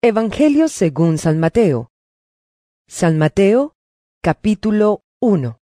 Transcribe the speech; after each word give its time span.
Evangelio 0.00 0.68
según 0.68 1.18
San 1.18 1.40
Mateo. 1.40 1.90
San 2.86 3.18
Mateo, 3.18 3.74
capítulo 4.22 5.02
1. 5.20 5.58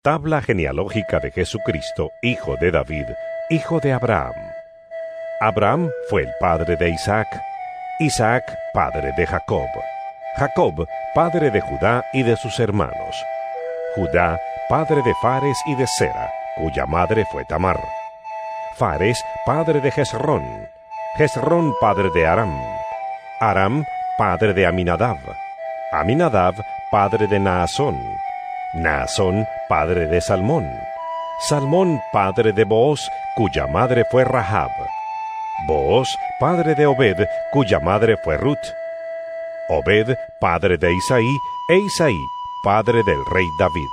Tabla 0.00 0.40
genealógica 0.40 1.18
de 1.18 1.32
Jesucristo, 1.32 2.10
hijo 2.22 2.54
de 2.60 2.70
David, 2.70 3.06
hijo 3.50 3.80
de 3.80 3.92
Abraham. 3.92 4.36
Abraham 5.40 5.90
fue 6.08 6.22
el 6.22 6.30
padre 6.38 6.76
de 6.76 6.90
Isaac, 6.90 7.26
Isaac 7.98 8.44
padre 8.72 9.10
de 9.18 9.26
Jacob, 9.26 9.66
Jacob 10.36 10.86
padre 11.16 11.50
de 11.50 11.62
Judá 11.62 12.04
y 12.12 12.22
de 12.22 12.36
sus 12.36 12.60
hermanos, 12.60 13.16
Judá 13.96 14.38
padre 14.68 15.02
de 15.02 15.14
Fares 15.20 15.58
y 15.66 15.74
de 15.74 15.88
Sera, 15.88 16.30
cuya 16.56 16.86
madre 16.86 17.26
fue 17.32 17.44
Tamar, 17.46 17.80
Fares 18.76 19.20
padre 19.44 19.80
de 19.80 19.90
Jezrón, 19.90 20.44
Jezrón 21.16 21.74
padre 21.80 22.10
de 22.14 22.24
Aram, 22.24 22.73
Aram, 23.40 23.84
padre 24.16 24.54
de 24.54 24.66
Aminadab. 24.66 25.18
Aminadab, 25.92 26.54
padre 26.90 27.26
de 27.26 27.38
Naasón. 27.38 27.96
Naasón, 28.74 29.46
padre 29.68 30.06
de 30.06 30.20
Salmón. 30.20 30.68
Salmón, 31.48 32.00
padre 32.12 32.52
de 32.52 32.64
Booz, 32.64 33.00
cuya 33.36 33.66
madre 33.66 34.04
fue 34.10 34.24
Rahab. 34.24 34.70
Booz, 35.66 36.08
padre 36.38 36.74
de 36.74 36.86
Obed, 36.86 37.26
cuya 37.52 37.80
madre 37.80 38.16
fue 38.24 38.36
Ruth. 38.36 38.66
Obed, 39.68 40.16
padre 40.40 40.76
de 40.78 40.92
Isaí, 40.92 41.36
e 41.68 41.76
Isaí, 41.76 42.18
padre 42.62 43.02
del 43.04 43.24
rey 43.32 43.46
David. 43.58 43.90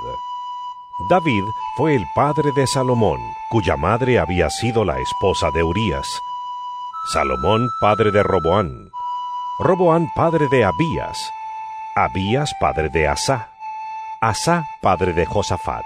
David 1.10 1.44
fue 1.76 1.96
el 1.96 2.04
padre 2.14 2.50
de 2.54 2.66
Salomón, 2.66 3.18
cuya 3.50 3.76
madre 3.76 4.18
había 4.18 4.50
sido 4.50 4.84
la 4.84 4.98
esposa 5.00 5.50
de 5.52 5.62
Urías. 5.62 6.06
Salomón, 7.12 7.68
padre 7.80 8.12
de 8.12 8.22
Roboán. 8.22 8.91
Roboán 9.58 10.08
padre 10.14 10.48
de 10.48 10.64
Abías, 10.64 11.30
Abías 11.94 12.54
padre 12.58 12.88
de 12.88 13.06
Asá, 13.06 13.50
Asá 14.18 14.64
padre 14.80 15.12
de 15.12 15.26
Josafat, 15.26 15.84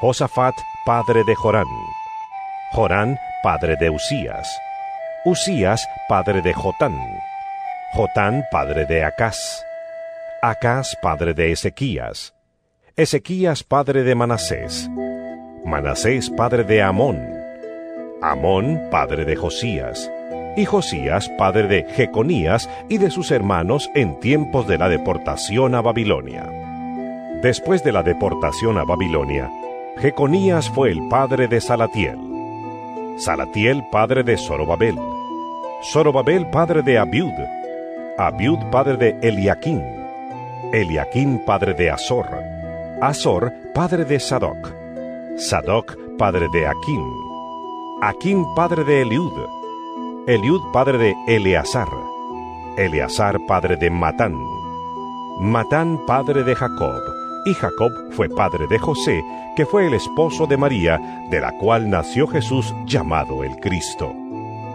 Josafat 0.00 0.56
padre 0.84 1.22
de 1.22 1.36
Jorán, 1.36 1.68
Jorán 2.72 3.16
padre 3.44 3.76
de 3.76 3.90
Usías, 3.90 4.58
Usías 5.24 5.86
padre 6.08 6.42
de 6.42 6.52
Jotán, 6.52 6.98
Jotán 7.94 8.44
padre 8.50 8.86
de 8.86 9.04
Acás, 9.04 9.64
Acás 10.42 10.96
padre 11.00 11.32
de 11.32 11.52
Ezequías, 11.52 12.34
Ezequías 12.96 13.62
padre 13.62 14.02
de 14.02 14.16
Manasés, 14.16 14.90
Manasés 15.64 16.28
padre 16.28 16.64
de 16.64 16.82
Amón, 16.82 17.24
Amón 18.20 18.88
padre 18.90 19.24
de 19.24 19.36
Josías, 19.36 20.10
y 20.56 20.64
Josías, 20.64 21.28
padre 21.38 21.66
de 21.68 21.84
Jeconías 21.94 22.68
y 22.88 22.98
de 22.98 23.10
sus 23.10 23.30
hermanos 23.30 23.90
en 23.94 24.18
tiempos 24.20 24.66
de 24.66 24.78
la 24.78 24.88
deportación 24.88 25.74
a 25.74 25.80
Babilonia. 25.80 26.50
Después 27.42 27.82
de 27.84 27.92
la 27.92 28.02
deportación 28.02 28.78
a 28.78 28.84
Babilonia, 28.84 29.50
Jeconías 29.98 30.68
fue 30.70 30.90
el 30.90 31.08
padre 31.08 31.48
de 31.48 31.60
Salatiel, 31.60 32.18
Salatiel 33.16 33.84
padre 33.90 34.22
de 34.22 34.36
Zorobabel, 34.36 34.98
Zorobabel 35.92 36.46
padre 36.50 36.82
de 36.82 36.98
Abiud, 36.98 37.32
Abiud 38.18 38.58
padre 38.70 38.96
de 38.96 39.28
Eliaquín, 39.28 39.82
Eliaquín 40.72 41.42
padre 41.44 41.74
de 41.74 41.90
Azor, 41.90 42.26
Azor 43.00 43.52
padre 43.74 44.04
de 44.04 44.20
Sadoc, 44.20 44.72
Sadoc 45.36 45.96
padre 46.18 46.46
de 46.52 46.66
Aquín, 46.66 47.04
Aquín 48.02 48.44
padre 48.54 48.84
de 48.84 49.02
Eliud, 49.02 49.32
Eliud 50.26 50.60
padre 50.70 50.98
de 50.98 51.16
Eleazar, 51.26 51.88
Eleazar 52.76 53.38
padre 53.46 53.76
de 53.76 53.90
Matán, 53.90 54.36
Matán 55.40 55.98
padre 56.06 56.44
de 56.44 56.54
Jacob, 56.54 57.00
y 57.46 57.54
Jacob 57.54 57.90
fue 58.10 58.28
padre 58.28 58.66
de 58.68 58.78
José, 58.78 59.24
que 59.56 59.64
fue 59.64 59.86
el 59.86 59.94
esposo 59.94 60.46
de 60.46 60.58
María, 60.58 61.00
de 61.30 61.40
la 61.40 61.56
cual 61.56 61.88
nació 61.88 62.26
Jesús 62.26 62.74
llamado 62.84 63.42
el 63.44 63.56
Cristo. 63.56 64.14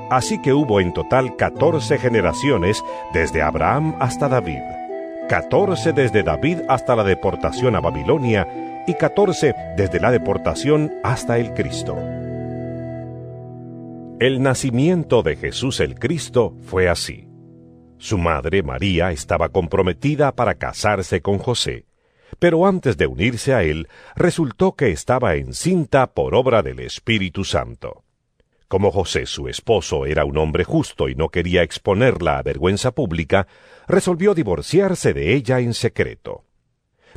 Así 0.09 0.41
que 0.41 0.51
hubo 0.51 0.79
en 0.79 0.91
total 0.94 1.35
catorce 1.35 2.00
generaciones 2.00 2.83
desde 3.13 3.44
Abraham 3.44 3.95
hasta 4.00 4.27
David, 4.27 4.62
catorce 5.29 5.94
desde 5.94 6.23
David 6.23 6.62
hasta 6.67 6.95
la 6.95 7.03
deportación 7.03 7.75
a 7.75 7.81
Babilonia, 7.81 8.47
y 8.88 8.95
catorce 8.95 9.53
desde 9.77 10.00
la 10.00 10.12
deportación 10.12 10.91
hasta 11.03 11.38
el 11.38 11.53
Cristo. 11.53 11.95
El 14.17 14.41
nacimiento 14.41 15.23
de 15.23 15.35
Jesús 15.35 15.81
el 15.81 15.95
Cristo 15.95 16.55
fue 16.61 16.87
así. 16.87 17.27
Su 17.97 18.17
madre, 18.17 18.63
María, 18.63 19.11
estaba 19.11 19.49
comprometida 19.49 20.33
para 20.33 20.55
casarse 20.55 21.21
con 21.21 21.37
José, 21.37 21.85
pero 22.39 22.65
antes 22.65 22.95
de 22.95 23.07
unirse 23.07 23.53
a 23.53 23.63
él, 23.63 23.89
resultó 24.15 24.77
que 24.77 24.91
estaba 24.91 25.35
encinta 25.35 26.13
por 26.13 26.33
obra 26.33 26.63
del 26.63 26.79
Espíritu 26.79 27.43
Santo. 27.43 28.05
Como 28.69 28.89
José, 28.89 29.25
su 29.25 29.49
esposo, 29.49 30.05
era 30.05 30.23
un 30.23 30.37
hombre 30.37 30.63
justo 30.63 31.09
y 31.09 31.15
no 31.15 31.27
quería 31.27 31.63
exponerla 31.63 32.37
a 32.37 32.41
vergüenza 32.41 32.91
pública, 32.91 33.47
resolvió 33.85 34.33
divorciarse 34.33 35.13
de 35.13 35.35
ella 35.35 35.59
en 35.59 35.73
secreto. 35.73 36.45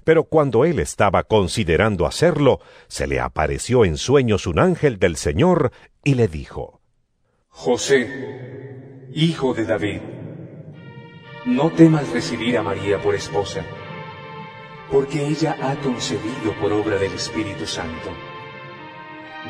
Pero 0.03 0.25
cuando 0.25 0.65
él 0.65 0.80
estaba 0.80 1.22
considerando 1.22 2.06
hacerlo, 2.06 2.59
se 2.88 3.06
le 3.06 3.20
apareció 3.20 3.84
en 3.84 3.98
sueños 3.98 4.48
un 4.48 4.59
ángel 4.59 4.98
del 4.98 5.15
Señor 5.15 5.70
y 6.03 6.15
le 6.15 6.26
dijo, 6.26 6.78
José, 7.61 9.09
hijo 9.13 9.53
de 9.53 9.65
David, 9.65 10.01
no 11.45 11.71
temas 11.71 12.09
recibir 12.11 12.57
a 12.57 12.63
María 12.63 13.03
por 13.03 13.17
esposa, 13.17 13.65
porque 14.93 15.27
ella 15.27 15.57
ha 15.61 15.75
concebido 15.81 16.53
por 16.61 16.73
obra 16.73 16.99
del 16.99 17.13
Espíritu 17.15 17.67
Santo. 17.67 18.11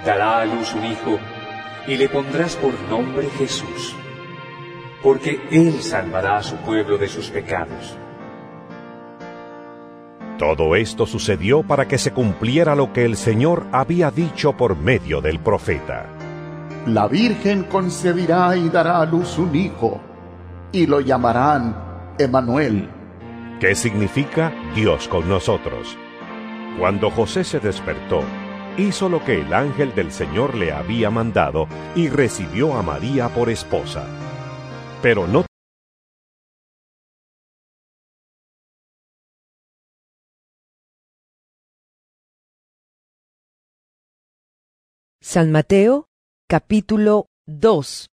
Dará 0.07 0.41
a 0.41 0.47
luz 0.47 0.75
un 0.75 0.87
hijo 0.87 1.19
y 1.87 1.99
le 1.99 2.09
pondrás 2.09 2.57
por 2.57 2.73
nombre 2.89 3.29
Jesús, 3.37 3.95
porque 5.03 5.43
él 5.51 5.83
salvará 5.83 6.39
a 6.39 6.43
su 6.43 6.57
pueblo 6.57 6.97
de 6.97 7.09
sus 7.09 7.29
pecados. 7.29 7.99
Todo 10.39 10.77
esto 10.77 11.05
sucedió 11.05 11.63
para 11.63 11.87
que 11.87 11.99
se 11.99 12.13
cumpliera 12.13 12.75
lo 12.75 12.91
que 12.91 13.05
el 13.05 13.19
Señor 13.19 13.67
había 13.71 14.11
dicho 14.11 14.57
por 14.57 14.79
medio 14.79 15.21
del 15.21 15.41
profeta. 15.41 16.18
La 16.94 17.06
Virgen 17.06 17.65
concebirá 17.65 18.56
y 18.56 18.71
dará 18.71 19.03
a 19.03 19.04
luz 19.04 19.37
un 19.38 19.54
hijo, 19.54 20.00
y 20.72 20.87
lo 20.87 21.00
llamarán 21.00 22.15
Emanuel. 22.19 22.88
¿Qué 23.60 23.75
significa 23.75 24.53
Dios 24.75 25.06
con 25.06 25.28
nosotros? 25.28 25.98
Cuando 26.78 27.10
José 27.10 27.44
se 27.44 27.60
despertó, 27.60 28.22
hizo 28.78 29.10
lo 29.10 29.22
que 29.22 29.43
el 29.43 29.53
ángel 29.53 29.94
del 29.94 30.10
Señor 30.12 30.54
le 30.54 30.72
había 30.72 31.10
mandado 31.10 31.69
y 31.94 32.09
recibió 32.09 32.75
a 32.75 32.82
María 32.82 33.28
por 33.28 33.50
esposa. 33.50 34.04
Pero 35.03 35.27
no 35.27 35.44
San 45.21 45.53
Mateo, 45.53 46.08
capítulo 46.50 47.26
2. 47.47 48.09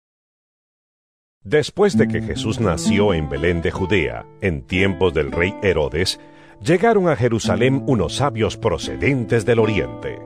Después 1.44 1.98
de 1.98 2.08
que 2.08 2.22
Jesús 2.22 2.60
nació 2.60 3.12
en 3.12 3.28
Belén 3.28 3.60
de 3.60 3.70
Judea, 3.70 4.24
en 4.40 4.62
tiempos 4.62 5.12
del 5.12 5.30
rey 5.30 5.54
Herodes, 5.62 6.18
llegaron 6.62 7.10
a 7.10 7.16
Jerusalén 7.16 7.84
unos 7.86 8.16
sabios 8.16 8.56
procedentes 8.56 9.44
del 9.44 9.58
oriente. 9.58 10.18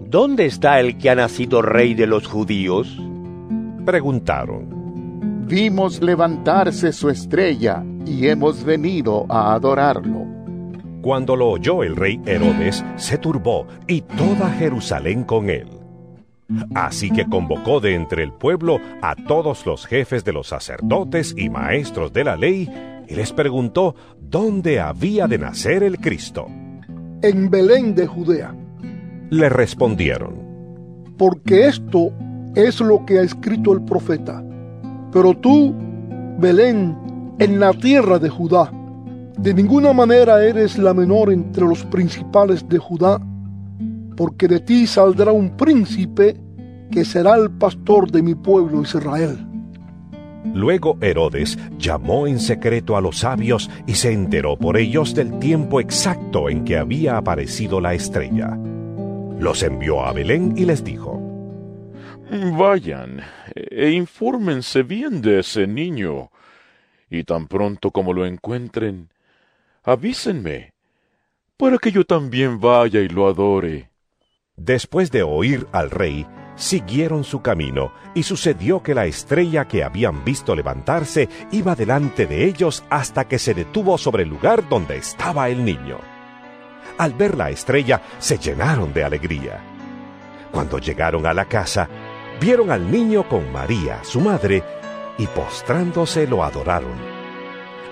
¿Dónde 0.00 0.46
está 0.46 0.80
el 0.80 0.96
que 0.96 1.10
ha 1.10 1.14
nacido 1.14 1.60
rey 1.60 1.92
de 1.92 2.06
los 2.06 2.26
judíos? 2.26 2.98
Preguntaron. 3.84 5.44
Vimos 5.46 6.00
levantarse 6.00 6.90
su 6.90 7.10
estrella 7.10 7.84
y 8.06 8.28
hemos 8.28 8.64
venido 8.64 9.26
a 9.28 9.52
adorarlo. 9.52 10.24
Cuando 11.02 11.36
lo 11.36 11.50
oyó 11.50 11.82
el 11.82 11.96
rey 11.96 12.18
Herodes, 12.24 12.82
se 12.96 13.18
turbó 13.18 13.66
y 13.86 14.00
toda 14.00 14.50
Jerusalén 14.52 15.24
con 15.24 15.50
él. 15.50 15.75
Así 16.74 17.10
que 17.10 17.26
convocó 17.26 17.80
de 17.80 17.94
entre 17.94 18.22
el 18.22 18.32
pueblo 18.32 18.78
a 19.02 19.16
todos 19.16 19.66
los 19.66 19.86
jefes 19.86 20.24
de 20.24 20.32
los 20.32 20.48
sacerdotes 20.48 21.34
y 21.36 21.50
maestros 21.50 22.12
de 22.12 22.24
la 22.24 22.36
ley 22.36 22.70
y 23.08 23.14
les 23.14 23.32
preguntó 23.32 23.94
dónde 24.20 24.80
había 24.80 25.26
de 25.26 25.38
nacer 25.38 25.82
el 25.82 25.98
Cristo. 25.98 26.46
En 27.22 27.50
Belén 27.50 27.94
de 27.94 28.06
Judea. 28.06 28.54
Le 29.30 29.48
respondieron. 29.48 30.34
Porque 31.18 31.66
esto 31.66 32.12
es 32.54 32.80
lo 32.80 33.04
que 33.04 33.18
ha 33.18 33.22
escrito 33.22 33.72
el 33.72 33.82
profeta. 33.82 34.44
Pero 35.12 35.34
tú, 35.34 35.74
Belén, 36.38 36.96
en 37.38 37.58
la 37.58 37.72
tierra 37.72 38.18
de 38.18 38.28
Judá, 38.28 38.70
de 39.38 39.52
ninguna 39.52 39.92
manera 39.92 40.44
eres 40.44 40.78
la 40.78 40.94
menor 40.94 41.32
entre 41.32 41.64
los 41.64 41.84
principales 41.84 42.66
de 42.68 42.78
Judá, 42.78 43.20
porque 44.16 44.48
de 44.48 44.60
ti 44.60 44.86
saldrá 44.86 45.32
un 45.32 45.56
príncipe 45.56 46.36
que 46.90 47.04
será 47.04 47.36
el 47.36 47.50
pastor 47.50 48.10
de 48.10 48.22
mi 48.22 48.34
pueblo 48.34 48.82
Israel. 48.82 49.46
Luego 50.54 50.96
Herodes 51.00 51.58
llamó 51.78 52.26
en 52.26 52.38
secreto 52.38 52.96
a 52.96 53.00
los 53.00 53.18
sabios 53.18 53.68
y 53.86 53.94
se 53.94 54.12
enteró 54.12 54.56
por 54.56 54.76
ellos 54.76 55.14
del 55.14 55.38
tiempo 55.38 55.80
exacto 55.80 56.48
en 56.48 56.64
que 56.64 56.78
había 56.78 57.18
aparecido 57.18 57.80
la 57.80 57.94
estrella. 57.94 58.56
Los 59.38 59.62
envió 59.62 60.04
a 60.04 60.12
Belén 60.12 60.54
y 60.56 60.64
les 60.64 60.82
dijo, 60.82 61.20
Vayan 62.30 63.20
e 63.54 63.90
infórmense 63.90 64.82
bien 64.82 65.20
de 65.20 65.40
ese 65.40 65.66
niño, 65.66 66.30
y 67.10 67.24
tan 67.24 67.46
pronto 67.46 67.90
como 67.90 68.12
lo 68.12 68.26
encuentren, 68.26 69.10
avísenme, 69.84 70.72
para 71.56 71.78
que 71.78 71.92
yo 71.92 72.04
también 72.04 72.58
vaya 72.60 73.00
y 73.00 73.08
lo 73.08 73.28
adore. 73.28 73.90
Después 74.56 75.10
de 75.10 75.22
oír 75.22 75.66
al 75.72 75.90
rey, 75.90 76.26
siguieron 76.54 77.24
su 77.24 77.42
camino, 77.42 77.92
y 78.14 78.22
sucedió 78.22 78.82
que 78.82 78.94
la 78.94 79.04
estrella 79.04 79.68
que 79.68 79.84
habían 79.84 80.24
visto 80.24 80.56
levantarse 80.56 81.28
iba 81.52 81.74
delante 81.74 82.26
de 82.26 82.46
ellos 82.46 82.82
hasta 82.88 83.28
que 83.28 83.38
se 83.38 83.52
detuvo 83.52 83.98
sobre 83.98 84.22
el 84.22 84.30
lugar 84.30 84.66
donde 84.66 84.96
estaba 84.96 85.50
el 85.50 85.62
niño. 85.62 85.98
Al 86.96 87.12
ver 87.12 87.36
la 87.36 87.50
estrella, 87.50 88.00
se 88.18 88.38
llenaron 88.38 88.94
de 88.94 89.04
alegría. 89.04 89.60
Cuando 90.50 90.78
llegaron 90.78 91.26
a 91.26 91.34
la 91.34 91.44
casa, 91.44 91.88
vieron 92.40 92.70
al 92.70 92.90
niño 92.90 93.28
con 93.28 93.52
María, 93.52 94.02
su 94.04 94.22
madre, 94.22 94.62
y 95.18 95.26
postrándose 95.26 96.26
lo 96.26 96.42
adoraron. 96.42 96.96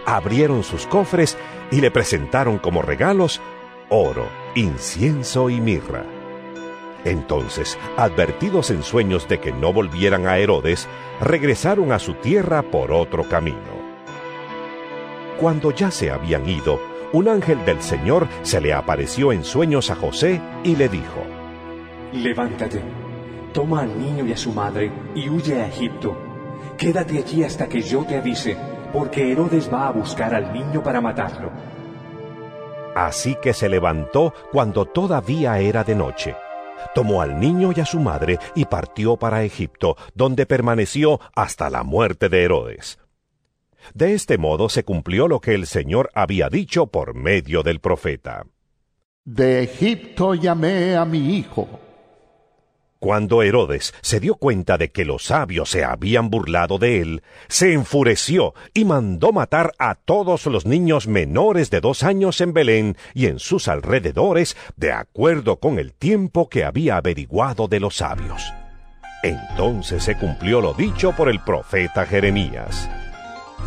Abrieron 0.07 0.63
sus 0.65 0.87
cofres 0.87 1.37
y 1.71 1.83
le 1.83 1.91
presentaron 1.91 2.59
como 2.59 2.81
regalos 2.81 3.43
oro, 3.91 4.27
incienso 4.55 5.51
y 5.51 5.61
mirra. 5.61 6.14
Entonces, 7.05 7.79
advertidos 7.97 8.71
en 8.71 8.83
sueños 8.83 9.29
de 9.29 9.39
que 9.39 9.53
no 9.53 9.73
volvieran 9.73 10.27
a 10.27 10.39
Herodes, 10.39 10.89
regresaron 11.21 11.93
a 11.93 11.99
su 11.99 12.15
tierra 12.15 12.63
por 12.63 12.93
otro 12.93 13.29
camino. 13.29 13.75
Cuando 15.39 15.71
ya 15.71 15.91
se 15.91 16.11
habían 16.11 16.49
ido, 16.49 16.81
un 17.13 17.29
ángel 17.29 17.65
del 17.65 17.83
Señor 17.83 18.27
se 18.43 18.61
le 18.61 18.73
apareció 18.73 19.33
en 19.33 19.45
sueños 19.45 19.91
a 19.91 19.97
José 19.97 20.41
y 20.65 20.77
le 20.77 20.89
dijo, 20.89 21.23
Levántate, 22.13 22.81
toma 23.53 23.83
al 23.83 23.99
niño 23.99 24.25
y 24.25 24.33
a 24.33 24.37
su 24.37 24.53
madre 24.53 24.91
y 25.15 25.29
huye 25.29 25.61
a 25.61 25.67
Egipto. 25.67 26.17
Quédate 26.79 27.19
allí 27.19 27.45
hasta 27.45 27.69
que 27.69 27.83
yo 27.83 28.05
te 28.05 28.17
avise, 28.17 28.57
porque 28.93 29.31
Herodes 29.31 29.73
va 29.73 29.89
a 29.89 29.93
buscar 29.93 30.35
al 30.35 30.53
niño 30.53 30.83
para 30.83 31.01
matarlo. 31.01 31.51
Así 32.97 33.37
que 33.43 33.53
se 33.53 33.69
levantó 33.69 34.33
cuando 34.53 34.87
todavía 34.87 35.59
era 35.59 35.83
de 35.83 35.97
noche 35.97 36.37
tomó 36.95 37.23
al 37.23 37.39
niño 37.39 37.73
y 37.75 37.81
a 37.81 37.87
su 37.87 38.01
madre 38.01 38.39
y 38.55 38.65
partió 38.65 39.17
para 39.17 39.45
Egipto, 39.45 39.97
donde 40.15 40.47
permaneció 40.47 41.21
hasta 41.35 41.71
la 41.71 41.83
muerte 41.83 42.29
de 42.29 42.45
Herodes. 42.45 42.99
De 43.93 44.15
este 44.15 44.39
modo 44.39 44.69
se 44.69 44.85
cumplió 44.85 45.29
lo 45.29 45.41
que 45.41 45.55
el 45.55 45.67
Señor 45.67 46.11
había 46.15 46.49
dicho 46.49 46.87
por 46.87 47.15
medio 47.15 47.63
del 47.63 47.81
profeta. 47.81 48.47
De 49.25 49.63
Egipto 49.63 50.35
llamé 50.35 50.97
a 50.97 51.05
mi 51.05 51.37
hijo. 51.37 51.69
Cuando 53.05 53.43
Herodes 53.43 53.93
se 54.01 54.19
dio 54.19 54.37
cuenta 54.37 54.79
de 54.79 54.91
que 54.91 55.05
los 55.05 55.25
sabios 55.25 55.69
se 55.69 55.85
habían 55.85 56.31
burlado 56.31 56.79
de 56.79 57.03
él, 57.03 57.23
se 57.49 57.75
enfureció 57.75 58.55
y 58.73 58.87
mandó 58.87 59.31
matar 59.31 59.75
a 59.79 59.95
todos 59.95 60.47
los 60.47 60.65
niños 60.65 61.07
menores 61.07 61.69
de 61.69 61.83
dos 61.83 62.03
años 62.03 62.41
en 62.41 62.55
Belén 62.55 62.97
y 63.13 63.27
en 63.27 63.41
sus 63.41 63.69
alrededores, 63.69 64.57
de 64.77 64.93
acuerdo 64.93 65.61
con 65.61 65.79
el 65.79 65.93
tiempo 65.93 66.49
que 66.49 66.65
había 66.65 66.97
averiguado 66.97 67.69
de 67.69 67.79
los 67.79 67.97
sabios. 67.97 68.55
Entonces 69.23 70.03
se 70.03 70.17
cumplió 70.17 70.63
lo 70.63 70.73
dicho 70.73 71.13
por 71.13 71.29
el 71.29 71.41
profeta 71.41 72.07
Jeremías. 72.07 72.89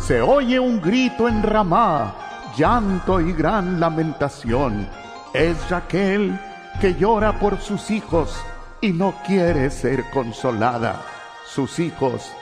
Se 0.00 0.20
oye 0.20 0.58
un 0.58 0.82
grito 0.82 1.28
en 1.28 1.44
Ramá, 1.44 2.50
llanto 2.56 3.20
y 3.20 3.32
gran 3.34 3.78
lamentación. 3.78 4.88
Es 5.32 5.70
Raquel 5.70 6.36
que 6.80 6.96
llora 6.96 7.38
por 7.38 7.60
sus 7.60 7.92
hijos 7.92 8.36
y 8.80 8.92
no 8.92 9.14
quiere 9.26 9.70
ser 9.70 10.04
consolada. 10.10 11.04
Sus 11.46 11.78
hijos 11.78 12.32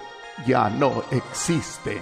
ya 0.46 0.68
no 0.68 1.02
existen. 1.10 2.00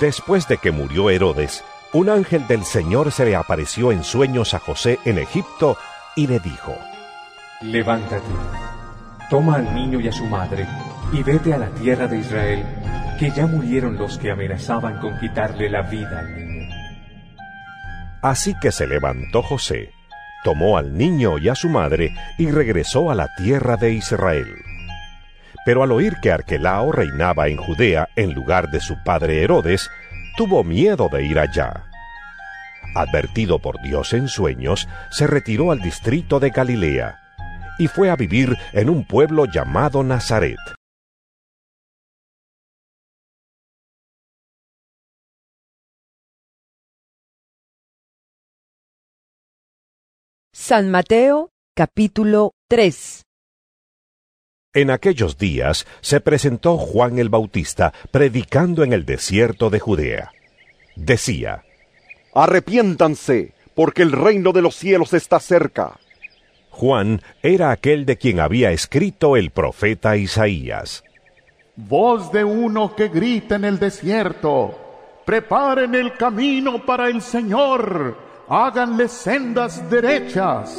Después 0.00 0.46
de 0.48 0.58
que 0.58 0.70
murió 0.70 1.10
Herodes, 1.10 1.64
un 1.92 2.08
ángel 2.08 2.46
del 2.46 2.64
Señor 2.64 3.12
se 3.12 3.24
le 3.24 3.36
apareció 3.36 3.92
en 3.92 4.04
sueños 4.04 4.54
a 4.54 4.60
José 4.60 4.98
en 5.04 5.18
Egipto 5.18 5.76
y 6.16 6.26
le 6.26 6.38
dijo, 6.40 6.76
Levántate, 7.62 8.22
toma 9.28 9.56
al 9.56 9.74
niño 9.74 10.00
y 10.00 10.08
a 10.08 10.12
su 10.12 10.24
madre 10.26 10.66
y 11.12 11.22
vete 11.22 11.52
a 11.52 11.58
la 11.58 11.70
tierra 11.70 12.06
de 12.06 12.18
Israel, 12.18 12.64
que 13.18 13.30
ya 13.30 13.46
murieron 13.46 13.96
los 13.96 14.18
que 14.18 14.30
amenazaban 14.30 15.00
con 15.00 15.18
quitarle 15.18 15.68
la 15.68 15.82
vida 15.82 16.20
al 16.20 16.36
niño. 16.36 16.74
Así 18.22 18.54
que 18.60 18.70
se 18.70 18.86
levantó 18.86 19.42
José 19.42 19.92
tomó 20.44 20.78
al 20.78 20.96
niño 20.96 21.38
y 21.38 21.48
a 21.48 21.54
su 21.54 21.68
madre 21.68 22.14
y 22.38 22.50
regresó 22.50 23.10
a 23.10 23.14
la 23.14 23.28
tierra 23.36 23.76
de 23.76 23.92
Israel. 23.92 24.54
Pero 25.64 25.82
al 25.82 25.92
oír 25.92 26.16
que 26.22 26.32
Arquelao 26.32 26.92
reinaba 26.92 27.48
en 27.48 27.56
Judea 27.56 28.08
en 28.16 28.32
lugar 28.32 28.70
de 28.70 28.80
su 28.80 28.96
padre 29.04 29.42
Herodes, 29.42 29.90
tuvo 30.36 30.64
miedo 30.64 31.08
de 31.12 31.24
ir 31.24 31.38
allá. 31.38 31.84
Advertido 32.94 33.58
por 33.58 33.80
Dios 33.82 34.14
en 34.14 34.28
sueños, 34.28 34.88
se 35.10 35.26
retiró 35.26 35.70
al 35.70 35.80
distrito 35.80 36.40
de 36.40 36.50
Galilea 36.50 37.20
y 37.78 37.88
fue 37.88 38.10
a 38.10 38.16
vivir 38.16 38.56
en 38.72 38.90
un 38.90 39.04
pueblo 39.04 39.46
llamado 39.46 40.02
Nazaret. 40.02 40.58
San 50.70 50.88
Mateo 50.88 51.50
capítulo 51.74 52.52
3 52.68 53.24
En 54.72 54.90
aquellos 54.92 55.36
días 55.36 55.84
se 56.00 56.20
presentó 56.20 56.78
Juan 56.78 57.18
el 57.18 57.28
Bautista 57.28 57.92
predicando 58.12 58.84
en 58.84 58.92
el 58.92 59.04
desierto 59.04 59.68
de 59.68 59.80
Judea. 59.80 60.30
Decía, 60.94 61.64
Arrepiéntanse, 62.36 63.52
porque 63.74 64.02
el 64.02 64.12
reino 64.12 64.52
de 64.52 64.62
los 64.62 64.76
cielos 64.76 65.12
está 65.12 65.40
cerca. 65.40 65.98
Juan 66.70 67.20
era 67.42 67.72
aquel 67.72 68.06
de 68.06 68.16
quien 68.16 68.38
había 68.38 68.70
escrito 68.70 69.36
el 69.36 69.50
profeta 69.50 70.16
Isaías. 70.16 71.02
Voz 71.74 72.30
de 72.30 72.44
uno 72.44 72.94
que 72.94 73.08
grita 73.08 73.56
en 73.56 73.64
el 73.64 73.80
desierto, 73.80 74.78
preparen 75.26 75.96
el 75.96 76.12
camino 76.12 76.86
para 76.86 77.08
el 77.08 77.22
Señor 77.22 78.29
háganle 78.50 79.06
sendas 79.06 79.88
derechas. 79.88 80.76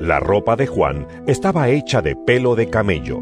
La 0.00 0.18
ropa 0.18 0.56
de 0.56 0.66
Juan 0.66 1.06
estaba 1.26 1.68
hecha 1.68 2.00
de 2.00 2.16
pelo 2.16 2.54
de 2.54 2.70
camello. 2.70 3.20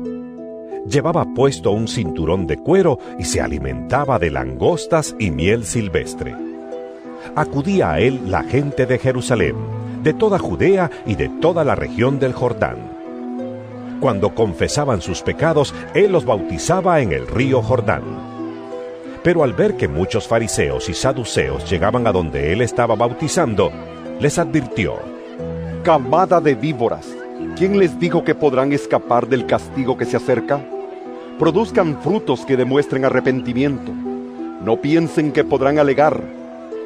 Llevaba 0.89 1.27
puesto 1.35 1.73
un 1.73 1.89
cinturón 1.89 2.47
de 2.47 2.57
cuero 2.59 3.01
y 3.19 3.25
se 3.25 3.41
alimentaba 3.41 4.21
de 4.21 4.31
langostas 4.31 5.17
y 5.19 5.33
miel 5.33 5.65
silvestre. 5.65 6.37
Acudía 7.35 7.91
a 7.91 7.99
él 7.99 8.31
la 8.31 8.45
gente 8.45 8.87
de 8.87 9.01
Jerusalén, 9.01 9.57
de 10.05 10.15
toda 10.15 10.39
Judea 10.39 10.89
y 11.05 11.17
de 11.17 11.29
toda 11.41 11.65
la 11.65 11.75
región 11.75 12.21
del 12.21 12.33
Jordán. 12.33 12.77
Cuando 13.99 14.37
confesaban 14.37 15.01
sus 15.01 15.21
pecados, 15.23 15.75
él 15.95 16.13
los 16.13 16.25
bautizaba 16.25 17.01
en 17.01 17.11
el 17.11 17.27
río 17.27 17.61
Jordán 17.61 18.36
pero 19.27 19.43
al 19.43 19.55
ver 19.55 19.77
que 19.77 19.89
muchos 19.89 20.29
fariseos 20.29 20.89
y 20.89 20.95
saduceos 20.95 21.69
llegaban 21.69 22.07
a 22.07 22.13
donde 22.13 22.53
él 22.53 22.63
estaba 22.63 22.95
bautizando, 22.95 23.73
les 24.21 24.39
advirtió, 24.39 25.01
Camada 25.83 26.41
de 26.41 26.55
víboras, 26.55 27.09
¿quién 27.57 27.77
les 27.77 27.99
dijo 27.99 28.23
que 28.23 28.37
podrán 28.37 28.73
escapar 28.73 29.27
del 29.27 29.45
castigo 29.45 29.97
que 29.97 30.05
se 30.05 30.17
acerca? 30.17 30.61
Produzcan 31.41 32.01
frutos 32.03 32.47
que 32.47 32.57
demuestren 32.57 33.05
arrepentimiento. 33.05 33.91
No 34.63 34.81
piensen 34.81 35.33
que 35.33 35.43
podrán 35.43 35.81
alegar, 35.81 36.23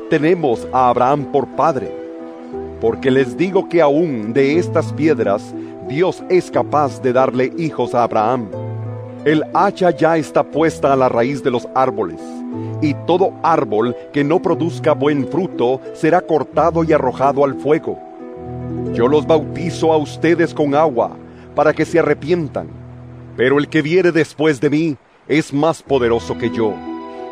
tenemos 0.08 0.66
a 0.72 0.88
Abraham 0.88 1.26
por 1.32 1.46
padre. 1.46 1.94
Porque 2.80 3.10
les 3.10 3.36
digo 3.36 3.68
que 3.68 3.82
aún 3.82 4.32
de 4.32 4.58
estas 4.58 4.94
piedras 4.94 5.54
Dios 5.90 6.22
es 6.30 6.50
capaz 6.50 7.02
de 7.02 7.12
darle 7.12 7.52
hijos 7.58 7.94
a 7.94 8.02
Abraham. 8.02 8.69
El 9.26 9.44
hacha 9.52 9.90
ya 9.90 10.16
está 10.16 10.42
puesta 10.42 10.94
a 10.94 10.96
la 10.96 11.10
raíz 11.10 11.42
de 11.44 11.50
los 11.50 11.68
árboles, 11.74 12.18
y 12.80 12.94
todo 13.06 13.34
árbol 13.42 13.94
que 14.14 14.24
no 14.24 14.40
produzca 14.40 14.94
buen 14.94 15.28
fruto 15.28 15.78
será 15.92 16.22
cortado 16.22 16.84
y 16.84 16.94
arrojado 16.94 17.44
al 17.44 17.54
fuego. 17.54 17.98
Yo 18.94 19.08
los 19.08 19.26
bautizo 19.26 19.92
a 19.92 19.98
ustedes 19.98 20.54
con 20.54 20.74
agua, 20.74 21.18
para 21.54 21.74
que 21.74 21.84
se 21.84 21.98
arrepientan, 21.98 22.68
pero 23.36 23.58
el 23.58 23.68
que 23.68 23.82
viene 23.82 24.10
después 24.10 24.58
de 24.58 24.70
mí 24.70 24.96
es 25.28 25.52
más 25.52 25.82
poderoso 25.82 26.38
que 26.38 26.48
yo, 26.48 26.72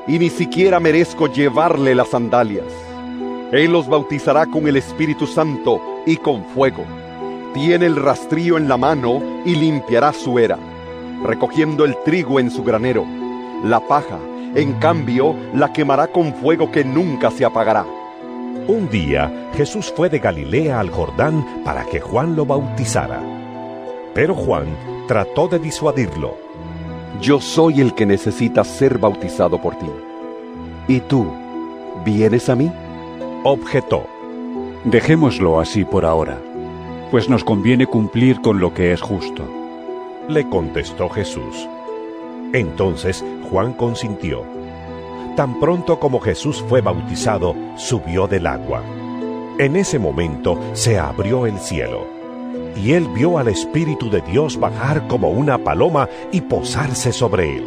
y 0.07 0.19
ni 0.19 0.29
siquiera 0.29 0.81
merezco 0.81 1.27
llevarle 1.27 1.95
las 1.95 2.09
sandalias. 2.09 2.71
Él 3.51 3.73
los 3.73 3.89
bautizará 3.89 4.45
con 4.45 4.69
el 4.69 4.77
Espíritu 4.77 5.27
Santo 5.27 5.81
y 6.05 6.19
con 6.19 6.45
fuego. 6.49 6.85
Tiene 7.55 7.87
el 7.87 7.97
rastrillo 7.97 8.59
en 8.59 8.69
la 8.69 8.77
mano 8.77 9.23
y 9.47 9.55
limpiará 9.55 10.13
su 10.13 10.39
era 10.39 10.59
recogiendo 11.23 11.85
el 11.85 11.97
trigo 12.05 12.41
en 12.41 12.51
su 12.51 12.63
granero. 12.65 13.05
La 13.65 13.81
paja, 13.81 14.19
en 14.55 14.75
cambio, 14.75 15.35
la 15.55 15.73
quemará 15.73 16.09
con 16.09 16.35
fuego 16.35 16.71
que 16.71 16.85
nunca 16.85 17.31
se 17.31 17.45
apagará. 17.45 17.85
Un 18.67 18.89
día 18.91 19.51
Jesús 19.55 19.93
fue 19.95 20.11
de 20.11 20.19
Galilea 20.19 20.79
al 20.79 20.91
Jordán 20.91 21.63
para 21.65 21.85
que 21.85 22.01
Juan 22.01 22.37
lo 22.37 22.45
bautizara. 22.45 23.21
Pero 24.15 24.35
Juan 24.35 24.67
trató 25.07 25.49
de 25.49 25.59
disuadirlo. 25.59 26.37
Yo 27.21 27.41
soy 27.41 27.81
el 27.81 27.95
que 27.95 28.07
necesita 28.07 28.63
ser 28.65 28.99
bautizado 28.99 29.61
por 29.61 29.75
ti. 29.77 29.91
¿Y 30.87 31.01
tú, 31.01 31.27
vienes 32.05 32.49
a 32.49 32.55
mí? 32.55 32.71
Objetó. 33.43 34.07
Dejémoslo 34.85 35.61
así 35.61 35.85
por 35.85 36.05
ahora, 36.05 36.39
pues 37.11 37.29
nos 37.29 37.45
conviene 37.45 37.87
cumplir 37.87 38.41
con 38.41 38.61
lo 38.61 38.73
que 38.75 38.93
es 38.93 39.01
justo. 39.01 39.58
Le 40.29 40.47
contestó 40.49 41.09
Jesús. 41.09 41.67
Entonces 42.53 43.25
Juan 43.51 43.73
consintió. 43.73 44.45
Tan 45.37 45.59
pronto 45.59 45.99
como 45.99 46.21
Jesús 46.21 46.63
fue 46.69 46.83
bautizado, 46.83 47.55
subió 47.77 48.27
del 48.27 48.47
agua. 48.47 48.83
En 49.59 49.75
ese 49.75 49.99
momento 49.99 50.59
se 50.75 50.99
abrió 50.99 51.47
el 51.47 51.59
cielo, 51.59 52.07
y 52.77 52.93
él 52.93 53.09
vio 53.09 53.39
al 53.39 53.49
Espíritu 53.49 54.11
de 54.11 54.21
Dios 54.21 54.61
bajar 54.61 55.09
como 55.09 55.31
una 55.31 55.57
paloma 55.59 56.09
y 56.31 56.43
posarse 56.43 57.11
sobre 57.13 57.57
él. 57.57 57.67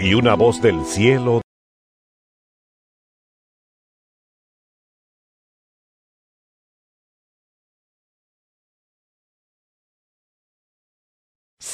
Y 0.00 0.14
una 0.14 0.34
voz 0.34 0.62
del 0.62 0.84
cielo 0.84 1.43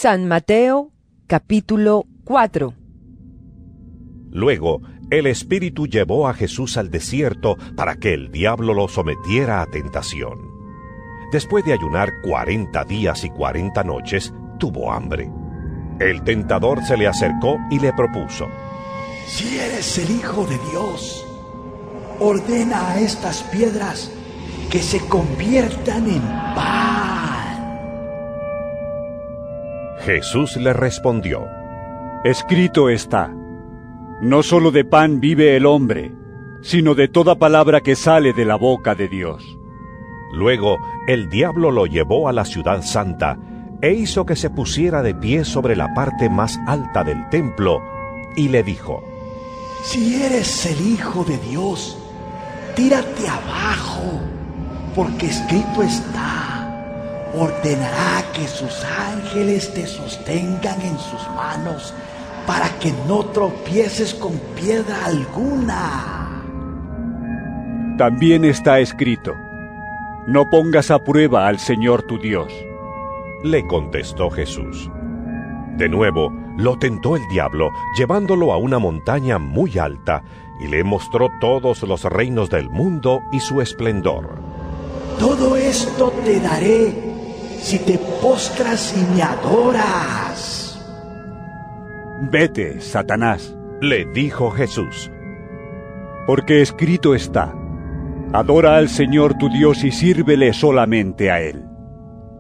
San 0.03 0.27
Mateo 0.27 0.93
capítulo 1.27 2.07
4 2.25 2.73
Luego, 4.31 4.81
el 5.11 5.27
Espíritu 5.27 5.87
llevó 5.89 6.27
a 6.27 6.33
Jesús 6.33 6.79
al 6.79 6.91
desierto 6.91 7.59
para 7.77 7.97
que 7.97 8.15
el 8.15 8.33
diablo 8.33 8.73
lo 8.73 8.89
sometiera 8.89 9.61
a 9.61 9.67
tentación. 9.67 10.39
Después 11.33 11.67
de 11.67 11.75
ayunar 11.75 12.09
cuarenta 12.23 12.83
días 12.85 13.25
y 13.25 13.29
cuarenta 13.29 13.85
noches, 13.85 14.33
tuvo 14.59 14.91
hambre. 14.91 15.31
El 15.99 16.25
tentador 16.25 16.83
se 16.83 16.97
le 16.97 17.07
acercó 17.07 17.59
y 17.71 17.79
le 17.79 17.93
propuso, 17.93 18.49
Si 19.27 19.59
eres 19.59 19.99
el 19.99 20.17
Hijo 20.17 20.47
de 20.47 20.57
Dios, 20.71 21.27
ordena 22.21 22.93
a 22.93 23.01
estas 23.01 23.43
piedras 23.43 24.11
que 24.71 24.79
se 24.79 24.99
conviertan 25.01 26.09
en 26.09 26.23
pan. 26.55 27.10
Jesús 30.05 30.57
le 30.57 30.73
respondió, 30.73 31.47
Escrito 32.25 32.89
está, 32.89 33.33
no 34.23 34.43
solo 34.43 34.71
de 34.71 34.85
pan 34.85 35.21
vive 35.21 35.57
el 35.57 35.67
hombre, 35.67 36.13
sino 36.63 36.95
de 36.95 37.09
toda 37.09 37.39
palabra 37.39 37.81
que 37.81 37.97
sale 37.97 38.33
de 38.33 38.45
la 38.45 38.57
boca 38.57 38.95
de 38.95 39.09
Dios. 39.09 39.59
Luego 40.33 40.79
el 41.07 41.29
diablo 41.29 41.71
lo 41.71 41.87
llevó 41.87 42.29
a 42.29 42.33
la 42.33 42.45
ciudad 42.45 42.83
santa 42.83 43.39
e 43.83 43.93
hizo 43.93 44.27
que 44.27 44.37
se 44.37 44.51
pusiera 44.51 45.03
de 45.03 45.15
pie 45.15 45.45
sobre 45.45 45.77
la 45.77 45.93
parte 45.95 46.29
más 46.29 46.59
alta 46.67 47.03
del 47.03 47.29
templo 47.31 47.81
y 48.37 48.49
le 48.49 48.63
dijo, 48.63 49.03
Si 49.83 50.23
eres 50.23 50.67
el 50.67 50.93
Hijo 50.93 51.25
de 51.25 51.39
Dios, 51.39 51.99
tírate 52.77 53.29
abajo, 53.29 54.21
porque 54.95 55.27
escrito 55.27 55.83
está, 55.83 56.60
ordenará 57.35 58.25
que 58.33 58.47
sus 58.47 58.85
ángeles 58.85 59.73
te 59.73 59.87
sostengan 59.87 60.81
en 60.83 60.99
sus 60.99 61.29
manos 61.37 61.95
para 62.47 62.69
que 62.79 62.93
no 63.07 63.27
tropieces 63.27 64.15
con 64.15 64.33
piedra 64.57 65.05
alguna. 65.05 66.43
También 67.99 68.45
está 68.45 68.81
escrito, 68.81 69.35
no 70.27 70.49
pongas 70.49 70.91
a 70.91 70.99
prueba 70.99 71.47
al 71.47 71.59
Señor 71.59 72.03
tu 72.03 72.19
Dios. 72.19 72.53
Le 73.43 73.67
contestó 73.67 74.31
Jesús. 74.31 74.91
De 75.77 75.89
nuevo, 75.89 76.33
lo 76.57 76.79
tentó 76.79 77.17
el 77.17 77.23
diablo, 77.29 77.71
llevándolo 77.97 78.53
a 78.53 78.59
una 78.59 78.79
montaña 78.79 79.39
muy 79.39 79.79
alta, 79.79 80.23
y 80.61 80.67
le 80.67 80.85
mostró 80.85 81.29
todos 81.41 81.83
los 81.83 82.05
reinos 82.05 82.51
del 82.51 82.69
mundo 82.69 83.23
y 83.33 83.41
su 83.41 83.63
esplendor. 83.63 84.39
Todo 85.19 85.57
esto 85.57 86.13
te 86.25 86.39
daré 86.41 87.10
si 87.63 87.79
te 87.79 87.99
postras 88.21 88.95
y 88.97 89.15
me 89.15 89.23
adoras. 89.23 90.79
Vete, 92.31 92.81
Satanás, 92.81 93.55
Le 93.81 94.05
dijo 94.07 94.51
Jesús. 94.51 95.11
porque 96.27 96.61
escrito 96.61 97.15
está, 97.15 97.55
adora 98.33 98.77
al 98.77 98.89
Señor 98.89 99.37
tu 99.39 99.49
Dios 99.49 99.83
y 99.85 99.91
sírvele 99.91 100.53
solamente 100.53 101.31
a 101.31 101.41
Él. 101.41 101.65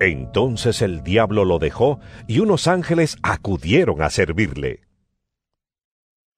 Entonces 0.00 0.80
el 0.82 1.02
diablo 1.02 1.44
lo 1.44 1.58
dejó 1.58 1.98
y 2.26 2.40
unos 2.40 2.68
ángeles 2.68 3.16
acudieron 3.22 4.00
a 4.02 4.10
servirle. 4.10 4.82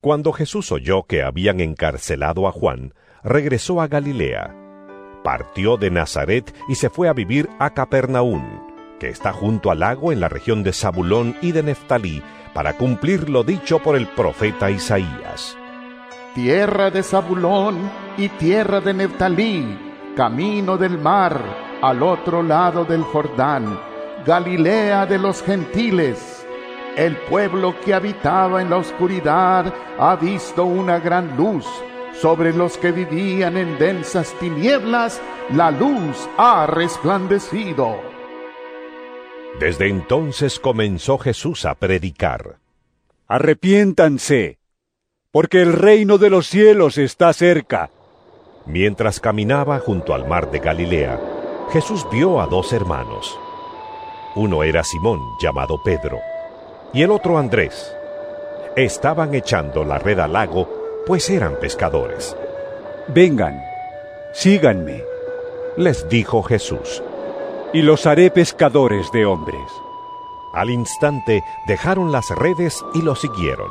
Cuando 0.01 0.33
Jesús 0.33 0.73
oyó 0.73 1.05
que 1.05 1.23
habían 1.23 1.61
encarcelado 1.61 2.49
a 2.49 2.53
Juan, 2.53 2.95
regresó 3.23 3.81
a 3.81 3.87
Galilea. 3.87 4.57
Partió 5.23 5.77
de 5.77 5.91
Nazaret 5.91 6.53
y 6.69 6.75
se 6.77 6.91
fue 6.91 7.09
a 7.09 7.13
vivir 7.13 7.49
a 7.61 7.71
Capernaum, 7.71 8.43
que 9.03 9.09
está 9.09 9.33
junto 9.33 9.73
al 9.73 9.81
lago 9.81 10.13
en 10.13 10.21
la 10.21 10.29
región 10.29 10.63
de 10.63 10.73
Zabulón 10.73 11.37
y 11.43 11.51
de 11.51 11.65
Neftalí, 11.65 12.23
para 12.55 12.75
cumplir 12.75 13.29
lo 13.29 13.43
dicho 13.43 13.81
por 13.81 13.97
el 13.97 14.07
profeta 14.07 14.71
Isaías. 14.71 15.59
Tierra 16.37 16.89
de 16.89 17.03
Zabulón 17.03 17.91
y 18.17 18.29
tierra 18.29 18.81
de 18.81 18.95
Neftalí, 18.95 19.77
camino 20.15 20.77
del 20.77 20.99
mar, 20.99 21.37
al 21.83 22.01
otro 22.01 22.45
lado 22.45 22.85
del 22.85 23.03
Jordán, 23.03 23.77
Galilea 24.25 25.05
de 25.07 25.19
los 25.19 25.43
gentiles. 25.43 26.47
El 26.97 27.17
pueblo 27.17 27.75
que 27.85 27.95
habitaba 27.95 28.63
en 28.63 28.71
la 28.71 28.77
oscuridad 28.77 29.75
ha 29.99 30.15
visto 30.15 30.65
una 30.65 31.01
gran 31.01 31.37
luz. 31.37 31.67
Sobre 32.21 32.53
los 32.53 32.79
que 32.79 32.93
vivían 32.93 33.57
en 33.57 33.77
densas 33.81 34.33
tinieblas, 34.39 35.21
la 35.51 35.73
luz 35.73 36.29
ha 36.39 36.67
resplandecido. 36.67 38.12
Desde 39.61 39.89
entonces 39.89 40.59
comenzó 40.59 41.19
Jesús 41.19 41.65
a 41.65 41.75
predicar. 41.75 42.57
Arrepiéntanse, 43.29 44.59
porque 45.31 45.63
el 45.63 45.73
reino 45.73 46.19
de 46.19 46.31
los 46.31 46.47
cielos 46.47 46.99
está 46.99 47.33
cerca. 47.33 47.91
Mientras 48.67 49.21
caminaba 49.21 49.79
junto 49.79 50.15
al 50.15 50.29
mar 50.29 50.51
de 50.51 50.59
Galilea, 50.59 51.21
Jesús 51.73 52.07
vio 52.11 52.41
a 52.41 52.47
dos 52.47 52.73
hermanos. 52.73 53.39
Uno 54.35 54.63
era 54.63 54.85
Simón, 54.85 55.21
llamado 55.41 55.83
Pedro, 55.83 56.21
y 56.93 57.03
el 57.03 57.11
otro 57.11 57.39
Andrés. 57.39 57.95
Estaban 58.77 59.35
echando 59.35 59.85
la 59.85 59.99
red 59.99 60.19
al 60.19 60.33
lago, 60.33 61.03
pues 61.07 61.29
eran 61.31 61.57
pescadores. 61.61 62.37
Vengan, 63.09 63.63
síganme, 64.33 65.03
Les 65.77 66.09
dijo 66.09 66.43
Jesús. 66.43 67.03
Y 67.73 67.83
los 67.83 68.07
haré 68.07 68.31
pescadores 68.31 69.11
de 69.13 69.25
hombres. 69.25 69.73
Al 70.53 70.71
instante 70.71 71.43
dejaron 71.67 72.13
las 72.13 72.29
redes 72.31 72.85
y 72.95 73.03
lo 73.03 73.15
siguieron. 73.15 73.71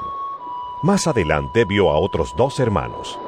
Más 0.84 1.06
adelante 1.06 1.66
vio 1.66 1.92
a 1.92 2.00
otros 2.00 2.34
dos 2.36 2.60
hermanos, 2.60 3.20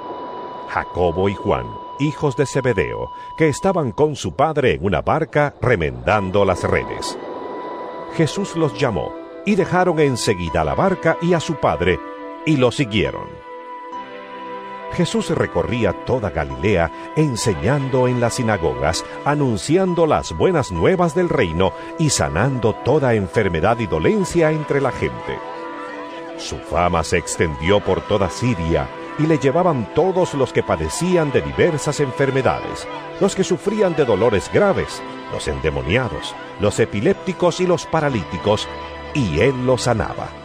Jacobo 0.70 1.30
y 1.30 1.36
Juan, 1.36 1.68
hijos 2.00 2.36
de 2.36 2.48
Zebedeo, 2.48 3.12
que 3.38 3.48
estaban 3.48 3.92
con 3.92 4.16
su 4.16 4.36
padre 4.36 4.74
en 4.74 4.86
una 4.86 5.02
barca 5.02 5.54
remendando 5.62 6.46
las 6.46 6.64
redes. 6.64 7.18
Jesús 8.16 8.56
los 8.56 8.78
llamó 8.80 9.14
y 9.46 9.56
dejaron 9.56 10.00
enseguida 10.00 10.64
la 10.64 10.74
barca 10.74 11.18
y 11.22 11.34
a 11.34 11.40
su 11.40 11.56
padre 11.56 12.00
y 12.46 12.58
lo 12.58 12.72
siguieron. 12.72 13.43
Jesús 14.94 15.30
recorría 15.32 15.94
toda 16.06 16.30
Galilea 16.30 16.92
enseñando 17.16 18.08
en 18.08 18.20
las 18.20 18.36
sinagogas, 18.36 19.04
anunciando 19.26 20.06
las 20.06 20.36
buenas 20.38 20.72
nuevas 20.72 21.16
del 21.16 21.30
reino 21.30 21.74
y 21.98 22.10
sanando 22.10 22.74
toda 22.74 23.14
enfermedad 23.16 23.80
y 23.80 23.88
dolencia 23.88 24.52
entre 24.52 24.82
la 24.82 24.92
gente. 24.92 25.40
Su 26.38 26.58
fama 26.58 27.04
se 27.04 27.18
extendió 27.18 27.80
por 27.80 28.02
toda 28.02 28.30
Siria 28.30 28.88
y 29.20 29.28
le 29.28 29.38
llevaban 29.38 29.94
todos 29.94 30.34
los 30.34 30.52
que 30.52 30.64
padecían 30.64 31.32
de 31.32 31.42
diversas 31.42 32.00
enfermedades, 32.00 32.88
los 33.20 33.36
que 33.36 33.44
sufrían 33.44 33.96
de 33.96 34.06
dolores 34.06 34.50
graves, 34.52 35.02
los 35.32 35.48
endemoniados, 35.48 36.36
los 36.60 36.80
epilépticos 36.80 37.60
y 37.60 37.68
los 37.68 37.86
paralíticos, 37.86 38.68
y 39.14 39.40
él 39.40 39.66
los 39.66 39.84
sanaba. 39.84 40.43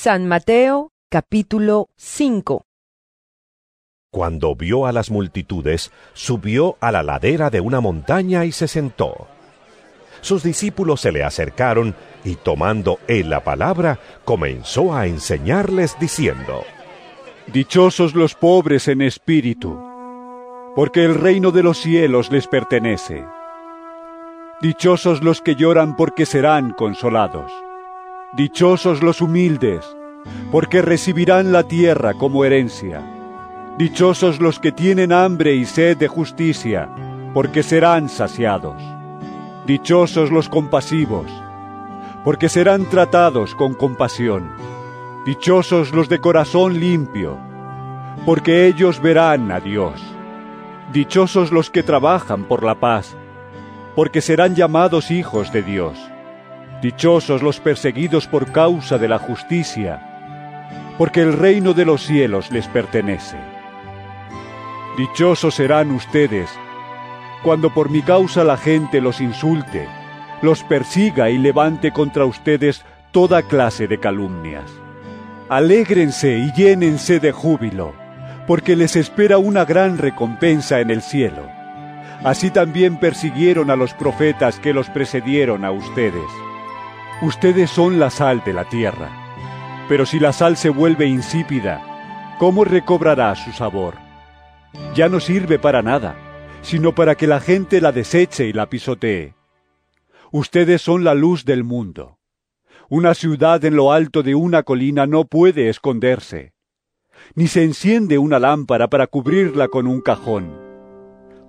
San 0.00 0.28
Mateo 0.28 0.92
capítulo 1.10 1.88
5 1.96 2.62
Cuando 4.12 4.54
vio 4.54 4.86
a 4.86 4.92
las 4.92 5.10
multitudes, 5.10 5.90
subió 6.12 6.76
a 6.80 6.92
la 6.92 7.02
ladera 7.02 7.50
de 7.50 7.60
una 7.60 7.80
montaña 7.80 8.44
y 8.44 8.52
se 8.52 8.68
sentó. 8.68 9.26
Sus 10.20 10.44
discípulos 10.44 11.00
se 11.00 11.10
le 11.10 11.24
acercaron 11.24 11.96
y 12.22 12.36
tomando 12.36 13.00
él 13.08 13.30
la 13.30 13.42
palabra, 13.42 13.98
comenzó 14.24 14.94
a 14.94 15.08
enseñarles 15.08 15.98
diciendo, 15.98 16.62
Dichosos 17.48 18.14
los 18.14 18.36
pobres 18.36 18.86
en 18.86 19.02
espíritu, 19.02 19.76
porque 20.76 21.04
el 21.04 21.16
reino 21.16 21.50
de 21.50 21.64
los 21.64 21.78
cielos 21.78 22.30
les 22.30 22.46
pertenece. 22.46 23.24
Dichosos 24.62 25.24
los 25.24 25.40
que 25.42 25.56
lloran 25.56 25.96
porque 25.96 26.24
serán 26.24 26.70
consolados. 26.70 27.50
Dichosos 28.34 29.02
los 29.02 29.22
humildes, 29.22 29.86
porque 30.52 30.82
recibirán 30.82 31.50
la 31.50 31.62
tierra 31.62 32.12
como 32.12 32.44
herencia. 32.44 33.02
Dichosos 33.78 34.38
los 34.38 34.60
que 34.60 34.70
tienen 34.70 35.14
hambre 35.14 35.54
y 35.54 35.64
sed 35.64 35.96
de 35.96 36.08
justicia, 36.08 36.90
porque 37.32 37.62
serán 37.62 38.10
saciados. 38.10 38.82
Dichosos 39.66 40.30
los 40.30 40.50
compasivos, 40.50 41.24
porque 42.22 42.50
serán 42.50 42.84
tratados 42.90 43.54
con 43.54 43.72
compasión. 43.72 44.50
Dichosos 45.24 45.94
los 45.94 46.10
de 46.10 46.20
corazón 46.20 46.78
limpio, 46.78 47.38
porque 48.26 48.66
ellos 48.66 49.00
verán 49.00 49.50
a 49.50 49.58
Dios. 49.58 50.02
Dichosos 50.92 51.50
los 51.50 51.70
que 51.70 51.82
trabajan 51.82 52.44
por 52.44 52.62
la 52.62 52.74
paz, 52.74 53.16
porque 53.96 54.20
serán 54.20 54.54
llamados 54.54 55.10
hijos 55.10 55.50
de 55.50 55.62
Dios. 55.62 55.98
Dichosos 56.82 57.42
los 57.42 57.60
perseguidos 57.60 58.26
por 58.26 58.52
causa 58.52 58.98
de 58.98 59.08
la 59.08 59.18
justicia, 59.18 60.00
porque 60.96 61.22
el 61.22 61.32
reino 61.32 61.74
de 61.74 61.84
los 61.84 62.02
cielos 62.02 62.50
les 62.50 62.68
pertenece. 62.68 63.36
Dichosos 64.96 65.54
serán 65.54 65.90
ustedes 65.90 66.50
cuando 67.42 67.72
por 67.72 67.90
mi 67.90 68.02
causa 68.02 68.44
la 68.44 68.56
gente 68.56 69.00
los 69.00 69.20
insulte, 69.20 69.88
los 70.42 70.62
persiga 70.64 71.30
y 71.30 71.38
levante 71.38 71.92
contra 71.92 72.24
ustedes 72.24 72.84
toda 73.12 73.42
clase 73.42 73.86
de 73.86 73.98
calumnias. 73.98 74.70
Alégrense 75.48 76.36
y 76.38 76.52
llénense 76.52 77.20
de 77.20 77.32
júbilo, 77.32 77.94
porque 78.46 78.76
les 78.76 78.96
espera 78.96 79.38
una 79.38 79.64
gran 79.64 79.98
recompensa 79.98 80.80
en 80.80 80.90
el 80.90 81.00
cielo. 81.02 81.48
Así 82.24 82.50
también 82.50 82.98
persiguieron 82.98 83.70
a 83.70 83.76
los 83.76 83.94
profetas 83.94 84.58
que 84.58 84.72
los 84.72 84.90
precedieron 84.90 85.64
a 85.64 85.70
ustedes. 85.70 86.47
Ustedes 87.20 87.68
son 87.68 87.98
la 87.98 88.10
sal 88.10 88.42
de 88.44 88.52
la 88.52 88.68
tierra. 88.68 89.10
Pero 89.88 90.06
si 90.06 90.20
la 90.20 90.32
sal 90.32 90.56
se 90.56 90.68
vuelve 90.68 91.06
insípida, 91.06 92.36
¿cómo 92.38 92.64
recobrará 92.64 93.34
su 93.34 93.50
sabor? 93.50 93.94
Ya 94.94 95.08
no 95.08 95.18
sirve 95.18 95.58
para 95.58 95.82
nada, 95.82 96.14
sino 96.62 96.94
para 96.94 97.16
que 97.16 97.26
la 97.26 97.40
gente 97.40 97.80
la 97.80 97.90
deseche 97.90 98.46
y 98.46 98.52
la 98.52 98.68
pisotee. 98.68 99.34
Ustedes 100.30 100.80
son 100.80 101.02
la 101.02 101.14
luz 101.14 101.44
del 101.44 101.64
mundo. 101.64 102.18
Una 102.88 103.14
ciudad 103.14 103.64
en 103.64 103.74
lo 103.74 103.90
alto 103.92 104.22
de 104.22 104.36
una 104.36 104.62
colina 104.62 105.06
no 105.06 105.24
puede 105.24 105.68
esconderse, 105.68 106.52
ni 107.34 107.48
se 107.48 107.64
enciende 107.64 108.18
una 108.18 108.38
lámpara 108.38 108.88
para 108.88 109.08
cubrirla 109.08 109.66
con 109.66 109.88
un 109.88 110.00
cajón. 110.02 110.54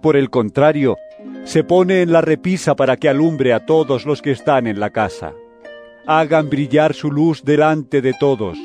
Por 0.01 0.15
el 0.15 0.31
contrario, 0.31 0.97
se 1.43 1.63
pone 1.63 2.01
en 2.01 2.11
la 2.11 2.21
repisa 2.21 2.75
para 2.75 2.97
que 2.97 3.07
alumbre 3.07 3.53
a 3.53 3.65
todos 3.65 4.05
los 4.05 4.21
que 4.21 4.31
están 4.31 4.65
en 4.65 4.79
la 4.79 4.89
casa. 4.89 5.33
Hagan 6.11 6.49
brillar 6.49 6.95
su 6.95 7.11
luz 7.11 7.43
delante 7.43 8.01
de 8.01 8.15
todos, 8.19 8.57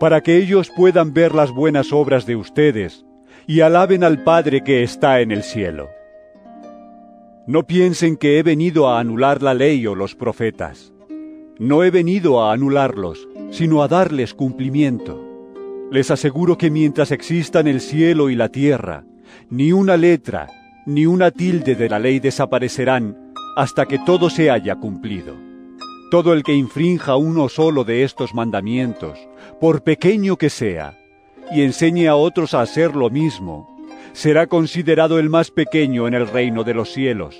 para 0.00 0.22
que 0.22 0.38
ellos 0.38 0.72
puedan 0.76 1.14
ver 1.14 1.36
las 1.36 1.52
buenas 1.52 1.92
obras 1.92 2.26
de 2.26 2.34
ustedes 2.34 3.06
y 3.46 3.60
alaben 3.60 4.02
al 4.02 4.24
Padre 4.24 4.64
que 4.64 4.82
está 4.82 5.20
en 5.20 5.30
el 5.30 5.44
cielo. 5.44 5.88
No 7.46 7.64
piensen 7.64 8.16
que 8.16 8.40
he 8.40 8.42
venido 8.42 8.88
a 8.88 8.98
anular 8.98 9.40
la 9.40 9.54
ley 9.54 9.86
o 9.86 9.94
los 9.94 10.16
profetas. 10.16 10.92
No 11.60 11.84
he 11.84 11.92
venido 11.92 12.42
a 12.42 12.52
anularlos, 12.52 13.28
sino 13.52 13.84
a 13.84 13.86
darles 13.86 14.34
cumplimiento. 14.34 15.24
Les 15.92 16.10
aseguro 16.10 16.58
que 16.58 16.72
mientras 16.72 17.12
existan 17.12 17.68
el 17.68 17.80
cielo 17.80 18.30
y 18.30 18.34
la 18.34 18.48
tierra, 18.48 19.04
ni 19.48 19.70
una 19.70 19.96
letra, 19.96 20.48
ni 20.86 21.06
una 21.06 21.30
tilde 21.30 21.76
de 21.76 21.88
la 21.88 22.00
ley 22.00 22.18
desaparecerán 22.18 23.32
hasta 23.56 23.86
que 23.86 24.00
todo 24.00 24.28
se 24.28 24.50
haya 24.50 24.74
cumplido. 24.74 25.49
Todo 26.10 26.32
el 26.32 26.42
que 26.42 26.54
infrinja 26.54 27.14
uno 27.14 27.48
solo 27.48 27.84
de 27.84 28.02
estos 28.02 28.34
mandamientos, 28.34 29.16
por 29.60 29.84
pequeño 29.84 30.36
que 30.36 30.50
sea, 30.50 30.98
y 31.52 31.62
enseñe 31.62 32.08
a 32.08 32.16
otros 32.16 32.52
a 32.52 32.62
hacer 32.62 32.96
lo 32.96 33.10
mismo, 33.10 33.68
será 34.12 34.48
considerado 34.48 35.20
el 35.20 35.30
más 35.30 35.52
pequeño 35.52 36.08
en 36.08 36.14
el 36.14 36.26
reino 36.26 36.64
de 36.64 36.74
los 36.74 36.92
cielos. 36.92 37.38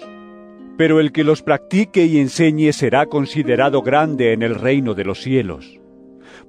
Pero 0.77 1.01
el 1.01 1.11
que 1.11 1.25
los 1.25 1.43
practique 1.43 2.07
y 2.07 2.19
enseñe 2.19 2.73
será 2.73 3.07
considerado 3.07 3.83
grande 3.83 4.33
en 4.33 4.43
el 4.43 4.55
reino 4.55 4.95
de 4.95 5.05
los 5.05 5.21
cielos. 5.21 5.81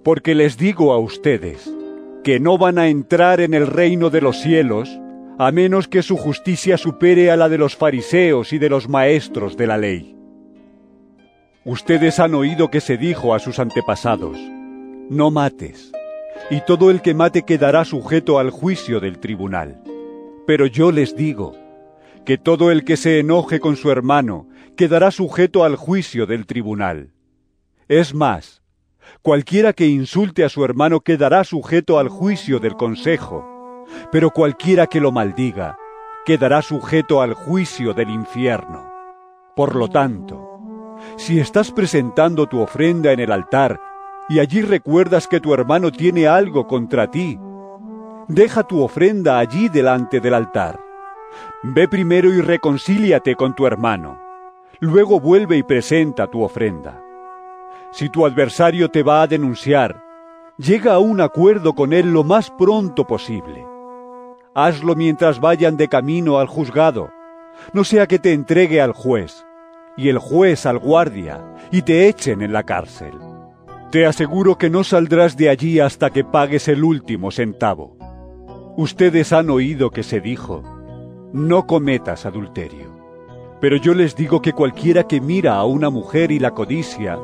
Porque 0.03 0.35
les 0.35 0.57
digo 0.57 0.93
a 0.93 0.99
ustedes, 0.99 1.73
que 2.23 2.39
no 2.39 2.59
van 2.59 2.77
a 2.77 2.87
entrar 2.87 3.41
en 3.41 3.55
el 3.55 3.65
reino 3.65 4.11
de 4.11 4.21
los 4.21 4.37
cielos, 4.37 4.89
a 5.39 5.51
menos 5.51 5.87
que 5.87 6.03
su 6.03 6.17
justicia 6.17 6.77
supere 6.77 7.31
a 7.31 7.35
la 7.35 7.49
de 7.49 7.57
los 7.57 7.75
fariseos 7.75 8.53
y 8.53 8.59
de 8.59 8.69
los 8.69 8.87
maestros 8.87 9.57
de 9.57 9.65
la 9.65 9.79
ley. 9.79 10.20
Ustedes 11.63 12.19
han 12.19 12.33
oído 12.33 12.71
que 12.71 12.81
se 12.81 12.97
dijo 12.97 13.35
a 13.35 13.39
sus 13.39 13.59
antepasados, 13.59 14.35
no 15.09 15.29
mates, 15.29 15.91
y 16.49 16.61
todo 16.65 16.89
el 16.89 17.03
que 17.03 17.13
mate 17.13 17.43
quedará 17.43 17.85
sujeto 17.85 18.39
al 18.39 18.49
juicio 18.49 18.99
del 18.99 19.19
tribunal. 19.19 19.79
Pero 20.47 20.65
yo 20.65 20.91
les 20.91 21.15
digo, 21.15 21.53
que 22.25 22.39
todo 22.39 22.71
el 22.71 22.83
que 22.83 22.97
se 22.97 23.19
enoje 23.19 23.59
con 23.59 23.75
su 23.75 23.91
hermano 23.91 24.47
quedará 24.75 25.11
sujeto 25.11 25.63
al 25.63 25.75
juicio 25.75 26.25
del 26.25 26.47
tribunal. 26.47 27.13
Es 27.87 28.15
más, 28.15 28.63
cualquiera 29.21 29.73
que 29.73 29.85
insulte 29.85 30.43
a 30.43 30.49
su 30.49 30.65
hermano 30.65 31.01
quedará 31.01 31.43
sujeto 31.43 31.99
al 31.99 32.09
juicio 32.09 32.59
del 32.59 32.75
consejo, 32.75 33.85
pero 34.11 34.31
cualquiera 34.31 34.87
que 34.87 34.99
lo 34.99 35.11
maldiga 35.11 35.77
quedará 36.25 36.63
sujeto 36.63 37.21
al 37.21 37.35
juicio 37.35 37.93
del 37.93 38.09
infierno. 38.09 38.89
Por 39.55 39.75
lo 39.75 39.89
tanto, 39.89 40.50
si 41.17 41.39
estás 41.39 41.71
presentando 41.71 42.47
tu 42.47 42.59
ofrenda 42.59 43.11
en 43.11 43.19
el 43.19 43.31
altar 43.31 43.79
y 44.29 44.39
allí 44.39 44.61
recuerdas 44.61 45.27
que 45.27 45.39
tu 45.39 45.53
hermano 45.53 45.91
tiene 45.91 46.27
algo 46.27 46.67
contra 46.67 47.09
ti, 47.09 47.39
deja 48.27 48.63
tu 48.63 48.81
ofrenda 48.81 49.39
allí 49.39 49.67
delante 49.69 50.19
del 50.19 50.33
altar. 50.33 50.79
Ve 51.63 51.87
primero 51.87 52.29
y 52.29 52.41
reconcíliate 52.41 53.35
con 53.35 53.55
tu 53.55 53.67
hermano. 53.67 54.19
Luego 54.79 55.19
vuelve 55.19 55.57
y 55.57 55.63
presenta 55.63 56.27
tu 56.27 56.41
ofrenda. 56.41 57.01
Si 57.91 58.09
tu 58.09 58.25
adversario 58.25 58.89
te 58.89 59.03
va 59.03 59.21
a 59.21 59.27
denunciar, 59.27 60.03
llega 60.57 60.93
a 60.93 60.99
un 60.99 61.21
acuerdo 61.21 61.73
con 61.73 61.93
él 61.93 62.13
lo 62.13 62.23
más 62.23 62.49
pronto 62.51 63.05
posible. 63.05 63.65
Hazlo 64.53 64.95
mientras 64.95 65.39
vayan 65.39 65.77
de 65.77 65.87
camino 65.87 66.39
al 66.39 66.47
juzgado, 66.47 67.11
no 67.73 67.83
sea 67.83 68.07
que 68.07 68.19
te 68.19 68.33
entregue 68.33 68.81
al 68.81 68.93
juez, 68.93 69.45
y 70.01 70.09
el 70.09 70.17
juez 70.17 70.65
al 70.65 70.79
guardia, 70.79 71.39
y 71.71 71.83
te 71.83 72.07
echen 72.07 72.41
en 72.41 72.51
la 72.51 72.63
cárcel. 72.63 73.11
Te 73.91 74.07
aseguro 74.07 74.57
que 74.57 74.71
no 74.71 74.83
saldrás 74.83 75.37
de 75.37 75.49
allí 75.49 75.79
hasta 75.79 76.09
que 76.09 76.23
pagues 76.23 76.67
el 76.67 76.83
último 76.83 77.29
centavo. 77.29 77.97
Ustedes 78.77 79.31
han 79.31 79.51
oído 79.51 79.91
que 79.91 80.01
se 80.01 80.19
dijo, 80.19 80.63
no 81.33 81.67
cometas 81.67 82.25
adulterio. 82.25 82.89
Pero 83.59 83.75
yo 83.75 83.93
les 83.93 84.15
digo 84.15 84.41
que 84.41 84.53
cualquiera 84.53 85.03
que 85.03 85.21
mira 85.21 85.55
a 85.55 85.65
una 85.65 85.91
mujer 85.91 86.31
y 86.31 86.39
la 86.39 86.49
codicia, 86.49 87.19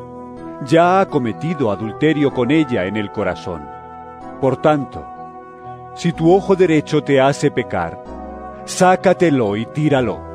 ya 0.67 1.01
ha 1.01 1.07
cometido 1.07 1.71
adulterio 1.71 2.31
con 2.31 2.51
ella 2.51 2.85
en 2.85 2.95
el 2.95 3.11
corazón. 3.11 3.63
Por 4.39 4.57
tanto, 4.61 5.03
si 5.95 6.13
tu 6.13 6.31
ojo 6.31 6.55
derecho 6.55 7.03
te 7.03 7.19
hace 7.19 7.49
pecar, 7.49 8.03
sácatelo 8.65 9.55
y 9.55 9.65
tíralo. 9.65 10.26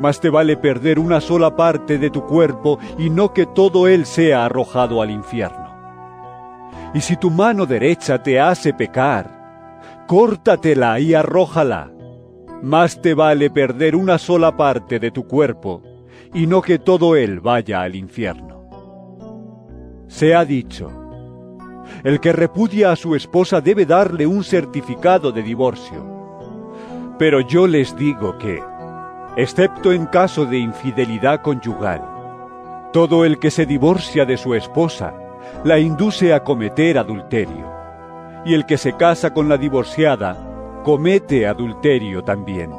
Más 0.00 0.20
te 0.20 0.28
vale 0.28 0.56
perder 0.56 0.98
una 0.98 1.20
sola 1.20 1.54
parte 1.54 1.98
de 1.98 2.10
tu 2.10 2.24
cuerpo 2.26 2.78
y 2.98 3.10
no 3.10 3.32
que 3.32 3.46
todo 3.46 3.86
él 3.86 4.06
sea 4.06 4.44
arrojado 4.44 5.00
al 5.00 5.10
infierno. 5.10 5.64
Y 6.94 7.00
si 7.00 7.16
tu 7.16 7.30
mano 7.30 7.66
derecha 7.66 8.22
te 8.22 8.40
hace 8.40 8.72
pecar, 8.72 10.04
córtatela 10.06 10.98
y 11.00 11.14
arrójala. 11.14 11.90
Más 12.62 13.00
te 13.00 13.14
vale 13.14 13.50
perder 13.50 13.94
una 13.96 14.18
sola 14.18 14.56
parte 14.56 14.98
de 14.98 15.10
tu 15.10 15.26
cuerpo 15.26 15.82
y 16.32 16.46
no 16.46 16.62
que 16.62 16.78
todo 16.78 17.16
él 17.16 17.40
vaya 17.40 17.82
al 17.82 17.94
infierno. 17.94 18.68
Se 20.08 20.34
ha 20.34 20.44
dicho, 20.44 20.90
el 22.02 22.20
que 22.20 22.32
repudia 22.32 22.92
a 22.92 22.96
su 22.96 23.14
esposa 23.14 23.60
debe 23.60 23.86
darle 23.86 24.26
un 24.26 24.44
certificado 24.44 25.32
de 25.32 25.42
divorcio. 25.42 26.12
Pero 27.18 27.40
yo 27.40 27.66
les 27.66 27.96
digo 27.96 28.36
que, 28.38 28.62
excepto 29.36 29.92
en 29.92 30.06
caso 30.06 30.46
de 30.46 30.58
infidelidad 30.58 31.42
conyugal, 31.42 32.02
todo 32.92 33.24
el 33.24 33.38
que 33.38 33.50
se 33.50 33.66
divorcia 33.66 34.24
de 34.24 34.36
su 34.36 34.54
esposa 34.54 35.14
la 35.64 35.78
induce 35.78 36.32
a 36.32 36.44
cometer 36.44 36.98
adulterio 36.98 37.72
y 38.44 38.54
el 38.54 38.66
que 38.66 38.78
se 38.78 38.92
casa 38.92 39.32
con 39.32 39.48
la 39.48 39.56
divorciada 39.56 40.82
comete 40.84 41.46
adulterio 41.46 42.22
también. 42.22 42.70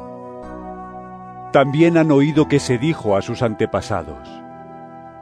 También 1.52 1.98
han 1.98 2.10
oído 2.10 2.48
que 2.48 2.60
se 2.60 2.78
dijo 2.78 3.16
a 3.16 3.22
sus 3.22 3.42
antepasados, 3.42 4.28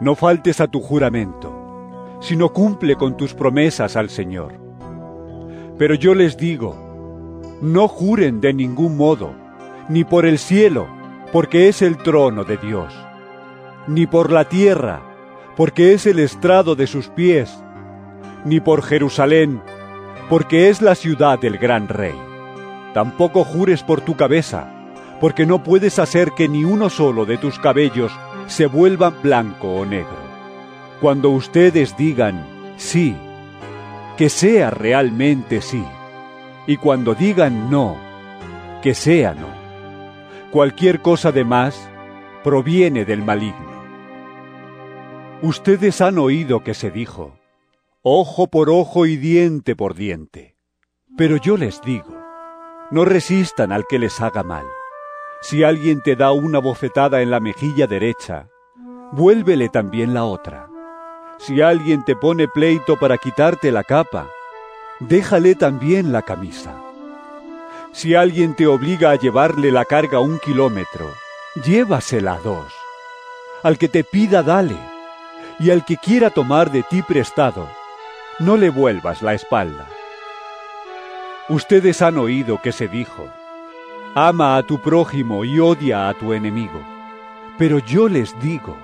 no 0.00 0.14
faltes 0.14 0.60
a 0.60 0.66
tu 0.66 0.80
juramento, 0.80 2.18
sino 2.20 2.52
cumple 2.52 2.96
con 2.96 3.16
tus 3.16 3.34
promesas 3.34 3.96
al 3.96 4.10
Señor. 4.10 4.54
Pero 5.78 5.94
yo 5.94 6.14
les 6.14 6.36
digo, 6.36 6.76
no 7.62 7.88
juren 7.88 8.40
de 8.40 8.52
ningún 8.52 8.96
modo, 8.96 9.32
ni 9.88 10.04
por 10.04 10.26
el 10.26 10.38
cielo, 10.38 10.86
porque 11.34 11.66
es 11.66 11.82
el 11.82 11.96
trono 11.96 12.44
de 12.44 12.56
Dios, 12.58 12.94
ni 13.88 14.06
por 14.06 14.30
la 14.30 14.44
tierra, 14.44 15.02
porque 15.56 15.92
es 15.92 16.06
el 16.06 16.20
estrado 16.20 16.76
de 16.76 16.86
sus 16.86 17.08
pies, 17.08 17.52
ni 18.44 18.60
por 18.60 18.84
Jerusalén, 18.84 19.60
porque 20.28 20.68
es 20.68 20.80
la 20.80 20.94
ciudad 20.94 21.40
del 21.40 21.58
gran 21.58 21.88
rey. 21.88 22.14
Tampoco 22.92 23.42
jures 23.42 23.82
por 23.82 24.00
tu 24.00 24.14
cabeza, 24.14 24.70
porque 25.20 25.44
no 25.44 25.64
puedes 25.64 25.98
hacer 25.98 26.30
que 26.36 26.48
ni 26.48 26.64
uno 26.64 26.88
solo 26.88 27.24
de 27.26 27.36
tus 27.36 27.58
cabellos 27.58 28.12
se 28.46 28.66
vuelva 28.66 29.10
blanco 29.10 29.74
o 29.74 29.84
negro. 29.84 30.22
Cuando 31.00 31.30
ustedes 31.30 31.96
digan 31.96 32.46
sí, 32.76 33.16
que 34.16 34.28
sea 34.28 34.70
realmente 34.70 35.62
sí, 35.62 35.84
y 36.68 36.76
cuando 36.76 37.16
digan 37.16 37.72
no, 37.72 37.96
que 38.84 38.94
sea 38.94 39.34
no. 39.34 39.53
Cualquier 40.54 41.02
cosa 41.02 41.32
de 41.32 41.44
más 41.44 41.90
proviene 42.44 43.04
del 43.04 43.24
maligno. 43.24 43.72
Ustedes 45.42 46.00
han 46.00 46.16
oído 46.16 46.62
que 46.62 46.74
se 46.74 46.92
dijo, 46.92 47.36
ojo 48.02 48.46
por 48.46 48.70
ojo 48.70 49.04
y 49.04 49.16
diente 49.16 49.74
por 49.74 49.96
diente. 49.96 50.54
Pero 51.16 51.38
yo 51.38 51.56
les 51.56 51.82
digo, 51.82 52.16
no 52.92 53.04
resistan 53.04 53.72
al 53.72 53.84
que 53.88 53.98
les 53.98 54.20
haga 54.20 54.44
mal. 54.44 54.64
Si 55.42 55.64
alguien 55.64 56.00
te 56.02 56.14
da 56.14 56.30
una 56.30 56.60
bofetada 56.60 57.20
en 57.20 57.32
la 57.32 57.40
mejilla 57.40 57.88
derecha, 57.88 58.46
vuélvele 59.10 59.70
también 59.70 60.14
la 60.14 60.22
otra. 60.22 60.68
Si 61.38 61.62
alguien 61.62 62.04
te 62.04 62.14
pone 62.14 62.46
pleito 62.46 62.96
para 62.96 63.18
quitarte 63.18 63.72
la 63.72 63.82
capa, 63.82 64.28
déjale 65.00 65.56
también 65.56 66.12
la 66.12 66.22
camisa. 66.22 66.83
Si 67.94 68.16
alguien 68.16 68.54
te 68.54 68.66
obliga 68.66 69.12
a 69.12 69.14
llevarle 69.14 69.70
la 69.70 69.84
carga 69.84 70.18
un 70.18 70.40
kilómetro, 70.40 71.14
llévasela 71.64 72.40
dos. 72.42 72.74
Al 73.62 73.78
que 73.78 73.88
te 73.88 74.02
pida, 74.02 74.42
dale. 74.42 74.76
Y 75.60 75.70
al 75.70 75.84
que 75.84 75.96
quiera 75.96 76.30
tomar 76.30 76.72
de 76.72 76.82
ti 76.82 77.02
prestado, 77.02 77.68
no 78.40 78.56
le 78.56 78.68
vuelvas 78.68 79.22
la 79.22 79.34
espalda. 79.34 79.86
Ustedes 81.48 82.02
han 82.02 82.18
oído 82.18 82.60
que 82.60 82.72
se 82.72 82.88
dijo, 82.88 83.28
ama 84.16 84.56
a 84.56 84.64
tu 84.64 84.82
prójimo 84.82 85.44
y 85.44 85.60
odia 85.60 86.08
a 86.08 86.14
tu 86.14 86.32
enemigo. 86.32 86.82
Pero 87.58 87.78
yo 87.78 88.08
les 88.08 88.36
digo, 88.40 88.76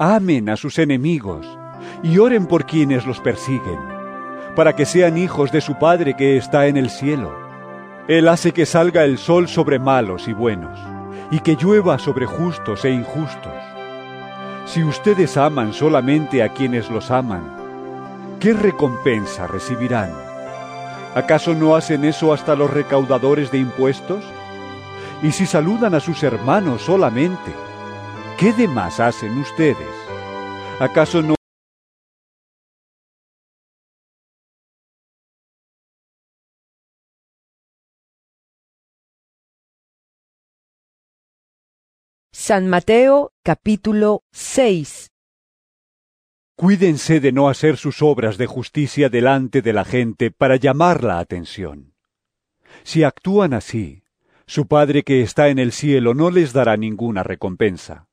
amen 0.00 0.48
a 0.48 0.56
sus 0.56 0.80
enemigos 0.80 1.46
y 2.02 2.18
oren 2.18 2.46
por 2.46 2.66
quienes 2.66 3.06
los 3.06 3.20
persiguen, 3.20 3.78
para 4.56 4.74
que 4.74 4.84
sean 4.84 5.16
hijos 5.16 5.52
de 5.52 5.60
su 5.60 5.78
Padre 5.78 6.16
que 6.16 6.36
está 6.36 6.66
en 6.66 6.76
el 6.76 6.90
cielo. 6.90 7.45
Él 8.08 8.28
hace 8.28 8.52
que 8.52 8.66
salga 8.66 9.04
el 9.04 9.18
sol 9.18 9.48
sobre 9.48 9.80
malos 9.80 10.28
y 10.28 10.32
buenos, 10.32 10.78
y 11.32 11.40
que 11.40 11.56
llueva 11.56 11.98
sobre 11.98 12.26
justos 12.26 12.84
e 12.84 12.90
injustos. 12.90 13.52
Si 14.64 14.84
ustedes 14.84 15.36
aman 15.36 15.72
solamente 15.72 16.42
a 16.42 16.50
quienes 16.50 16.88
los 16.88 17.10
aman, 17.10 18.36
¿qué 18.38 18.52
recompensa 18.52 19.48
recibirán? 19.48 20.12
¿Acaso 21.16 21.54
no 21.54 21.74
hacen 21.74 22.04
eso 22.04 22.32
hasta 22.32 22.54
los 22.54 22.70
recaudadores 22.70 23.50
de 23.50 23.58
impuestos? 23.58 24.24
Y 25.22 25.32
si 25.32 25.46
saludan 25.46 25.94
a 25.94 26.00
sus 26.00 26.22
hermanos 26.22 26.82
solamente, 26.82 27.52
¿qué 28.38 28.52
demás 28.52 29.00
hacen 29.00 29.36
ustedes? 29.38 29.76
¿Acaso 30.78 31.22
no 31.22 31.35
San 42.48 42.68
Mateo 42.68 43.32
capítulo 43.42 44.22
6 44.30 45.10
Cuídense 46.54 47.18
de 47.18 47.32
no 47.32 47.48
hacer 47.48 47.76
sus 47.76 48.02
obras 48.02 48.38
de 48.38 48.46
justicia 48.46 49.08
delante 49.08 49.62
de 49.62 49.72
la 49.72 49.84
gente 49.84 50.30
para 50.30 50.54
llamar 50.54 51.02
la 51.02 51.18
atención. 51.18 51.94
Si 52.84 53.02
actúan 53.02 53.52
así, 53.52 54.04
su 54.46 54.68
Padre 54.68 55.02
que 55.02 55.22
está 55.22 55.48
en 55.48 55.58
el 55.58 55.72
cielo 55.72 56.14
no 56.14 56.30
les 56.30 56.52
dará 56.52 56.76
ninguna 56.76 57.24
recompensa. 57.24 58.06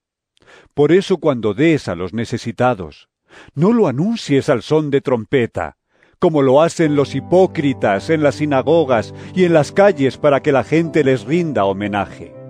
Por 0.74 0.94
eso 0.94 1.18
cuando 1.18 1.54
des 1.54 1.88
a 1.88 1.94
los 1.94 2.16
necesitados, 2.16 3.10
no 3.54 3.72
lo 3.72 3.86
anuncies 3.86 4.50
al 4.50 4.64
son 4.64 4.90
de 4.90 5.02
trompeta, 5.02 5.78
como 6.18 6.42
lo 6.42 6.64
hacen 6.64 6.96
los 6.96 7.14
hipócritas 7.14 8.10
en 8.10 8.24
las 8.24 8.38
sinagogas 8.38 9.14
y 9.36 9.44
en 9.44 9.54
las 9.54 9.72
calles 9.72 10.18
para 10.18 10.42
que 10.42 10.52
la 10.52 10.64
gente 10.64 11.04
les 11.04 11.24
rinda 11.24 11.66
homenaje. 11.66 12.43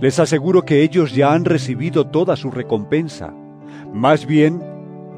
Les 0.00 0.18
aseguro 0.18 0.64
que 0.64 0.82
ellos 0.82 1.14
ya 1.14 1.32
han 1.32 1.44
recibido 1.44 2.06
toda 2.06 2.36
su 2.36 2.50
recompensa. 2.50 3.34
Más 3.92 4.26
bien, 4.26 4.62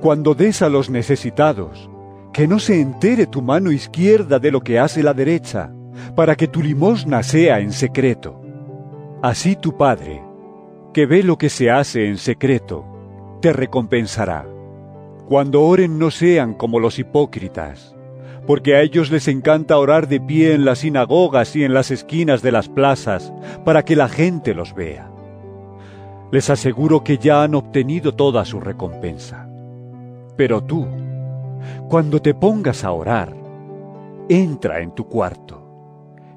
cuando 0.01 0.35
des 0.35 0.63
a 0.63 0.69
los 0.69 0.91
necesitados, 0.91 1.89
que 2.33 2.49
no 2.49 2.59
se 2.59 2.81
entere 2.81 3.27
tu 3.27 3.43
mano 3.43 3.71
izquierda 3.71 4.39
de 4.39 4.51
lo 4.51 4.61
que 4.61 4.79
hace 4.79 5.03
la 5.03 5.15
derecha, 5.15 5.73
para 6.17 6.35
que 6.35 6.49
tu 6.49 6.63
limosna 6.63 7.23
sea 7.23 7.61
en 7.61 7.73
secreto. 7.73 8.41
Así 9.23 9.55
tu 9.55 9.77
Padre, 9.77 10.23
que 10.93 11.07
ve 11.07 11.23
lo 11.23 11.39
que 11.39 11.49
se 11.49 11.71
hace 11.71 12.09
en 12.09 12.19
secreto, 12.19 12.85
te 13.41 13.53
recompensará. 13.53 14.47
Cuando 15.29 15.63
oren 15.63 15.99
no 15.99 16.11
sean 16.11 16.55
como 16.55 16.81
los 16.81 16.99
hipócritas, 16.99 17.95
porque 18.47 18.75
a 18.75 18.83
ellos 18.83 19.11
les 19.11 19.29
encanta 19.29 19.79
orar 19.79 20.09
de 20.09 20.21
pie 20.21 20.55
en 20.55 20.65
las 20.65 20.81
sinagogas 20.81 21.55
y 21.55 21.65
en 21.65 21.75
las 21.75 21.91
esquinas 21.91 22.43
de 22.43 22.53
las 22.53 22.69
plazas, 22.69 23.33
para 23.65 23.85
que 23.85 23.97
la 23.97 24.09
gente 24.09 24.55
los 24.55 24.75
vea. 24.75 25.11
Les 26.31 26.51
aseguro 26.51 27.05
que 27.05 27.19
ya 27.19 27.43
han 27.43 27.55
obtenido 27.55 28.15
toda 28.15 28.45
su 28.45 28.59
recompensa. 28.59 29.49
Pero 30.37 30.63
tú, 30.63 30.87
cuando 31.89 32.21
te 32.21 32.35
pongas 32.35 32.85
a 32.85 32.93
orar, 32.93 33.35
entra 34.29 34.81
en 34.81 34.95
tu 34.95 35.07
cuarto, 35.07 35.63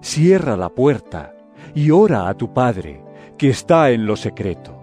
cierra 0.02 0.58
la 0.58 0.70
puerta 0.70 1.34
y 1.74 1.92
ora 1.92 2.28
a 2.28 2.34
tu 2.36 2.54
Padre, 2.54 3.02
que 3.38 3.50
está 3.50 3.92
en 3.92 4.06
lo 4.06 4.16
secreto. 4.16 4.78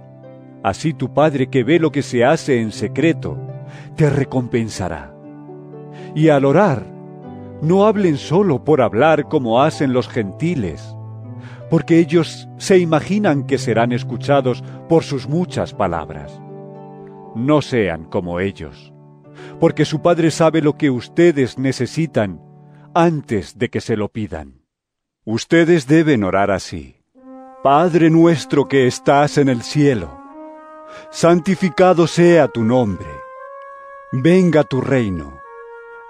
Así 0.62 0.94
tu 0.94 1.12
Padre 1.12 1.48
que 1.48 1.64
ve 1.64 1.78
lo 1.78 1.90
que 1.90 2.02
se 2.02 2.24
hace 2.24 2.60
en 2.60 2.72
secreto, 2.72 3.36
te 3.96 4.08
recompensará. 4.08 5.14
Y 6.14 6.28
al 6.28 6.44
orar, 6.44 6.91
no 7.62 7.86
hablen 7.86 8.18
solo 8.18 8.64
por 8.64 8.82
hablar 8.82 9.28
como 9.28 9.62
hacen 9.62 9.94
los 9.94 10.08
gentiles, 10.08 10.94
porque 11.70 11.98
ellos 11.98 12.46
se 12.58 12.78
imaginan 12.78 13.46
que 13.46 13.56
serán 13.56 13.92
escuchados 13.92 14.62
por 14.90 15.04
sus 15.04 15.26
muchas 15.26 15.72
palabras. 15.72 16.38
No 17.34 17.62
sean 17.62 18.04
como 18.04 18.38
ellos 18.40 18.92
porque 19.60 19.84
su 19.84 20.02
Padre 20.02 20.30
sabe 20.30 20.62
lo 20.62 20.76
que 20.76 20.90
ustedes 20.90 21.58
necesitan 21.58 22.40
antes 22.94 23.58
de 23.58 23.70
que 23.70 23.80
se 23.80 23.96
lo 23.96 24.08
pidan. 24.08 24.62
Ustedes 25.24 25.86
deben 25.86 26.24
orar 26.24 26.50
así. 26.50 26.96
Padre 27.62 28.10
nuestro 28.10 28.66
que 28.66 28.86
estás 28.88 29.38
en 29.38 29.48
el 29.48 29.62
cielo, 29.62 30.20
santificado 31.10 32.08
sea 32.08 32.48
tu 32.48 32.64
nombre. 32.64 33.06
Venga 34.10 34.64
tu 34.64 34.80
reino. 34.80 35.41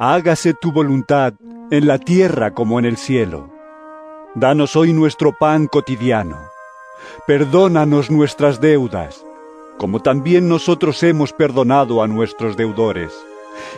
Hágase 0.04 0.52
tu 0.52 0.72
voluntad 0.72 1.34
en 1.70 1.86
la 1.86 1.96
tierra 1.96 2.52
como 2.52 2.80
en 2.80 2.86
el 2.86 2.96
cielo. 2.96 3.48
Danos 4.34 4.74
hoy 4.74 4.92
nuestro 4.92 5.32
pan 5.38 5.68
cotidiano. 5.68 6.38
Perdónanos 7.24 8.10
nuestras 8.10 8.60
deudas 8.60 9.24
como 9.78 10.00
también 10.00 10.48
nosotros 10.48 11.02
hemos 11.04 11.32
perdonado 11.32 12.02
a 12.02 12.08
nuestros 12.08 12.56
deudores. 12.56 13.12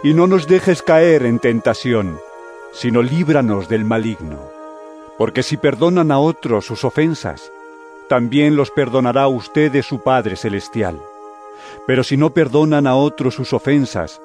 Y 0.02 0.14
no 0.14 0.26
nos 0.26 0.46
dejes 0.46 0.80
caer 0.80 1.26
en 1.26 1.38
tentación, 1.40 2.18
sino 2.72 3.02
líbranos 3.02 3.68
del 3.68 3.84
maligno. 3.84 4.38
Porque 5.18 5.42
si 5.42 5.58
perdonan 5.58 6.10
a 6.10 6.18
otros 6.18 6.64
sus 6.64 6.84
ofensas, 6.84 7.50
también 8.08 8.56
los 8.56 8.70
perdonará 8.70 9.24
a 9.24 9.28
ustedes 9.28 9.84
su 9.84 10.02
Padre 10.02 10.36
Celestial. 10.36 10.98
Pero 11.86 12.02
si 12.02 12.16
no 12.16 12.30
perdonan 12.30 12.86
a 12.86 12.96
otros 12.96 13.34
sus 13.34 13.52
ofensas, 13.52 14.20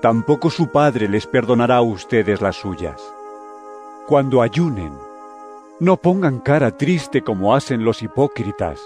tampoco 0.00 0.50
su 0.50 0.70
Padre 0.70 1.08
les 1.08 1.26
perdonará 1.26 1.76
a 1.76 1.82
ustedes 1.82 2.40
las 2.40 2.56
suyas. 2.56 3.00
Cuando 4.06 4.42
ayunen, 4.42 4.92
no 5.80 5.96
pongan 5.96 6.38
cara 6.40 6.76
triste 6.76 7.22
como 7.22 7.54
hacen 7.54 7.84
los 7.84 8.02
hipócritas, 8.02 8.80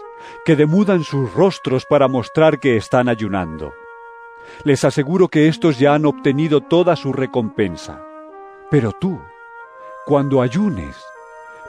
que 0.45 0.57
demudan 0.57 1.05
sus 1.05 1.33
rostros 1.35 1.85
para 1.85 2.09
mostrar 2.09 2.61
que 2.61 2.77
están 2.77 3.09
ayunando. 3.09 3.73
Les 4.65 4.85
aseguro 4.85 5.29
que 5.29 5.49
éstos 5.49 5.79
ya 5.79 5.95
han 5.95 6.07
obtenido 6.07 6.61
toda 6.61 6.97
su 6.97 7.13
recompensa. 7.13 8.03
Pero 8.71 8.93
tú, 8.93 9.21
Cuando 10.07 10.41
ayunes, 10.41 10.97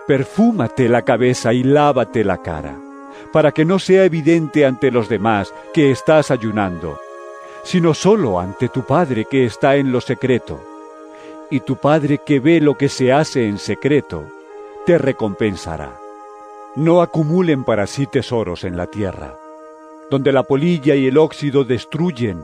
perfúmate 0.07 0.87
la 0.87 1.01
cabeza 1.01 1.51
y 1.51 1.61
lávate 1.61 2.23
la 2.23 2.37
cara, 2.37 2.77
para 3.33 3.51
que 3.51 3.65
no 3.65 3.79
sea 3.79 4.05
evidente 4.05 4.65
ante 4.65 4.91
los 4.91 5.09
demás 5.09 5.53
que 5.73 5.91
estás 5.91 6.31
ayunando, 6.31 6.97
sino 7.63 7.93
solo 7.93 8.39
ante 8.39 8.69
tu 8.69 8.83
Padre 8.83 9.25
que 9.25 9.45
está 9.45 9.75
en 9.75 9.91
lo 9.91 10.01
secreto. 10.01 10.59
Y 11.51 11.61
tu 11.61 11.77
Padre 11.77 12.19
que 12.25 12.39
ve 12.39 12.61
lo 12.61 12.77
que 12.77 12.89
se 12.89 13.11
hace 13.11 13.47
en 13.47 13.57
secreto, 13.57 14.23
te 14.85 14.97
recompensará. 14.97 15.97
No 16.75 17.01
acumulen 17.01 17.63
para 17.63 17.87
sí 17.87 18.05
tesoros 18.05 18.63
en 18.63 18.77
la 18.77 18.87
tierra, 18.87 19.35
donde 20.09 20.31
la 20.31 20.43
polilla 20.43 20.95
y 20.95 21.07
el 21.07 21.17
óxido 21.17 21.63
destruyen 21.63 22.43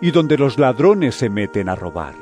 y 0.00 0.10
donde 0.10 0.36
los 0.36 0.58
ladrones 0.58 1.14
se 1.14 1.30
meten 1.30 1.68
a 1.68 1.74
robar. 1.74 2.14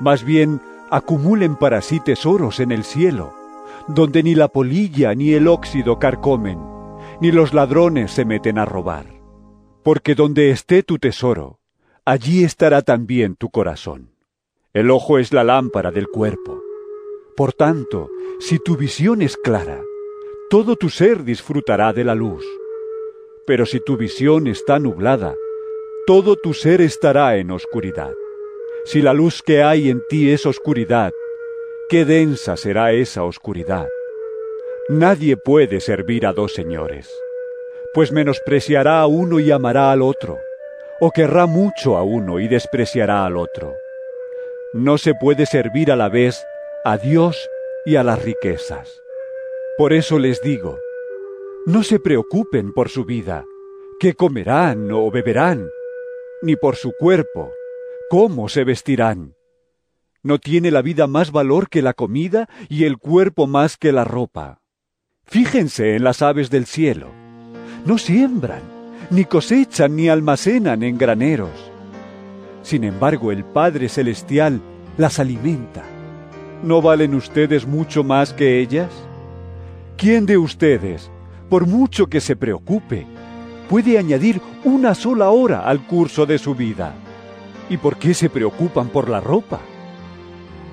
Más 0.00 0.24
bien, 0.24 0.60
acumulen 0.90 1.56
para 1.56 1.80
sí 1.80 2.00
tesoros 2.00 2.58
en 2.58 2.72
el 2.72 2.84
cielo, 2.84 3.32
donde 3.88 4.22
ni 4.22 4.34
la 4.34 4.48
polilla 4.48 5.14
ni 5.14 5.32
el 5.32 5.48
óxido 5.48 5.98
carcomen, 5.98 6.58
ni 7.20 7.30
los 7.30 7.54
ladrones 7.54 8.12
se 8.12 8.24
meten 8.24 8.58
a 8.58 8.64
robar. 8.64 9.06
Porque 9.82 10.14
donde 10.14 10.50
esté 10.50 10.82
tu 10.82 10.98
tesoro, 10.98 11.58
allí 12.04 12.44
estará 12.44 12.82
también 12.82 13.36
tu 13.36 13.50
corazón. 13.50 14.10
El 14.72 14.90
ojo 14.90 15.18
es 15.18 15.32
la 15.32 15.44
lámpara 15.44 15.90
del 15.90 16.08
cuerpo. 16.08 16.60
Por 17.36 17.52
tanto, 17.52 18.10
si 18.40 18.58
tu 18.58 18.76
visión 18.76 19.22
es 19.22 19.36
clara, 19.36 19.80
todo 20.50 20.76
tu 20.76 20.88
ser 20.88 21.24
disfrutará 21.24 21.92
de 21.92 22.04
la 22.04 22.14
luz. 22.14 22.44
Pero 23.46 23.66
si 23.66 23.80
tu 23.80 23.96
visión 23.96 24.46
está 24.46 24.78
nublada, 24.78 25.34
todo 26.06 26.36
tu 26.36 26.54
ser 26.54 26.80
estará 26.80 27.36
en 27.36 27.50
oscuridad. 27.50 28.12
Si 28.84 29.00
la 29.00 29.14
luz 29.14 29.42
que 29.42 29.62
hay 29.62 29.88
en 29.88 30.02
ti 30.08 30.30
es 30.30 30.46
oscuridad, 30.46 31.12
qué 31.88 32.04
densa 32.04 32.56
será 32.56 32.92
esa 32.92 33.22
oscuridad. 33.24 33.88
Nadie 34.88 35.36
puede 35.36 35.80
servir 35.80 36.26
a 36.26 36.32
dos 36.32 36.52
señores, 36.52 37.08
pues 37.94 38.10
menospreciará 38.10 39.00
a 39.00 39.06
uno 39.06 39.38
y 39.38 39.52
amará 39.52 39.92
al 39.92 40.02
otro, 40.02 40.38
o 41.04 41.10
querrá 41.10 41.46
mucho 41.46 41.96
a 41.96 42.04
uno 42.04 42.38
y 42.38 42.46
despreciará 42.46 43.26
al 43.26 43.36
otro. 43.36 43.74
No 44.72 44.98
se 44.98 45.14
puede 45.14 45.46
servir 45.46 45.90
a 45.90 45.96
la 45.96 46.08
vez 46.08 46.46
a 46.84 46.96
Dios 46.96 47.50
y 47.84 47.96
a 47.96 48.04
las 48.04 48.22
riquezas. 48.22 48.88
Por 49.76 49.94
eso 49.94 50.20
les 50.20 50.40
digo, 50.42 50.78
no 51.66 51.82
se 51.82 51.98
preocupen 51.98 52.72
por 52.72 52.88
su 52.88 53.04
vida, 53.04 53.44
qué 53.98 54.14
comerán 54.14 54.92
o 54.92 55.10
beberán, 55.10 55.68
ni 56.40 56.54
por 56.54 56.76
su 56.76 56.92
cuerpo, 56.96 57.50
cómo 58.08 58.48
se 58.48 58.62
vestirán. 58.62 59.34
¿No 60.22 60.38
tiene 60.38 60.70
la 60.70 60.82
vida 60.82 61.08
más 61.08 61.32
valor 61.32 61.68
que 61.68 61.82
la 61.82 61.94
comida 61.94 62.48
y 62.68 62.84
el 62.84 62.98
cuerpo 62.98 63.48
más 63.48 63.76
que 63.76 63.90
la 63.90 64.04
ropa? 64.04 64.60
Fíjense 65.24 65.96
en 65.96 66.04
las 66.04 66.22
aves 66.22 66.48
del 66.48 66.66
cielo. 66.66 67.10
No 67.86 67.98
siembran, 67.98 68.62
ni 69.10 69.24
cosechan, 69.24 69.96
ni 69.96 70.08
almacenan 70.08 70.82
en 70.82 70.98
graneros. 70.98 71.72
Sin 72.62 72.84
embargo, 72.84 73.32
el 73.32 73.44
Padre 73.44 73.88
Celestial 73.88 74.60
las 74.96 75.18
alimenta. 75.18 75.82
¿No 76.62 76.80
valen 76.80 77.14
ustedes 77.14 77.66
mucho 77.66 78.04
más 78.04 78.32
que 78.32 78.60
ellas? 78.60 78.90
¿Quién 79.96 80.26
de 80.26 80.38
ustedes, 80.38 81.10
por 81.48 81.66
mucho 81.66 82.06
que 82.06 82.20
se 82.20 82.36
preocupe, 82.36 83.06
puede 83.68 83.98
añadir 83.98 84.40
una 84.64 84.94
sola 84.94 85.30
hora 85.30 85.60
al 85.60 85.86
curso 85.86 86.24
de 86.26 86.38
su 86.38 86.54
vida? 86.54 86.94
¿Y 87.68 87.76
por 87.76 87.96
qué 87.96 88.14
se 88.14 88.30
preocupan 88.30 88.88
por 88.88 89.08
la 89.08 89.20
ropa? 89.20 89.60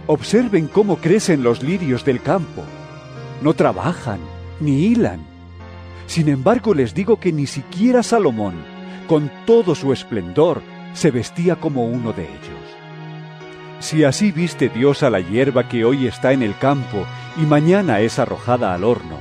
Observen 0.07 0.67
cómo 0.67 0.97
crecen 0.97 1.43
los 1.43 1.63
lirios 1.63 2.03
del 2.03 2.21
campo. 2.21 2.63
No 3.41 3.53
trabajan, 3.53 4.19
ni 4.59 4.85
hilan. 4.85 5.28
Sin 6.09 6.27
embargo, 6.27 6.73
les 6.73 6.95
digo 6.95 7.19
que 7.19 7.31
ni 7.31 7.45
siquiera 7.45 8.01
Salomón, 8.01 8.55
con 9.05 9.31
todo 9.45 9.75
su 9.75 9.93
esplendor, 9.93 10.63
se 10.93 11.11
vestía 11.11 11.57
como 11.57 11.85
uno 11.85 12.13
de 12.13 12.23
ellos. 12.23 12.69
Si 13.79 14.03
así 14.03 14.31
viste 14.31 14.69
Dios 14.69 15.03
a 15.03 15.11
la 15.11 15.19
hierba 15.19 15.69
que 15.69 15.85
hoy 15.85 16.07
está 16.07 16.31
en 16.33 16.41
el 16.41 16.57
campo 16.57 17.05
y 17.37 17.41
mañana 17.41 17.99
es 17.99 18.17
arrojada 18.17 18.73
al 18.73 18.85
horno, 18.85 19.19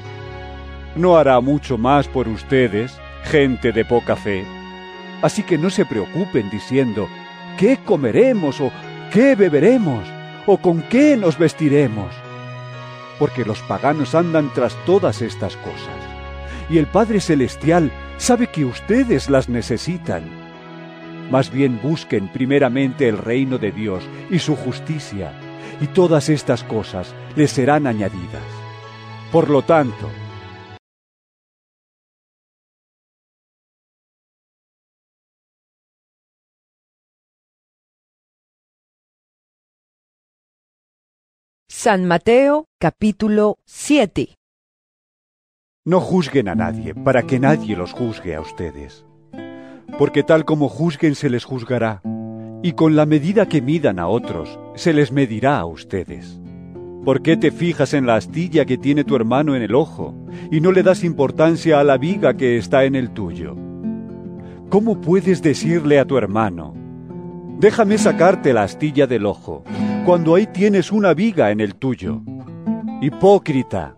¿no 0.97 1.19
hará 1.19 1.39
mucho 1.43 1.77
más 1.77 2.09
por 2.09 2.27
ustedes, 2.27 2.99
gente 3.25 3.73
de 3.73 3.85
poca 3.85 4.17
fe? 4.17 4.47
Así 5.21 5.43
que 5.43 5.59
no 5.59 5.69
se 5.69 5.85
preocupen 5.85 6.49
diciendo, 6.49 7.07
¿qué 7.59 7.81
comeremos 7.85 8.63
o 8.63 8.73
qué 9.13 9.35
beberemos 9.35 10.09
o 10.47 10.57
con 10.57 10.81
qué 10.81 11.19
nos 11.19 11.37
vestiremos? 11.37 12.15
Porque 13.19 13.45
los 13.45 13.61
paganos 13.61 14.15
andan 14.15 14.51
tras 14.55 14.75
todas 14.87 15.21
estas 15.21 15.55
cosas, 15.59 16.08
y 16.71 16.79
el 16.79 16.87
Padre 16.87 17.21
Celestial 17.21 17.91
sabe 18.19 18.49
que 18.49 18.65
ustedes 18.65 19.31
las 19.31 19.49
necesitan. 19.49 20.25
Más 21.31 21.51
bien 21.51 21.81
busquen 21.83 22.29
primeramente 22.29 23.09
el 23.09 23.19
reino 23.19 23.59
de 23.59 23.73
Dios 23.73 24.05
y 24.31 24.39
su 24.39 24.57
justicia, 24.57 25.33
y 25.81 25.87
todas 25.89 26.29
estas 26.29 26.65
cosas 26.65 27.15
les 27.37 27.51
serán 27.51 27.87
añadidas. 27.87 28.43
Por 29.33 29.51
lo 29.51 29.63
tanto, 29.63 30.11
San 41.69 42.07
Mateo 42.07 42.67
capítulo 42.81 43.59
7 43.65 44.38
No 45.89 46.03
juzguen 46.03 46.49
a 46.49 46.55
nadie, 46.55 46.95
para 46.95 47.23
que 47.23 47.41
nadie 47.41 47.75
los 47.75 47.95
juzgue 47.95 48.35
a 48.35 48.43
ustedes. 48.43 49.07
Porque 49.99 50.23
tal 50.23 50.45
como 50.45 50.69
juzguen 50.69 51.15
se 51.15 51.31
les 51.31 51.47
juzgará, 51.47 52.03
y 52.63 52.73
con 52.73 52.95
la 52.95 53.07
medida 53.07 53.49
que 53.49 53.63
midan 53.63 53.99
a 53.99 54.07
otros, 54.07 54.61
se 54.75 54.93
les 54.93 55.13
medirá 55.13 55.59
a 55.59 55.65
ustedes. 55.65 56.43
¿Por 57.07 57.23
qué 57.23 57.39
te 57.39 57.51
fijas 57.51 57.95
en 57.95 58.05
la 58.05 58.17
astilla 58.17 58.67
que 58.67 58.77
tiene 58.77 59.03
tu 59.03 59.17
hermano 59.17 59.57
en 59.57 59.63
el 59.63 59.75
ojo, 59.75 60.15
y 60.53 60.61
no 60.61 60.73
le 60.73 60.83
das 60.83 61.05
importancia 61.05 61.81
a 61.81 61.85
la 61.85 61.97
viga 61.97 62.35
que 62.35 62.59
está 62.59 62.85
en 62.85 62.95
el 62.95 63.13
tuyo? 63.13 63.57
¿Cómo 64.69 65.01
puedes 65.01 65.41
decirle 65.41 65.99
a 66.01 66.05
tu 66.05 66.19
hermano, 66.19 66.75
déjame 67.59 67.97
sacarte 67.97 68.53
la 68.53 68.65
astilla 68.65 69.07
del 69.07 69.25
ojo, 69.25 69.65
cuando 70.05 70.35
ahí 70.35 70.47
tienes 70.49 70.93
una 70.93 71.15
viga 71.15 71.51
en 71.51 71.61
el 71.61 71.77
tuyo? 71.77 72.21
Hipócrita, 73.01 73.98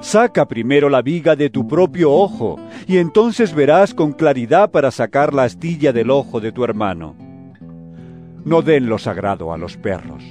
saca 0.00 0.46
primero 0.46 0.88
la 0.88 1.02
viga 1.02 1.36
de 1.36 1.50
tu 1.50 1.66
propio 1.66 2.12
ojo, 2.12 2.58
y 2.86 2.98
entonces 2.98 3.54
verás 3.54 3.94
con 3.94 4.12
claridad 4.12 4.70
para 4.70 4.90
sacar 4.90 5.32
la 5.34 5.44
astilla 5.44 5.92
del 5.92 6.10
ojo 6.10 6.40
de 6.40 6.52
tu 6.52 6.64
hermano. 6.64 7.16
No 8.44 8.62
den 8.62 8.88
lo 8.88 8.98
sagrado 8.98 9.52
a 9.52 9.58
los 9.58 9.76
perros, 9.76 10.22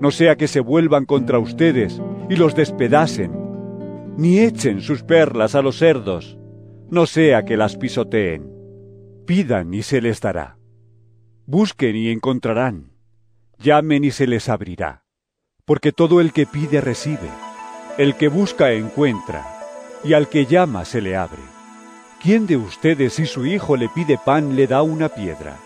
no 0.00 0.10
sea 0.10 0.36
que 0.36 0.48
se 0.48 0.60
vuelvan 0.60 1.04
contra 1.04 1.38
ustedes 1.38 2.00
y 2.28 2.36
los 2.36 2.54
despedacen, 2.54 3.32
ni 4.16 4.40
echen 4.40 4.80
sus 4.80 5.02
perlas 5.02 5.54
a 5.54 5.62
los 5.62 5.76
cerdos, 5.78 6.38
no 6.90 7.06
sea 7.06 7.44
que 7.44 7.56
las 7.56 7.76
pisoteen. 7.76 8.50
Pidan 9.26 9.72
y 9.72 9.82
se 9.82 10.00
les 10.00 10.20
dará. 10.20 10.58
Busquen 11.46 11.96
y 11.96 12.10
encontrarán. 12.10 12.92
Llamen 13.58 14.04
y 14.04 14.10
se 14.10 14.26
les 14.26 14.48
abrirá. 14.48 15.04
Porque 15.64 15.92
todo 15.92 16.20
el 16.20 16.32
que 16.32 16.44
pide 16.44 16.80
recibe, 16.80 17.30
el 17.98 18.14
que 18.14 18.28
busca 18.28 18.72
encuentra, 18.72 19.44
y 20.02 20.14
al 20.14 20.28
que 20.28 20.46
llama 20.46 20.86
se 20.86 21.02
le 21.02 21.14
abre. 21.14 21.42
¿Quién 22.22 22.46
de 22.46 22.56
ustedes 22.56 23.14
si 23.14 23.26
su 23.26 23.44
hijo 23.44 23.76
le 23.76 23.90
pide 23.90 24.16
pan 24.16 24.56
le 24.56 24.66
da 24.66 24.82
una 24.82 25.10
piedra? 25.10 25.56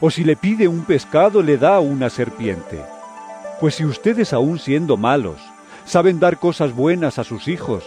¿O 0.00 0.10
si 0.10 0.24
le 0.24 0.34
pide 0.34 0.66
un 0.66 0.84
pescado 0.84 1.42
le 1.42 1.58
da 1.58 1.78
una 1.78 2.10
serpiente? 2.10 2.82
Pues 3.60 3.76
si 3.76 3.84
ustedes 3.84 4.32
aun 4.32 4.58
siendo 4.58 4.96
malos, 4.96 5.38
saben 5.84 6.18
dar 6.18 6.38
cosas 6.38 6.74
buenas 6.74 7.20
a 7.20 7.24
sus 7.24 7.46
hijos, 7.46 7.84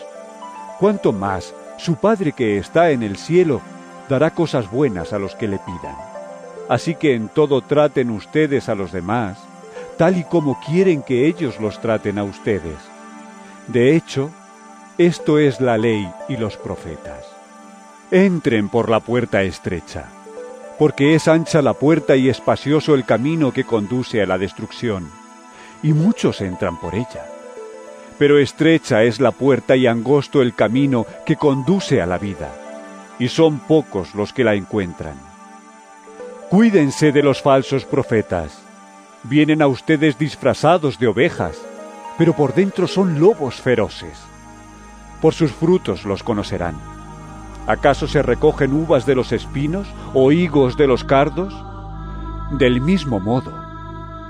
¿cuánto 0.80 1.12
más 1.12 1.54
su 1.78 1.96
Padre 1.96 2.32
que 2.32 2.58
está 2.58 2.92
en 2.92 3.04
el 3.04 3.18
cielo 3.18 3.60
dará 4.08 4.30
cosas 4.34 4.72
buenas 4.72 5.12
a 5.12 5.20
los 5.20 5.36
que 5.36 5.50
le 5.50 5.60
pidan? 5.60 5.98
Así 6.70 6.96
que 6.96 7.16
en 7.16 7.28
todo 7.28 7.62
traten 7.62 8.12
ustedes 8.12 8.70
a 8.70 8.76
los 8.76 8.94
demás, 8.94 9.40
tal 9.98 10.18
y 10.18 10.24
como 10.24 10.58
quieren 10.62 11.02
que 11.02 11.28
ellos 11.28 11.60
los 11.60 11.82
traten 11.82 12.18
a 12.18 12.24
ustedes. 12.24 12.93
De 13.68 13.96
hecho, 13.96 14.30
esto 14.98 15.40
es 15.40 15.62
la 15.62 15.78
ley 15.78 16.08
y 16.28 16.38
los 16.38 16.58
profetas. 16.58 17.26
Entren 18.12 18.70
por 18.70 18.90
la 18.90 19.00
puerta 19.00 19.42
estrecha, 19.42 20.06
porque 20.78 21.16
es 21.16 21.28
ancha 21.28 21.62
la 21.62 21.74
puerta 21.74 22.16
y 22.16 22.30
espacioso 22.30 22.94
el 22.94 23.06
camino 23.06 23.54
que 23.54 23.64
conduce 23.64 24.22
a 24.22 24.26
la 24.26 24.38
destrucción, 24.38 25.10
y 25.82 25.94
muchos 25.94 26.42
entran 26.42 26.80
por 26.80 26.94
ella. 26.94 27.26
Pero 28.20 28.38
estrecha 28.38 29.04
es 29.04 29.20
la 29.20 29.32
puerta 29.32 29.76
y 29.76 29.88
angosto 29.88 30.42
el 30.42 30.54
camino 30.54 31.06
que 31.26 31.38
conduce 31.38 32.02
a 32.02 32.06
la 32.06 32.18
vida, 32.18 32.54
y 33.18 33.30
son 33.30 33.60
pocos 33.60 34.14
los 34.14 34.34
que 34.34 34.44
la 34.44 34.56
encuentran. 34.56 35.16
Cuídense 36.50 37.12
de 37.12 37.24
los 37.24 37.42
falsos 37.42 37.86
profetas. 37.86 38.60
Vienen 39.24 39.62
a 39.62 39.68
ustedes 39.68 40.20
disfrazados 40.20 41.00
de 41.00 41.08
ovejas, 41.08 41.58
pero 42.18 42.34
por 42.34 42.54
dentro 42.54 42.88
son 42.88 43.20
lobos 43.20 43.56
feroces. 43.56 44.20
Por 45.22 45.34
sus 45.34 45.52
frutos 45.52 46.06
los 46.06 46.24
conocerán. 46.24 46.76
¿Acaso 47.66 48.08
se 48.08 48.22
recogen 48.22 48.74
uvas 48.74 49.06
de 49.06 49.16
los 49.16 49.32
espinos 49.32 49.88
o 50.14 50.32
higos 50.32 50.76
de 50.76 50.88
los 50.88 51.04
cardos? 51.04 51.54
Del 52.52 52.82
mismo 52.82 53.20
modo, 53.20 53.54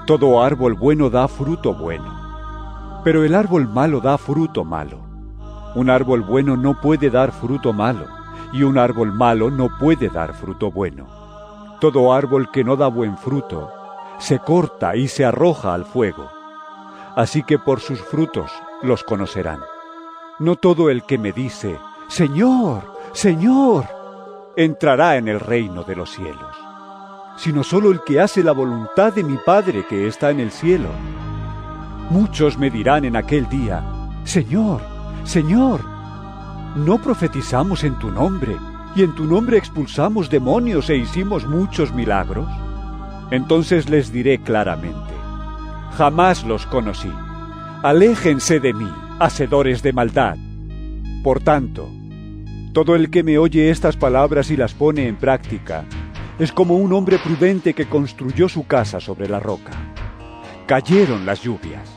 todo 0.05 0.43
árbol 0.43 0.75
bueno 0.75 1.09
da 1.09 1.27
fruto 1.27 1.73
bueno, 1.73 3.01
pero 3.03 3.23
el 3.23 3.33
árbol 3.33 3.67
malo 3.67 3.99
da 4.01 4.17
fruto 4.17 4.63
malo. 4.63 4.99
Un 5.75 5.89
árbol 5.89 6.21
bueno 6.21 6.55
no 6.55 6.79
puede 6.79 7.09
dar 7.09 7.31
fruto 7.31 7.73
malo, 7.73 8.05
y 8.53 8.61
un 8.61 8.77
árbol 8.77 9.11
malo 9.11 9.49
no 9.49 9.69
puede 9.79 10.09
dar 10.09 10.35
fruto 10.35 10.69
bueno. 10.71 11.07
Todo 11.81 12.13
árbol 12.13 12.51
que 12.51 12.63
no 12.63 12.75
da 12.75 12.87
buen 12.87 13.17
fruto 13.17 13.71
se 14.19 14.39
corta 14.39 14.95
y 14.95 15.07
se 15.07 15.25
arroja 15.25 15.73
al 15.73 15.85
fuego. 15.85 16.29
Así 17.15 17.43
que 17.43 17.59
por 17.59 17.79
sus 17.79 18.01
frutos 18.01 18.51
los 18.81 19.03
conocerán. 19.03 19.59
No 20.39 20.55
todo 20.55 20.89
el 20.89 21.03
que 21.03 21.17
me 21.17 21.31
dice, 21.31 21.79
Señor, 22.07 22.91
Señor, 23.13 23.85
entrará 24.55 25.17
en 25.17 25.27
el 25.27 25.39
reino 25.39 25.83
de 25.83 25.95
los 25.95 26.11
cielos, 26.11 26.55
sino 27.37 27.63
solo 27.63 27.91
el 27.91 28.01
que 28.03 28.19
hace 28.19 28.43
la 28.43 28.51
voluntad 28.51 29.13
de 29.13 29.23
mi 29.23 29.37
Padre 29.37 29.85
que 29.87 30.07
está 30.07 30.31
en 30.31 30.39
el 30.39 30.51
cielo. 30.51 30.89
Muchos 32.09 32.57
me 32.57 32.69
dirán 32.69 33.05
en 33.05 33.15
aquel 33.15 33.47
día, 33.47 33.83
Señor, 34.23 34.81
Señor, 35.23 35.81
¿no 36.75 37.01
profetizamos 37.01 37.83
en 37.83 37.97
tu 37.99 38.09
nombre 38.09 38.57
y 38.95 39.03
en 39.03 39.13
tu 39.15 39.25
nombre 39.25 39.57
expulsamos 39.57 40.29
demonios 40.29 40.89
e 40.89 40.97
hicimos 40.97 41.47
muchos 41.47 41.93
milagros? 41.93 42.47
Entonces 43.31 43.89
les 43.89 44.11
diré 44.11 44.39
claramente, 44.39 45.13
jamás 45.97 46.43
los 46.43 46.65
conocí. 46.65 47.11
Aléjense 47.83 48.59
de 48.59 48.73
mí, 48.73 48.89
hacedores 49.19 49.83
de 49.83 49.93
maldad. 49.93 50.37
Por 51.23 51.41
tanto, 51.41 51.89
todo 52.73 52.95
el 52.95 53.09
que 53.09 53.23
me 53.23 53.37
oye 53.37 53.69
estas 53.69 53.97
palabras 53.97 54.49
y 54.49 54.57
las 54.57 54.73
pone 54.73 55.07
en 55.07 55.15
práctica 55.15 55.85
es 56.39 56.51
como 56.51 56.75
un 56.75 56.91
hombre 56.93 57.19
prudente 57.19 57.73
que 57.73 57.85
construyó 57.85 58.49
su 58.49 58.65
casa 58.65 58.99
sobre 58.99 59.29
la 59.29 59.39
roca. 59.39 59.71
Cayeron 60.65 61.25
las 61.25 61.41
lluvias, 61.41 61.89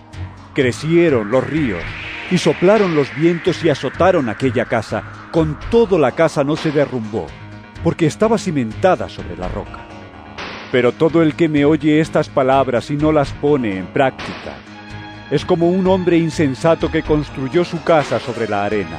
crecieron 0.54 1.30
los 1.30 1.48
ríos 1.48 1.82
y 2.30 2.38
soplaron 2.38 2.94
los 2.94 3.14
vientos 3.16 3.64
y 3.64 3.70
azotaron 3.70 4.28
aquella 4.28 4.66
casa. 4.66 5.02
Con 5.32 5.58
todo 5.70 5.98
la 5.98 6.12
casa 6.12 6.44
no 6.44 6.56
se 6.56 6.72
derrumbó, 6.72 7.26
porque 7.82 8.06
estaba 8.06 8.36
cimentada 8.36 9.08
sobre 9.08 9.36
la 9.36 9.48
roca. 9.48 9.85
Pero 10.72 10.92
todo 10.92 11.22
el 11.22 11.34
que 11.34 11.48
me 11.48 11.64
oye 11.64 12.00
estas 12.00 12.28
palabras 12.28 12.90
y 12.90 12.96
no 12.96 13.12
las 13.12 13.32
pone 13.32 13.78
en 13.78 13.86
práctica 13.86 14.56
es 15.30 15.44
como 15.44 15.68
un 15.68 15.86
hombre 15.88 16.18
insensato 16.18 16.90
que 16.90 17.02
construyó 17.02 17.64
su 17.64 17.82
casa 17.82 18.20
sobre 18.20 18.48
la 18.48 18.64
arena 18.64 18.98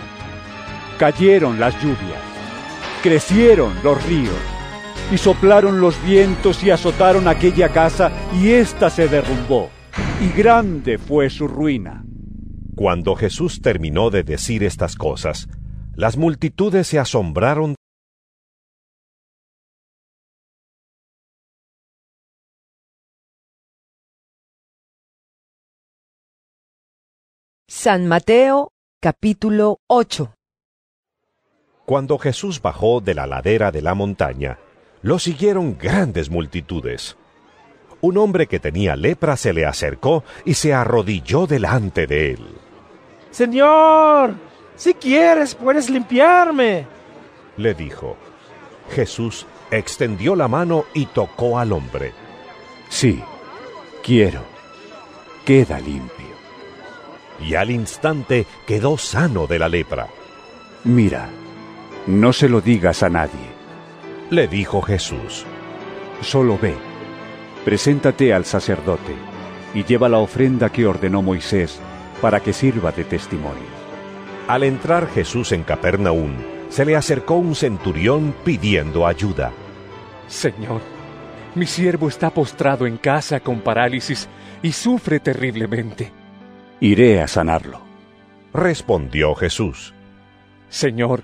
cayeron 0.97 1.60
las 1.60 1.75
lluvias, 1.82 2.21
crecieron 3.03 3.73
los 3.84 4.03
ríos, 4.06 4.36
y 5.12 5.17
soplaron 5.17 5.80
los 5.80 6.03
vientos 6.03 6.63
y 6.63 6.71
azotaron 6.71 7.27
aquella 7.27 7.69
casa, 7.69 8.12
y 8.34 8.49
ésta 8.49 8.89
se 8.89 9.08
derrumbó, 9.08 9.69
y 10.21 10.36
grande 10.38 10.97
fue 10.97 11.30
su 11.30 11.47
ruina. 11.47 12.03
Cuando 12.75 13.15
Jesús 13.15 13.62
terminó 13.62 14.10
de 14.10 14.23
decir 14.23 14.63
estas 14.63 14.95
cosas, 14.95 15.47
las 15.95 16.17
multitudes 16.17 16.88
se 16.88 16.99
asombraron 16.99 17.75
San 27.80 28.08
Mateo 28.08 28.72
capítulo 29.00 29.82
8 29.86 30.34
Cuando 31.86 32.18
Jesús 32.18 32.60
bajó 32.60 33.02
de 33.02 33.13
la 33.13 33.28
ladera 33.28 33.72
de 33.72 33.84
la 33.84 33.94
montaña, 33.94 34.58
lo 35.04 35.20
siguieron 35.20 35.78
grandes 35.78 36.32
multitudes. 36.32 37.18
Un 38.02 38.18
hombre 38.18 38.48
que 38.48 38.60
tenía 38.60 38.96
lepra 38.96 39.38
se 39.38 39.54
le 39.54 39.68
acercó 39.68 40.24
y 40.44 40.56
se 40.56 40.74
arrodilló 40.74 41.46
delante 41.46 42.08
de 42.08 42.32
él. 42.32 42.48
Señor, 43.30 44.34
si 44.76 44.96
quieres 44.96 45.54
puedes 45.54 45.88
limpiarme. 45.88 46.88
Le 47.58 47.76
dijo. 47.76 48.18
Jesús 48.90 49.46
extendió 49.70 50.36
la 50.36 50.48
mano 50.48 50.86
y 50.96 51.06
tocó 51.06 51.60
al 51.60 51.72
hombre. 51.74 52.12
Sí, 52.90 53.22
quiero. 54.02 54.42
Queda 55.46 55.80
limpio. 55.80 56.16
Y 57.39 57.56
al 57.56 57.71
instante 57.71 58.45
quedó 58.65 58.97
sano 58.97 59.47
de 59.47 59.60
la 59.60 59.69
lepra. 59.69 60.08
Mira, 60.84 61.30
no 62.08 62.34
se 62.34 62.50
lo 62.50 62.62
digas 62.62 63.04
a 63.04 63.10
nadie. 63.10 63.58
Le 64.30 64.47
dijo 64.47 64.82
Jesús. 64.82 65.45
Solo 66.21 66.58
ve, 66.58 66.76
preséntate 67.63 68.34
al 68.34 68.45
sacerdote 68.45 69.13
y 69.73 69.84
lleva 69.84 70.10
la 70.10 70.17
ofrenda 70.17 70.71
que 70.71 70.88
ordenó 70.88 71.21
Moisés 71.21 71.80
para 72.21 72.39
que 72.39 72.54
sirva 72.54 72.91
de 72.91 73.04
testimonio. 73.04 73.78
Al 74.47 74.63
entrar 74.63 75.08
Jesús 75.10 75.52
en 75.52 75.63
Capernaum, 75.63 76.34
se 76.69 76.86
le 76.86 76.95
acercó 76.95 77.36
un 77.36 77.56
centurión 77.56 78.34
pidiendo 78.43 79.06
ayuda. 79.06 79.52
Señor, 80.28 80.82
mi 81.56 81.65
siervo 81.65 82.08
está 82.08 82.30
postrado 82.30 82.86
en 82.86 82.97
casa 82.97 83.39
con 83.39 83.62
parálisis 83.62 84.28
y 84.62 84.71
sufre 84.71 85.19
terriblemente. 85.19 86.12
Iré 86.80 87.22
a 87.22 87.28
sanarlo. 87.28 87.82
Respondió 88.54 89.34
Jesús. 89.34 89.94
Señor, 90.70 91.24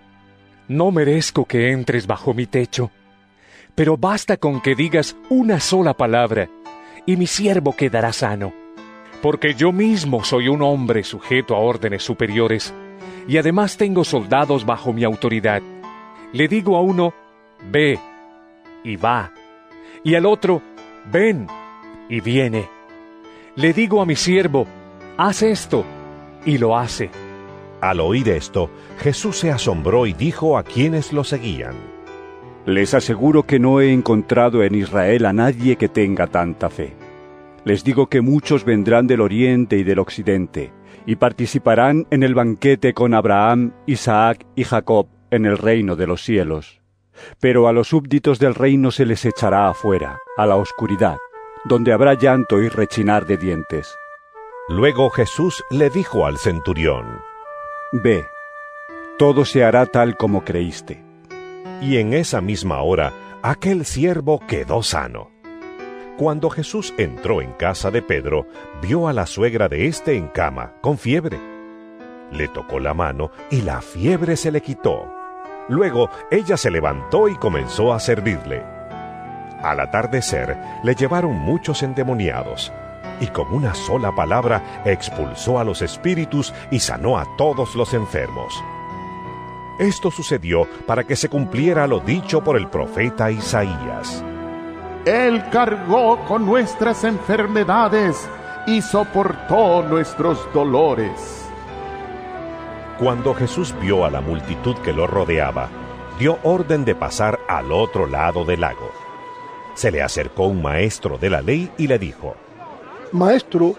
no 0.67 0.91
merezco 0.91 1.45
que 1.45 1.71
entres 1.71 2.07
bajo 2.07 2.33
mi 2.33 2.47
techo, 2.47 2.89
pero 3.75 3.97
basta 3.97 4.37
con 4.37 4.61
que 4.61 4.73
digas 4.73 5.15
una 5.29 5.59
sola 5.59 5.93
palabra 5.93 6.49
y 7.05 7.17
mi 7.17 7.27
siervo 7.27 7.75
quedará 7.75 8.13
sano. 8.13 8.53
Porque 9.21 9.53
yo 9.53 9.71
mismo 9.71 10.23
soy 10.23 10.47
un 10.47 10.61
hombre 10.63 11.03
sujeto 11.03 11.55
a 11.55 11.59
órdenes 11.59 12.03
superiores 12.03 12.73
y 13.27 13.37
además 13.37 13.77
tengo 13.77 14.03
soldados 14.03 14.65
bajo 14.65 14.91
mi 14.91 15.03
autoridad. 15.03 15.61
Le 16.33 16.47
digo 16.47 16.77
a 16.77 16.81
uno, 16.81 17.13
ve, 17.71 17.99
y 18.83 18.95
va, 18.95 19.31
y 20.03 20.15
al 20.15 20.25
otro, 20.25 20.61
ven, 21.11 21.47
y 22.09 22.21
viene. 22.21 22.67
Le 23.55 23.71
digo 23.71 24.01
a 24.01 24.05
mi 24.05 24.15
siervo, 24.15 24.67
haz 25.17 25.43
esto, 25.43 25.85
y 26.45 26.57
lo 26.57 26.77
hace. 26.77 27.09
Al 27.81 27.99
oír 27.99 28.29
esto, 28.29 28.69
Jesús 28.99 29.39
se 29.39 29.51
asombró 29.51 30.05
y 30.05 30.13
dijo 30.13 30.57
a 30.57 30.63
quienes 30.63 31.11
lo 31.11 31.23
seguían. 31.23 31.75
Les 32.65 32.93
aseguro 32.93 33.43
que 33.43 33.59
no 33.59 33.81
he 33.81 33.91
encontrado 33.91 34.63
en 34.63 34.75
Israel 34.75 35.25
a 35.25 35.33
nadie 35.33 35.75
que 35.75 35.89
tenga 35.89 36.27
tanta 36.27 36.69
fe. 36.69 36.95
Les 37.65 37.83
digo 37.83 38.07
que 38.07 38.21
muchos 38.21 38.63
vendrán 38.63 39.07
del 39.07 39.21
oriente 39.21 39.77
y 39.77 39.83
del 39.83 39.99
occidente, 39.99 40.71
y 41.05 41.17
participarán 41.17 42.07
en 42.09 42.23
el 42.23 42.33
banquete 42.35 42.93
con 42.93 43.13
Abraham, 43.13 43.73
Isaac 43.85 44.45
y 44.55 44.63
Jacob 44.63 45.07
en 45.29 45.45
el 45.45 45.57
reino 45.57 45.95
de 45.95 46.07
los 46.07 46.23
cielos. 46.23 46.81
Pero 47.39 47.67
a 47.67 47.73
los 47.73 47.89
súbditos 47.89 48.39
del 48.39 48.55
reino 48.55 48.91
se 48.91 49.05
les 49.05 49.25
echará 49.25 49.69
afuera, 49.69 50.19
a 50.37 50.45
la 50.45 50.55
oscuridad, 50.55 51.17
donde 51.65 51.91
habrá 51.91 52.13
llanto 52.13 52.61
y 52.61 52.69
rechinar 52.69 53.25
de 53.25 53.37
dientes. 53.37 53.93
Luego 54.69 55.09
Jesús 55.09 55.61
le 55.69 55.89
dijo 55.89 56.25
al 56.25 56.37
centurión, 56.37 57.19
Ve, 57.91 58.25
todo 59.17 59.43
se 59.43 59.65
hará 59.65 59.85
tal 59.85 60.15
como 60.15 60.45
creíste. 60.45 61.03
Y 61.81 61.97
en 61.97 62.13
esa 62.13 62.39
misma 62.39 62.81
hora 62.81 63.11
aquel 63.41 63.85
siervo 63.85 64.39
quedó 64.47 64.81
sano. 64.81 65.31
Cuando 66.17 66.49
Jesús 66.49 66.93
entró 66.97 67.41
en 67.41 67.51
casa 67.53 67.91
de 67.91 68.01
Pedro, 68.01 68.47
vio 68.81 69.09
a 69.09 69.13
la 69.13 69.25
suegra 69.25 69.67
de 69.67 69.87
éste 69.87 70.15
en 70.15 70.29
cama, 70.29 70.75
con 70.79 70.97
fiebre. 70.97 71.37
Le 72.31 72.47
tocó 72.47 72.79
la 72.79 72.93
mano 72.93 73.31
y 73.51 73.63
la 73.63 73.81
fiebre 73.81 74.37
se 74.37 74.49
le 74.49 74.61
quitó. 74.61 75.11
Luego 75.67 76.09
ella 76.31 76.55
se 76.55 76.71
levantó 76.71 77.27
y 77.27 77.35
comenzó 77.35 77.93
a 77.93 77.99
servirle. 77.99 78.63
Al 79.61 79.81
atardecer 79.81 80.57
le 80.83 80.95
llevaron 80.95 81.35
muchos 81.35 81.83
endemoniados, 81.83 82.71
y 83.19 83.27
con 83.27 83.53
una 83.53 83.73
sola 83.73 84.13
palabra 84.13 84.83
expulsó 84.85 85.59
a 85.59 85.63
los 85.63 85.81
espíritus 85.81 86.53
y 86.71 86.79
sanó 86.79 87.17
a 87.17 87.25
todos 87.37 87.75
los 87.75 87.93
enfermos. 87.93 88.63
Esto 89.79 90.11
sucedió 90.11 90.67
para 90.85 91.03
que 91.03 91.15
se 91.15 91.29
cumpliera 91.29 91.87
lo 91.87 91.99
dicho 91.99 92.43
por 92.43 92.57
el 92.57 92.67
profeta 92.67 93.31
Isaías. 93.31 94.23
Él 95.05 95.43
cargó 95.51 96.19
con 96.25 96.45
nuestras 96.45 97.03
enfermedades 97.03 98.29
y 98.67 98.81
soportó 98.81 99.83
nuestros 99.83 100.47
dolores. 100.53 101.43
Cuando 102.99 103.33
Jesús 103.33 103.75
vio 103.81 104.05
a 104.05 104.11
la 104.11 104.21
multitud 104.21 104.75
que 104.77 104.93
lo 104.93 105.07
rodeaba, 105.07 105.69
dio 106.19 106.37
orden 106.43 106.85
de 106.85 106.95
pasar 106.95 107.39
al 107.49 107.71
otro 107.71 108.05
lado 108.05 108.45
del 108.45 108.61
lago. 108.61 108.91
Se 109.73 109.91
le 109.91 110.03
acercó 110.03 110.43
un 110.45 110.61
maestro 110.61 111.17
de 111.17 111.29
la 111.31 111.41
ley 111.41 111.71
y 111.77 111.87
le 111.87 111.97
dijo, 111.97 112.35
Maestro, 113.13 113.75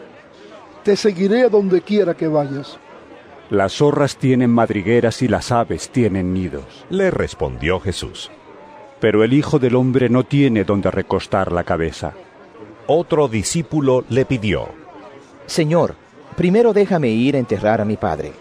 te 0.85 0.97
seguiré 0.97 1.43
a 1.43 1.49
donde 1.49 1.83
quiera 1.83 2.15
que 2.15 2.29
vayas. 2.29 2.79
Las 3.51 3.73
zorras 3.73 4.17
tienen 4.17 4.51
madrigueras 4.51 5.23
y 5.23 5.29
las 5.29 5.51
aves 5.51 5.91
tienen 5.91 6.33
nidos. 6.33 6.87
Le 6.89 7.11
respondió 7.11 7.81
Jesús. 7.81 8.31
Pero 9.01 9.25
el 9.25 9.33
Hijo 9.33 9.59
del 9.59 9.75
Hombre 9.75 10.09
no 10.09 10.23
tiene 10.23 10.63
donde 10.63 10.91
recostar 10.91 11.51
la 11.51 11.65
cabeza. 11.65 12.15
Otro 12.87 13.27
discípulo 13.27 14.05
le 14.09 14.25
pidió. 14.25 14.69
Señor, 15.47 15.97
primero 16.37 16.73
déjame 16.73 17.09
ir 17.09 17.35
a 17.35 17.41
enterrar 17.41 17.81
a 17.81 17.85
mi 17.85 17.97
padre. 17.97 18.33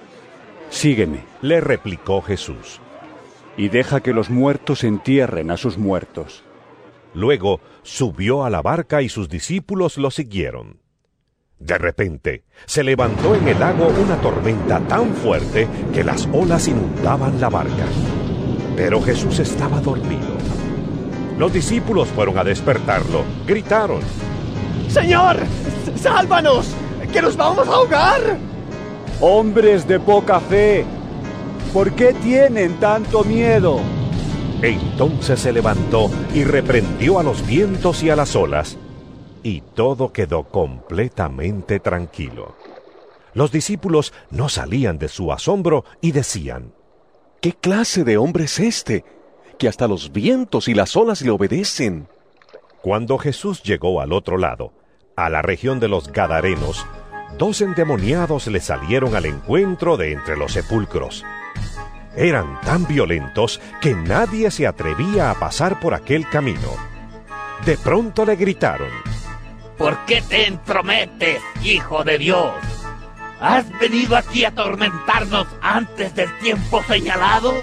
Sígueme, 0.69 1.23
le 1.41 1.59
replicó 1.59 2.21
Jesús. 2.21 2.79
Y 3.57 3.69
deja 3.69 4.01
que 4.01 4.13
los 4.13 4.29
muertos 4.29 4.83
entierren 4.83 5.49
a 5.49 5.57
sus 5.57 5.77
muertos. 5.77 6.43
Luego 7.15 7.61
subió 7.81 8.45
a 8.45 8.49
la 8.49 8.61
barca 8.61 9.01
y 9.01 9.09
sus 9.09 9.27
discípulos 9.27 9.97
lo 9.97 10.11
siguieron. 10.11 10.82
De 11.59 11.77
repente, 11.77 12.43
se 12.65 12.83
levantó 12.83 13.35
en 13.35 13.47
el 13.47 13.59
lago 13.59 13.87
una 13.87 14.17
tormenta 14.17 14.79
tan 14.81 15.13
fuerte 15.13 15.67
que 15.93 16.03
las 16.03 16.27
olas 16.33 16.67
inundaban 16.67 17.39
la 17.39 17.49
barca. 17.49 17.85
Pero 18.75 19.01
Jesús 19.01 19.39
estaba 19.39 19.79
dormido. 19.79 20.37
Los 21.37 21.53
discípulos 21.53 22.07
fueron 22.09 22.37
a 22.37 22.43
despertarlo. 22.43 23.23
Gritaron. 23.47 24.01
Señor, 24.89 25.37
sálvanos, 25.95 26.67
que 27.11 27.21
nos 27.21 27.35
vamos 27.37 27.67
a 27.67 27.71
ahogar. 27.71 28.37
Hombres 29.21 29.87
de 29.87 29.99
poca 29.99 30.39
fe, 30.39 30.85
¿por 31.71 31.93
qué 31.93 32.13
tienen 32.13 32.79
tanto 32.79 33.23
miedo? 33.23 33.79
Entonces 34.61 35.39
se 35.39 35.51
levantó 35.51 36.09
y 36.33 36.43
reprendió 36.43 37.19
a 37.19 37.23
los 37.23 37.45
vientos 37.45 38.03
y 38.03 38.09
a 38.09 38.15
las 38.15 38.35
olas, 38.35 38.77
y 39.43 39.61
todo 39.61 40.11
quedó 40.13 40.45
completamente 40.45 41.79
tranquilo. 41.79 42.55
Los 43.33 43.51
discípulos 43.51 44.13
no 44.31 44.49
salían 44.49 44.97
de 44.97 45.07
su 45.07 45.31
asombro 45.31 45.85
y 46.01 46.11
decían, 46.11 46.73
¿Qué 47.41 47.53
clase 47.53 48.03
de 48.03 48.17
hombre 48.17 48.45
es 48.45 48.59
este, 48.59 49.03
que 49.57 49.67
hasta 49.67 49.87
los 49.87 50.11
vientos 50.11 50.67
y 50.67 50.73
las 50.73 50.95
olas 50.95 51.21
le 51.21 51.29
obedecen? 51.29 52.07
Cuando 52.81 53.17
Jesús 53.17 53.63
llegó 53.63 54.01
al 54.01 54.13
otro 54.13 54.37
lado, 54.37 54.71
a 55.15 55.29
la 55.29 55.41
región 55.41 55.79
de 55.79 55.87
los 55.87 56.11
Gadarenos, 56.11 56.85
dos 57.37 57.61
endemoniados 57.61 58.47
le 58.47 58.59
salieron 58.59 59.15
al 59.15 59.25
encuentro 59.25 59.97
de 59.97 60.11
entre 60.11 60.37
los 60.37 60.53
sepulcros. 60.53 61.25
Eran 62.15 62.61
tan 62.61 62.87
violentos 62.87 63.59
que 63.81 63.93
nadie 63.93 64.51
se 64.51 64.67
atrevía 64.67 65.31
a 65.31 65.39
pasar 65.39 65.79
por 65.79 65.93
aquel 65.93 66.29
camino. 66.29 66.69
De 67.65 67.77
pronto 67.77 68.25
le 68.25 68.35
gritaron, 68.35 68.89
¿Por 69.77 69.97
qué 70.05 70.21
te 70.21 70.47
entrometes, 70.47 71.41
hijo 71.63 72.03
de 72.03 72.17
Dios? 72.17 72.53
¿Has 73.39 73.69
venido 73.79 74.15
aquí 74.15 74.45
a 74.45 74.49
atormentarnos 74.49 75.47
antes 75.61 76.15
del 76.15 76.37
tiempo 76.39 76.81
señalado? 76.83 77.53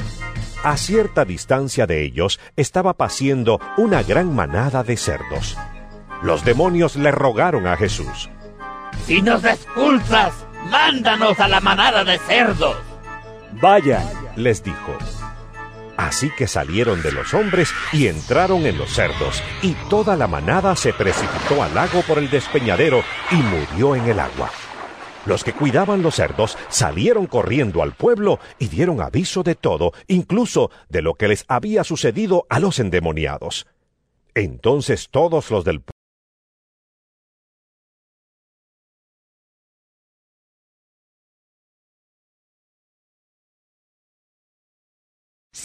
A 0.63 0.77
cierta 0.77 1.25
distancia 1.25 1.87
de 1.87 2.03
ellos 2.03 2.39
estaba 2.57 2.95
paciendo 2.95 3.61
una 3.79 4.03
gran 4.03 4.35
manada 4.35 4.83
de 4.83 4.97
cerdos. 4.97 5.57
Los 6.23 6.45
demonios 6.45 6.97
le 6.97 7.11
rogaron 7.11 7.67
a 7.67 7.77
Jesús. 7.77 8.29
Si 9.07 9.23
nos 9.23 9.43
expulsas, 9.45 10.35
mándanos 10.71 11.41
a 11.41 11.49
la 11.49 11.61
manada 11.61 12.05
de 12.05 12.19
cerdos. 12.19 12.77
Vayan, 13.53 14.07
les 14.37 14.63
dijo. 14.63 14.99
Así 16.01 16.31
que 16.31 16.47
salieron 16.47 17.03
de 17.03 17.13
los 17.13 17.35
hombres 17.35 17.75
y 17.93 18.07
entraron 18.07 18.65
en 18.65 18.79
los 18.79 18.91
cerdos, 18.91 19.43
y 19.61 19.75
toda 19.91 20.17
la 20.17 20.27
manada 20.27 20.75
se 20.75 20.95
precipitó 20.95 21.63
al 21.63 21.75
lago 21.75 22.01
por 22.09 22.17
el 22.17 22.31
despeñadero 22.31 23.03
y 23.31 23.35
murió 23.35 23.95
en 23.95 24.07
el 24.07 24.19
agua. 24.19 24.51
Los 25.27 25.45
que 25.45 25.53
cuidaban 25.53 26.01
los 26.01 26.15
cerdos 26.15 26.57
salieron 26.71 27.27
corriendo 27.27 27.83
al 27.83 27.93
pueblo 27.93 28.41
y 28.59 28.69
dieron 28.69 29.03
aviso 29.03 29.43
de 29.43 29.55
todo, 29.55 29.93
incluso 30.07 30.71
de 30.89 31.03
lo 31.03 31.17
que 31.17 31.29
les 31.29 31.45
había 31.49 31.85
sucedido 31.85 32.47
a 32.49 32.61
los 32.61 32.79
endemoniados. 32.79 33.67
Entonces 34.35 35.11
todos 35.11 35.51
los 35.51 35.67
del 35.67 35.83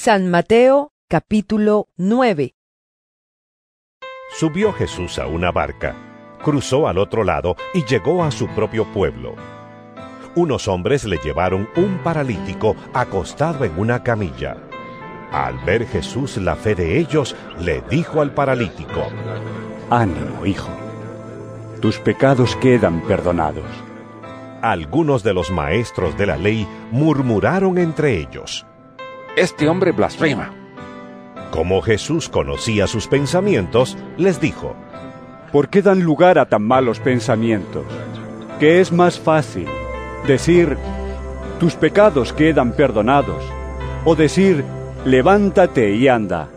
San 0.06 0.30
Mateo 0.30 0.92
capítulo 1.10 1.88
9 1.98 2.54
Subió 4.38 4.72
Jesús 4.72 5.18
a 5.18 5.26
una 5.26 5.52
barca, 5.52 5.96
cruzó 6.44 6.88
al 6.88 7.00
otro 7.00 7.24
lado 7.24 7.56
y 7.74 7.84
llegó 7.86 8.24
a 8.24 8.30
su 8.30 8.48
propio 8.50 8.86
pueblo. 8.94 9.34
Unos 10.36 10.68
hombres 10.68 11.06
le 11.06 11.18
llevaron 11.18 11.68
un 11.76 11.98
paralítico 12.04 12.76
acostado 12.94 13.66
en 13.66 13.80
una 13.80 14.04
camilla. 14.04 14.58
Al 15.32 15.58
ver 15.66 15.88
Jesús 15.88 16.38
la 16.38 16.56
fe 16.56 16.76
de 16.76 17.00
ellos, 17.00 17.36
le 17.60 17.82
dijo 17.90 18.22
al 18.22 18.32
paralítico, 18.32 19.08
Ánimo, 19.90 20.46
hijo, 20.46 20.70
tus 21.82 21.98
pecados 21.98 22.56
quedan 22.58 23.02
perdonados. 23.08 23.66
Algunos 24.62 25.24
de 25.24 25.34
los 25.34 25.50
maestros 25.50 26.16
de 26.16 26.28
la 26.28 26.38
ley 26.38 26.68
murmuraron 26.92 27.80
entre 27.80 28.20
ellos, 28.20 28.68
Este 29.36 29.68
hombre 29.68 29.92
blasfema. 29.92 30.54
Como 31.52 31.82
Jesús 31.82 32.30
conocía 32.30 32.88
sus 32.88 33.08
pensamientos, 33.08 33.98
les 34.16 34.40
dijo, 34.40 34.78
¿Por 35.52 35.68
qué 35.68 35.82
dan 35.82 36.04
lugar 36.04 36.40
a 36.40 36.48
tan 36.48 36.64
malos 36.64 37.02
pensamientos? 37.02 37.84
Que 38.62 38.80
es 38.80 38.94
más 38.94 39.20
fácil 39.20 39.68
decir, 40.26 40.78
tus 41.60 41.76
pecados 41.76 42.32
quedan 42.32 42.72
perdonados, 42.72 43.44
o 44.06 44.16
decir, 44.16 44.64
levántate 45.04 45.92
y 45.92 46.08
anda. 46.08 46.48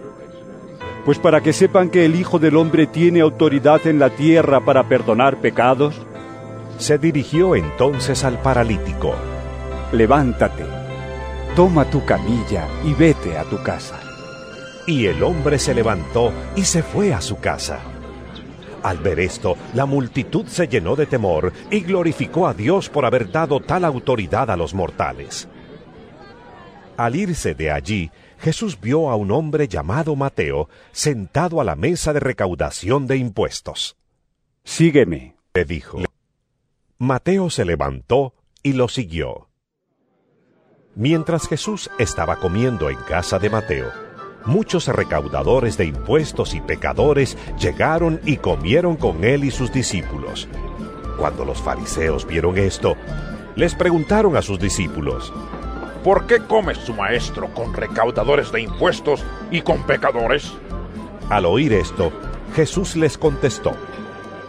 Pues 1.05 1.19
para 1.19 1.41
que 1.41 1.53
sepan 1.53 1.91
que 1.91 2.05
el 2.05 2.15
Hijo 2.15 2.39
del 2.39 2.57
Hombre 2.57 2.87
tiene 2.87 3.23
autoridad 3.23 3.85
en 3.89 3.99
la 3.99 4.11
tierra 4.11 4.61
para 4.61 4.85
perdonar 4.85 5.39
pecados, 5.39 6.01
se 6.79 6.97
dirigió 6.97 7.57
entonces 7.57 8.23
al 8.23 8.39
paralítico. 8.41 9.17
Levántate, 9.91 10.78
toma 11.59 11.91
tu 11.91 12.05
camilla 12.05 12.69
y 12.85 12.95
vete 12.95 13.37
a 13.37 13.43
tu 13.43 13.61
casa. 13.65 13.99
Y 14.87 15.07
el 15.07 15.25
hombre 15.25 15.59
se 15.59 15.75
levantó 15.75 16.33
y 16.55 16.63
se 16.63 16.85
fue 16.85 17.13
a 17.13 17.21
su 17.21 17.41
casa. 17.41 17.81
Al 18.85 18.99
ver 18.99 19.19
esto, 19.19 19.57
la 19.75 19.85
multitud 19.85 20.47
se 20.47 20.69
llenó 20.69 20.95
de 20.95 21.07
temor 21.07 21.53
y 21.69 21.81
glorificó 21.81 22.47
a 22.47 22.55
Dios 22.55 22.89
por 22.89 23.05
haber 23.05 23.33
dado 23.33 23.59
tal 23.59 23.85
autoridad 23.85 24.53
a 24.53 24.57
los 24.57 24.73
mortales. 24.73 25.49
Al 26.97 27.17
irse 27.17 27.57
de 27.57 27.73
allí, 27.73 28.13
Jesús 28.39 28.79
vio 28.81 29.11
a 29.11 29.17
un 29.17 29.33
hombre 29.33 29.67
llamado 29.67 30.15
Mateo 30.15 30.69
sentado 30.93 31.61
a 31.61 31.65
la 31.65 31.75
mesa 31.75 32.13
de 32.13 32.21
recaudación 32.21 33.09
de 33.09 33.17
impuestos. 33.17 33.97
Sígueme, 34.63 35.35
le 35.55 35.65
dijo. 35.65 35.99
Mateo 36.99 37.51
se 37.51 37.65
levantó 37.65 38.33
y 38.63 38.75
lo 38.75 38.87
siguió. 38.87 39.48
Mientras 40.99 41.47
Jesús 41.47 41.89
estaba 42.01 42.41
comiendo 42.41 42.91
en 42.91 42.97
casa 42.97 43.39
de 43.39 43.49
Mateo, 43.49 43.87
muchos 44.47 44.89
recaudadores 44.89 45.77
de 45.77 45.85
impuestos 45.85 46.55
y 46.55 46.61
pecadores 46.61 47.39
llegaron 47.57 48.21
y 48.25 48.39
comieron 48.39 48.97
con 48.97 49.23
él 49.23 49.45
y 49.45 49.53
sus 49.53 49.73
discípulos. 49.73 50.49
Cuando 51.17 51.45
los 51.45 51.63
fariseos 51.63 52.27
vieron 52.27 52.59
esto, 52.59 52.97
les 53.55 53.77
preguntaron 53.77 54.37
a 54.37 54.43
sus 54.43 54.59
discípulos, 54.59 55.33
¿Por 56.03 56.27
qué 56.27 56.41
come 56.41 56.75
su 56.75 56.93
maestro 56.95 57.55
con 57.55 57.75
recaudadores 57.75 58.51
de 58.51 58.63
impuestos 58.63 59.25
y 59.53 59.61
con 59.61 59.85
pecadores? 59.85 60.53
Al 61.31 61.47
oír 61.47 61.75
esto, 61.75 62.11
Jesús 62.57 62.97
les 62.97 63.17
contestó, 63.17 63.71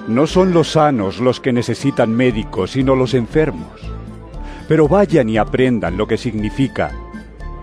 No 0.08 0.26
son 0.26 0.52
los 0.52 0.72
sanos 0.72 1.20
los 1.20 1.40
que 1.40 1.54
necesitan 1.54 2.10
médicos, 2.12 2.72
sino 2.72 2.96
los 2.96 3.14
enfermos. 3.14 3.99
Pero 4.70 4.88
vayan 4.88 5.28
y 5.28 5.38
aprendan 5.38 5.98
lo 5.98 6.08
que 6.08 6.18
significa 6.18 6.94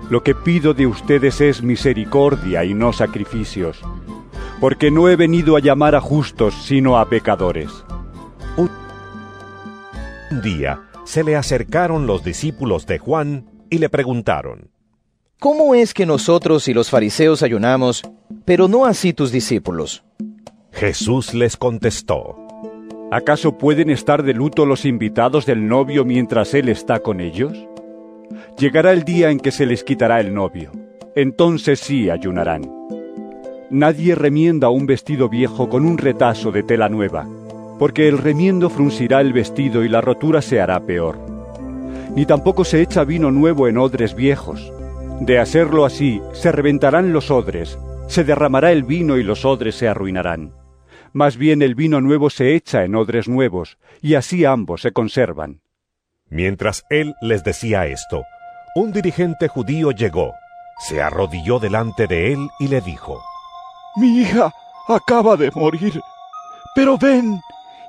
lo 0.09 0.22
que 0.22 0.36
pido 0.36 0.72
de 0.72 0.86
ustedes 0.86 1.40
es 1.40 1.62
misericordia 1.62 2.64
y 2.64 2.74
no 2.74 2.92
sacrificios, 2.92 3.80
porque 4.61 4.92
no 4.92 5.09
he 5.09 5.16
venido 5.16 5.57
a 5.57 5.61
llamar 5.61 5.96
a 5.96 6.00
justos, 6.00 6.54
sino 6.64 6.96
a 6.96 7.09
pecadores. 7.09 7.70
Un 8.57 8.70
día 10.42 10.80
se 11.04 11.24
le 11.24 11.34
acercaron 11.34 12.07
los 12.07 12.22
discípulos 12.22 12.86
de 12.86 12.98
Juan 12.98 13.50
y 13.68 13.78
le 13.78 13.88
preguntaron, 13.88 14.70
¿Cómo 15.40 15.74
es 15.74 15.92
que 15.92 16.07
nosotros 16.07 16.68
y 16.68 16.74
los 16.74 16.88
fariseos 16.88 17.42
ayunamos, 17.42 18.02
pero 18.44 18.68
no 18.68 18.86
así 18.86 19.12
tus 19.12 19.32
discípulos? 19.32 20.04
Jesús 20.70 21.34
les 21.34 21.57
contestó, 21.57 22.45
¿Acaso 23.11 23.57
pueden 23.57 23.88
estar 23.88 24.24
de 24.24 24.34
luto 24.34 24.66
los 24.66 24.84
invitados 24.84 25.46
del 25.46 25.68
novio 25.68 26.04
mientras 26.04 26.54
él 26.54 26.68
está 26.68 26.98
con 26.98 27.20
ellos? 27.20 27.68
Llegará 28.59 28.92
el 28.92 29.04
día 29.04 29.30
en 29.30 29.38
que 29.38 29.52
se 29.52 29.64
les 29.64 29.84
quitará 29.84 30.18
el 30.18 30.34
novio. 30.34 30.72
Entonces 31.14 31.78
sí 31.78 32.11
ayunarán. 32.11 32.62
Nadie 33.70 34.16
remienda 34.16 34.70
un 34.70 34.86
vestido 34.86 35.28
viejo 35.28 35.68
con 35.68 35.86
un 35.86 35.98
retazo 35.98 36.50
de 36.50 36.64
tela 36.64 36.88
nueva, 36.88 37.28
porque 37.78 38.09
el 38.09 38.18
remiendo 38.18 38.70
fruncirá 38.70 39.20
el 39.20 39.32
vestido 39.32 39.84
y 39.84 39.88
la 39.88 40.00
rotura 40.00 40.42
se 40.42 40.61
hará 40.61 40.80
peor. 40.80 41.16
Ni 42.16 42.26
tampoco 42.26 42.64
se 42.64 42.82
echa 42.82 43.04
vino 43.04 43.30
nuevo 43.30 43.68
en 43.68 43.78
odres 43.78 44.16
viejos. 44.16 44.72
De 45.20 45.38
hacerlo 45.38 45.84
así, 45.84 46.20
se 46.32 46.50
reventarán 46.50 47.12
los 47.12 47.30
odres, 47.30 47.78
se 48.09 48.24
derramará 48.24 48.72
el 48.72 48.82
vino 48.82 49.16
y 49.16 49.22
los 49.22 49.44
odres 49.44 49.76
se 49.76 49.86
arruinarán. 49.86 50.65
Más 51.16 51.38
bien 51.38 51.62
el 51.62 51.74
vino 51.74 52.02
nuevo 52.02 52.28
se 52.28 52.54
echa 52.54 52.84
en 52.84 52.94
odres 52.94 53.26
nuevos, 53.26 53.78
y 54.02 54.16
así 54.16 54.44
ambos 54.44 54.82
se 54.82 54.92
conservan. 54.92 55.62
Mientras 56.28 56.84
él 56.90 57.14
les 57.22 57.42
decía 57.42 57.86
esto, 57.86 58.22
un 58.74 58.92
dirigente 58.92 59.48
judío 59.48 59.92
llegó, 59.92 60.34
se 60.78 61.00
arrodilló 61.00 61.58
delante 61.58 62.06
de 62.06 62.34
él 62.34 62.50
y 62.58 62.68
le 62.68 62.82
dijo, 62.82 63.18
Mi 63.96 64.18
hija 64.18 64.52
acaba 64.88 65.38
de 65.38 65.50
morir, 65.54 65.98
pero 66.74 66.98
ven 66.98 67.40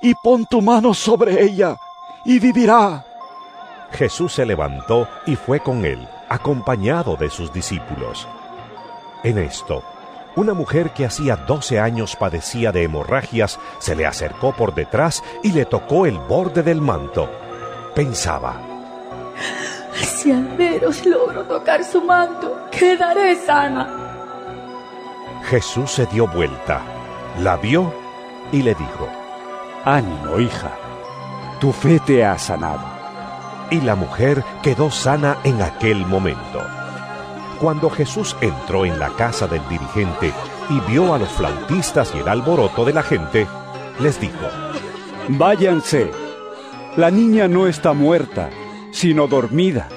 y 0.02 0.14
pon 0.24 0.46
tu 0.46 0.62
mano 0.62 0.94
sobre 0.94 1.44
ella 1.44 1.76
y 2.24 2.40
vivirá. 2.40 3.04
Jesús 3.92 4.36
se 4.36 4.46
levantó 4.46 5.06
y 5.26 5.36
fue 5.36 5.60
con 5.60 5.84
él, 5.84 6.00
acompañado 6.30 7.18
de 7.18 7.30
sus 7.30 7.52
discípulos. 7.52 8.26
En 9.26 9.38
esto, 9.38 9.84
una 10.38 10.54
mujer 10.54 10.92
que 10.92 11.04
hacía 11.04 11.36
doce 11.36 11.80
años 11.80 12.16
padecía 12.16 12.72
de 12.72 12.84
hemorragias 12.84 13.60
se 13.80 13.96
le 13.96 14.06
acercó 14.06 14.54
por 14.54 14.76
detrás 14.76 15.24
y 15.42 15.52
le 15.52 15.66
tocó 15.66 16.06
el 16.06 16.20
borde 16.20 16.62
del 16.62 16.80
manto. 16.80 17.28
Pensaba, 17.96 18.62
si 19.96 20.32
al 20.32 20.56
menos 20.56 21.04
logro 21.08 21.44
tocar 21.46 21.84
su 21.84 22.04
manto, 22.04 22.56
quedaré 22.70 23.36
sana. 23.36 23.90
Jesús 25.46 25.92
se 25.92 26.06
dio 26.06 26.28
vuelta, 26.28 26.82
la 27.40 27.58
vio 27.58 27.92
y 28.52 28.62
le 28.62 28.76
dijo, 28.76 29.10
Ánimo, 29.86 30.40
hija, 30.40 30.72
tu 31.60 31.72
fe 31.72 32.00
te 32.06 32.24
ha 32.24 32.38
sanado. 32.38 32.86
Y 33.72 33.82
la 33.82 33.96
mujer 33.96 34.44
quedó 34.62 34.92
sana 34.92 35.40
en 35.44 35.64
aquel 35.64 36.06
momento. 36.06 36.77
Cuando 37.60 37.90
Jesús 37.90 38.36
entró 38.42 38.86
en 38.86 39.00
la 39.00 39.10
casa 39.10 39.48
del 39.48 39.68
dirigente 39.68 40.32
y 40.70 40.80
vio 40.92 41.14
a 41.14 41.18
los 41.18 41.30
flautistas 41.30 42.14
y 42.14 42.20
el 42.20 42.28
alboroto 42.28 42.86
de 42.86 42.94
la 42.94 43.02
gente, 43.02 43.48
les 44.00 44.22
dijo, 44.22 44.48
Váyanse, 45.30 46.12
la 46.98 47.10
niña 47.10 47.48
no 47.48 47.68
está 47.68 47.94
muerta, 47.94 48.50
sino 48.92 49.28
dormida. 49.28 49.88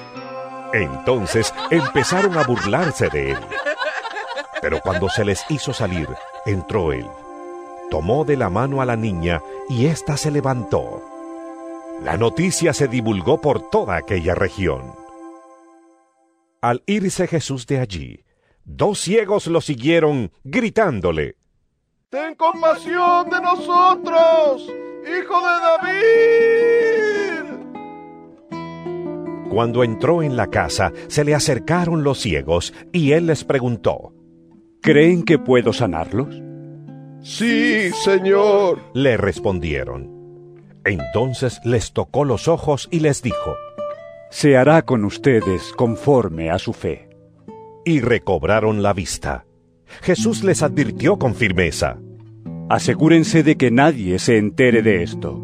Entonces 0.73 1.53
empezaron 1.69 2.37
a 2.37 2.43
burlarse 2.43 3.09
de 3.09 3.31
él. 3.31 3.39
Pero 4.61 4.79
cuando 4.81 5.09
se 5.09 5.23
les 5.23 5.43
hizo 5.49 5.73
salir, 5.73 6.07
entró 6.45 6.93
él, 6.93 7.07
tomó 7.89 8.25
de 8.25 8.37
la 8.37 8.49
mano 8.49 8.81
a 8.81 8.85
la 8.85 8.95
niña 8.95 9.41
y 9.69 9.85
ésta 9.85 10.17
se 10.17 10.31
levantó. 10.31 11.01
La 12.01 12.17
noticia 12.17 12.73
se 12.73 12.87
divulgó 12.87 13.39
por 13.39 13.69
toda 13.69 13.97
aquella 13.97 14.33
región. 14.33 15.00
Al 16.61 16.83
irse 16.85 17.25
Jesús 17.25 17.65
de 17.65 17.79
allí, 17.79 18.23
dos 18.65 18.99
ciegos 18.99 19.47
lo 19.47 19.61
siguieron, 19.61 20.31
gritándole, 20.43 21.37
Ten 22.11 22.35
compasión 22.35 23.29
de 23.31 23.41
nosotros, 23.41 24.69
hijo 25.01 25.39
de 25.47 25.59
David. 25.65 27.45
Cuando 29.49 29.83
entró 29.83 30.21
en 30.21 30.35
la 30.35 30.47
casa, 30.47 30.93
se 31.07 31.23
le 31.23 31.33
acercaron 31.33 32.03
los 32.03 32.19
ciegos 32.19 32.75
y 32.91 33.13
él 33.13 33.25
les 33.25 33.43
preguntó, 33.43 34.13
¿Creen 34.81 35.23
que 35.23 35.39
puedo 35.39 35.73
sanarlos? 35.73 36.39
Sí, 37.23 37.89
Señor, 38.03 38.83
le 38.93 39.17
respondieron. 39.17 40.21
Entonces 40.85 41.59
les 41.63 41.91
tocó 41.91 42.23
los 42.23 42.47
ojos 42.47 42.87
y 42.91 42.99
les 42.99 43.23
dijo, 43.23 43.55
Se 44.31 44.57
hará 44.57 44.81
con 44.81 45.05
ustedes 45.05 45.71
conforme 45.75 46.49
a 46.49 46.57
su 46.57 46.73
fe. 46.73 47.09
Y 47.85 47.99
recobraron 47.99 48.81
la 48.81 48.93
vista. 48.93 49.45
Jesús 50.01 50.43
les 50.43 50.63
advirtió 50.63 51.19
con 51.19 51.35
firmeza, 51.35 51.99
Asegúrense 52.69 53.43
de 53.43 53.57
que 53.57 53.69
nadie 53.69 54.17
se 54.17 54.37
entere 54.37 54.81
de 54.81 55.03
esto. 55.03 55.37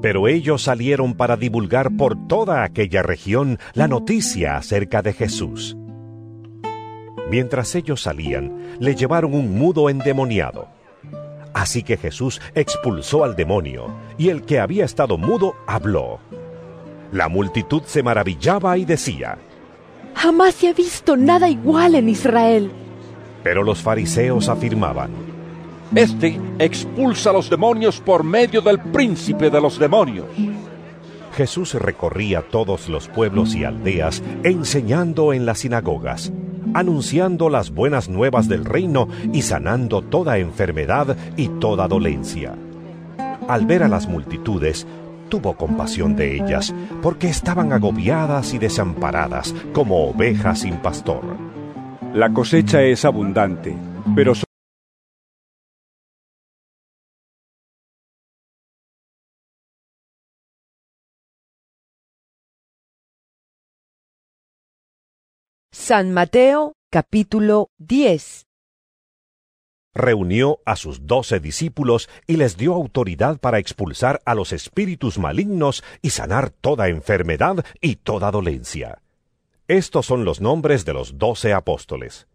Pero 0.00 0.28
ellos 0.28 0.62
salieron 0.62 1.14
para 1.14 1.36
divulgar 1.36 1.96
por 1.96 2.28
toda 2.28 2.62
aquella 2.62 3.02
región 3.02 3.58
la 3.74 3.88
noticia 3.88 4.56
acerca 4.56 5.02
de 5.02 5.12
Jesús. 5.12 5.76
Mientras 7.28 7.74
ellos 7.74 8.02
salían, 8.02 8.76
le 8.78 8.94
llevaron 8.94 9.34
un 9.34 9.58
mudo 9.58 9.90
endemoniado. 9.90 10.68
Así 11.52 11.82
que 11.82 11.96
Jesús 11.96 12.40
expulsó 12.54 13.24
al 13.24 13.34
demonio, 13.34 13.88
y 14.16 14.28
el 14.28 14.42
que 14.42 14.60
había 14.60 14.84
estado 14.84 15.18
mudo 15.18 15.56
habló. 15.66 16.20
La 17.12 17.28
multitud 17.28 17.82
se 17.84 18.02
maravillaba 18.02 18.78
y 18.78 18.86
decía, 18.86 19.36
Jamás 20.14 20.54
se 20.54 20.68
ha 20.68 20.72
visto 20.72 21.16
nada 21.16 21.48
igual 21.48 21.94
en 21.94 22.08
Israel. 22.08 22.70
Pero 23.42 23.62
los 23.62 23.82
fariseos 23.82 24.48
afirmaban, 24.48 25.10
Este 25.94 26.40
expulsa 26.58 27.30
a 27.30 27.32
los 27.34 27.50
demonios 27.50 28.00
por 28.00 28.24
medio 28.24 28.62
del 28.62 28.78
príncipe 28.78 29.50
de 29.50 29.60
los 29.60 29.78
demonios. 29.78 30.26
Jesús 31.36 31.74
recorría 31.74 32.42
todos 32.42 32.88
los 32.88 33.08
pueblos 33.08 33.54
y 33.54 33.64
aldeas 33.64 34.22
enseñando 34.42 35.34
en 35.34 35.44
las 35.44 35.60
sinagogas, 35.60 36.32
anunciando 36.72 37.50
las 37.50 37.70
buenas 37.70 38.08
nuevas 38.08 38.48
del 38.48 38.64
reino 38.64 39.08
y 39.34 39.42
sanando 39.42 40.00
toda 40.00 40.38
enfermedad 40.38 41.16
y 41.36 41.48
toda 41.48 41.88
dolencia. 41.88 42.54
Al 43.48 43.66
ver 43.66 43.82
a 43.82 43.88
las 43.88 44.08
multitudes, 44.08 44.86
tuvo 45.32 45.56
compasión 45.56 46.14
de 46.14 46.36
ellas, 46.36 46.74
porque 47.00 47.30
estaban 47.30 47.72
agobiadas 47.72 48.52
y 48.52 48.58
desamparadas 48.58 49.54
como 49.72 50.10
ovejas 50.10 50.60
sin 50.60 50.76
pastor. 50.76 51.24
La 52.12 52.34
cosecha 52.34 52.82
es 52.82 53.06
abundante, 53.06 53.74
pero 54.14 54.34
San 65.72 66.12
Mateo 66.12 66.74
capítulo 66.90 67.68
10 67.78 68.51
Reunió 69.94 70.60
a 70.64 70.76
sus 70.76 71.06
doce 71.06 71.38
discípulos 71.38 72.08
y 72.26 72.36
les 72.36 72.56
dio 72.56 72.72
autoridad 72.72 73.38
para 73.38 73.58
expulsar 73.58 74.22
a 74.24 74.34
los 74.34 74.52
espíritus 74.52 75.18
malignos 75.18 75.84
y 76.00 76.10
sanar 76.10 76.50
toda 76.50 76.88
enfermedad 76.88 77.64
y 77.80 77.96
toda 77.96 78.30
dolencia. 78.30 79.02
Estos 79.68 80.06
son 80.06 80.24
los 80.24 80.40
nombres 80.40 80.86
de 80.86 80.94
los 80.94 81.18
doce 81.18 81.52
apóstoles. 81.52 82.26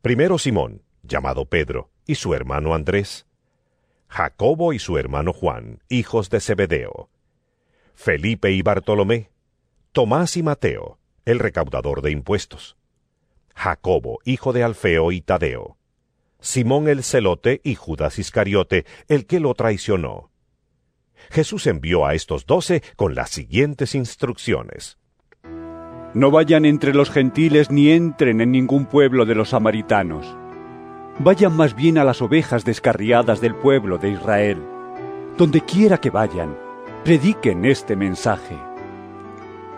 Primero 0.00 0.38
Simón, 0.38 0.82
llamado 1.02 1.44
Pedro, 1.46 1.90
y 2.06 2.14
su 2.14 2.34
hermano 2.34 2.74
Andrés. 2.74 3.26
Jacobo 4.08 4.72
y 4.72 4.78
su 4.78 4.96
hermano 4.96 5.32
Juan, 5.32 5.82
hijos 5.88 6.30
de 6.30 6.40
Zebedeo. 6.40 7.08
Felipe 7.94 8.52
y 8.52 8.62
Bartolomé. 8.62 9.30
Tomás 9.90 10.36
y 10.36 10.42
Mateo, 10.42 10.98
el 11.24 11.40
recaudador 11.40 12.00
de 12.00 12.12
impuestos. 12.12 12.76
Jacobo, 13.54 14.20
hijo 14.24 14.52
de 14.52 14.62
Alfeo 14.62 15.12
y 15.12 15.20
Tadeo. 15.20 15.76
Simón 16.42 16.88
el 16.88 17.04
celote 17.04 17.60
y 17.62 17.76
Judas 17.76 18.18
Iscariote, 18.18 18.84
el 19.06 19.26
que 19.26 19.38
lo 19.38 19.54
traicionó. 19.54 20.30
Jesús 21.30 21.68
envió 21.68 22.04
a 22.04 22.14
estos 22.14 22.46
doce 22.46 22.82
con 22.96 23.14
las 23.14 23.30
siguientes 23.30 23.94
instrucciones. 23.94 24.98
No 26.14 26.32
vayan 26.32 26.64
entre 26.64 26.94
los 26.94 27.10
gentiles 27.10 27.70
ni 27.70 27.90
entren 27.90 28.40
en 28.40 28.50
ningún 28.50 28.86
pueblo 28.86 29.24
de 29.24 29.36
los 29.36 29.50
samaritanos. 29.50 30.36
Vayan 31.20 31.56
más 31.56 31.76
bien 31.76 31.96
a 31.96 32.04
las 32.04 32.20
ovejas 32.20 32.64
descarriadas 32.64 33.40
del 33.40 33.54
pueblo 33.54 33.98
de 33.98 34.10
Israel. 34.10 34.58
Donde 35.38 35.60
quiera 35.60 35.98
que 35.98 36.10
vayan, 36.10 36.58
prediquen 37.04 37.64
este 37.64 37.94
mensaje. 37.94 38.58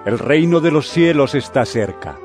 El 0.06 0.18
reino 0.18 0.60
de 0.60 0.70
los 0.70 0.88
cielos 0.88 1.34
está 1.34 1.66
cerca. 1.66 2.18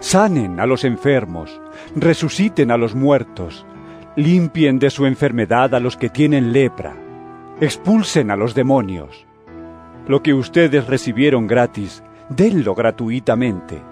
Sanen 0.00 0.60
a 0.60 0.66
los 0.66 0.84
enfermos, 0.84 1.60
resuciten 1.96 2.70
a 2.70 2.76
los 2.76 2.94
muertos, 2.94 3.66
limpien 4.14 4.78
de 4.78 4.90
su 4.90 5.06
enfermedad 5.06 5.74
a 5.74 5.80
los 5.80 5.96
que 5.96 6.08
tienen 6.08 6.52
lepra, 6.52 6.94
expulsen 7.60 8.30
a 8.30 8.36
los 8.36 8.54
demonios. 8.54 9.26
Lo 10.06 10.22
que 10.22 10.34
ustedes 10.34 10.86
recibieron 10.86 11.48
gratis, 11.48 12.04
denlo 12.28 12.76
gratuitamente. 12.76 13.82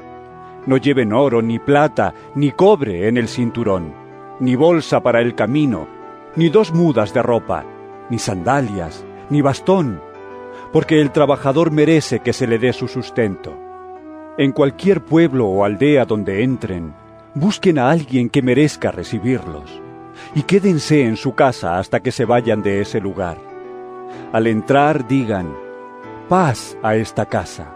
No 0.66 0.76
lleven 0.76 1.12
oro, 1.12 1.42
ni 1.42 1.59
plata, 1.59 2.14
ni 2.36 2.52
cobre 2.52 3.09
en 3.09 3.16
el 3.16 3.26
cinturón, 3.26 3.92
ni 4.38 4.54
bolsa 4.54 5.02
para 5.02 5.20
el 5.20 5.34
camino, 5.34 5.88
ni 6.36 6.50
dos 6.50 6.72
mudas 6.72 7.14
de 7.14 7.22
ropa, 7.22 7.64
ni 8.11 8.20
sandalias, 8.20 9.04
ni 9.28 9.42
bastón, 9.42 10.00
porque 10.72 11.00
el 11.00 11.11
trabajador 11.11 11.72
merece 11.72 12.20
que 12.20 12.32
se 12.32 12.46
le 12.46 12.61
dé 12.61 12.72
su 12.72 12.86
sustento. 12.86 13.65
En 14.39 14.53
cualquier 14.53 15.03
pueblo 15.03 15.47
o 15.47 15.64
aldea 15.64 16.05
donde 16.05 16.43
entren, 16.43 16.95
busquen 17.34 17.78
a 17.78 17.91
alguien 17.91 18.28
que 18.28 18.43
merezca 18.43 18.91
recibirlos, 18.91 19.80
y 20.34 20.43
quédense 20.43 21.07
en 21.07 21.16
su 21.16 21.34
casa 21.34 21.78
hasta 21.78 22.01
que 22.01 22.12
se 22.12 22.26
vayan 22.26 22.62
de 22.62 22.82
ese 22.82 23.01
lugar. 23.01 23.39
Al 24.32 24.47
entrar 24.47 25.09
digan, 25.09 25.57
paz 26.28 26.76
a 26.82 26.97
esta 26.97 27.24
casa. 27.24 27.74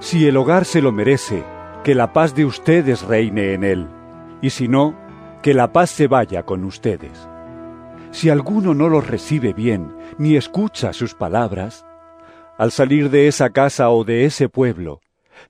Si 0.00 0.26
el 0.26 0.36
hogar 0.36 0.66
se 0.66 0.82
lo 0.82 0.92
merece, 0.92 1.44
que 1.82 1.94
la 1.94 2.12
paz 2.12 2.34
de 2.34 2.44
ustedes 2.44 3.00
reine 3.00 3.54
en 3.54 3.64
él, 3.64 3.88
y 4.42 4.50
si 4.50 4.68
no, 4.68 4.94
que 5.40 5.54
la 5.54 5.72
paz 5.72 5.88
se 5.88 6.08
vaya 6.08 6.42
con 6.42 6.64
ustedes. 6.64 7.26
Si 8.10 8.28
alguno 8.28 8.74
no 8.74 8.90
los 8.90 9.06
recibe 9.06 9.54
bien, 9.54 9.94
ni 10.18 10.36
escucha 10.36 10.92
sus 10.92 11.14
palabras, 11.14 11.86
al 12.58 12.70
salir 12.70 13.08
de 13.08 13.28
esa 13.28 13.48
casa 13.48 13.88
o 13.88 14.04
de 14.04 14.26
ese 14.26 14.50
pueblo, 14.50 15.00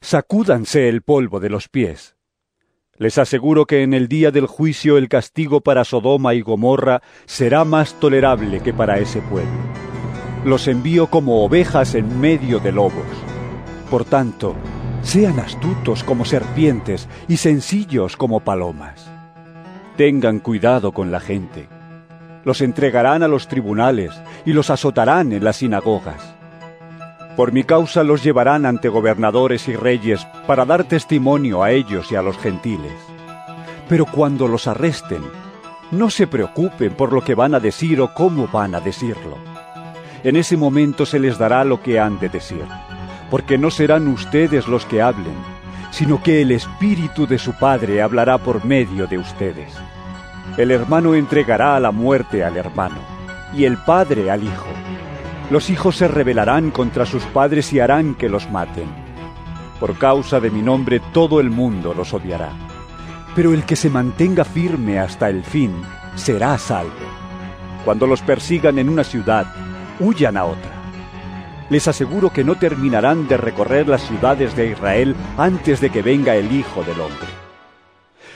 sacúdanse 0.00 0.88
el 0.88 1.02
polvo 1.02 1.40
de 1.40 1.50
los 1.50 1.68
pies. 1.68 2.16
Les 2.96 3.16
aseguro 3.16 3.64
que 3.64 3.82
en 3.82 3.94
el 3.94 4.08
día 4.08 4.30
del 4.30 4.46
juicio 4.46 4.98
el 4.98 5.08
castigo 5.08 5.62
para 5.62 5.84
Sodoma 5.84 6.34
y 6.34 6.42
Gomorra 6.42 7.00
será 7.24 7.64
más 7.64 7.94
tolerable 7.98 8.60
que 8.60 8.74
para 8.74 8.98
ese 8.98 9.22
pueblo. 9.22 9.50
Los 10.44 10.68
envío 10.68 11.06
como 11.06 11.42
ovejas 11.44 11.94
en 11.94 12.20
medio 12.20 12.58
de 12.58 12.72
lobos. 12.72 13.06
Por 13.90 14.04
tanto, 14.04 14.54
sean 15.02 15.40
astutos 15.40 16.04
como 16.04 16.24
serpientes 16.24 17.08
y 17.26 17.38
sencillos 17.38 18.16
como 18.16 18.40
palomas. 18.40 19.10
Tengan 19.96 20.38
cuidado 20.38 20.92
con 20.92 21.10
la 21.10 21.20
gente. 21.20 21.68
Los 22.44 22.60
entregarán 22.60 23.22
a 23.22 23.28
los 23.28 23.48
tribunales 23.48 24.12
y 24.44 24.52
los 24.52 24.70
azotarán 24.70 25.32
en 25.32 25.44
las 25.44 25.56
sinagogas. 25.56 26.29
Por 27.36 27.52
mi 27.52 27.64
causa 27.64 28.02
los 28.02 28.22
llevarán 28.22 28.66
ante 28.66 28.88
gobernadores 28.88 29.68
y 29.68 29.76
reyes 29.76 30.26
para 30.46 30.64
dar 30.64 30.84
testimonio 30.84 31.62
a 31.62 31.70
ellos 31.70 32.10
y 32.10 32.16
a 32.16 32.22
los 32.22 32.36
gentiles. 32.38 32.92
Pero 33.88 34.06
cuando 34.06 34.48
los 34.48 34.66
arresten, 34.66 35.22
no 35.90 36.10
se 36.10 36.26
preocupen 36.26 36.94
por 36.94 37.12
lo 37.12 37.22
que 37.22 37.34
van 37.34 37.54
a 37.54 37.60
decir 37.60 38.00
o 38.00 38.12
cómo 38.14 38.46
van 38.48 38.74
a 38.74 38.80
decirlo. 38.80 39.38
En 40.22 40.36
ese 40.36 40.56
momento 40.56 41.06
se 41.06 41.18
les 41.18 41.38
dará 41.38 41.64
lo 41.64 41.82
que 41.82 41.98
han 41.98 42.18
de 42.18 42.28
decir, 42.28 42.64
porque 43.30 43.58
no 43.58 43.70
serán 43.70 44.06
ustedes 44.08 44.68
los 44.68 44.84
que 44.84 45.00
hablen, 45.00 45.34
sino 45.90 46.22
que 46.22 46.42
el 46.42 46.52
Espíritu 46.52 47.26
de 47.26 47.38
su 47.38 47.52
Padre 47.54 48.02
hablará 48.02 48.38
por 48.38 48.64
medio 48.64 49.06
de 49.06 49.18
ustedes. 49.18 49.72
El 50.56 50.70
hermano 50.70 51.14
entregará 51.14 51.76
a 51.76 51.80
la 51.80 51.90
muerte 51.90 52.44
al 52.44 52.56
hermano, 52.56 52.98
y 53.54 53.64
el 53.64 53.78
Padre 53.78 54.30
al 54.30 54.44
Hijo. 54.44 54.68
Los 55.50 55.68
hijos 55.68 55.96
se 55.96 56.06
rebelarán 56.06 56.70
contra 56.70 57.04
sus 57.04 57.24
padres 57.24 57.72
y 57.72 57.80
harán 57.80 58.14
que 58.14 58.28
los 58.28 58.48
maten. 58.50 58.88
Por 59.80 59.98
causa 59.98 60.38
de 60.38 60.48
mi 60.48 60.62
nombre 60.62 61.00
todo 61.12 61.40
el 61.40 61.50
mundo 61.50 61.92
los 61.92 62.14
odiará. 62.14 62.52
Pero 63.34 63.52
el 63.52 63.64
que 63.64 63.74
se 63.74 63.90
mantenga 63.90 64.44
firme 64.44 65.00
hasta 65.00 65.28
el 65.28 65.42
fin 65.42 65.72
será 66.14 66.56
salvo. 66.56 66.92
Cuando 67.84 68.06
los 68.06 68.22
persigan 68.22 68.78
en 68.78 68.88
una 68.88 69.02
ciudad, 69.02 69.46
huyan 69.98 70.36
a 70.36 70.44
otra. 70.44 70.70
Les 71.68 71.88
aseguro 71.88 72.32
que 72.32 72.44
no 72.44 72.56
terminarán 72.56 73.26
de 73.26 73.36
recorrer 73.36 73.88
las 73.88 74.02
ciudades 74.02 74.54
de 74.54 74.70
Israel 74.70 75.16
antes 75.36 75.80
de 75.80 75.90
que 75.90 76.02
venga 76.02 76.36
el 76.36 76.52
Hijo 76.52 76.84
del 76.84 77.00
Hombre. 77.00 77.28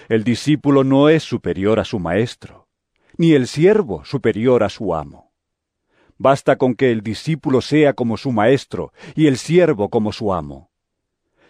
El 0.09 0.25
discípulo 0.25 0.83
no 0.83 1.09
es 1.09 1.23
superior 1.23 1.79
a 1.79 1.85
su 1.85 1.99
maestro, 1.99 2.69
ni 3.17 3.33
el 3.33 3.47
siervo 3.47 4.05
superior 4.05 4.65
a 4.65 4.69
su 4.69 4.95
amo. 4.95 5.24
Basta 6.19 6.57
con 6.57 6.75
que 6.75 6.93
el 6.93 7.03
discípulo 7.03 7.61
sea 7.61 7.93
como 7.93 8.17
su 8.17 8.33
maestro 8.33 8.93
y 9.15 9.27
el 9.27 9.37
siervo 9.37 9.89
como 9.89 10.13
su 10.13 10.33
amo. 10.33 10.71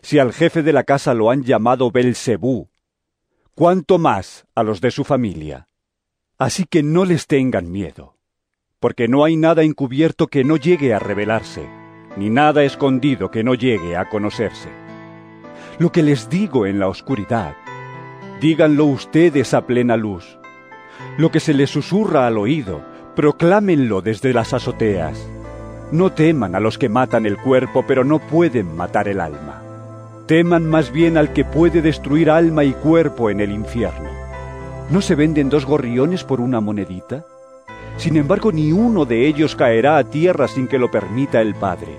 Si 0.01 0.19
al 0.19 0.33
jefe 0.33 0.63
de 0.63 0.73
la 0.73 0.85
casa 0.85 1.15
lo 1.15 1.31
han 1.31 1.43
llamado 1.43 1.91
Belcebú, 1.91 2.69
cuánto 3.55 3.99
más 3.99 4.47
a 4.55 4.63
los 4.63 4.81
de 4.81 4.91
su 4.91 5.05
familia. 5.05 5.69
Así 6.39 6.65
que 6.65 6.83
no 6.83 7.05
les 7.05 7.27
tengan 7.27 7.71
miedo, 7.71 8.17
porque 8.81 9.07
no 9.07 9.25
hay 9.25 9.37
nada 9.37 9.63
encubierto 9.63 10.27
que 10.27 10.45
no 10.45 10.57
llegue 10.57 10.93
a 10.93 10.99
revelarse, 10.99 11.69
ni 12.17 12.31
nada 12.31 12.65
escondido 12.65 13.31
que 13.31 13.45
no 13.45 13.55
llegue 13.55 13.97
a 13.97 14.09
conocerse. 14.09 14.69
Lo 15.79 15.93
que 15.93 16.03
les 16.03 16.29
digo 16.29 16.67
en 16.67 16.79
la 16.79 16.89
oscuridad, 16.89 17.57
díganlo 18.41 18.87
ustedes 18.87 19.55
a 19.55 19.67
plena 19.67 19.97
luz. 19.97 20.39
Lo 21.17 21.31
que 21.31 21.41
se 21.41 21.55
les 21.55 21.71
susurra 21.71 22.27
al 22.27 22.37
oído, 22.37 22.85
proclámenlo 23.15 24.03
desde 24.03 24.33
las 24.33 24.53
azoteas. 24.53 25.19
No 25.93 26.13
teman 26.13 26.55
a 26.55 26.61
los 26.61 26.79
que 26.79 26.89
matan 26.89 27.27
el 27.27 27.37
cuerpo, 27.37 27.85
pero 27.87 28.05
no 28.05 28.19
pueden 28.19 28.75
matar 28.75 29.09
el 29.09 29.21
alma. 29.21 29.63
Teman 30.27 30.67
más 30.67 30.91
bien 30.91 31.17
al 31.17 31.33
que 31.33 31.45
puede 31.45 31.83
destruir 31.83 32.31
alma 32.31 32.65
y 32.65 32.73
cuerpo 32.73 33.31
en 33.31 33.41
el 33.41 33.53
infierno. 33.53 34.11
¿No 34.91 35.01
se 35.01 35.15
venden 35.15 35.49
dos 35.49 35.65
gorriones 35.65 36.25
por 36.25 36.41
una 36.41 36.61
monedita? 36.61 37.25
Sin 37.97 38.17
embargo, 38.17 38.51
ni 38.51 38.73
uno 38.73 39.05
de 39.05 39.27
ellos 39.27 39.55
caerá 39.55 39.99
a 39.99 40.05
tierra 40.05 40.49
sin 40.49 40.67
que 40.67 40.79
lo 40.79 40.91
permita 40.91 41.41
el 41.41 41.55
Padre, 41.55 41.97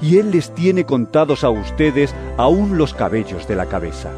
y 0.00 0.18
Él 0.18 0.30
les 0.30 0.54
tiene 0.54 0.86
contados 0.86 1.44
a 1.44 1.50
ustedes 1.50 2.14
aún 2.36 2.78
los 2.78 2.94
cabellos 2.94 3.46
de 3.46 3.56
la 3.56 3.66
cabeza. 3.66 4.10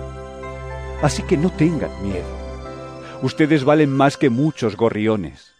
Así 1.02 1.22
que 1.24 1.36
no 1.36 1.50
tengan 1.50 1.90
miedo. 2.02 2.24
Ustedes 3.22 3.64
valen 3.64 3.90
más 3.90 4.16
que 4.16 4.30
muchos 4.30 4.76
gorriones. 4.76 5.55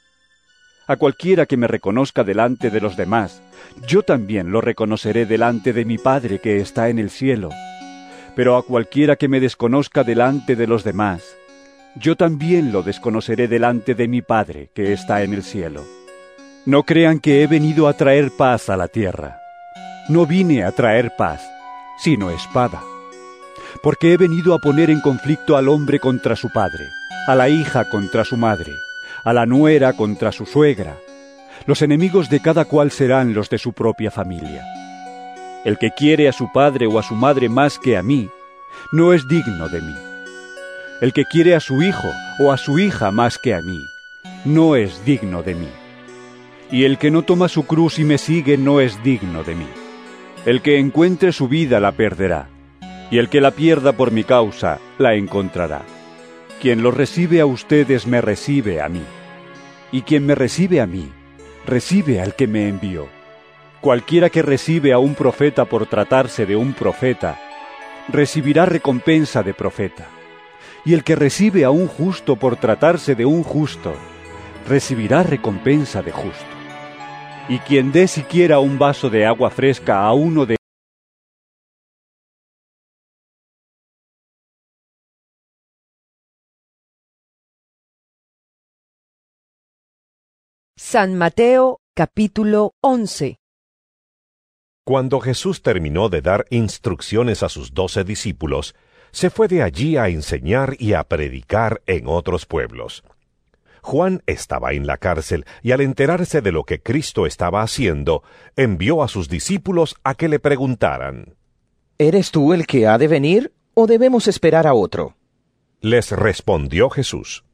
A 0.89 0.95
cualquiera 0.97 1.47
que 1.47 1.57
me 1.57 1.67
reconozca 1.67 2.23
delante 2.23 2.71
de 2.71 2.81
los 2.81 2.97
demás, 2.97 3.43
yo 3.89 4.03
también 4.03 4.53
lo 4.53 4.61
reconoceré 4.61 5.27
delante 5.27 5.73
de 5.73 5.85
mi 5.85 5.99
Padre 5.99 6.39
que 6.39 6.61
está 6.61 6.89
en 6.91 7.01
el 7.01 7.11
cielo. 7.11 7.51
Pero 8.37 8.57
a 8.57 8.63
cualquiera 8.63 9.17
que 9.17 9.27
me 9.27 9.41
desconozca 9.41 10.05
delante 10.05 10.55
de 10.55 10.69
los 10.69 10.85
demás, 10.85 11.25
yo 11.97 12.15
también 12.15 12.71
lo 12.71 12.85
desconoceré 12.85 13.49
delante 13.49 13.97
de 13.97 14.07
mi 14.07 14.23
Padre 14.23 14.71
que 14.75 14.93
está 14.93 15.25
en 15.25 15.35
el 15.35 15.43
cielo. 15.43 15.83
No 16.67 16.85
crean 16.85 17.19
que 17.19 17.43
he 17.43 17.49
venido 17.49 17.89
a 17.89 17.95
traer 17.95 18.31
paz 18.31 18.69
a 18.69 18.77
la 18.77 18.87
tierra. 18.87 19.41
No 20.09 20.25
vine 20.25 20.63
a 20.63 20.71
traer 20.71 21.17
paz, 21.19 21.43
sino 21.99 22.31
espada. 22.31 22.81
Porque 23.83 24.13
he 24.13 24.17
venido 24.17 24.55
a 24.55 24.61
poner 24.61 24.91
en 24.91 25.01
conflicto 25.01 25.57
al 25.57 25.69
hombre 25.69 25.99
contra 25.99 26.37
su 26.37 26.49
padre, 26.53 26.85
a 27.27 27.35
la 27.35 27.49
hija 27.49 27.89
contra 27.91 28.25
su 28.25 28.37
madre 28.37 28.73
a 29.27 29.33
la 29.33 29.45
nuera 29.45 29.93
contra 29.95 30.31
su 30.31 30.47
suegra. 30.47 30.99
Los 31.67 31.83
enemigos 31.83 32.31
de 32.31 32.39
cada 32.39 32.65
cual 32.65 32.93
serán 32.93 33.35
los 33.35 33.51
de 33.51 33.59
su 33.59 33.73
propia 33.73 34.13
familia. 34.13 34.65
El 35.65 35.79
que 35.79 35.91
quiere 35.91 36.29
a 36.29 36.33
su 36.33 36.53
padre 36.53 36.87
o 36.87 36.97
a 36.97 37.03
su 37.03 37.17
madre 37.17 37.49
más 37.49 37.81
que 37.81 37.97
a 37.97 38.05
mí, 38.05 38.31
no 38.93 39.13
es 39.13 39.27
digno 39.27 39.69
de 39.69 39.83
mí. 39.83 39.95
El 41.01 41.13
que 41.13 41.25
quiere 41.25 41.57
a 41.57 41.61
su 41.61 41.83
hijo 41.83 42.09
o 42.39 42.53
a 42.53 42.57
su 42.57 42.79
hija 42.79 43.11
más 43.11 43.37
que 43.37 43.53
a 43.53 43.61
mí, 43.63 43.81
no 44.45 44.77
es 44.77 45.05
digno 45.05 45.43
de 45.43 45.57
mí. 45.57 45.71
Y 46.71 46.85
el 46.85 46.97
que 46.97 47.11
no 47.11 47.23
toma 47.23 47.49
su 47.49 47.67
cruz 47.67 47.99
y 47.99 48.05
me 48.05 48.19
sigue 48.19 48.57
no 48.57 48.81
es 48.81 49.03
digno 49.03 49.43
de 49.43 49.57
mí. 49.57 49.67
El 50.45 50.63
que 50.63 50.79
encuentre 50.79 51.33
su 51.33 51.49
vida 51.49 51.81
la 51.81 51.91
perderá, 51.91 52.47
y 53.11 53.19
el 53.19 53.29
que 53.29 53.41
la 53.41 53.51
pierda 53.51 53.93
por 53.93 54.13
mi 54.13 54.23
causa 54.23 54.79
la 54.99 55.15
encontrará. 55.15 55.96
Quien 56.61 56.83
lo 56.83 56.91
recibe 56.91 57.41
a 57.41 57.47
ustedes 57.47 58.07
me 58.07 58.21
recibe 58.21 58.81
a 58.81 58.89
mí 58.89 59.03
y 59.93 60.03
quien 60.03 60.27
me 60.27 60.35
recibe 60.35 60.81
a 60.81 60.87
mí, 60.87 61.13
recibe 61.65 62.21
al 62.21 62.35
que 62.35 62.47
me 62.47 62.69
envió. 62.69 63.09
Cualquiera 63.81 64.31
que 64.31 64.43
recibe 64.43 64.93
a 64.93 64.99
un 64.99 65.15
profeta 65.15 65.65
por 65.65 65.87
tratarse 65.87 66.47
de 66.47 66.57
un 66.57 66.73
profeta, 66.73 67.39
recibirá 68.09 68.67
recompensa 68.67 69.43
de 69.43 69.55
profeta. 69.55 70.09
Y 70.85 70.95
el 70.95 71.05
que 71.05 71.17
recibe 71.17 71.65
a 71.65 71.71
un 71.71 71.89
justo 71.89 72.37
por 72.37 72.57
tratarse 72.57 73.15
de 73.15 73.25
un 73.25 73.43
justo, 73.43 73.95
recibirá 74.69 75.23
recompensa 75.23 76.03
de 76.03 76.13
justo. 76.13 76.45
Y 77.49 77.59
quien 77.61 77.93
dé 77.93 78.09
siquiera 78.09 78.59
un 78.59 78.79
vaso 78.79 79.09
de 79.09 79.27
agua 79.27 79.51
fresca 79.51 80.03
a 80.03 80.13
uno 80.13 80.47
de 80.47 80.57
San 90.89 91.19
Mateo 91.19 91.81
capítulo 91.97 92.71
11 92.81 93.41
Cuando 94.85 95.19
Jesús 95.19 95.61
terminó 95.61 96.09
de 96.09 96.23
dar 96.23 96.47
instrucciones 96.49 97.43
a 97.43 97.49
sus 97.49 97.75
doce 97.75 98.05
discípulos, 98.05 98.77
se 99.11 99.31
fue 99.31 99.49
de 99.49 99.65
allí 99.65 99.97
a 99.97 100.09
enseñar 100.11 100.77
y 100.79 100.93
a 100.93 101.03
predicar 101.03 101.83
en 101.87 102.07
otros 102.07 102.47
pueblos. 102.47 103.03
Juan 103.83 104.23
estaba 104.27 104.75
en 104.75 104.87
la 104.87 104.97
cárcel 104.97 105.45
y 105.61 105.73
al 105.73 105.81
enterarse 105.81 106.41
de 106.41 106.53
lo 106.53 106.63
que 106.63 106.81
Cristo 106.81 107.27
estaba 107.27 107.63
haciendo, 107.63 108.23
envió 108.55 109.03
a 109.03 109.09
sus 109.09 109.29
discípulos 109.29 109.97
a 110.05 110.15
que 110.15 110.29
le 110.29 110.39
preguntaran, 110.39 111.35
¿Eres 111.99 112.31
tú 112.31 112.53
el 112.53 112.65
que 112.65 112.87
ha 112.87 112.97
de 112.97 113.09
venir 113.09 113.53
o 113.75 113.89
debemos 113.89 114.29
esperar 114.29 114.69
a 114.69 114.75
otro? 114.75 115.17
Les 115.81 116.13
respondió 116.13 116.91
Jesús, 116.91 117.45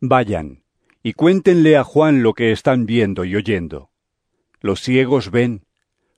Vayan 0.00 0.61
y 1.02 1.14
cuéntenle 1.14 1.76
a 1.76 1.84
Juan 1.84 2.22
lo 2.22 2.34
que 2.34 2.52
están 2.52 2.86
viendo 2.86 3.24
y 3.24 3.36
oyendo. 3.36 3.90
Los 4.60 4.80
ciegos 4.80 5.30
ven, 5.30 5.64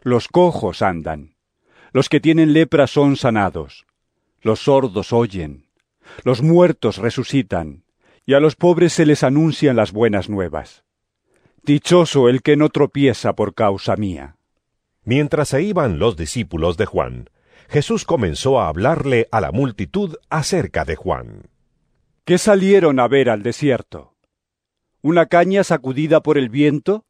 los 0.03 0.29
cojos 0.29 0.83
andan, 0.83 1.37
los 1.93 2.09
que 2.09 2.21
tienen 2.21 2.53
lepra 2.53 2.87
son 2.87 3.17
sanados, 3.17 3.87
los 4.43 4.61
sordos 4.61 5.13
oyen, 5.13 5.67
los 6.23 6.43
muertos 6.43 6.99
resucitan, 6.99 7.85
y 8.27 8.35
a 8.35 8.41
los 8.41 8.57
pobres 8.57 8.93
se 8.93 9.07
les 9.07 9.23
anuncian 9.23 9.77
las 9.77 9.93
buenas 9.93 10.29
nuevas. 10.29 10.85
Dichoso 11.63 12.29
el 12.29 12.43
que 12.43 12.57
no 12.57 12.69
tropieza 12.69 13.35
por 13.35 13.55
causa 13.55 13.97
mía. 13.97 14.37
Mientras 15.05 15.49
se 15.49 15.63
iban 15.63 15.99
los 15.99 16.17
discípulos 16.17 16.77
de 16.77 16.87
Juan, 16.87 17.31
Jesús 17.69 18.05
comenzó 18.05 18.61
a 18.61 18.69
hablarle 18.69 19.29
a 19.31 19.41
la 19.41 19.51
multitud 19.51 20.17
acerca 20.29 20.85
de 20.85 20.97
Juan. 20.97 21.49
¿Qué 22.25 22.39
salieron 22.39 23.01
a 23.01 23.09
ver 23.09 23.31
al 23.31 23.43
desierto? 23.43 24.14
¿Una 25.05 25.27
caña 25.27 25.65
sacudida 25.65 26.23
por 26.23 26.39
el 26.39 26.49
viento? 26.49 27.05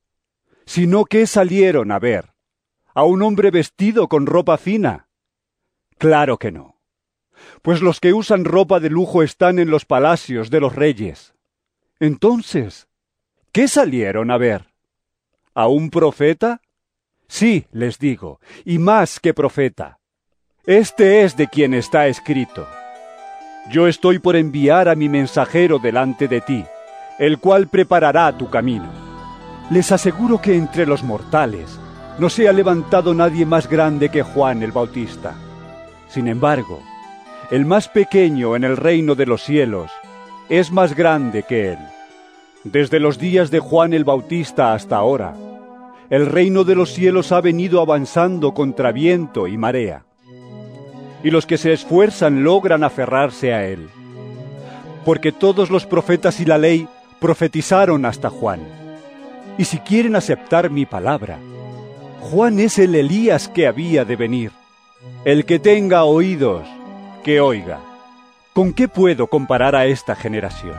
Sino 0.66 1.05
que 1.05 1.28
salieron 1.28 1.92
a 1.92 2.01
ver 2.01 2.34
a 2.92 3.05
un 3.05 3.22
hombre 3.22 3.53
vestido 3.53 4.09
con 4.09 4.26
ropa 4.26 4.59
fina. 4.59 5.07
Claro 5.97 6.36
que 6.36 6.51
no. 6.51 6.80
Pues 7.62 7.82
los 7.82 8.01
que 8.01 8.12
usan 8.12 8.45
ropa 8.45 8.80
de 8.80 8.90
lujo 8.90 9.22
están 9.22 9.61
en 9.61 9.70
los 9.70 9.84
palacios 9.84 10.51
de 10.51 10.59
los 10.59 10.74
reyes. 10.74 11.34
Entonces, 12.01 12.88
¿qué 13.53 13.68
salieron 13.68 14.32
a 14.32 14.38
ver? 14.38 14.74
¿A 15.55 15.68
un 15.68 15.90
profeta? 15.90 16.62
Sí, 17.28 17.68
les 17.70 18.01
digo, 18.01 18.40
y 18.64 18.78
más 18.78 19.20
que 19.20 19.34
profeta. 19.34 20.01
Este 20.66 21.22
es 21.22 21.36
de 21.36 21.47
quien 21.47 21.74
está 21.74 22.09
escrito. 22.09 22.66
Yo 23.70 23.86
estoy 23.86 24.18
por 24.18 24.34
enviar 24.34 24.88
a 24.88 24.97
mi 24.97 25.09
mensajero 25.09 25.78
delante 25.78 26.26
de 26.26 26.40
ti, 26.40 26.64
el 27.18 27.38
cual 27.38 27.68
preparará 27.68 28.36
tu 28.36 28.50
camino. 28.50 28.88
Les 29.70 29.92
aseguro 29.92 30.40
que 30.40 30.56
entre 30.56 30.86
los 30.86 31.02
mortales 31.02 31.78
no 32.18 32.28
se 32.28 32.48
ha 32.48 32.52
levantado 32.52 33.14
nadie 33.14 33.46
más 33.46 33.68
grande 33.68 34.08
que 34.08 34.22
Juan 34.22 34.62
el 34.62 34.72
Bautista. 34.72 35.34
Sin 36.08 36.28
embargo, 36.28 36.80
el 37.50 37.64
más 37.64 37.88
pequeño 37.88 38.56
en 38.56 38.64
el 38.64 38.76
reino 38.76 39.14
de 39.14 39.26
los 39.26 39.42
cielos 39.42 39.90
es 40.48 40.70
más 40.70 40.94
grande 40.94 41.42
que 41.42 41.72
él. 41.72 41.78
Desde 42.62 43.00
los 43.00 43.18
días 43.18 43.50
de 43.50 43.58
Juan 43.58 43.92
el 43.92 44.04
Bautista 44.04 44.74
hasta 44.74 44.96
ahora, 44.96 45.34
el 46.10 46.26
reino 46.26 46.64
de 46.64 46.74
los 46.74 46.92
cielos 46.92 47.32
ha 47.32 47.40
venido 47.40 47.80
avanzando 47.80 48.54
contra 48.54 48.92
viento 48.92 49.46
y 49.48 49.56
marea. 49.56 50.04
Y 51.22 51.30
los 51.30 51.46
que 51.46 51.58
se 51.58 51.72
esfuerzan 51.72 52.44
logran 52.44 52.84
aferrarse 52.84 53.54
a 53.54 53.66
él. 53.66 53.88
Porque 55.04 55.32
todos 55.32 55.70
los 55.70 55.86
profetas 55.86 56.40
y 56.40 56.44
la 56.44 56.58
ley 56.58 56.86
profetizaron 57.25 58.05
hasta 58.05 58.29
Juan. 58.29 58.61
Y 59.57 59.64
si 59.64 59.79
quieren 59.79 60.14
aceptar 60.14 60.68
mi 60.68 60.85
palabra, 60.85 61.39
Juan 62.20 62.59
es 62.59 62.79
el 62.79 62.95
Elías 62.95 63.49
que 63.49 63.66
había 63.66 64.05
de 64.05 64.14
venir. 64.14 64.51
El 65.25 65.47
que 65.47 65.59
tenga 65.59 66.05
oídos, 66.05 66.68
que 67.22 67.41
oiga. 67.41 67.81
¿Con 68.53 68.75
qué 68.75 68.89
puedo 68.89 69.29
comparar 69.29 69.75
a 69.75 69.87
esta 69.87 70.14
generación? 70.14 70.77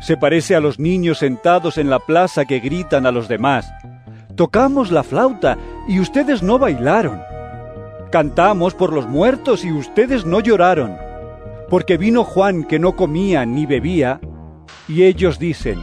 Se 0.00 0.16
parece 0.16 0.54
a 0.54 0.60
los 0.60 0.78
niños 0.78 1.18
sentados 1.18 1.76
en 1.76 1.90
la 1.90 1.98
plaza 1.98 2.44
que 2.44 2.60
gritan 2.60 3.04
a 3.04 3.10
los 3.10 3.26
demás. 3.26 3.68
Tocamos 4.36 4.92
la 4.92 5.02
flauta 5.02 5.58
y 5.88 5.98
ustedes 5.98 6.40
no 6.40 6.60
bailaron. 6.60 7.20
Cantamos 8.12 8.74
por 8.74 8.92
los 8.92 9.08
muertos 9.08 9.64
y 9.64 9.72
ustedes 9.72 10.24
no 10.24 10.38
lloraron. 10.38 10.96
Porque 11.68 11.96
vino 11.96 12.22
Juan 12.22 12.62
que 12.62 12.78
no 12.78 12.94
comía 12.94 13.44
ni 13.44 13.66
bebía, 13.66 14.20
y 14.88 15.04
ellos 15.04 15.38
dicen, 15.38 15.80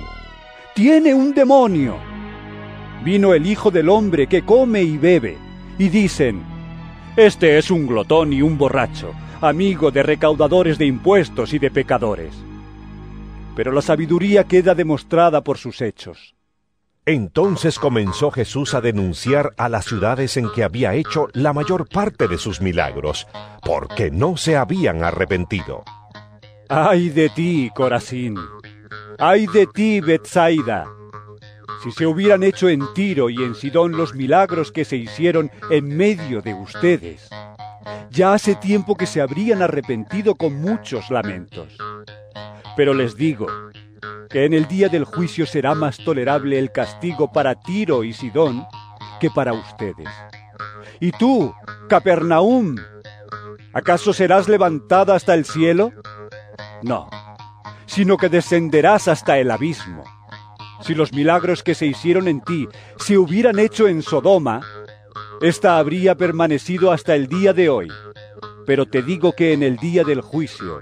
tiene 0.75 1.13
un 1.13 1.33
demonio. 1.33 1.97
Vino 3.03 3.33
el 3.33 3.45
Hijo 3.47 3.71
del 3.71 3.89
Hombre 3.89 4.27
que 4.27 4.43
come 4.43 4.83
y 4.83 4.97
bebe, 4.97 5.37
y 5.77 5.89
dicen, 5.89 6.43
este 7.17 7.57
es 7.57 7.69
un 7.71 7.87
glotón 7.87 8.31
y 8.31 8.41
un 8.41 8.57
borracho, 8.57 9.11
amigo 9.41 9.91
de 9.91 10.01
recaudadores 10.01 10.77
de 10.77 10.85
impuestos 10.85 11.53
y 11.53 11.59
de 11.59 11.69
pecadores. 11.69 12.33
Pero 13.55 13.71
la 13.71 13.81
sabiduría 13.81 14.45
queda 14.45 14.75
demostrada 14.75 15.43
por 15.43 15.57
sus 15.57 15.81
hechos. 15.81 16.35
Entonces 17.05 17.79
comenzó 17.79 18.31
Jesús 18.31 18.75
a 18.75 18.81
denunciar 18.81 19.53
a 19.57 19.67
las 19.67 19.85
ciudades 19.85 20.37
en 20.37 20.51
que 20.51 20.63
había 20.63 20.93
hecho 20.93 21.27
la 21.33 21.51
mayor 21.51 21.89
parte 21.89 22.27
de 22.27 22.37
sus 22.37 22.61
milagros, 22.61 23.27
porque 23.65 24.11
no 24.11 24.37
se 24.37 24.55
habían 24.55 25.03
arrepentido. 25.03 25.83
¡Ay 26.69 27.09
de 27.09 27.29
ti, 27.29 27.71
Corazín! 27.75 28.37
¡Ay 29.23 29.45
de 29.45 29.67
ti, 29.67 30.01
Betsaida! 30.01 30.91
Si 31.83 31.91
se 31.91 32.07
hubieran 32.07 32.41
hecho 32.41 32.67
en 32.69 32.81
Tiro 32.95 33.29
y 33.29 33.35
en 33.35 33.53
Sidón 33.53 33.91
los 33.91 34.15
milagros 34.15 34.71
que 34.71 34.83
se 34.83 34.95
hicieron 34.95 35.51
en 35.69 35.95
medio 35.95 36.41
de 36.41 36.55
ustedes, 36.55 37.29
ya 38.09 38.33
hace 38.33 38.55
tiempo 38.55 38.95
que 38.95 39.05
se 39.05 39.21
habrían 39.21 39.61
arrepentido 39.61 40.33
con 40.33 40.59
muchos 40.59 41.11
lamentos. 41.11 41.67
Pero 42.75 42.95
les 42.95 43.15
digo 43.15 43.45
que 44.27 44.45
en 44.45 44.55
el 44.55 44.67
día 44.67 44.89
del 44.89 45.05
juicio 45.05 45.45
será 45.45 45.75
más 45.75 45.97
tolerable 45.97 46.57
el 46.57 46.71
castigo 46.71 47.31
para 47.31 47.53
Tiro 47.53 48.03
y 48.03 48.13
Sidón 48.13 48.65
que 49.19 49.29
para 49.29 49.53
ustedes. 49.53 50.09
¿Y 50.99 51.11
tú, 51.11 51.53
Capernaum, 51.87 52.75
acaso 53.71 54.13
serás 54.13 54.49
levantada 54.49 55.13
hasta 55.13 55.35
el 55.35 55.45
cielo? 55.45 55.91
No, 56.81 57.07
sino 57.91 58.15
que 58.15 58.29
descenderás 58.29 59.09
hasta 59.09 59.37
el 59.37 59.51
abismo. 59.51 60.05
Si 60.79 60.95
los 60.95 61.11
milagros 61.11 61.61
que 61.61 61.75
se 61.75 61.85
hicieron 61.85 62.29
en 62.29 62.39
ti 62.39 62.69
se 62.97 63.17
hubieran 63.17 63.59
hecho 63.59 63.89
en 63.89 64.01
Sodoma, 64.01 64.61
ésta 65.41 65.77
habría 65.77 66.15
permanecido 66.15 66.93
hasta 66.93 67.15
el 67.15 67.27
día 67.27 67.51
de 67.51 67.67
hoy. 67.67 67.89
Pero 68.65 68.85
te 68.85 69.01
digo 69.01 69.33
que 69.33 69.51
en 69.51 69.61
el 69.61 69.75
día 69.75 70.05
del 70.05 70.21
juicio 70.21 70.79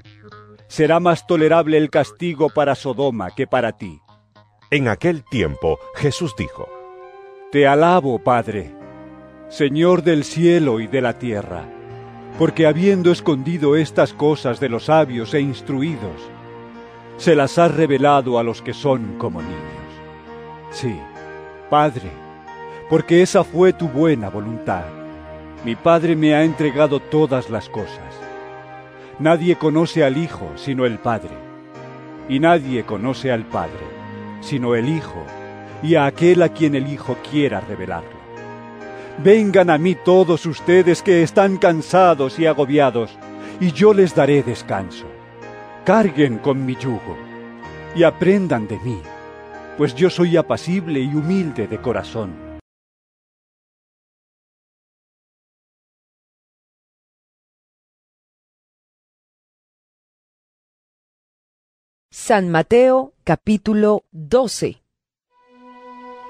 será 0.68 1.00
más 1.00 1.26
tolerable 1.26 1.78
el 1.78 1.90
castigo 1.90 2.50
para 2.50 2.76
Sodoma 2.76 3.32
que 3.32 3.48
para 3.48 3.72
ti. 3.72 4.00
En 4.70 4.88
aquel 4.88 5.24
tiempo 5.24 5.80
Jesús 5.96 6.36
dijo, 6.38 6.70
Te 7.52 7.66
alabo, 7.66 8.24
Padre, 8.24 8.72
Señor 9.50 10.04
del 10.04 10.24
cielo 10.24 10.80
y 10.80 10.86
de 10.86 11.02
la 11.02 11.18
tierra, 11.18 11.66
porque 12.38 12.68
habiendo 12.68 13.12
escondido 13.12 13.76
estas 13.76 14.14
cosas 14.14 14.60
de 14.60 14.70
los 14.70 14.86
sabios 14.86 15.34
e 15.34 15.42
instruidos, 15.42 16.22
se 17.20 17.36
las 17.36 17.60
has 17.60 17.76
revelado 17.76 18.40
a 18.40 18.44
los 18.44 18.62
que 18.62 18.74
son 18.74 19.18
como 19.18 19.42
niños. 19.42 19.60
Sí, 20.72 20.98
Padre, 21.70 22.10
porque 22.90 23.22
esa 23.22 23.44
fue 23.44 23.74
tu 23.74 23.90
buena 23.90 24.30
voluntad. 24.30 24.86
Mi 25.66 25.76
Padre 25.76 26.16
me 26.16 26.34
ha 26.34 26.44
entregado 26.46 27.02
todas 27.02 27.50
las 27.50 27.68
cosas. 27.68 28.16
Nadie 29.20 29.58
conoce 29.58 30.06
al 30.06 30.16
Hijo 30.18 30.50
sino 30.56 30.86
el 30.86 30.98
Padre, 30.98 31.36
y 32.30 32.40
nadie 32.40 32.86
conoce 32.86 33.32
al 33.32 33.44
Padre 33.44 34.00
sino 34.40 34.74
el 34.74 34.88
Hijo, 34.88 35.22
y 35.84 35.96
a 35.96 36.06
aquel 36.06 36.42
a 36.42 36.50
quien 36.50 36.74
el 36.74 36.88
Hijo 36.88 37.18
quiera 37.30 37.60
revelarlo. 37.60 38.18
Vengan 39.22 39.70
a 39.70 39.78
mí 39.78 39.96
todos 39.96 40.46
ustedes 40.46 41.04
que 41.04 41.22
están 41.22 41.58
cansados 41.58 42.40
y 42.40 42.46
agobiados, 42.46 43.12
y 43.60 43.74
yo 43.74 43.94
les 43.94 44.16
daré 44.16 44.42
descanso. 44.42 45.19
Carguen 45.90 46.38
con 46.38 46.68
mi 46.68 46.76
yugo, 46.76 47.18
y 47.96 48.04
aprendan 48.04 48.68
de 48.68 48.78
mí 48.78 49.02
pues 49.76 49.96
yo 49.96 50.12
soy 50.12 50.38
apacible 50.38 51.00
y 51.00 51.16
humilde 51.16 51.66
de 51.66 51.82
corazón. 51.82 52.60
San 62.12 62.52
Mateo 62.52 63.14
capítulo 63.24 64.04
12 64.12 64.84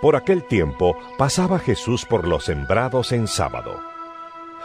Por 0.01 0.15
aquel 0.15 0.47
tiempo 0.47 0.95
pasaba 1.17 1.59
Jesús 1.59 2.05
por 2.05 2.25
los 2.25 2.45
sembrados 2.45 3.11
en 3.11 3.27
sábado. 3.27 3.88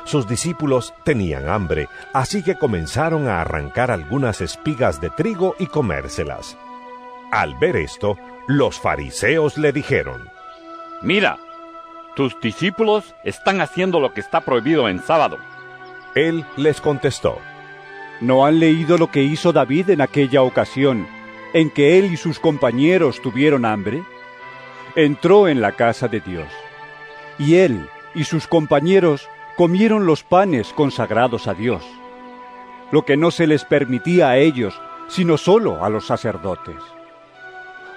Sus 0.05 0.29
discípulos 0.29 0.93
tenían 1.03 1.49
hambre, 1.49 1.89
así 2.13 2.43
que 2.43 2.57
comenzaron 2.57 3.27
a 3.27 3.41
arrancar 3.41 3.91
algunas 3.91 4.41
espigas 4.41 5.01
de 5.01 5.11
trigo 5.11 5.57
y 5.59 5.67
comérselas. 5.67 6.59
Al 7.33 7.55
ver 7.55 7.77
esto, 7.77 8.17
los 8.47 8.79
fariseos 8.79 9.57
le 9.57 9.73
dijeron, 9.73 10.29
Mira, 11.01 11.39
tus 12.15 12.39
discípulos 12.41 13.15
están 13.25 13.61
haciendo 13.61 13.99
lo 13.99 14.13
que 14.13 14.21
está 14.21 14.43
prohibido 14.43 14.89
en 14.89 15.03
sábado. 15.03 15.39
Él 16.15 16.45
les 16.57 16.81
contestó, 16.81 17.39
¿No 18.21 18.47
han 18.47 18.61
leído 18.61 18.99
lo 18.99 19.11
que 19.11 19.23
hizo 19.23 19.53
David 19.53 19.91
en 19.91 20.01
aquella 20.01 20.43
ocasión, 20.43 21.07
en 21.55 21.71
que 21.71 21.99
él 21.99 22.13
y 22.13 22.17
sus 22.17 22.39
compañeros 22.39 23.21
tuvieron 23.23 23.65
hambre? 23.65 24.05
Entró 24.97 25.49
en 25.49 25.61
la 25.61 25.73
casa 25.73 26.09
de 26.09 26.21
Dios, 26.21 26.47
y 27.39 27.57
él 27.57 27.89
y 28.15 28.25
sus 28.25 28.47
compañeros 28.47 29.29
comieron 29.57 30.07
los 30.07 30.25
panes 30.25 30.73
consagrados 30.73 31.47
a 31.47 31.55
Dios, 31.55 31.85
lo 32.91 33.05
que 33.05 33.17
no 33.17 33.31
se 33.31 33.47
les 33.47 33.65
permitía 33.65 34.31
a 34.31 34.37
ellos, 34.37 34.81
sino 35.09 35.37
solo 35.37 35.85
a 35.85 35.89
los 35.89 36.07
sacerdotes. 36.07 36.77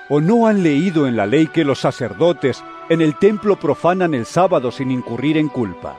¿O 0.09 0.21
no 0.21 0.47
han 0.47 0.63
leído 0.63 1.07
en 1.07 1.17
la 1.17 1.25
ley 1.25 1.47
que 1.47 1.65
los 1.65 1.79
sacerdotes 1.79 2.63
en 2.89 3.01
el 3.01 3.15
templo 3.15 3.57
profanan 3.57 4.13
el 4.13 4.25
sábado 4.25 4.71
sin 4.71 4.91
incurrir 4.91 5.37
en 5.37 5.49
culpa? 5.49 5.97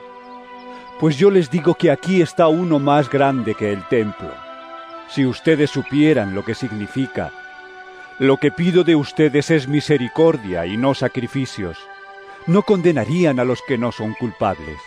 Pues 0.99 1.17
yo 1.17 1.29
les 1.29 1.49
digo 1.51 1.75
que 1.75 1.91
aquí 1.91 2.21
está 2.21 2.47
uno 2.47 2.79
más 2.79 3.09
grande 3.09 3.55
que 3.55 3.71
el 3.71 3.83
templo. 3.87 4.31
Si 5.09 5.25
ustedes 5.25 5.69
supieran 5.69 6.35
lo 6.35 6.43
que 6.43 6.55
significa, 6.55 7.31
Lo 8.19 8.35
que 8.35 8.51
pido 8.51 8.83
de 8.83 8.97
ustedes 8.97 9.49
es 9.49 9.69
misericordia 9.69 10.65
y 10.65 10.75
no 10.75 10.93
sacrificios. 10.93 11.77
No 12.47 12.63
condenarían 12.63 13.39
a 13.39 13.45
los 13.45 13.61
que 13.65 13.77
no 13.77 13.93
son 13.93 14.13
culpables. 14.13 14.77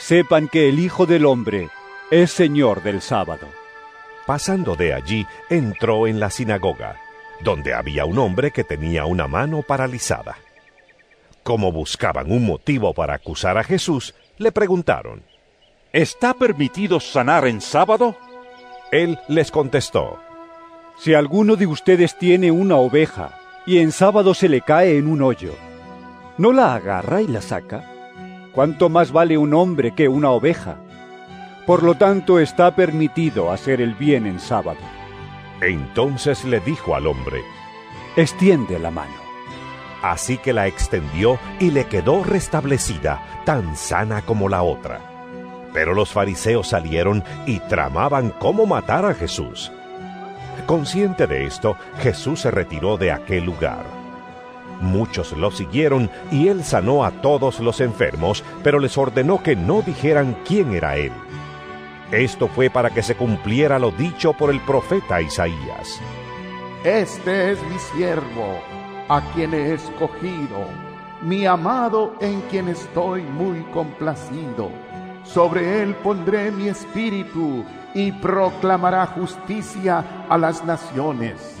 Sepan 0.00 0.48
que 0.48 0.70
el 0.70 0.78
Hijo 0.78 1.04
del 1.04 1.26
Hombre 1.26 1.68
es 2.10 2.32
Señor 2.32 2.82
del 2.82 3.02
sábado. 3.02 3.46
Pasando 4.26 4.74
de 4.74 4.94
allí, 4.94 5.26
entró 5.50 6.06
en 6.06 6.18
la 6.18 6.30
sinagoga, 6.30 6.96
donde 7.42 7.74
había 7.74 8.06
un 8.06 8.18
hombre 8.18 8.50
que 8.50 8.64
tenía 8.64 9.04
una 9.04 9.28
mano 9.28 9.62
paralizada. 9.62 10.38
Como 11.42 11.70
buscaban 11.70 12.32
un 12.32 12.46
motivo 12.46 12.94
para 12.94 13.14
acusar 13.14 13.58
a 13.58 13.62
Jesús, 13.62 14.14
le 14.38 14.52
preguntaron, 14.52 15.22
¿Está 15.92 16.32
permitido 16.32 16.98
sanar 16.98 17.46
en 17.46 17.60
sábado? 17.60 18.16
Él 18.90 19.18
les 19.28 19.50
contestó, 19.50 20.18
Si 20.98 21.12
alguno 21.12 21.56
de 21.56 21.66
ustedes 21.66 22.16
tiene 22.16 22.50
una 22.50 22.76
oveja 22.76 23.38
y 23.66 23.78
en 23.78 23.92
sábado 23.92 24.32
se 24.32 24.48
le 24.48 24.62
cae 24.62 24.96
en 24.96 25.06
un 25.06 25.20
hoyo, 25.20 25.54
¿no 26.38 26.52
la 26.52 26.74
agarra 26.74 27.20
y 27.20 27.26
la 27.26 27.42
saca? 27.42 27.89
¿Cuánto 28.52 28.88
más 28.88 29.12
vale 29.12 29.38
un 29.38 29.54
hombre 29.54 29.94
que 29.94 30.08
una 30.08 30.30
oveja? 30.30 30.76
Por 31.66 31.84
lo 31.84 31.94
tanto, 31.94 32.40
está 32.40 32.74
permitido 32.74 33.52
hacer 33.52 33.80
el 33.80 33.94
bien 33.94 34.26
en 34.26 34.40
sábado. 34.40 34.80
Entonces 35.60 36.44
le 36.44 36.58
dijo 36.60 36.94
al 36.94 37.06
hombre, 37.06 37.42
Extiende 38.16 38.78
la 38.78 38.90
mano. 38.90 39.14
Así 40.02 40.38
que 40.38 40.52
la 40.52 40.66
extendió 40.66 41.38
y 41.60 41.70
le 41.70 41.84
quedó 41.84 42.24
restablecida, 42.24 43.22
tan 43.44 43.76
sana 43.76 44.22
como 44.22 44.48
la 44.48 44.62
otra. 44.62 45.00
Pero 45.72 45.94
los 45.94 46.10
fariseos 46.10 46.68
salieron 46.68 47.22
y 47.46 47.60
tramaban 47.60 48.30
cómo 48.30 48.66
matar 48.66 49.04
a 49.04 49.14
Jesús. 49.14 49.70
Consciente 50.66 51.26
de 51.26 51.46
esto, 51.46 51.76
Jesús 52.00 52.40
se 52.40 52.50
retiró 52.50 52.96
de 52.96 53.12
aquel 53.12 53.44
lugar. 53.44 53.99
Muchos 54.80 55.32
lo 55.32 55.50
siguieron 55.50 56.10
y 56.30 56.48
él 56.48 56.64
sanó 56.64 57.04
a 57.04 57.10
todos 57.10 57.60
los 57.60 57.80
enfermos, 57.80 58.42
pero 58.62 58.78
les 58.78 58.96
ordenó 58.96 59.42
que 59.42 59.54
no 59.54 59.82
dijeran 59.82 60.36
quién 60.46 60.72
era 60.74 60.96
él. 60.96 61.12
Esto 62.10 62.48
fue 62.48 62.70
para 62.70 62.90
que 62.90 63.02
se 63.02 63.14
cumpliera 63.14 63.78
lo 63.78 63.90
dicho 63.92 64.32
por 64.32 64.50
el 64.50 64.60
profeta 64.60 65.20
Isaías. 65.20 66.00
Este 66.82 67.52
es 67.52 67.58
mi 67.64 67.78
siervo, 67.78 68.58
a 69.08 69.20
quien 69.32 69.52
he 69.54 69.74
escogido, 69.74 70.64
mi 71.20 71.44
amado 71.44 72.14
en 72.20 72.40
quien 72.50 72.68
estoy 72.68 73.22
muy 73.22 73.60
complacido. 73.72 74.70
Sobre 75.24 75.82
él 75.82 75.94
pondré 75.96 76.50
mi 76.50 76.68
espíritu 76.68 77.64
y 77.94 78.10
proclamará 78.12 79.06
justicia 79.06 80.24
a 80.28 80.38
las 80.38 80.64
naciones. 80.64 81.56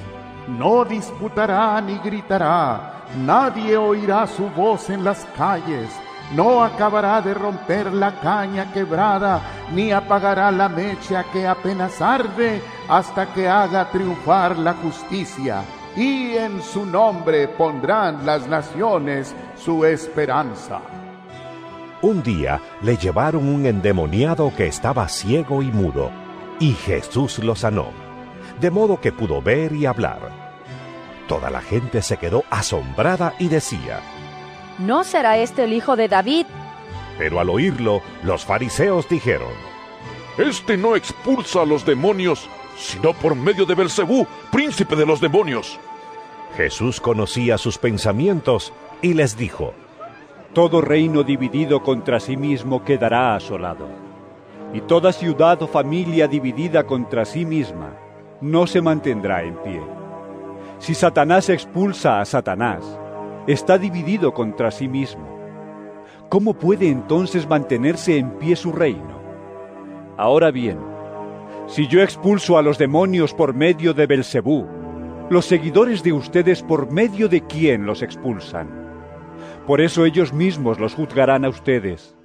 No 0.48 0.84
disputará 0.84 1.80
ni 1.80 1.98
gritará, 1.98 2.99
nadie 3.18 3.76
oirá 3.76 4.26
su 4.26 4.48
voz 4.50 4.90
en 4.90 5.04
las 5.04 5.24
calles 5.36 5.90
no 6.34 6.62
acabará 6.62 7.20
de 7.20 7.34
romper 7.34 7.92
la 7.92 8.20
caña 8.20 8.72
quebrada, 8.72 9.40
ni 9.72 9.90
apagará 9.90 10.50
la 10.50 10.68
mecha 10.68 11.24
que 11.32 11.46
apenas 11.46 12.00
arde, 12.00 12.62
hasta 12.88 13.32
que 13.32 13.48
haga 13.48 13.90
triunfar 13.90 14.56
la 14.58 14.74
justicia. 14.74 15.64
Y 15.96 16.36
en 16.36 16.62
su 16.62 16.86
nombre 16.86 17.48
pondrán 17.48 18.24
las 18.24 18.46
naciones 18.46 19.34
su 19.56 19.84
esperanza. 19.84 20.80
Un 22.02 22.22
día 22.22 22.60
le 22.80 22.96
llevaron 22.96 23.48
un 23.48 23.66
endemoniado 23.66 24.52
que 24.56 24.68
estaba 24.68 25.08
ciego 25.08 25.62
y 25.62 25.72
mudo, 25.72 26.10
y 26.60 26.72
Jesús 26.72 27.40
lo 27.40 27.56
sanó, 27.56 27.88
de 28.60 28.70
modo 28.70 29.00
que 29.00 29.10
pudo 29.10 29.42
ver 29.42 29.72
y 29.72 29.84
hablar. 29.84 30.39
Toda 31.30 31.48
la 31.48 31.60
gente 31.60 32.02
se 32.02 32.16
quedó 32.16 32.42
asombrada 32.50 33.36
y 33.38 33.46
decía, 33.46 34.00
¿No 34.80 35.04
será 35.04 35.38
este 35.38 35.62
el 35.62 35.72
hijo 35.72 35.94
de 35.94 36.08
David? 36.08 36.44
Pero 37.18 37.38
al 37.38 37.50
oírlo, 37.50 38.02
los 38.24 38.44
fariseos 38.44 39.08
dijeron, 39.08 39.52
Este 40.38 40.76
no 40.76 40.96
expulsa 40.96 41.62
a 41.62 41.66
los 41.66 41.86
demonios, 41.86 42.50
sino 42.76 43.12
por 43.12 43.36
medio 43.36 43.64
de 43.64 43.76
Belcebú, 43.76 44.26
príncipe 44.50 44.96
de 44.96 45.06
los 45.06 45.20
demonios. 45.20 45.78
Jesús 46.56 47.00
conocía 47.00 47.58
sus 47.58 47.78
pensamientos 47.78 48.72
y 49.00 49.14
les 49.14 49.36
dijo, 49.36 49.72
Todo 50.52 50.80
reino 50.80 51.22
dividido 51.22 51.84
contra 51.84 52.18
sí 52.18 52.36
mismo 52.36 52.82
quedará 52.82 53.36
asolado, 53.36 53.86
y 54.74 54.80
toda 54.80 55.12
ciudad 55.12 55.62
o 55.62 55.68
familia 55.68 56.26
dividida 56.26 56.84
contra 56.88 57.24
sí 57.24 57.44
misma 57.44 57.92
no 58.40 58.66
se 58.66 58.82
mantendrá 58.82 59.44
en 59.44 59.54
pie. 59.58 59.99
Si 60.80 60.94
Satanás 60.94 61.50
expulsa 61.50 62.22
a 62.22 62.24
Satanás, 62.24 62.82
está 63.46 63.76
dividido 63.76 64.32
contra 64.32 64.70
sí 64.70 64.88
mismo. 64.88 65.28
¿Cómo 66.30 66.54
puede 66.54 66.88
entonces 66.88 67.46
mantenerse 67.46 68.16
en 68.16 68.30
pie 68.38 68.56
su 68.56 68.72
reino? 68.72 69.20
Ahora 70.16 70.50
bien, 70.50 70.78
si 71.66 71.86
yo 71.86 72.00
expulso 72.02 72.56
a 72.56 72.62
los 72.62 72.78
demonios 72.78 73.34
por 73.34 73.52
medio 73.52 73.92
de 73.92 74.06
Belcebú, 74.06 74.66
los 75.28 75.44
seguidores 75.44 76.02
de 76.02 76.14
ustedes 76.14 76.62
por 76.62 76.90
medio 76.90 77.28
de 77.28 77.42
quién 77.42 77.84
los 77.84 78.00
expulsan. 78.00 78.70
Por 79.66 79.82
eso 79.82 80.06
ellos 80.06 80.32
mismos 80.32 80.80
los 80.80 80.94
juzgarán 80.94 81.44
a 81.44 81.50
ustedes. 81.50 82.16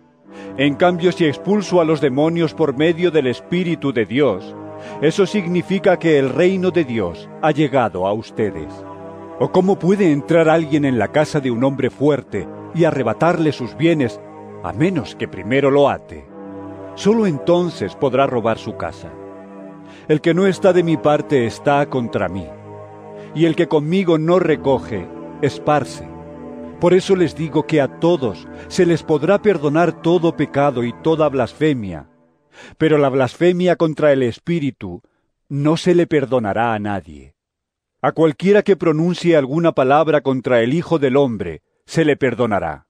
En 0.56 0.76
cambio, 0.76 1.12
si 1.12 1.26
expulso 1.26 1.82
a 1.82 1.86
los 1.86 2.00
demonios 2.00 2.54
por 2.54 2.78
medio 2.78 3.12
del 3.12 3.28
Espíritu 3.28 3.92
de 3.92 4.06
Dios, 4.06 4.56
eso 5.02 5.26
significa 5.26 5.98
que 6.00 6.18
el 6.18 6.30
reino 6.30 6.72
de 6.72 6.84
Dios 6.84 7.30
ha 7.42 7.52
llegado 7.52 8.08
a 8.08 8.14
ustedes. 8.14 8.72
¿O 9.40 9.52
cómo 9.52 9.78
puede 9.78 10.12
entrar 10.12 10.48
alguien 10.48 10.86
en 10.86 10.98
la 10.98 11.10
casa 11.10 11.40
de 11.40 11.52
un 11.52 11.64
hombre 11.64 11.90
fuerte 11.90 12.48
y 12.74 12.86
arrebatarle 12.86 13.52
sus 13.52 13.76
bienes 13.76 14.20
a 14.64 14.72
menos 14.72 15.16
que 15.16 15.28
primero 15.28 15.70
lo 15.70 15.90
ate? 15.90 16.26
Solo 16.96 17.28
entonces 17.28 17.96
podrá 17.96 18.26
robar 18.26 18.58
su 18.58 18.78
casa. 18.78 19.12
El 20.08 20.22
que 20.22 20.34
no 20.34 20.48
está 20.48 20.72
de 20.72 20.84
mi 20.84 20.96
parte 20.98 21.46
está 21.46 21.86
contra 21.90 22.30
mí, 22.30 22.48
y 23.34 23.46
el 23.46 23.56
que 23.56 23.68
conmigo 23.68 24.18
no 24.18 24.40
recoge, 24.40 25.08
esparce. 25.42 26.08
Por 26.80 26.94
eso 26.94 27.16
les 27.16 27.36
digo 27.36 27.68
que 27.68 27.82
a 27.82 28.00
todos 28.00 28.48
se 28.68 28.86
les 28.86 29.04
podrá 29.04 29.42
perdonar 29.42 30.02
todo 30.02 30.36
pecado 30.36 30.84
y 30.84 30.94
toda 31.02 31.28
blasfemia, 31.30 32.08
pero 32.78 32.98
la 32.98 33.10
blasfemia 33.10 33.76
contra 33.76 34.12
el 34.12 34.24
Espíritu 34.24 35.02
no 35.50 35.78
se 35.78 35.96
le 35.96 36.08
perdonará 36.08 36.74
a 36.74 36.80
nadie. 36.80 37.36
A 38.02 38.12
cualquiera 38.12 38.64
que 38.64 38.76
pronuncie 38.76 39.36
alguna 39.36 39.72
palabra 39.72 40.22
contra 40.22 40.62
el 40.62 40.74
Hijo 40.74 41.00
del 41.00 41.18
Hombre, 41.18 41.62
se 41.86 42.06
le 42.06 42.18
perdonará. 42.18 42.88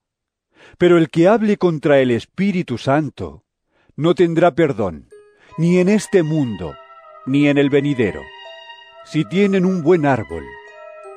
Pero 0.77 0.97
el 0.97 1.09
que 1.09 1.27
hable 1.27 1.57
contra 1.57 1.99
el 1.99 2.11
Espíritu 2.11 2.77
Santo, 2.77 3.43
no 3.95 4.15
tendrá 4.15 4.55
perdón, 4.55 5.09
ni 5.57 5.79
en 5.79 5.89
este 5.89 6.23
mundo, 6.23 6.75
ni 7.25 7.47
en 7.47 7.57
el 7.57 7.69
venidero. 7.69 8.21
Si 9.05 9.23
tienen 9.23 9.65
un 9.65 9.83
buen 9.83 10.05
árbol, 10.05 10.43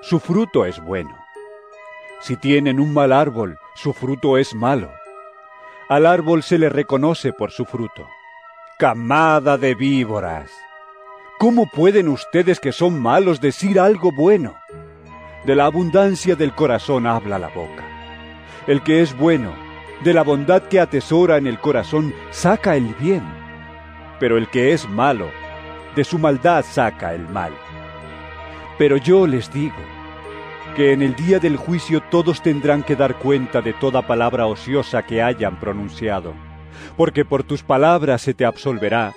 su 0.02 0.20
fruto 0.20 0.64
es 0.64 0.80
bueno. 0.84 1.16
Si 2.20 2.36
tienen 2.36 2.78
un 2.78 2.92
mal 2.92 3.12
árbol, 3.12 3.58
su 3.74 3.92
fruto 3.92 4.38
es 4.38 4.54
malo. 4.54 4.90
Al 5.88 6.06
árbol 6.06 6.42
se 6.42 6.58
le 6.58 6.68
reconoce 6.68 7.32
por 7.32 7.50
su 7.50 7.64
fruto. 7.64 8.06
Camada 8.78 9.58
de 9.58 9.74
víboras. 9.74 10.52
¿Cómo 11.40 11.66
pueden 11.66 12.06
ustedes 12.06 12.60
que 12.60 12.70
son 12.70 13.02
malos 13.02 13.40
decir 13.40 13.80
algo 13.80 14.12
bueno? 14.12 14.54
De 15.44 15.56
la 15.56 15.64
abundancia 15.64 16.36
del 16.36 16.54
corazón 16.54 17.04
habla 17.04 17.40
la 17.40 17.48
boca. 17.48 17.84
El 18.68 18.84
que 18.84 19.02
es 19.02 19.18
bueno, 19.18 19.52
de 20.04 20.14
la 20.14 20.22
bondad 20.22 20.62
que 20.62 20.78
atesora 20.78 21.38
en 21.38 21.48
el 21.48 21.58
corazón, 21.58 22.14
saca 22.30 22.76
el 22.76 22.94
bien. 23.00 23.24
Pero 24.20 24.38
el 24.38 24.48
que 24.48 24.72
es 24.72 24.88
malo, 24.88 25.28
de 25.96 26.04
su 26.04 26.16
maldad 26.16 26.64
saca 26.64 27.14
el 27.14 27.28
mal. 27.28 27.52
Pero 28.78 28.96
yo 28.96 29.26
les 29.26 29.52
digo, 29.52 29.74
que 30.76 30.92
en 30.92 31.02
el 31.02 31.16
día 31.16 31.40
del 31.40 31.56
juicio 31.56 32.00
todos 32.12 32.42
tendrán 32.42 32.84
que 32.84 32.94
dar 32.94 33.16
cuenta 33.18 33.60
de 33.60 33.72
toda 33.72 34.06
palabra 34.06 34.46
ociosa 34.46 35.02
que 35.04 35.20
hayan 35.20 35.58
pronunciado, 35.58 36.32
porque 36.96 37.24
por 37.24 37.42
tus 37.42 37.62
palabras 37.62 38.22
se 38.22 38.34
te 38.34 38.44
absolverá 38.44 39.14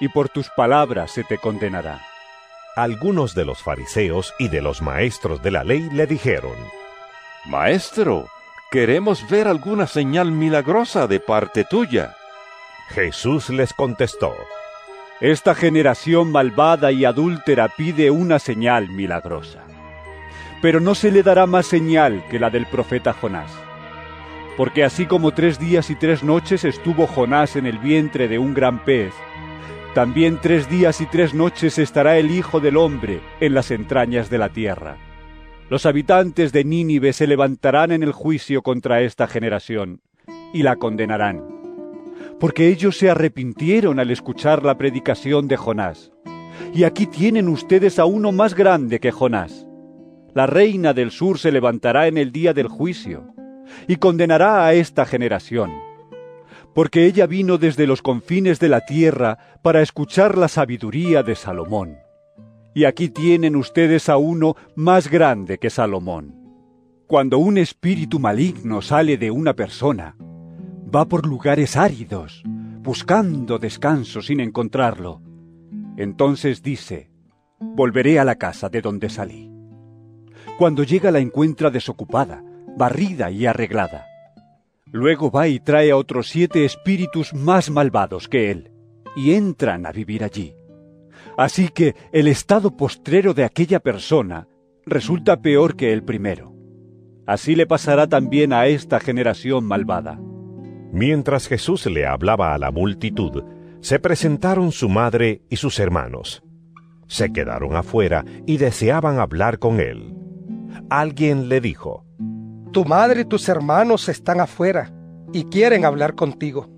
y 0.00 0.08
por 0.08 0.28
tus 0.28 0.48
palabras 0.50 1.10
se 1.10 1.24
te 1.24 1.38
condenará. 1.38 2.00
Algunos 2.76 3.34
de 3.34 3.44
los 3.46 3.62
fariseos 3.62 4.34
y 4.38 4.48
de 4.48 4.60
los 4.60 4.82
maestros 4.82 5.42
de 5.42 5.50
la 5.50 5.64
ley 5.64 5.88
le 5.92 6.06
dijeron, 6.06 6.56
Maestro, 7.46 8.28
queremos 8.70 9.28
ver 9.30 9.48
alguna 9.48 9.86
señal 9.86 10.30
milagrosa 10.30 11.06
de 11.06 11.20
parte 11.20 11.64
tuya. 11.64 12.14
Jesús 12.88 13.48
les 13.48 13.72
contestó, 13.72 14.34
Esta 15.20 15.54
generación 15.54 16.30
malvada 16.30 16.92
y 16.92 17.04
adúltera 17.04 17.68
pide 17.68 18.10
una 18.10 18.38
señal 18.38 18.90
milagrosa, 18.90 19.64
pero 20.60 20.78
no 20.78 20.94
se 20.94 21.10
le 21.10 21.22
dará 21.22 21.46
más 21.46 21.66
señal 21.66 22.24
que 22.30 22.38
la 22.38 22.50
del 22.50 22.66
profeta 22.66 23.14
Jonás. 23.14 23.65
Porque 24.56 24.84
así 24.84 25.06
como 25.06 25.32
tres 25.32 25.58
días 25.58 25.90
y 25.90 25.96
tres 25.96 26.22
noches 26.22 26.64
estuvo 26.64 27.06
Jonás 27.06 27.56
en 27.56 27.66
el 27.66 27.78
vientre 27.78 28.26
de 28.26 28.38
un 28.38 28.54
gran 28.54 28.84
pez, 28.84 29.12
también 29.96 30.38
tres 30.42 30.68
días 30.68 31.00
y 31.00 31.06
tres 31.06 31.32
noches 31.32 31.78
estará 31.78 32.18
el 32.18 32.30
Hijo 32.30 32.60
del 32.60 32.76
Hombre 32.76 33.20
en 33.40 33.54
las 33.54 33.70
entrañas 33.70 34.28
de 34.28 34.36
la 34.36 34.50
tierra. 34.50 34.98
Los 35.70 35.86
habitantes 35.86 36.52
de 36.52 36.64
Nínive 36.64 37.14
se 37.14 37.26
levantarán 37.26 37.92
en 37.92 38.02
el 38.02 38.12
juicio 38.12 38.60
contra 38.60 39.00
esta 39.00 39.26
generación 39.26 40.02
y 40.52 40.62
la 40.62 40.76
condenarán, 40.76 41.42
porque 42.38 42.68
ellos 42.68 42.98
se 42.98 43.08
arrepintieron 43.08 43.98
al 43.98 44.10
escuchar 44.10 44.64
la 44.64 44.76
predicación 44.76 45.48
de 45.48 45.56
Jonás. 45.56 46.12
Y 46.74 46.84
aquí 46.84 47.06
tienen 47.06 47.48
ustedes 47.48 47.98
a 47.98 48.04
uno 48.04 48.32
más 48.32 48.54
grande 48.54 49.00
que 49.00 49.12
Jonás. 49.12 49.66
La 50.34 50.46
reina 50.46 50.92
del 50.92 51.10
sur 51.10 51.38
se 51.38 51.52
levantará 51.52 52.06
en 52.06 52.18
el 52.18 52.32
día 52.32 52.52
del 52.52 52.68
juicio 52.68 53.34
y 53.86 53.96
condenará 53.96 54.66
a 54.66 54.74
esta 54.74 55.04
generación 55.06 55.70
porque 56.76 57.06
ella 57.06 57.26
vino 57.26 57.56
desde 57.56 57.86
los 57.86 58.02
confines 58.02 58.60
de 58.60 58.68
la 58.68 58.82
tierra 58.82 59.38
para 59.62 59.80
escuchar 59.80 60.36
la 60.36 60.46
sabiduría 60.46 61.22
de 61.22 61.34
Salomón. 61.34 61.96
Y 62.74 62.84
aquí 62.84 63.08
tienen 63.08 63.56
ustedes 63.56 64.10
a 64.10 64.18
uno 64.18 64.56
más 64.74 65.08
grande 65.08 65.56
que 65.56 65.70
Salomón. 65.70 66.34
Cuando 67.06 67.38
un 67.38 67.56
espíritu 67.56 68.18
maligno 68.18 68.82
sale 68.82 69.16
de 69.16 69.30
una 69.30 69.54
persona, 69.54 70.16
va 70.94 71.06
por 71.06 71.26
lugares 71.26 71.78
áridos, 71.78 72.42
buscando 72.44 73.58
descanso 73.58 74.20
sin 74.20 74.40
encontrarlo. 74.40 75.22
Entonces 75.96 76.62
dice, 76.62 77.10
volveré 77.58 78.18
a 78.18 78.24
la 78.26 78.34
casa 78.34 78.68
de 78.68 78.82
donde 78.82 79.08
salí. 79.08 79.50
Cuando 80.58 80.82
llega 80.82 81.10
la 81.10 81.20
encuentra 81.20 81.70
desocupada, 81.70 82.44
barrida 82.76 83.30
y 83.30 83.46
arreglada. 83.46 84.06
Luego 84.92 85.30
va 85.30 85.48
y 85.48 85.58
trae 85.58 85.90
a 85.90 85.96
otros 85.96 86.28
siete 86.28 86.64
espíritus 86.64 87.34
más 87.34 87.70
malvados 87.70 88.28
que 88.28 88.50
él, 88.50 88.70
y 89.16 89.34
entran 89.34 89.86
a 89.86 89.92
vivir 89.92 90.22
allí. 90.22 90.54
Así 91.36 91.68
que 91.68 91.94
el 92.12 92.28
estado 92.28 92.76
postrero 92.76 93.34
de 93.34 93.44
aquella 93.44 93.80
persona 93.80 94.48
resulta 94.84 95.40
peor 95.42 95.76
que 95.76 95.92
el 95.92 96.02
primero. 96.04 96.54
Así 97.26 97.56
le 97.56 97.66
pasará 97.66 98.06
también 98.06 98.52
a 98.52 98.66
esta 98.66 99.00
generación 99.00 99.64
malvada. 99.64 100.20
Mientras 100.92 101.48
Jesús 101.48 101.84
le 101.86 102.06
hablaba 102.06 102.54
a 102.54 102.58
la 102.58 102.70
multitud, 102.70 103.42
se 103.80 103.98
presentaron 103.98 104.72
su 104.72 104.88
madre 104.88 105.42
y 105.50 105.56
sus 105.56 105.80
hermanos. 105.80 106.42
Se 107.08 107.32
quedaron 107.32 107.76
afuera 107.76 108.24
y 108.46 108.56
deseaban 108.58 109.18
hablar 109.18 109.58
con 109.58 109.80
él. 109.80 110.14
Alguien 110.88 111.48
le 111.48 111.60
dijo, 111.60 112.04
tu 112.72 112.84
madre 112.84 113.22
y 113.22 113.24
tus 113.24 113.48
hermanos 113.48 114.08
están 114.08 114.40
afuera 114.40 114.92
y 115.32 115.44
quieren 115.44 115.84
hablar 115.84 116.14
contigo. 116.14 116.68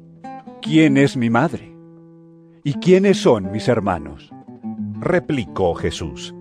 ¿Quién 0.62 0.96
es 0.96 1.16
mi 1.16 1.30
madre? 1.30 1.74
¿Y 2.64 2.74
quiénes 2.74 3.18
son 3.18 3.50
mis 3.50 3.68
hermanos? 3.68 4.30
replicó 5.00 5.74
Jesús. 5.74 6.34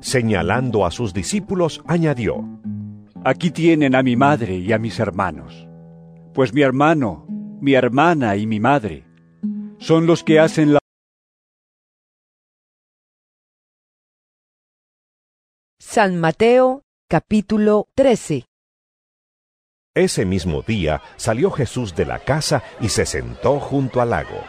Señalando 0.00 0.84
a 0.84 0.90
sus 0.90 1.14
discípulos, 1.14 1.82
añadió, 1.86 2.44
Aquí 3.24 3.52
tienen 3.52 3.94
a 3.94 4.02
mi 4.02 4.16
madre 4.16 4.56
y 4.56 4.72
a 4.72 4.78
mis 4.78 4.98
hermanos. 4.98 5.68
Pues 6.34 6.52
mi 6.52 6.62
hermano, 6.62 7.24
mi 7.60 7.74
hermana 7.74 8.36
y 8.36 8.46
mi 8.46 8.58
madre 8.58 9.04
son 9.78 10.06
los 10.06 10.24
que 10.24 10.40
hacen 10.40 10.72
la... 10.72 10.80
San 15.78 16.18
Mateo 16.18 16.82
capítulo 17.08 17.86
13 17.94 18.46
ese 19.94 20.24
mismo 20.24 20.62
día 20.62 21.02
salió 21.16 21.50
Jesús 21.50 21.94
de 21.94 22.06
la 22.06 22.18
casa 22.18 22.62
y 22.80 22.88
se 22.88 23.04
sentó 23.04 23.60
junto 23.60 24.00
al 24.00 24.08
lago. 24.08 24.40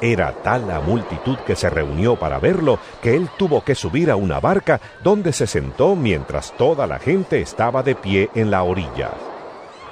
Era 0.00 0.32
tal 0.42 0.66
la 0.66 0.80
multitud 0.80 1.36
que 1.46 1.54
se 1.54 1.70
reunió 1.70 2.16
para 2.16 2.40
verlo 2.40 2.80
que 3.00 3.14
él 3.14 3.28
tuvo 3.38 3.62
que 3.62 3.76
subir 3.76 4.10
a 4.10 4.16
una 4.16 4.40
barca 4.40 4.80
donde 5.04 5.32
se 5.32 5.46
sentó 5.46 5.94
mientras 5.94 6.52
toda 6.56 6.88
la 6.88 6.98
gente 6.98 7.40
estaba 7.40 7.84
de 7.84 7.94
pie 7.94 8.28
en 8.34 8.50
la 8.50 8.64
orilla. 8.64 9.12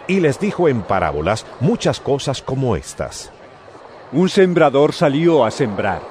Y 0.09 0.19
les 0.19 0.41
dijo 0.41 0.69
en 0.69 0.83
parábolas 0.83 1.47
muchas 1.61 2.01
cosas 2.01 2.43
como 2.43 2.75
estas. 2.75 3.31
Un 4.11 4.29
sembrador 4.29 4.93
salió 4.93 5.45
a 5.45 5.53
sembrar. 5.53 6.03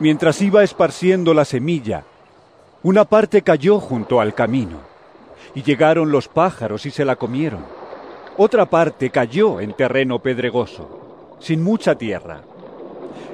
Mientras 0.00 0.42
iba 0.42 0.62
esparciendo 0.62 1.32
la 1.32 1.46
semilla, 1.46 2.04
una 2.82 3.06
parte 3.06 3.40
cayó 3.40 3.80
junto 3.80 4.20
al 4.20 4.34
camino 4.34 4.89
y 5.54 5.62
llegaron 5.62 6.10
los 6.10 6.28
pájaros 6.28 6.86
y 6.86 6.90
se 6.90 7.04
la 7.04 7.16
comieron. 7.16 7.64
Otra 8.36 8.66
parte 8.66 9.10
cayó 9.10 9.60
en 9.60 9.72
terreno 9.72 10.20
pedregoso, 10.20 11.36
sin 11.40 11.62
mucha 11.62 11.96
tierra. 11.96 12.42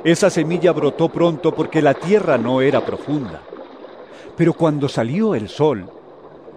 Esa 0.05 0.31
semilla 0.31 0.73
brotó 0.73 1.09
pronto 1.09 1.55
porque 1.55 1.83
la 1.83 1.95
tierra 1.95 2.39
no 2.39 2.61
era 2.61 2.85
profunda. 2.85 3.43
Pero 4.37 4.53
cuando 4.53 4.89
salió 4.89 5.35
el 5.35 5.49
sol, 5.49 5.91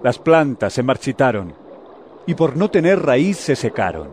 las 0.04 0.20
plantas 0.20 0.74
se 0.74 0.84
marchitaron 0.84 1.54
y 2.26 2.34
por 2.36 2.56
no 2.56 2.70
tener 2.70 3.02
raíz 3.02 3.38
se 3.38 3.56
secaron. 3.56 4.10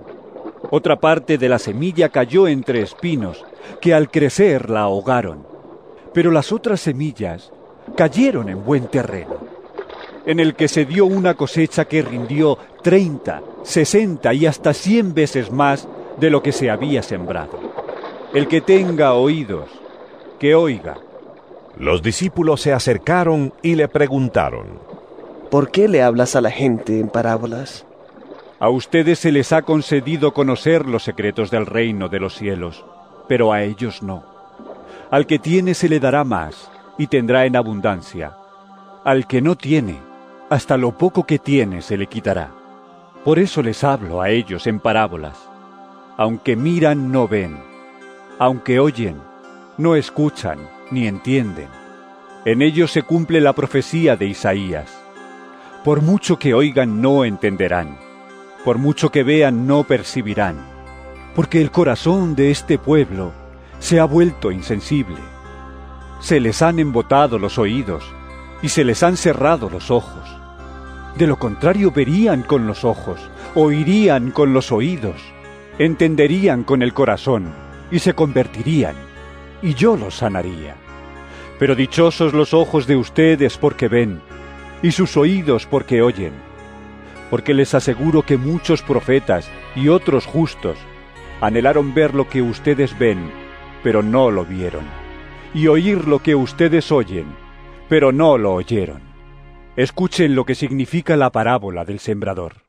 Otra 0.71 0.97
parte 0.97 1.39
de 1.39 1.49
la 1.49 1.59
semilla 1.59 2.09
cayó 2.09 2.49
entre 2.49 2.81
espinos 2.81 3.45
que 3.81 3.95
al 3.95 4.11
crecer 4.11 4.71
la 4.71 4.81
ahogaron. 4.81 5.47
Pero 6.13 6.31
las 6.31 6.51
otras 6.51 6.81
semillas 6.81 7.53
cayeron 7.95 8.49
en 8.49 8.65
buen 8.65 8.87
terreno 8.87 9.56
en 10.27 10.41
el 10.41 10.55
que 10.55 10.69
se 10.69 10.85
dio 10.85 11.07
una 11.07 11.35
cosecha 11.35 11.87
que 11.87 12.03
rindió 12.03 12.59
30, 12.83 13.43
60 13.63 14.35
y 14.35 14.47
hasta 14.47 14.75
100 14.75 15.15
veces 15.15 15.51
más 15.53 15.89
de 16.19 16.31
lo 16.31 16.43
que 16.43 16.53
se 16.53 16.69
había 16.69 17.03
sembrado. 17.03 17.59
El 18.35 18.49
que 18.49 18.61
tenga 18.61 19.15
oídos, 19.15 19.71
que 20.39 20.55
oiga. 20.55 20.99
Los 21.79 22.03
discípulos 22.03 22.61
se 22.61 22.73
acercaron 22.73 23.55
y 23.63 23.77
le 23.77 23.87
preguntaron, 23.87 24.81
¿Por 25.51 25.71
qué 25.71 25.87
le 25.87 26.03
hablas 26.03 26.35
a 26.35 26.41
la 26.41 26.51
gente 26.51 26.99
en 26.99 27.09
parábolas? 27.09 27.87
A 28.59 28.69
ustedes 28.69 29.21
se 29.21 29.31
les 29.31 29.53
ha 29.53 29.63
concedido 29.63 30.35
conocer 30.35 30.87
los 30.87 31.05
secretos 31.05 31.51
del 31.51 31.67
reino 31.67 32.09
de 32.09 32.19
los 32.19 32.35
cielos, 32.35 32.85
pero 33.29 33.53
a 33.53 33.63
ellos 33.63 34.03
no. 34.03 34.25
Al 35.11 35.27
que 35.27 35.39
tiene 35.39 35.75
se 35.75 35.89
le 35.89 36.01
dará 36.01 36.25
más 36.25 36.69
y 36.99 37.07
tendrá 37.07 37.45
en 37.45 37.55
abundancia. 37.55 38.37
Al 39.05 39.27
que 39.29 39.41
no 39.41 39.55
tiene, 39.57 40.01
hasta 40.49 40.77
lo 40.77 40.97
poco 40.97 41.25
que 41.25 41.39
tiene 41.39 41.83
se 41.83 41.97
le 41.97 42.07
quitará. 42.07 42.51
Por 43.25 43.39
eso 43.39 43.63
les 43.63 43.83
hablo 43.83 44.23
a 44.23 44.31
ellos 44.31 44.67
en 44.67 44.79
parábolas. 44.79 45.37
Aunque 46.17 46.55
miran, 46.55 47.11
no 47.11 47.27
ven. 47.27 47.59
Aunque 48.39 48.79
oyen, 48.79 49.17
no 49.77 49.97
escuchan 49.97 50.59
ni 50.91 51.07
entienden. 51.07 51.69
En 52.45 52.63
ellos 52.63 52.93
se 52.93 53.03
cumple 53.03 53.41
la 53.41 53.53
profecía 53.53 54.17
de 54.17 54.27
Isaías. 54.27 54.97
Por 55.85 56.03
mucho 56.03 56.39
que 56.39 56.55
oigan, 56.55 57.03
no 57.03 57.25
entenderán. 57.25 57.99
Por 58.65 58.79
mucho 58.79 59.11
que 59.11 59.25
vean, 59.25 59.67
no 59.67 59.85
percibirán. 59.85 60.57
Porque 61.35 61.61
el 61.61 61.71
corazón 61.73 62.37
de 62.37 62.53
este 62.53 62.79
pueblo 62.79 63.33
se 63.81 63.99
ha 63.99 64.05
vuelto 64.05 64.53
insensible. 64.53 65.19
Se 66.21 66.39
les 66.39 66.63
han 66.63 66.79
embotado 66.79 67.39
los 67.39 67.59
oídos 67.59 68.05
y 68.63 68.69
se 68.69 68.85
les 68.85 69.03
han 69.03 69.17
cerrado 69.17 69.69
los 69.69 69.91
ojos. 69.91 70.36
De 71.17 71.27
lo 71.27 71.39
contrario 71.39 71.91
verían 71.91 72.43
con 72.43 72.67
los 72.67 72.85
ojos, 72.85 73.19
oirían 73.55 74.31
con 74.31 74.53
los 74.53 74.71
oídos, 74.71 75.17
entenderían 75.79 76.63
con 76.63 76.83
el 76.83 76.93
corazón 76.93 77.55
y 77.91 78.01
se 78.01 78.13
convertirían, 78.13 78.95
y 79.63 79.73
yo 79.73 79.97
los 79.97 80.17
sanaría. 80.17 80.75
Pero 81.59 81.75
dichosos 81.75 82.35
los 82.35 82.53
ojos 82.53 82.87
de 82.87 82.97
ustedes 82.97 83.57
porque 83.57 83.89
ven, 83.89 84.21
y 84.83 84.93
sus 84.93 85.17
oídos 85.17 85.65
porque 85.65 86.03
oyen, 86.03 86.33
porque 87.31 87.55
les 87.55 87.73
aseguro 87.73 88.21
que 88.21 88.37
muchos 88.37 88.83
profetas 88.83 89.49
y 89.75 89.89
otros 89.89 90.27
justos 90.27 90.77
anhelaron 91.41 91.95
ver 91.95 92.15
lo 92.15 92.29
que 92.29 92.43
ustedes 92.43 92.99
ven, 92.99 93.31
pero 93.83 94.03
no 94.03 94.31
lo 94.31 94.45
vieron, 94.45 94.85
y 95.55 95.69
oír 95.69 96.07
lo 96.07 96.19
que 96.19 96.35
ustedes 96.35 96.93
oyen, 96.93 97.27
pero 97.89 98.13
no 98.13 98.37
lo 98.37 98.53
oyeron. 98.53 99.06
Escuchen 99.77 100.35
lo 100.35 100.47
que 100.47 100.55
significa 100.55 101.17
la 101.17 101.31
parábola 101.31 101.85
del 101.85 101.99
sembrador. 101.99 102.63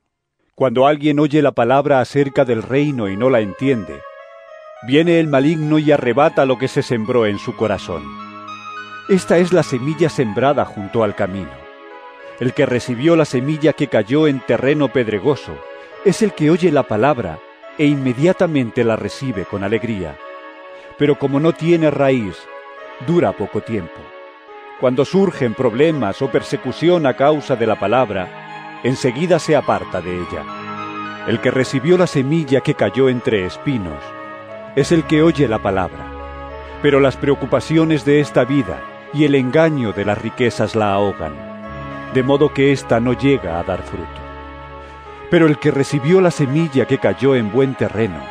Cuando 0.55 0.87
alguien 0.87 1.19
oye 1.21 1.41
la 1.41 1.53
palabra 1.53 2.01
acerca 2.01 2.43
del 2.43 2.61
reino 2.61 3.07
y 3.07 3.15
no 3.15 3.29
la 3.29 3.39
entiende, 3.39 4.01
viene 4.85 5.21
el 5.21 5.27
maligno 5.27 5.79
y 5.79 5.89
arrebata 5.93 6.45
lo 6.45 6.57
que 6.57 6.67
se 6.67 6.83
sembró 6.83 7.25
en 7.25 7.39
su 7.39 7.55
corazón. 7.55 8.03
Esta 9.07 9.37
es 9.37 9.53
la 9.53 9.63
semilla 9.63 10.09
sembrada 10.09 10.65
junto 10.65 11.01
al 11.01 11.15
camino. 11.15 11.53
El 12.41 12.53
que 12.53 12.65
recibió 12.65 13.15
la 13.15 13.23
semilla 13.23 13.71
que 13.71 13.87
cayó 13.87 14.27
en 14.27 14.41
terreno 14.41 14.91
pedregoso 14.91 15.57
es 16.03 16.21
el 16.21 16.33
que 16.33 16.49
oye 16.49 16.73
la 16.73 16.83
palabra 16.83 17.39
e 17.77 17.85
inmediatamente 17.85 18.83
la 18.83 18.97
recibe 18.97 19.45
con 19.45 19.63
alegría. 19.63 20.17
Pero 20.97 21.17
como 21.17 21.39
no 21.39 21.53
tiene 21.53 21.89
raíz, 21.89 22.35
dura 23.07 23.31
poco 23.31 23.61
tiempo. 23.61 24.16
Cuando 24.79 25.05
surgen 25.05 25.55
problemas 25.55 26.21
o 26.21 26.29
persecución 26.29 27.07
a 27.07 27.15
causa 27.15 27.55
de 27.55 27.65
la 27.65 27.79
palabra, 27.79 28.79
enseguida 28.83 29.39
se 29.39 29.55
aparta 29.55 30.01
de 30.01 30.17
ella. 30.17 30.45
El 31.27 31.41
que 31.41 31.49
recibió 31.49 31.97
la 31.97 32.05
semilla 32.05 32.61
que 32.61 32.75
cayó 32.75 33.09
entre 33.09 33.45
espinos 33.45 33.97
es 34.75 34.91
el 34.91 35.05
que 35.05 35.23
oye 35.23 35.47
la 35.47 35.59
palabra, 35.59 36.13
Pero 36.83 36.99
las 36.99 37.17
preocupaciones 37.17 38.05
de 38.05 38.19
esta 38.19 38.45
vida 38.45 38.79
y 39.11 39.23
el 39.23 39.33
engaño 39.33 39.93
de 39.93 40.05
las 40.05 40.21
riquezas 40.21 40.75
la 40.75 40.93
ahogan, 40.93 41.33
de 42.13 42.21
modo 42.21 42.53
que 42.53 42.71
ésta 42.71 42.99
no 42.99 43.13
llega 43.13 43.59
a 43.59 43.63
dar 43.63 43.81
fruto. 43.81 44.21
Pero 45.31 45.47
el 45.47 45.57
que 45.57 45.71
recibió 45.71 46.21
la 46.21 46.29
semilla 46.29 46.85
que 46.85 46.99
cayó 46.99 47.33
en 47.33 47.51
buen 47.51 47.73
terreno 47.73 48.21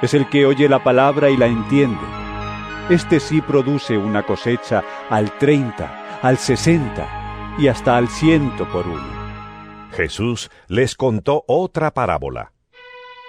es 0.00 0.14
el 0.14 0.30
que 0.30 0.46
oye 0.46 0.66
la 0.66 0.82
palabra 0.82 1.28
y 1.28 1.36
la 1.36 1.46
entiende. 1.46 2.23
Este 2.90 3.18
sí 3.18 3.40
produce 3.40 3.96
una 3.96 4.24
cosecha 4.24 4.84
al 5.08 5.38
treinta, 5.38 6.18
al 6.20 6.36
sesenta 6.36 7.54
y 7.58 7.68
hasta 7.68 7.96
al 7.96 8.08
ciento 8.08 8.68
por 8.68 8.86
uno. 8.86 9.24
Jesús 9.92 10.50
les 10.68 10.94
contó 10.94 11.44
otra 11.48 11.94
parábola. 11.94 12.52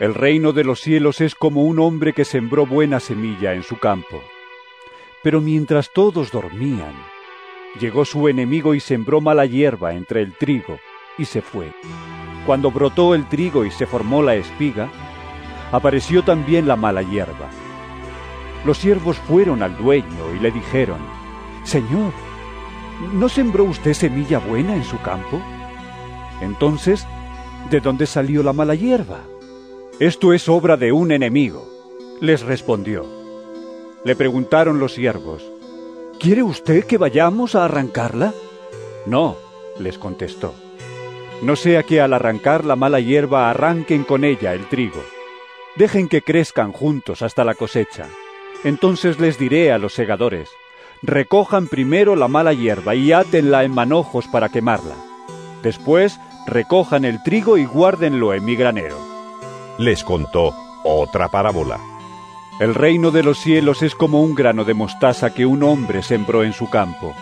El 0.01 0.13
reino 0.13 0.51
de 0.51 0.65
los 0.65 0.81
cielos 0.81 1.21
es 1.21 1.35
como 1.35 1.63
un 1.63 1.79
hombre 1.79 2.11
que 2.11 2.25
sembró 2.25 2.65
buena 2.65 2.99
semilla 2.99 3.53
en 3.53 3.63
su 3.63 3.77
campo. 3.77 4.21
Pero 5.23 5.39
mientras 5.39 5.89
todos 5.93 6.33
dormían, 6.33 6.93
llegó 7.79 8.03
su 8.03 8.27
enemigo 8.27 8.75
y 8.75 8.81
sembró 8.81 9.21
mala 9.21 9.45
hierba 9.45 9.93
entre 9.93 10.21
el 10.21 10.33
trigo 10.33 10.79
y 11.17 11.23
se 11.23 11.41
fue. 11.41 11.71
Cuando 12.45 12.71
brotó 12.71 13.15
el 13.15 13.25
trigo 13.29 13.63
y 13.63 13.71
se 13.71 13.85
formó 13.85 14.21
la 14.21 14.35
espiga, 14.35 14.89
apareció 15.71 16.23
también 16.23 16.67
la 16.67 16.75
mala 16.75 17.03
hierba. 17.03 17.49
Los 18.65 18.79
siervos 18.79 19.17
fueron 19.17 19.61
al 19.61 19.77
dueño 19.77 20.33
y 20.35 20.39
le 20.39 20.51
dijeron, 20.51 20.99
Señor, 21.63 22.11
¿no 23.13 23.29
sembró 23.29 23.63
usted 23.63 23.93
semilla 23.93 24.39
buena 24.39 24.75
en 24.75 24.83
su 24.83 24.99
campo? 25.01 25.39
Entonces, 26.41 27.05
¿de 27.69 27.79
dónde 27.79 28.07
salió 28.07 28.41
la 28.41 28.53
mala 28.53 28.75
hierba? 28.75 29.19
Esto 29.99 30.33
es 30.33 30.49
obra 30.49 30.77
de 30.77 30.91
un 30.91 31.11
enemigo, 31.11 31.67
les 32.21 32.41
respondió. 32.41 33.05
Le 34.03 34.15
preguntaron 34.15 34.79
los 34.79 34.93
siervos, 34.93 35.43
¿Quiere 36.19 36.43
usted 36.43 36.85
que 36.85 36.97
vayamos 36.97 37.55
a 37.55 37.65
arrancarla? 37.65 38.33
No, 39.05 39.35
les 39.79 39.97
contestó. 39.97 40.55
No 41.41 41.55
sea 41.55 41.83
que 41.83 42.01
al 42.01 42.13
arrancar 42.13 42.63
la 42.63 42.75
mala 42.75 42.99
hierba 42.99 43.49
arranquen 43.49 44.03
con 44.03 44.23
ella 44.23 44.53
el 44.53 44.67
trigo. 44.67 45.03
Dejen 45.75 46.07
que 46.07 46.21
crezcan 46.21 46.71
juntos 46.71 47.21
hasta 47.21 47.43
la 47.43 47.53
cosecha. 47.53 48.07
Entonces 48.65 49.19
les 49.19 49.37
diré 49.37 49.71
a 49.71 49.77
los 49.77 49.93
segadores, 49.93 50.49
recojan 51.03 51.67
primero 51.67 52.15
la 52.15 52.27
mala 52.27 52.51
hierba 52.51 52.95
y 52.95 53.11
átenla 53.11 53.63
en 53.63 53.71
manojos 53.71 54.27
para 54.27 54.49
quemarla. 54.49 54.95
Después 55.61 56.19
recojan 56.47 57.05
el 57.05 57.21
trigo 57.21 57.59
y 57.59 57.65
guárdenlo 57.65 58.33
en 58.33 58.43
mi 58.43 58.55
granero. 58.55 58.97
Les 59.77 60.03
contó 60.03 60.55
otra 60.83 61.29
parábola. 61.29 61.79
El 62.59 62.73
reino 62.73 63.11
de 63.11 63.21
los 63.21 63.37
cielos 63.37 63.83
es 63.83 63.93
como 63.93 64.23
un 64.23 64.33
grano 64.33 64.63
de 64.63 64.73
mostaza 64.73 65.31
que 65.31 65.45
un 65.45 65.61
hombre 65.61 66.01
sembró 66.01 66.43
en 66.43 66.53
su 66.53 66.67
campo. 66.67 67.13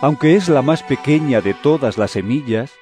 Aunque 0.00 0.34
es 0.34 0.48
la 0.48 0.62
más 0.62 0.82
pequeña 0.82 1.42
de 1.42 1.52
todas 1.52 1.98
las 1.98 2.12
semillas, 2.12 2.72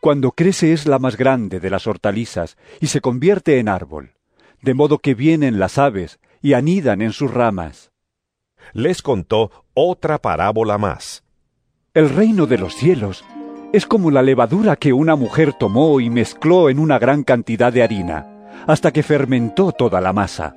cuando 0.00 0.32
crece 0.32 0.72
es 0.72 0.86
la 0.86 0.98
más 0.98 1.16
grande 1.16 1.60
de 1.60 1.70
las 1.70 1.86
hortalizas 1.86 2.56
y 2.80 2.88
se 2.88 3.00
convierte 3.00 3.60
en 3.60 3.68
árbol, 3.68 4.14
de 4.60 4.74
modo 4.74 4.98
que 4.98 5.14
vienen 5.14 5.60
las 5.60 5.78
aves 5.78 6.18
y 6.40 6.54
anidan 6.54 7.02
en 7.02 7.12
sus 7.12 7.32
ramas. 7.32 7.90
Les 8.72 9.02
contó 9.02 9.50
otra 9.74 10.18
parábola 10.18 10.78
más. 10.78 11.24
El 11.94 12.10
reino 12.10 12.46
de 12.46 12.58
los 12.58 12.74
cielos 12.74 13.24
es 13.72 13.86
como 13.86 14.10
la 14.10 14.22
levadura 14.22 14.76
que 14.76 14.92
una 14.92 15.16
mujer 15.16 15.52
tomó 15.52 16.00
y 16.00 16.10
mezcló 16.10 16.70
en 16.70 16.78
una 16.78 16.98
gran 16.98 17.22
cantidad 17.22 17.72
de 17.72 17.82
harina, 17.82 18.26
hasta 18.66 18.92
que 18.92 19.02
fermentó 19.02 19.72
toda 19.72 20.00
la 20.00 20.12
masa. 20.12 20.54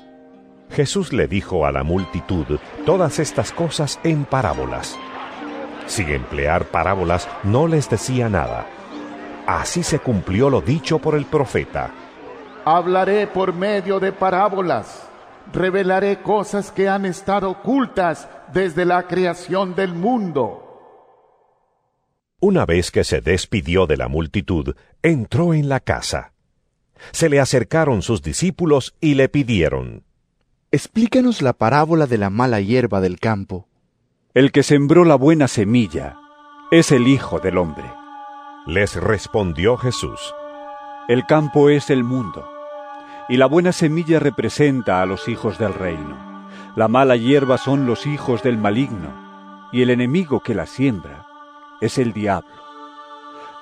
Jesús 0.70 1.12
le 1.12 1.28
dijo 1.28 1.66
a 1.66 1.72
la 1.72 1.84
multitud 1.84 2.60
todas 2.86 3.20
estas 3.20 3.52
cosas 3.52 4.00
en 4.04 4.24
parábolas. 4.24 4.98
Sin 5.88 6.10
emplear 6.10 6.66
parábolas 6.66 7.28
no 7.44 7.68
les 7.68 7.90
decía 7.90 8.30
nada. 8.30 8.66
Así 9.46 9.84
se 9.84 10.00
cumplió 10.00 10.50
lo 10.50 10.62
dicho 10.62 11.00
por 11.00 11.16
el 11.16 11.26
profeta. 11.26 11.92
Hablaré 12.64 13.28
por 13.28 13.54
medio 13.54 14.00
de 14.00 14.14
parábolas. 14.14 15.11
Revelaré 15.54 16.22
cosas 16.22 16.72
que 16.72 16.88
han 16.88 17.06
estado 17.06 17.50
ocultas 17.50 18.30
desde 18.54 18.86
la 18.86 19.08
creación 19.08 19.76
del 19.76 19.94
mundo. 19.94 20.68
Una 22.40 22.66
vez 22.66 22.90
que 22.90 23.04
se 23.04 23.22
despidió 23.22 23.86
de 23.86 23.98
la 23.98 24.08
multitud, 24.08 24.76
entró 25.04 25.54
en 25.54 25.70
la 25.70 25.80
casa. 25.80 26.34
Se 27.12 27.30
le 27.30 27.40
acercaron 27.40 28.02
sus 28.02 28.22
discípulos 28.22 28.96
y 29.00 29.16
le 29.16 29.30
pidieron, 29.30 30.04
Explícanos 30.74 31.42
la 31.42 31.52
parábola 31.52 32.08
de 32.08 32.18
la 32.18 32.30
mala 32.30 32.62
hierba 32.62 33.02
del 33.02 33.20
campo. 33.20 33.68
El 34.34 34.54
que 34.54 34.64
sembró 34.64 35.04
la 35.04 35.16
buena 35.16 35.50
semilla 35.50 36.18
es 36.72 36.94
el 36.94 37.10
Hijo 37.10 37.40
del 37.40 37.58
Hombre. 37.58 37.92
Les 38.66 38.96
respondió 38.96 39.76
Jesús, 39.76 40.34
El 41.10 41.26
campo 41.26 41.70
es 41.70 41.90
el 41.90 42.06
mundo, 42.06 42.48
y 43.32 43.38
la 43.38 43.46
buena 43.46 43.72
semilla 43.72 44.20
representa 44.20 45.02
a 45.02 45.06
los 45.06 45.30
hijos 45.30 45.58
del 45.58 45.74
reino. 45.74 46.18
La 46.76 46.90
mala 46.90 47.16
hierba 47.16 47.58
son 47.58 47.86
los 47.86 48.06
hijos 48.06 48.44
del 48.44 48.58
maligno, 48.58 49.70
y 49.72 49.82
el 49.82 49.90
enemigo 49.90 50.42
que 50.42 50.54
la 50.54 50.66
siembra 50.66 51.26
es 51.80 51.98
el 51.98 52.12
diablo. 52.12 52.52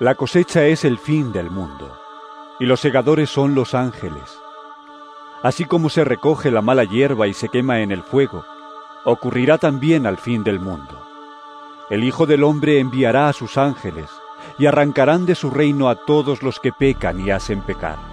La 0.00 0.16
cosecha 0.16 0.64
es 0.64 0.84
el 0.84 0.98
fin 0.98 1.32
del 1.32 1.52
mundo, 1.52 1.96
y 2.58 2.66
los 2.66 2.80
segadores 2.80 3.30
son 3.30 3.54
los 3.54 3.76
ángeles. 3.76 4.40
Así 5.44 5.64
como 5.64 5.88
se 5.88 6.02
recoge 6.02 6.50
la 6.50 6.62
mala 6.62 6.82
hierba 6.82 7.28
y 7.28 7.32
se 7.32 7.48
quema 7.48 7.78
en 7.78 7.92
el 7.92 8.02
fuego, 8.02 8.44
ocurrirá 9.04 9.56
también 9.56 10.04
al 10.04 10.18
fin 10.18 10.42
del 10.42 10.58
mundo. 10.58 11.00
El 11.90 12.02
Hijo 12.02 12.26
del 12.26 12.42
Hombre 12.42 12.80
enviará 12.80 13.28
a 13.28 13.32
sus 13.32 13.56
ángeles, 13.56 14.10
y 14.58 14.66
arrancarán 14.66 15.26
de 15.26 15.36
su 15.36 15.48
reino 15.48 15.88
a 15.88 15.94
todos 15.94 16.42
los 16.42 16.58
que 16.58 16.72
pecan 16.72 17.20
y 17.20 17.30
hacen 17.30 17.60
pecar. 17.60 18.09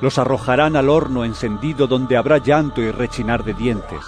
Los 0.00 0.18
arrojarán 0.18 0.76
al 0.76 0.88
horno 0.88 1.24
encendido 1.24 1.86
donde 1.86 2.16
habrá 2.16 2.38
llanto 2.38 2.82
y 2.82 2.90
rechinar 2.90 3.44
de 3.44 3.54
dientes. 3.54 4.00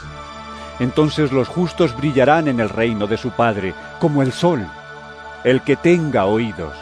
Entonces 0.81 1.33
los 1.33 1.49
justos 1.49 1.97
brillarán 1.97 2.47
en 2.49 2.61
el 2.61 2.69
reino 2.69 3.07
de 3.07 3.17
su 3.17 3.31
Padre, 3.31 3.75
como 4.01 4.23
el 4.23 4.33
sol. 4.33 4.67
El 5.45 5.63
que 5.63 5.77
tenga 5.77 6.27
oídos, 6.27 6.75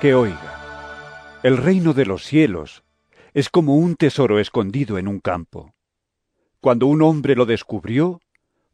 que 0.00 0.14
oiga. 0.14 1.40
El 1.42 1.56
reino 1.56 1.92
de 1.92 2.06
los 2.06 2.24
cielos 2.24 2.84
es 3.32 3.48
como 3.48 3.76
un 3.76 3.96
tesoro 3.96 4.38
escondido 4.38 4.98
en 4.98 5.08
un 5.08 5.20
campo. 5.20 5.74
Cuando 6.60 6.86
un 6.86 7.02
hombre 7.02 7.34
lo 7.34 7.46
descubrió, 7.46 8.20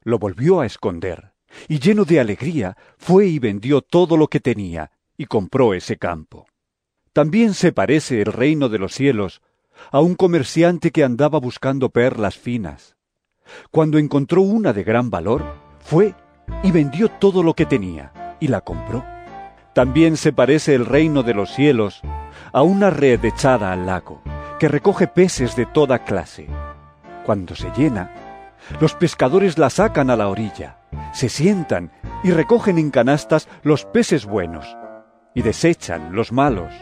lo 0.02 0.18
volvió 0.18 0.60
a 0.60 0.66
esconder, 0.66 1.32
y 1.68 1.78
lleno 1.78 2.04
de 2.04 2.20
alegría 2.20 2.76
fue 2.98 3.26
y 3.26 3.38
vendió 3.38 3.80
todo 3.80 4.16
lo 4.16 4.28
que 4.28 4.40
tenía, 4.40 4.90
y 5.16 5.26
compró 5.26 5.74
ese 5.74 5.96
campo. 5.96 6.46
También 7.12 7.54
se 7.54 7.72
parece 7.72 8.20
el 8.20 8.32
reino 8.32 8.68
de 8.68 8.78
los 8.78 8.94
cielos 8.94 9.42
a 9.92 10.00
un 10.00 10.14
comerciante 10.14 10.90
que 10.90 11.04
andaba 11.04 11.38
buscando 11.38 11.90
perlas 11.90 12.36
finas. 12.36 12.96
Cuando 13.70 13.98
encontró 13.98 14.42
una 14.42 14.72
de 14.72 14.84
gran 14.84 15.10
valor, 15.10 15.44
fue 15.80 16.14
y 16.62 16.70
vendió 16.70 17.08
todo 17.08 17.42
lo 17.42 17.54
que 17.54 17.66
tenía, 17.66 18.36
y 18.40 18.48
la 18.48 18.60
compró. 18.60 19.04
También 19.74 20.16
se 20.16 20.32
parece 20.32 20.74
el 20.74 20.86
reino 20.86 21.22
de 21.22 21.34
los 21.34 21.54
cielos 21.54 22.00
a 22.52 22.62
una 22.62 22.90
red 22.90 23.24
echada 23.24 23.72
al 23.72 23.86
lago, 23.86 24.22
que 24.58 24.68
recoge 24.68 25.06
peces 25.06 25.56
de 25.56 25.66
toda 25.66 26.04
clase. 26.04 26.48
Cuando 27.24 27.54
se 27.54 27.70
llena, 27.76 28.12
los 28.80 28.94
pescadores 28.94 29.58
la 29.58 29.70
sacan 29.70 30.10
a 30.10 30.16
la 30.16 30.28
orilla, 30.28 30.78
se 31.12 31.28
sientan 31.28 31.92
y 32.22 32.30
recogen 32.30 32.78
en 32.78 32.90
canastas 32.90 33.48
los 33.62 33.84
peces 33.84 34.26
buenos 34.26 34.76
y 35.34 35.42
desechan 35.42 36.14
los 36.14 36.32
malos. 36.32 36.72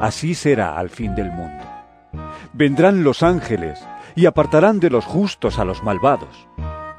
Así 0.00 0.34
será 0.34 0.76
al 0.76 0.90
fin 0.90 1.14
del 1.14 1.30
mundo. 1.30 1.81
Vendrán 2.54 3.02
los 3.02 3.22
ángeles 3.22 3.82
y 4.14 4.26
apartarán 4.26 4.78
de 4.78 4.90
los 4.90 5.06
justos 5.06 5.58
a 5.58 5.64
los 5.64 5.82
malvados, 5.82 6.48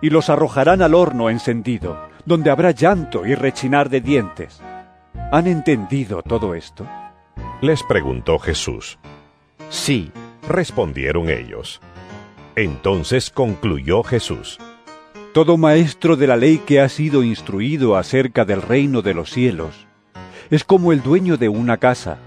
y 0.01 0.09
los 0.09 0.29
arrojarán 0.29 0.81
al 0.81 0.95
horno 0.95 1.29
encendido, 1.29 2.09
donde 2.25 2.49
habrá 2.49 2.71
llanto 2.71 3.25
y 3.25 3.35
rechinar 3.35 3.89
de 3.89 4.01
dientes. 4.01 4.61
¿Han 5.31 5.45
entendido 5.45 6.23
todo 6.23 6.55
esto? 6.55 6.87
Les 7.61 7.83
preguntó 7.83 8.39
Jesús. 8.39 8.97
Sí, 9.69 10.11
respondieron 10.47 11.29
ellos. 11.29 11.81
Entonces 12.55 13.29
concluyó 13.29 14.03
Jesús. 14.03 14.59
Todo 15.33 15.57
maestro 15.57 16.15
de 16.15 16.27
la 16.27 16.35
ley 16.35 16.59
que 16.59 16.81
ha 16.81 16.89
sido 16.89 17.23
instruido 17.23 17.95
acerca 17.95 18.43
del 18.43 18.61
reino 18.61 19.01
de 19.01 19.13
los 19.13 19.31
cielos 19.31 19.87
es 20.49 20.63
como 20.63 20.91
el 20.91 21.01
dueño 21.01 21.37
de 21.37 21.49
una 21.49 21.77
casa, 21.77 22.17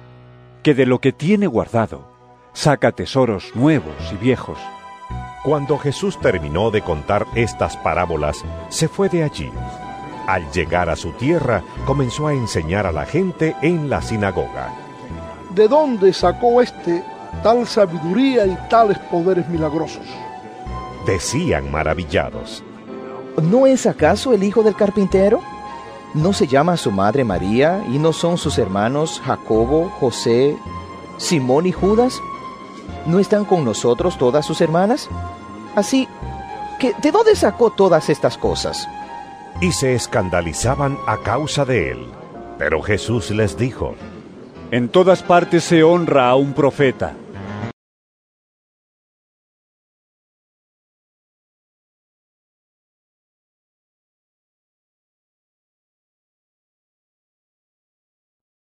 que 0.63 0.75
de 0.75 0.87
lo 0.87 1.01
que 1.01 1.13
tiene 1.13 1.47
guardado 1.47 2.16
saca 2.57 2.91
tesoros 2.91 3.53
nuevos 3.55 3.95
y 4.11 4.17
viejos. 4.17 4.59
Cuando 5.45 5.77
Jesús 5.77 6.19
terminó 6.19 6.71
de 6.71 6.81
contar 6.81 7.27
estas 7.35 7.77
parábolas, 7.77 8.43
se 8.71 8.89
fue 8.89 9.11
de 9.11 9.23
allí. 9.23 9.51
Al 10.27 10.51
llegar 10.53 10.89
a 10.89 10.97
su 10.97 11.13
tierra, 11.13 11.63
comenzó 11.85 12.27
a 12.27 12.33
enseñar 12.33 12.87
a 12.87 12.93
la 12.93 13.05
gente 13.05 13.55
en 13.61 13.91
la 13.91 14.01
sinagoga. 14.01 14.73
¿De 15.51 15.69
dónde 15.69 16.15
sacó 16.15 16.63
este 16.63 17.05
tal 17.43 17.67
sabiduría 17.67 18.47
y 18.47 18.57
tales 18.71 18.99
poderes 19.11 19.47
milagrosos? 19.49 20.07
Decían 21.05 21.71
maravillados. 21.71 22.65
¿No 23.43 23.67
es 23.67 23.87
acaso 23.87 24.33
el 24.33 24.43
hijo 24.43 24.63
del 24.63 24.75
carpintero? 24.75 25.43
¿No 26.15 26.33
se 26.33 26.47
llama 26.47 26.79
su 26.79 26.91
madre 26.91 27.23
María 27.23 27.85
y 27.93 27.99
no 27.99 28.15
son 28.15 28.39
sus 28.39 28.57
hermanos 28.57 29.21
Jacobo, 29.27 29.91
José, 30.01 30.57
Simón 31.19 31.67
y 31.67 31.73
Judas? 31.73 32.19
¿No 33.07 33.21
están 33.21 33.45
con 33.45 33.65
nosotros 33.65 34.19
todas 34.19 34.45
sus 34.45 34.61
hermanas? 34.61 35.09
Así 35.77 36.09
que, 36.81 36.93
¿de 37.01 37.13
dónde 37.13 37.37
sacó 37.37 37.71
todas 37.71 38.11
estas 38.11 38.37
cosas? 38.37 38.89
Y 39.61 39.71
se 39.73 39.95
escandalizaban 39.95 40.99
a 41.07 41.19
causa 41.19 41.65
de 41.65 41.93
él. 41.93 42.07
Pero 42.59 42.83
Jesús 42.83 43.31
les 43.31 43.57
dijo, 43.57 43.95
En 44.73 44.89
todas 44.89 45.23
partes 45.23 45.63
se 45.63 45.85
honra 45.85 46.29
a 46.29 46.35
un 46.35 46.53
profeta. 46.53 47.15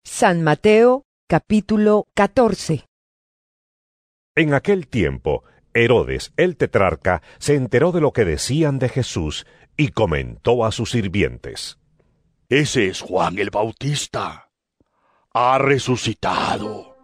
San 0.04 0.42
Mateo 0.42 1.02
capítulo 1.28 2.06
14 2.14 2.86
En 4.38 4.52
aquel 4.52 4.86
tiempo, 4.86 5.44
Herodes 5.72 6.34
el 6.36 6.58
tetrarca 6.58 7.22
se 7.38 7.54
enteró 7.54 7.90
de 7.90 8.02
lo 8.02 8.12
que 8.12 8.26
decían 8.26 8.78
de 8.78 8.90
Jesús 8.90 9.46
y 9.78 9.88
comentó 9.88 10.66
a 10.66 10.72
sus 10.72 10.90
sirvientes. 10.90 11.78
Ese 12.50 12.88
es 12.88 13.00
Juan 13.00 13.38
el 13.38 13.48
Bautista. 13.48 14.50
Ha 15.32 15.56
resucitado. 15.56 16.96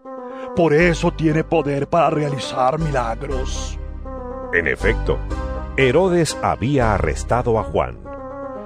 Por 0.55 0.75
eso 0.75 1.11
tiene 1.13 1.43
poder 1.43 1.89
para 1.89 2.11
realizar 2.11 2.79
milagros. 2.79 3.79
En 4.53 4.67
efecto, 4.69 5.19
Herodes 5.79 6.37
había 6.43 6.93
arrestado 6.93 7.59
a 7.59 7.63
Juan. 7.63 7.99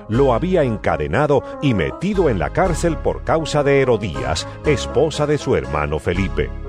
Lo 0.09 0.35
había 0.35 0.65
encadenado 0.65 1.43
y 1.63 1.73
metido 1.73 2.29
en 2.29 2.41
la 2.41 2.51
cárcel 2.51 2.97
por 2.97 3.23
causa 3.23 3.63
de 3.63 3.81
Herodías, 3.81 4.49
esposa 4.65 5.25
de 5.29 5.39
su 5.39 5.55
hermano 5.55 6.01
Felipe. 6.01 6.66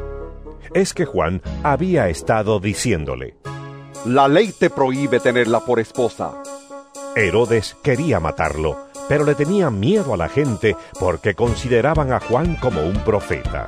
Es 0.77 0.93
que 0.93 1.05
Juan 1.05 1.41
había 1.63 2.07
estado 2.07 2.59
diciéndole, 2.59 3.33
La 4.05 4.27
ley 4.27 4.51
te 4.51 4.69
prohíbe 4.69 5.19
tenerla 5.19 5.61
por 5.61 5.79
esposa. 5.79 6.43
Herodes 7.15 7.75
quería 7.81 8.19
matarlo, 8.19 8.77
pero 9.09 9.25
le 9.25 9.33
tenía 9.33 9.71
miedo 9.71 10.13
a 10.13 10.17
la 10.17 10.29
gente 10.29 10.75
porque 10.99 11.33
consideraban 11.33 12.13
a 12.13 12.19
Juan 12.19 12.57
como 12.57 12.81
un 12.83 12.93
profeta. 12.97 13.67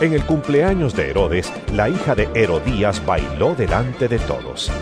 En 0.00 0.14
el 0.14 0.24
cumpleaños 0.24 0.96
de 0.96 1.10
Herodes, 1.10 1.52
la 1.74 1.90
hija 1.90 2.14
de 2.14 2.30
Herodías 2.34 3.04
bailó 3.04 3.54
delante 3.54 4.08
de 4.08 4.20
todos. 4.20 4.72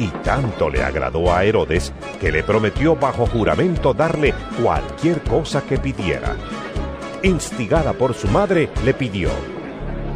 Y 0.00 0.08
tanto 0.24 0.70
le 0.70 0.82
agradó 0.82 1.32
a 1.32 1.44
Herodes 1.44 1.92
que 2.20 2.32
le 2.32 2.42
prometió 2.42 2.96
bajo 2.96 3.26
juramento 3.26 3.94
darle 3.94 4.34
cualquier 4.60 5.20
cosa 5.20 5.62
que 5.62 5.78
pidiera. 5.78 6.34
Instigada 7.22 7.92
por 7.92 8.12
su 8.12 8.26
madre, 8.26 8.70
le 8.84 8.92
pidió, 8.92 9.30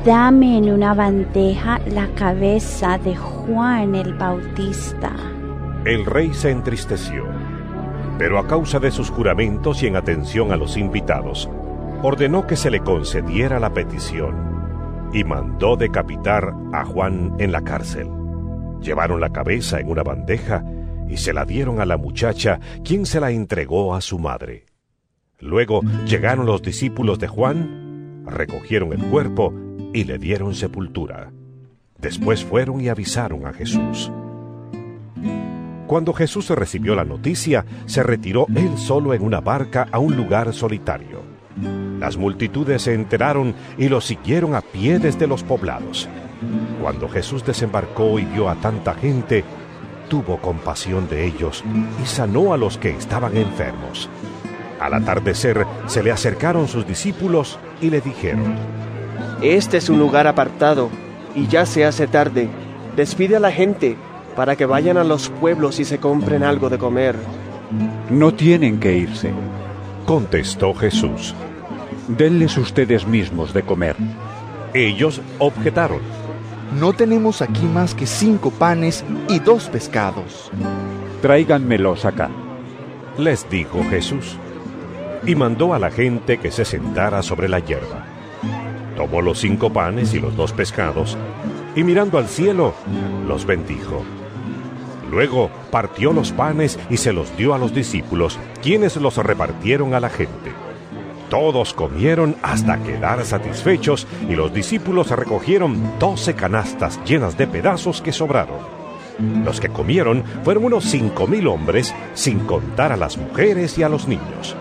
Dame 0.05 0.59
en 0.59 0.69
una 0.73 0.95
bandeja 0.95 1.79
la 1.87 2.09
cabeza 2.17 2.99
de 2.99 3.15
Juan 3.15 3.95
el 3.95 4.15
Bautista. 4.15 5.13
El 5.85 6.05
rey 6.07 6.35
se 6.35 6.51
entristeció, 6.51 7.25
pero 8.19 8.41
a 8.41 8.49
causa 8.49 8.81
de 8.81 8.91
sus 8.91 9.11
juramentos 9.11 9.81
y 9.85 9.87
en 9.87 9.95
atención 9.95 10.51
a 10.51 10.57
los 10.57 10.77
invitados, 10.77 11.49
ordenó 12.03 12.49
que 12.49 12.57
se 12.57 12.73
le 12.73 12.81
concediera 12.81 13.61
la 13.61 13.73
petición 13.73 15.11
y 15.13 15.23
mandó 15.23 15.77
decapitar 15.77 16.53
a 16.73 16.85
Juan 16.85 17.37
en 17.39 17.53
la 17.53 17.63
cárcel. 17.63 18.09
Llevaron 18.81 19.21
la 19.21 19.31
cabeza 19.31 19.79
en 19.79 19.89
una 19.89 20.03
bandeja 20.03 20.65
y 21.09 21.19
se 21.19 21.33
la 21.33 21.45
dieron 21.45 21.81
a 21.81 21.87
la 21.87 21.97
muchacha, 21.97 22.59
quien 22.83 23.07
se 23.07 23.21
la 23.21 23.31
entregó 23.31 23.95
a 23.95 24.01
su 24.01 24.19
madre. 24.19 24.67
Luego 25.39 25.83
llegaron 26.07 26.45
los 26.45 26.61
discípulos 26.61 27.21
de 27.21 27.29
Juan, 27.29 28.25
recogieron 28.27 28.93
el 28.93 29.05
cuerpo 29.05 29.55
y 29.93 30.05
le 30.05 30.19
dieron 30.19 30.55
sepultura. 30.55 31.31
Después 31.99 32.45
fueron 32.45 32.81
y 32.81 32.89
avisaron 32.89 33.47
a 33.47 33.53
Jesús. 33.53 34.11
Cuando 35.87 36.13
Jesús 36.13 36.49
recibió 36.51 36.95
la 36.95 37.05
noticia, 37.05 37.65
se 37.87 38.03
retiró 38.03 38.47
él 38.55 38.79
solo 38.79 39.15
en 39.15 39.23
una 39.23 39.41
barca 39.41 39.89
a 39.93 39.99
un 39.99 40.17
lugar 40.17 40.53
solitario. 40.55 41.21
Las 42.01 42.17
multitudes 42.17 42.83
se 42.83 42.95
enteraron 42.95 43.55
y 43.77 43.89
lo 43.89 44.01
siguieron 44.01 44.55
a 44.55 44.63
pie 44.63 44.99
desde 44.99 45.27
los 45.27 45.43
poblados. 45.43 46.09
Cuando 46.81 47.09
Jesús 47.09 47.45
desembarcó 47.45 48.19
y 48.19 48.25
vio 48.25 48.49
a 48.49 48.57
tanta 48.57 48.95
gente, 48.95 49.45
tuvo 50.09 50.39
compasión 50.39 51.09
de 51.09 51.27
ellos 51.27 51.63
y 52.03 52.07
sanó 52.07 52.53
a 52.53 52.57
los 52.57 52.79
que 52.79 52.91
estaban 52.91 53.37
enfermos. 53.37 54.09
Al 54.81 54.95
atardecer 54.95 55.65
se 55.87 56.03
le 56.03 56.11
acercaron 56.11 56.67
sus 56.67 56.87
discípulos 56.87 57.59
y 57.81 57.91
le 57.91 58.01
dijeron, 58.01 58.57
Este 59.43 59.79
es 59.79 59.89
un 59.89 59.99
lugar 59.99 60.29
apartado 60.29 60.89
y 61.35 61.49
ya 61.49 61.67
se 61.67 61.85
hace 61.85 62.07
tarde. 62.07 62.49
Despide 62.95 63.37
a 63.37 63.41
la 63.41 63.51
gente 63.51 63.97
para 64.37 64.55
que 64.55 64.67
vayan 64.67 64.97
a 64.97 65.03
los 65.03 65.31
pueblos 65.31 65.81
y 65.81 65.85
se 65.85 65.99
compren 65.99 66.45
algo 66.45 66.71
de 66.71 66.79
comer. 66.79 67.17
No 68.09 68.33
tienen 68.33 68.79
que 68.79 68.97
irse. 68.97 69.33
Contestó 70.07 70.75
Jesús. 70.75 71.35
Denles 72.07 72.57
ustedes 72.57 73.05
mismos 73.05 73.53
de 73.53 73.65
comer. 73.65 73.97
Ellos 74.75 75.21
objetaron. 75.41 76.01
No 76.79 76.93
tenemos 76.93 77.43
aquí 77.43 77.67
más 77.67 77.97
que 77.97 78.07
cinco 78.07 78.53
panes 78.53 79.05
y 79.29 79.41
dos 79.41 79.69
pescados. 79.69 80.53
Tráiganmelos 81.21 82.05
acá. 82.05 82.31
Les 83.19 83.51
dijo 83.51 83.83
Jesús. 83.91 84.37
Y 85.27 85.35
mandó 85.35 85.75
a 85.75 85.81
la 85.81 85.91
gente 85.91 86.39
que 86.39 86.53
se 86.53 86.65
sentara 86.65 87.25
sobre 87.25 87.49
la 87.49 87.59
hierba. 87.59 88.07
Tomó 89.03 89.21
los 89.21 89.41
cinco 89.41 89.73
panes 89.73 90.15
y 90.15 90.21
los 90.21 90.37
dos 90.37 90.53
pescados, 90.53 91.19
y 91.75 91.83
mirando 91.83 92.19
al 92.19 92.29
cielo, 92.29 92.73
los 93.27 93.45
bendijo. 93.45 94.05
Luego 95.11 95.51
partió 95.73 96.13
los 96.13 96.31
panes 96.31 96.79
y 96.89 96.99
se 96.99 97.13
los 97.13 97.37
dio 97.37 97.53
a 97.53 97.59
los 97.59 97.75
discípulos, 97.75 98.39
quienes 98.63 98.95
los 98.99 99.17
repartieron 99.17 99.95
a 99.95 99.99
la 99.99 100.09
gente. 100.09 100.53
Todos 101.31 101.75
comieron 101.75 102.37
hasta 102.43 102.81
quedar 102.81 103.25
satisfechos 103.25 104.07
y 104.29 104.37
los 104.37 104.55
discípulos 104.55 105.11
recogieron 105.11 105.99
doce 105.99 106.35
canastas 106.35 107.01
llenas 107.05 107.37
de 107.37 107.49
pedazos 107.49 108.03
que 108.03 108.13
sobraron. 108.13 108.61
Los 109.45 109.59
que 109.59 109.69
comieron 109.69 110.23
fueron 110.45 110.67
unos 110.67 110.85
cinco 110.85 111.27
mil 111.27 111.49
hombres, 111.49 111.93
sin 112.15 112.39
contar 112.47 112.93
a 112.93 112.97
las 112.97 113.19
mujeres 113.19 113.77
y 113.79 113.83
a 113.83 113.89
los 113.89 114.07
niños. 114.07 114.57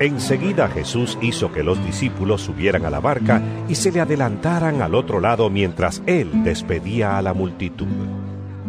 Enseguida 0.00 0.66
Jesús 0.68 1.18
hizo 1.20 1.52
que 1.52 1.62
los 1.62 1.84
discípulos 1.84 2.40
subieran 2.40 2.86
a 2.86 2.90
la 2.90 3.00
barca 3.00 3.42
y 3.68 3.74
se 3.74 3.92
le 3.92 4.00
adelantaran 4.00 4.80
al 4.80 4.94
otro 4.94 5.20
lado 5.20 5.50
mientras 5.50 6.02
él 6.06 6.42
despedía 6.42 7.18
a 7.18 7.22
la 7.22 7.34
multitud. 7.34 7.86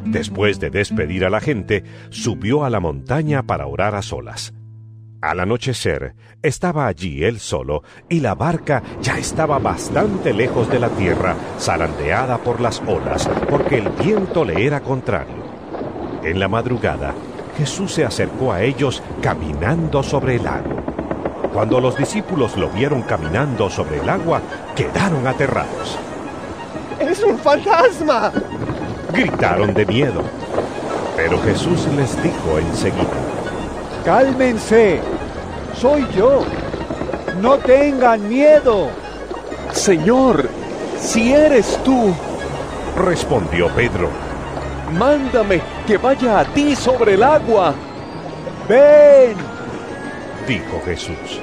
Después 0.03 0.60
de 0.60 0.70
despedir 0.70 1.24
a 1.24 1.30
la 1.30 1.40
gente, 1.40 1.86
subió 2.10 2.66
a 2.66 2.70
la 2.70 2.82
montaña 2.82 3.44
para 3.44 3.66
orar 3.66 3.95
a 3.95 4.02
solas. 4.02 4.53
Al 5.22 5.40
anochecer, 5.40 6.16
estaba 6.41 6.88
allí 6.88 7.24
él 7.24 7.40
solo 7.40 7.84
y 8.10 8.20
la 8.20 8.36
barca 8.36 8.84
ya 9.02 9.18
estaba 9.18 9.58
bastante 9.58 10.34
lejos 10.34 10.70
de 10.70 10.80
la 10.80 10.90
tierra, 10.90 11.38
zarandeada 11.58 12.40
por 12.40 12.60
las 12.60 12.82
olas, 12.86 13.30
porque 13.49 13.78
el 13.78 13.88
viento 14.03 14.44
le 14.44 14.66
era 14.66 14.82
contrario. 14.82 15.45
En 16.24 16.41
la 16.41 16.49
madrugada, 16.49 17.16
Jesús 17.58 17.94
se 17.94 18.03
acercó 18.03 18.52
a 18.52 18.64
ellos 18.64 19.02
caminando 19.22 20.03
sobre 20.03 20.36
el 20.36 20.44
lago. 20.44 21.01
Cuando 21.53 21.82
los 21.82 21.98
discípulos 21.98 22.56
lo 22.56 22.69
vieron 22.69 23.02
caminando 23.02 23.69
sobre 23.69 23.99
el 23.99 24.10
agua, 24.10 24.41
quedaron 24.76 25.28
aterrados. 25.28 25.98
¡Es 26.99 27.22
un 27.23 27.38
fantasma! 27.38 28.32
Gritaron 29.11 29.73
de 29.73 29.86
miedo. 29.86 30.23
Pero 31.18 31.41
Jesús 31.41 31.88
les 31.98 32.22
dijo 32.23 32.57
enseguida, 32.57 33.03
Cálmense, 34.06 35.02
soy 35.76 36.07
yo. 36.15 36.45
No 37.41 37.57
tengan 37.57 38.28
miedo. 38.30 38.88
Señor, 39.73 40.49
si 40.99 41.34
eres 41.34 41.78
tú, 41.84 42.14
respondió 42.95 43.68
Pedro, 43.69 44.10
mándame 44.98 45.61
que 45.86 45.98
vaya 45.98 46.40
a 46.40 46.45
ti 46.45 46.76
sobre 46.76 47.15
el 47.15 47.23
agua. 47.23 47.73
Ven, 48.69 49.36
dijo 50.48 50.82
Jesús. 50.86 51.42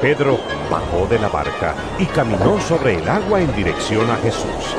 Pedro 0.00 0.38
bajó 0.70 1.06
de 1.06 1.18
la 1.18 1.28
barca 1.28 1.74
y 1.98 2.06
caminó 2.06 2.58
sobre 2.60 2.96
el 2.96 3.08
agua 3.08 3.40
en 3.40 3.54
dirección 3.54 4.10
a 4.10 4.16
Jesús. 4.16 4.76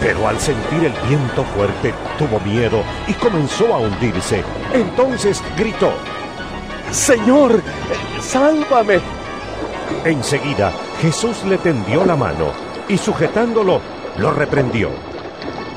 Pero 0.00 0.26
al 0.26 0.40
sentir 0.40 0.84
el 0.84 1.08
viento 1.08 1.44
fuerte 1.44 1.92
tuvo 2.18 2.40
miedo 2.40 2.82
y 3.06 3.12
comenzó 3.14 3.74
a 3.74 3.78
hundirse. 3.78 4.42
Entonces 4.72 5.42
gritó, 5.58 5.92
Señor, 6.90 7.62
sálvame. 8.20 9.00
Enseguida 10.04 10.72
Jesús 11.02 11.44
le 11.44 11.58
tendió 11.58 12.04
la 12.06 12.16
mano 12.16 12.52
y 12.88 12.96
sujetándolo 12.96 13.80
lo 14.16 14.32
reprendió. 14.32 14.90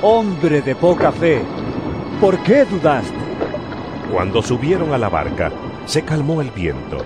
Hombre 0.01 0.61
de 0.61 0.75
poca 0.75 1.11
fe, 1.11 1.41
¿por 2.21 2.39
qué 2.43 2.63
dudaste? 2.65 3.13
Cuando 4.11 4.41
subieron 4.41 4.93
a 4.93 4.97
la 4.97 5.09
barca, 5.09 5.51
se 5.85 6.03
calmó 6.03 6.41
el 6.41 6.51
viento, 6.51 6.97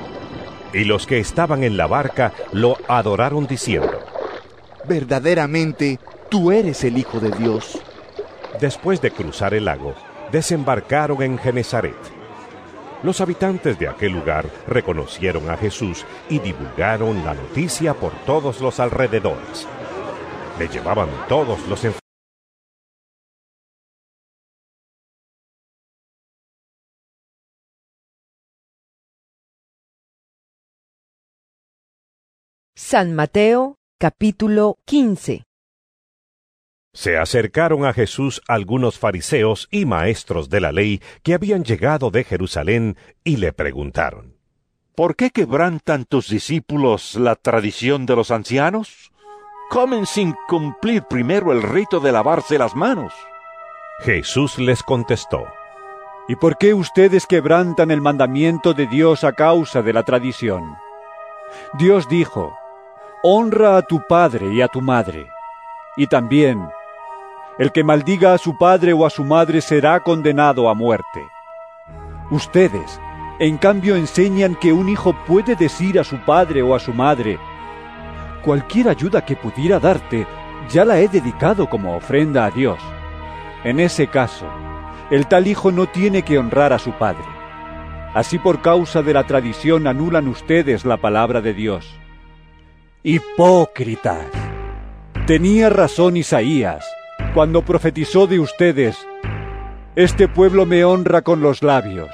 y 0.74 0.84
los 0.84 1.08
que 1.08 1.20
estaban 1.20 1.64
en 1.64 1.78
la 1.78 1.88
barca 1.88 2.34
lo 2.52 2.78
adoraron 2.88 3.48
diciendo, 3.48 4.00
Verdaderamente, 4.88 6.00
tú 6.30 6.52
eres 6.52 6.84
el 6.84 6.98
Hijo 6.98 7.20
de 7.20 7.32
Dios. 7.32 7.80
Después 8.60 9.02
de 9.02 9.12
cruzar 9.12 9.54
el 9.54 9.66
lago, 9.66 9.94
desembarcaron 10.32 11.22
en 11.22 11.38
Genezaret. 11.38 11.96
Los 13.04 13.22
habitantes 13.22 13.78
de 13.78 13.88
aquel 13.88 14.14
lugar 14.14 14.46
reconocieron 14.68 15.50
a 15.50 15.58
Jesús 15.58 16.06
y 16.30 16.40
divulgaron 16.40 17.24
la 17.24 17.34
noticia 17.34 17.94
por 17.94 18.12
todos 18.26 18.60
los 18.62 18.80
alrededores. 18.80 19.68
Le 20.58 20.68
llevaban 20.68 21.10
todos 21.28 21.60
los 21.68 21.84
enfermos. 21.84 22.07
San 32.80 33.16
Mateo, 33.16 33.80
capítulo 34.00 34.78
15. 34.86 35.46
Se 36.94 37.18
acercaron 37.18 37.86
a 37.86 37.92
Jesús 37.92 38.40
algunos 38.48 39.00
fariseos 39.00 39.68
y 39.72 39.88
maestros 39.88 40.48
de 40.52 40.62
la 40.62 40.72
ley 40.72 41.02
que 41.24 41.34
habían 41.34 41.64
llegado 41.64 42.12
de 42.12 42.24
Jerusalén 42.24 42.96
y 43.24 43.38
le 43.38 43.52
preguntaron, 43.52 44.38
¿Por 44.94 45.16
qué 45.16 45.32
quebrantan 45.32 46.06
tus 46.06 46.30
discípulos 46.30 47.16
la 47.16 47.36
tradición 47.36 48.06
de 48.06 48.16
los 48.16 48.30
ancianos? 48.30 49.12
Comen 49.72 50.06
sin 50.06 50.36
cumplir 50.48 51.02
primero 51.10 51.52
el 51.54 51.64
rito 51.64 52.00
de 52.00 52.12
lavarse 52.12 52.60
las 52.60 52.76
manos. 52.76 53.12
Jesús 54.02 54.60
les 54.60 54.84
contestó, 54.84 55.48
¿Y 56.28 56.36
por 56.36 56.60
qué 56.60 56.76
ustedes 56.76 57.26
quebrantan 57.26 57.90
el 57.90 58.02
mandamiento 58.02 58.76
de 58.76 58.86
Dios 58.86 59.24
a 59.24 59.34
causa 59.34 59.82
de 59.82 59.94
la 59.94 60.04
tradición? 60.04 60.76
Dios 61.80 62.08
dijo, 62.08 62.56
Honra 63.24 63.78
a 63.78 63.82
tu 63.82 64.06
padre 64.08 64.54
y 64.54 64.62
a 64.62 64.68
tu 64.68 64.80
madre. 64.80 65.28
Y 65.96 66.06
también, 66.06 66.70
el 67.58 67.72
que 67.72 67.84
maldiga 67.84 68.36
a 68.36 68.38
su 68.38 68.56
padre 68.60 68.94
o 68.94 69.08
a 69.08 69.10
su 69.10 69.24
madre 69.24 69.60
será 69.62 70.00
condenado 70.02 70.70
a 70.70 70.76
muerte. 70.76 71.28
Ustedes, 72.30 73.02
en 73.40 73.58
cambio, 73.58 73.96
enseñan 73.96 74.54
que 74.54 74.72
un 74.72 74.88
hijo 74.88 75.16
puede 75.26 75.56
decir 75.56 76.00
a 76.00 76.04
su 76.04 76.18
padre 76.26 76.62
o 76.62 76.76
a 76.76 76.80
su 76.80 76.94
madre, 76.94 77.40
cualquier 78.44 78.88
ayuda 78.88 79.26
que 79.26 79.36
pudiera 79.36 79.80
darte, 79.80 80.28
ya 80.70 80.86
la 80.86 81.00
he 81.00 81.08
dedicado 81.08 81.68
como 81.68 81.96
ofrenda 81.96 82.46
a 82.46 82.52
Dios. 82.52 82.80
En 83.64 83.80
ese 83.80 84.06
caso, 84.06 84.46
el 85.10 85.26
tal 85.26 85.48
hijo 85.48 85.72
no 85.72 85.88
tiene 85.88 86.22
que 86.22 86.38
honrar 86.38 86.72
a 86.72 86.78
su 86.78 86.92
padre. 86.92 87.26
Así 88.14 88.38
por 88.38 88.62
causa 88.62 89.02
de 89.02 89.14
la 89.14 89.24
tradición 89.24 89.88
anulan 89.88 90.28
ustedes 90.28 90.86
la 90.86 90.98
palabra 90.98 91.42
de 91.42 91.56
Dios. 91.56 92.00
Hipócritas. 93.10 94.26
Tenía 95.28 95.70
razón 95.70 96.18
Isaías 96.18 96.86
cuando 97.34 97.62
profetizó 97.62 98.28
de 98.28 98.42
ustedes, 98.42 98.98
Este 99.96 100.28
pueblo 100.28 100.66
me 100.66 100.84
honra 100.84 101.22
con 101.22 101.40
los 101.40 101.64
labios, 101.64 102.10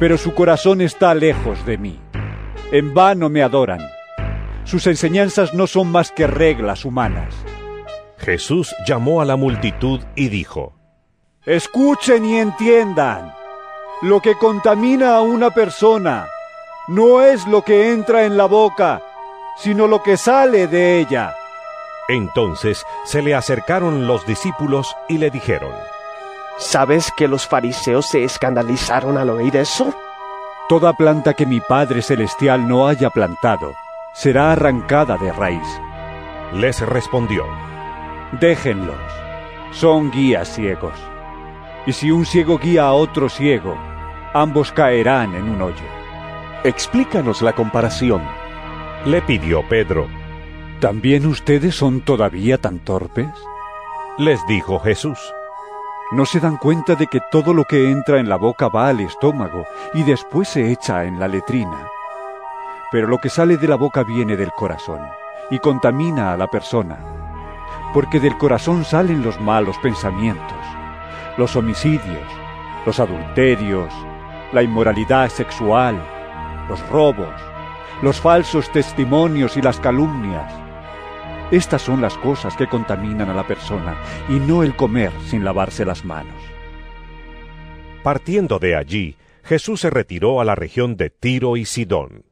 pero 0.00 0.18
su 0.18 0.34
corazón 0.34 0.80
está 0.80 1.14
lejos 1.14 1.64
de 1.64 1.78
mí. 1.78 2.00
En 2.72 2.92
vano 2.92 3.28
me 3.28 3.40
adoran. 3.40 3.78
Sus 4.64 4.88
enseñanzas 4.88 5.54
no 5.54 5.68
son 5.68 5.92
más 5.92 6.10
que 6.10 6.26
reglas 6.26 6.84
humanas. 6.84 7.32
Jesús 8.18 8.74
llamó 8.84 9.20
a 9.20 9.24
la 9.24 9.36
multitud 9.36 10.00
y 10.16 10.28
dijo, 10.28 10.74
Escuchen 11.44 12.24
y 12.24 12.38
entiendan. 12.38 13.32
Lo 14.02 14.20
que 14.20 14.34
contamina 14.34 15.18
a 15.18 15.20
una 15.20 15.52
persona 15.52 16.26
no 16.88 17.22
es 17.22 17.46
lo 17.46 17.62
que 17.62 17.92
entra 17.92 18.24
en 18.24 18.36
la 18.36 18.46
boca, 18.46 19.00
sino 19.56 19.86
lo 19.86 20.02
que 20.02 20.16
sale 20.16 20.66
de 20.66 21.00
ella. 21.00 21.34
Entonces 22.08 22.84
se 23.04 23.22
le 23.22 23.34
acercaron 23.34 24.06
los 24.06 24.26
discípulos 24.26 24.96
y 25.08 25.18
le 25.18 25.30
dijeron, 25.30 25.72
¿Sabes 26.58 27.12
que 27.16 27.28
los 27.28 27.46
fariseos 27.46 28.06
se 28.06 28.24
escandalizaron 28.24 29.18
al 29.18 29.30
oír 29.30 29.56
eso? 29.56 29.94
Toda 30.68 30.94
planta 30.94 31.34
que 31.34 31.46
mi 31.46 31.60
Padre 31.60 32.02
Celestial 32.02 32.66
no 32.66 32.88
haya 32.88 33.10
plantado 33.10 33.74
será 34.14 34.52
arrancada 34.52 35.18
de 35.18 35.32
raíz. 35.32 35.80
Les 36.52 36.80
respondió, 36.80 37.44
Déjenlos, 38.40 38.96
son 39.72 40.10
guías 40.10 40.48
ciegos. 40.48 40.94
Y 41.86 41.92
si 41.92 42.10
un 42.10 42.24
ciego 42.24 42.58
guía 42.58 42.84
a 42.84 42.92
otro 42.94 43.28
ciego, 43.28 43.76
ambos 44.32 44.72
caerán 44.72 45.34
en 45.34 45.48
un 45.48 45.60
hoyo. 45.60 45.84
Explícanos 46.64 47.42
la 47.42 47.52
comparación. 47.52 48.22
Le 49.04 49.22
pidió 49.22 49.62
Pedro. 49.68 50.08
¿También 50.80 51.26
ustedes 51.26 51.76
son 51.76 52.00
todavía 52.00 52.58
tan 52.58 52.80
torpes? 52.80 53.28
Les 54.18 54.44
dijo 54.48 54.80
Jesús. 54.80 55.18
¿No 56.12 56.24
se 56.24 56.40
dan 56.40 56.56
cuenta 56.56 56.96
de 56.96 57.06
que 57.06 57.20
todo 57.30 57.54
lo 57.54 57.64
que 57.64 57.90
entra 57.90 58.18
en 58.18 58.28
la 58.28 58.36
boca 58.36 58.68
va 58.68 58.88
al 58.88 59.00
estómago 59.00 59.64
y 59.94 60.02
después 60.02 60.48
se 60.48 60.72
echa 60.72 61.04
en 61.04 61.20
la 61.20 61.28
letrina? 61.28 61.88
Pero 62.90 63.06
lo 63.06 63.18
que 63.18 63.28
sale 63.28 63.56
de 63.56 63.68
la 63.68 63.76
boca 63.76 64.02
viene 64.02 64.36
del 64.36 64.50
corazón 64.52 65.00
y 65.50 65.58
contamina 65.60 66.32
a 66.32 66.36
la 66.36 66.48
persona, 66.48 66.98
porque 67.92 68.18
del 68.18 68.36
corazón 68.38 68.84
salen 68.84 69.22
los 69.22 69.40
malos 69.40 69.76
pensamientos, 69.78 70.58
los 71.36 71.54
homicidios, 71.54 72.26
los 72.84 72.98
adulterios, 72.98 73.92
la 74.52 74.62
inmoralidad 74.62 75.28
sexual, 75.28 76.00
los 76.68 76.80
robos, 76.88 77.34
los 78.02 78.20
falsos 78.20 78.70
testimonios 78.72 79.56
y 79.56 79.62
las 79.62 79.80
calumnias. 79.80 80.52
Estas 81.50 81.82
son 81.82 82.00
las 82.00 82.18
cosas 82.18 82.56
que 82.56 82.68
contaminan 82.68 83.30
a 83.30 83.34
la 83.34 83.46
persona 83.46 83.96
y 84.28 84.34
no 84.34 84.62
el 84.62 84.76
comer 84.76 85.12
sin 85.26 85.44
lavarse 85.44 85.84
las 85.84 86.04
manos. 86.04 86.42
Partiendo 88.02 88.58
de 88.58 88.76
allí, 88.76 89.16
Jesús 89.44 89.80
se 89.80 89.90
retiró 89.90 90.40
a 90.40 90.44
la 90.44 90.54
región 90.54 90.96
de 90.96 91.10
Tiro 91.10 91.56
y 91.56 91.64
Sidón. 91.64 92.24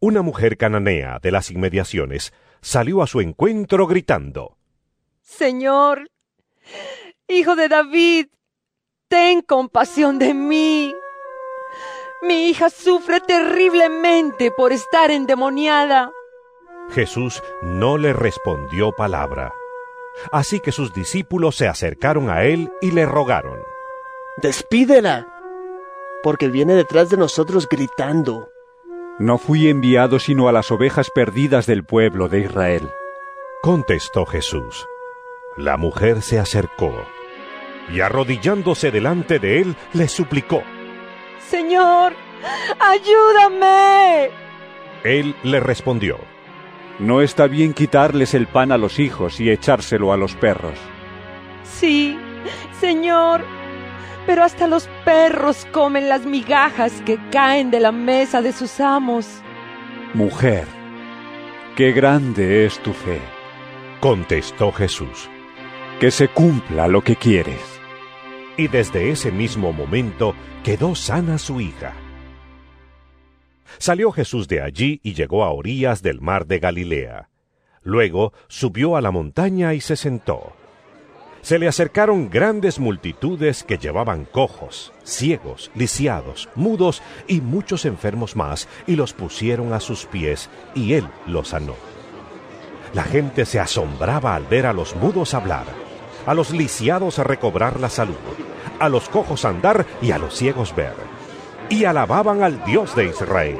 Una 0.00 0.22
mujer 0.22 0.56
cananea 0.56 1.18
de 1.20 1.32
las 1.32 1.50
inmediaciones 1.50 2.32
salió 2.60 3.02
a 3.02 3.06
su 3.06 3.20
encuentro 3.20 3.86
gritando, 3.86 4.56
Señor, 5.20 6.10
hijo 7.28 7.56
de 7.56 7.68
David, 7.68 8.26
ten 9.08 9.42
compasión 9.42 10.18
de 10.18 10.32
mí. 10.32 10.94
Mi 12.26 12.48
hija 12.48 12.70
sufre 12.70 13.20
terriblemente 13.20 14.50
por 14.50 14.72
estar 14.72 15.10
endemoniada. 15.10 16.10
Jesús 16.90 17.42
no 17.62 17.98
le 17.98 18.12
respondió 18.12 18.92
palabra. 18.92 19.54
Así 20.32 20.60
que 20.60 20.72
sus 20.72 20.92
discípulos 20.92 21.56
se 21.56 21.66
acercaron 21.66 22.30
a 22.30 22.44
él 22.44 22.70
y 22.80 22.92
le 22.92 23.04
rogaron. 23.04 23.58
Despídela, 24.42 25.26
porque 26.22 26.48
viene 26.48 26.74
detrás 26.74 27.10
de 27.10 27.16
nosotros 27.16 27.68
gritando. 27.68 28.48
No 29.18 29.38
fui 29.38 29.68
enviado 29.68 30.18
sino 30.18 30.48
a 30.48 30.52
las 30.52 30.70
ovejas 30.70 31.10
perdidas 31.14 31.66
del 31.66 31.84
pueblo 31.84 32.28
de 32.28 32.40
Israel. 32.40 32.90
Contestó 33.62 34.26
Jesús. 34.26 34.86
La 35.56 35.76
mujer 35.76 36.22
se 36.22 36.38
acercó 36.38 36.92
y 37.92 38.00
arrodillándose 38.00 38.90
delante 38.90 39.38
de 39.38 39.60
él 39.60 39.76
le 39.92 40.08
suplicó. 40.08 40.62
Señor, 41.54 42.14
ayúdame. 42.80 44.28
Él 45.04 45.36
le 45.44 45.60
respondió. 45.60 46.18
No 46.98 47.20
está 47.20 47.46
bien 47.46 47.74
quitarles 47.74 48.34
el 48.34 48.48
pan 48.48 48.72
a 48.72 48.76
los 48.76 48.98
hijos 48.98 49.38
y 49.38 49.50
echárselo 49.50 50.12
a 50.12 50.16
los 50.16 50.34
perros. 50.34 50.76
Sí, 51.62 52.18
Señor, 52.80 53.44
pero 54.26 54.42
hasta 54.42 54.66
los 54.66 54.88
perros 55.04 55.64
comen 55.70 56.08
las 56.08 56.26
migajas 56.26 57.00
que 57.06 57.20
caen 57.30 57.70
de 57.70 57.78
la 57.78 57.92
mesa 57.92 58.42
de 58.42 58.52
sus 58.52 58.80
amos. 58.80 59.24
Mujer, 60.12 60.66
qué 61.76 61.92
grande 61.92 62.66
es 62.66 62.80
tu 62.80 62.92
fe. 62.92 63.20
Contestó 64.00 64.72
Jesús. 64.72 65.30
Que 66.00 66.10
se 66.10 66.26
cumpla 66.26 66.88
lo 66.88 67.02
que 67.02 67.14
quieres. 67.14 67.73
Y 68.56 68.68
desde 68.68 69.10
ese 69.10 69.32
mismo 69.32 69.72
momento 69.72 70.34
quedó 70.62 70.94
sana 70.94 71.38
su 71.38 71.60
hija. 71.60 71.94
Salió 73.78 74.12
Jesús 74.12 74.46
de 74.46 74.62
allí 74.62 75.00
y 75.02 75.14
llegó 75.14 75.44
a 75.44 75.50
orillas 75.50 76.02
del 76.02 76.20
mar 76.20 76.46
de 76.46 76.60
Galilea. 76.60 77.28
Luego 77.82 78.32
subió 78.48 78.96
a 78.96 79.00
la 79.00 79.10
montaña 79.10 79.74
y 79.74 79.80
se 79.80 79.96
sentó. 79.96 80.54
Se 81.42 81.58
le 81.58 81.68
acercaron 81.68 82.30
grandes 82.30 82.78
multitudes 82.78 83.64
que 83.64 83.76
llevaban 83.76 84.24
cojos, 84.24 84.94
ciegos, 85.04 85.70
lisiados, 85.74 86.48
mudos 86.54 87.02
y 87.26 87.42
muchos 87.42 87.84
enfermos 87.84 88.34
más, 88.34 88.66
y 88.86 88.96
los 88.96 89.12
pusieron 89.12 89.74
a 89.74 89.80
sus 89.80 90.06
pies, 90.06 90.48
y 90.74 90.94
él 90.94 91.06
los 91.26 91.48
sanó. 91.48 91.74
La 92.94 93.02
gente 93.02 93.44
se 93.44 93.60
asombraba 93.60 94.34
al 94.34 94.46
ver 94.46 94.64
a 94.64 94.72
los 94.72 94.96
mudos 94.96 95.34
hablar, 95.34 95.66
a 96.26 96.34
los 96.34 96.50
lisiados 96.50 97.18
recobrar 97.18 97.80
la 97.80 97.88
salud, 97.88 98.16
a 98.78 98.88
los 98.88 99.08
cojos 99.08 99.44
andar 99.44 99.86
y 100.02 100.10
a 100.10 100.18
los 100.18 100.34
ciegos 100.34 100.74
ver. 100.74 100.94
y 101.70 101.86
alababan 101.86 102.42
al 102.42 102.62
Dios 102.64 102.94
de 102.94 103.06
Israel. 103.06 103.58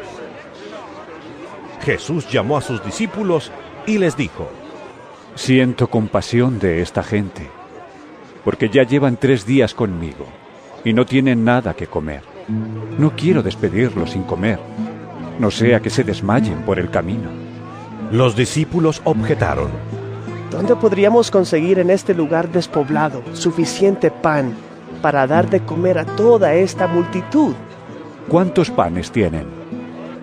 Jesús 1.82 2.28
llamó 2.31 2.59
a 2.59 2.61
sus 2.61 2.85
discípulos 2.85 3.51
y 3.86 3.99
les 3.99 4.16
dijo, 4.16 4.49
Siento 5.35 5.89
compasión 5.89 6.59
de 6.59 6.81
esta 6.81 7.03
gente, 7.03 7.51
porque 8.45 8.69
ya 8.69 8.85
llevan 8.85 9.16
tres 9.16 9.47
días 9.47 9.74
conmigo 9.74 10.27
y 10.85 10.93
no 10.93 11.07
tienen 11.07 11.45
nada 11.45 11.74
que 11.74 11.86
comer. 11.86 12.23
No 12.99 13.16
quiero 13.16 13.43
despedirlos 13.43 14.11
sin 14.11 14.23
comer, 14.23 14.61
no 15.39 15.51
sea 15.51 15.81
que 15.81 15.91
se 15.91 16.05
desmayen 16.05 16.62
por 16.62 16.78
el 16.78 16.91
camino. 16.91 17.31
Los 18.12 18.36
discípulos 18.36 19.01
objetaron, 19.05 19.70
¿Dónde 20.55 20.77
podríamos 20.77 21.33
conseguir 21.33 21.81
en 21.81 21.91
este 21.91 22.15
lugar 22.15 22.49
despoblado 22.49 23.25
suficiente 23.33 24.13
pan 24.13 24.55
para 25.03 25.27
dar 25.27 25.51
de 25.51 25.59
comer 25.59 25.99
a 25.99 26.05
toda 26.05 26.55
esta 26.55 26.87
multitud? 26.87 27.55
¿Cuántos 28.29 28.71
panes 28.71 29.11
tienen? 29.11 29.47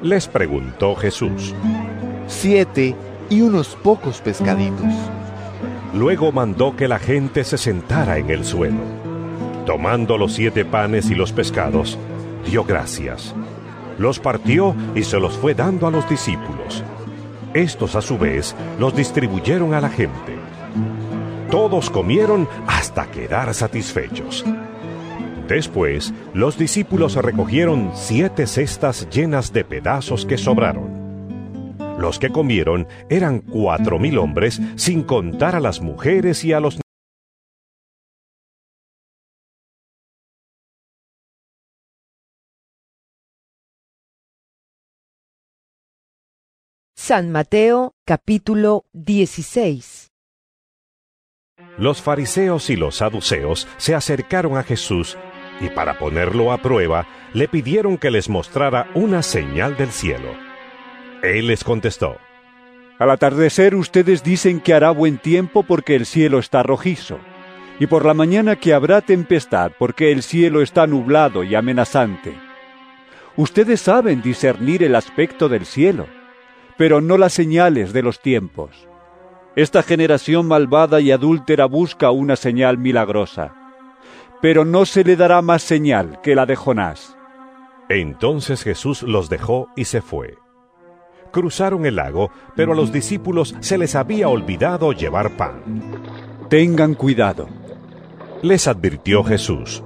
Les 0.02 0.30
preguntó 0.30 0.96
Jesús. 0.96 1.54
Siete 2.28 2.96
y 3.30 3.42
unos 3.42 3.76
pocos 3.84 4.22
pescaditos. 4.22 4.88
Luego 5.94 6.32
mandó 6.32 6.78
que 6.78 6.88
la 6.88 6.98
gente 6.98 7.44
se 7.44 7.58
sentara 7.58 8.18
en 8.18 8.30
el 8.30 8.46
suelo. 8.46 8.80
Tomando 9.66 10.18
los 10.18 10.32
siete 10.32 10.64
panes 10.64 11.12
y 11.12 11.16
los 11.16 11.34
pescados, 11.34 12.00
dio 12.50 12.64
gracias. 12.64 13.36
Los 13.98 14.18
partió 14.20 14.78
y 14.96 15.04
se 15.04 15.20
los 15.20 15.38
fue 15.38 15.56
dando 15.56 15.88
a 15.88 15.92
los 15.92 16.10
discípulos. 16.10 16.86
Estos 17.54 17.96
a 17.96 18.02
su 18.02 18.18
vez 18.18 18.56
los 18.80 18.96
distribuyeron 18.96 19.74
a 19.74 19.82
la 19.82 19.90
gente. 19.90 20.38
Todos 21.50 21.90
comieron 21.90 22.48
hasta 22.66 23.12
quedar 23.12 23.54
satisfechos. 23.54 24.46
Después, 25.50 26.14
los 26.34 26.58
discípulos 26.58 27.16
recogieron 27.16 27.92
siete 27.94 28.48
cestas 28.48 29.10
llenas 29.10 29.52
de 29.52 29.66
pedazos 29.66 30.26
que 30.26 30.38
sobraron. 30.38 31.02
Los 32.00 32.20
que 32.20 32.30
comieron 32.30 32.88
eran 33.10 33.40
cuatro 33.42 34.00
mil 34.00 34.18
hombres, 34.18 34.62
sin 34.76 35.04
contar 35.04 35.56
a 35.56 35.60
las 35.60 35.82
mujeres 35.82 36.46
y 36.46 36.54
a 36.54 36.62
los 36.62 36.80
San 47.04 47.32
Mateo 47.32 47.96
capítulo 48.06 48.86
16 48.94 50.12
Los 51.80 52.00
fariseos 52.00 52.70
y 52.70 52.76
los 52.76 52.98
saduceos 52.98 53.68
se 53.78 53.96
acercaron 53.96 54.56
a 54.56 54.62
Jesús 54.62 55.18
y 55.60 55.70
para 55.70 55.98
ponerlo 55.98 56.52
a 56.52 56.60
prueba 56.60 57.08
le 57.34 57.48
pidieron 57.48 57.98
que 57.98 58.12
les 58.12 58.30
mostrara 58.30 58.92
una 58.94 59.24
señal 59.24 59.78
del 59.78 59.90
cielo. 59.90 60.30
Él 61.24 61.48
les 61.48 61.64
contestó, 61.64 62.18
Al 63.00 63.10
atardecer 63.10 63.74
ustedes 63.74 64.24
dicen 64.24 64.60
que 64.60 64.76
hará 64.76 64.92
buen 64.92 65.18
tiempo 65.18 65.64
porque 65.64 65.96
el 65.96 66.06
cielo 66.06 66.38
está 66.38 66.62
rojizo, 66.62 67.18
y 67.80 67.88
por 67.88 68.06
la 68.06 68.14
mañana 68.14 68.58
que 68.58 68.76
habrá 68.76 69.02
tempestad 69.02 69.72
porque 69.80 70.12
el 70.12 70.22
cielo 70.22 70.62
está 70.62 70.86
nublado 70.86 71.44
y 71.44 71.56
amenazante. 71.56 72.36
Ustedes 73.38 73.82
saben 73.82 74.22
discernir 74.22 74.84
el 74.84 74.94
aspecto 74.94 75.50
del 75.50 75.66
cielo, 75.66 76.06
pero 76.82 77.00
no 77.00 77.20
las 77.20 77.34
señales 77.34 77.94
de 77.94 78.02
los 78.02 78.22
tiempos. 78.22 78.72
Esta 79.56 79.84
generación 79.84 80.48
malvada 80.48 81.00
y 81.00 81.12
adúltera 81.12 81.68
busca 81.68 82.10
una 82.10 82.36
señal 82.36 82.80
milagrosa, 82.80 83.54
pero 84.42 84.66
no 84.66 84.88
se 84.88 85.04
le 85.04 85.16
dará 85.16 85.44
más 85.44 85.62
señal 85.62 86.20
que 86.24 86.34
la 86.34 86.48
de 86.48 86.56
Jonás. 86.56 87.16
Entonces 87.88 88.64
Jesús 88.64 89.04
los 89.04 89.30
dejó 89.30 89.68
y 89.76 89.86
se 89.86 90.02
fue. 90.02 90.40
Cruzaron 91.32 91.86
el 91.86 91.98
lago, 91.98 92.32
pero 92.56 92.74
a 92.74 92.76
los 92.76 92.92
discípulos 92.92 93.56
se 93.60 93.78
les 93.78 93.94
había 93.94 94.28
olvidado 94.28 94.92
llevar 94.92 95.38
pan. 95.38 95.62
Tengan 96.50 96.96
cuidado, 96.96 97.48
les 98.42 98.68
advirtió 98.68 99.24
Jesús. 99.24 99.84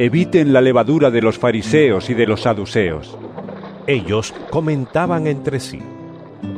Eviten 0.00 0.52
la 0.52 0.60
levadura 0.60 1.12
de 1.12 1.22
los 1.22 1.38
fariseos 1.38 2.10
y 2.10 2.14
de 2.14 2.26
los 2.26 2.40
saduceos. 2.40 3.16
Ellos 3.86 4.34
comentaban 4.50 5.28
entre 5.28 5.60
sí. 5.60 5.80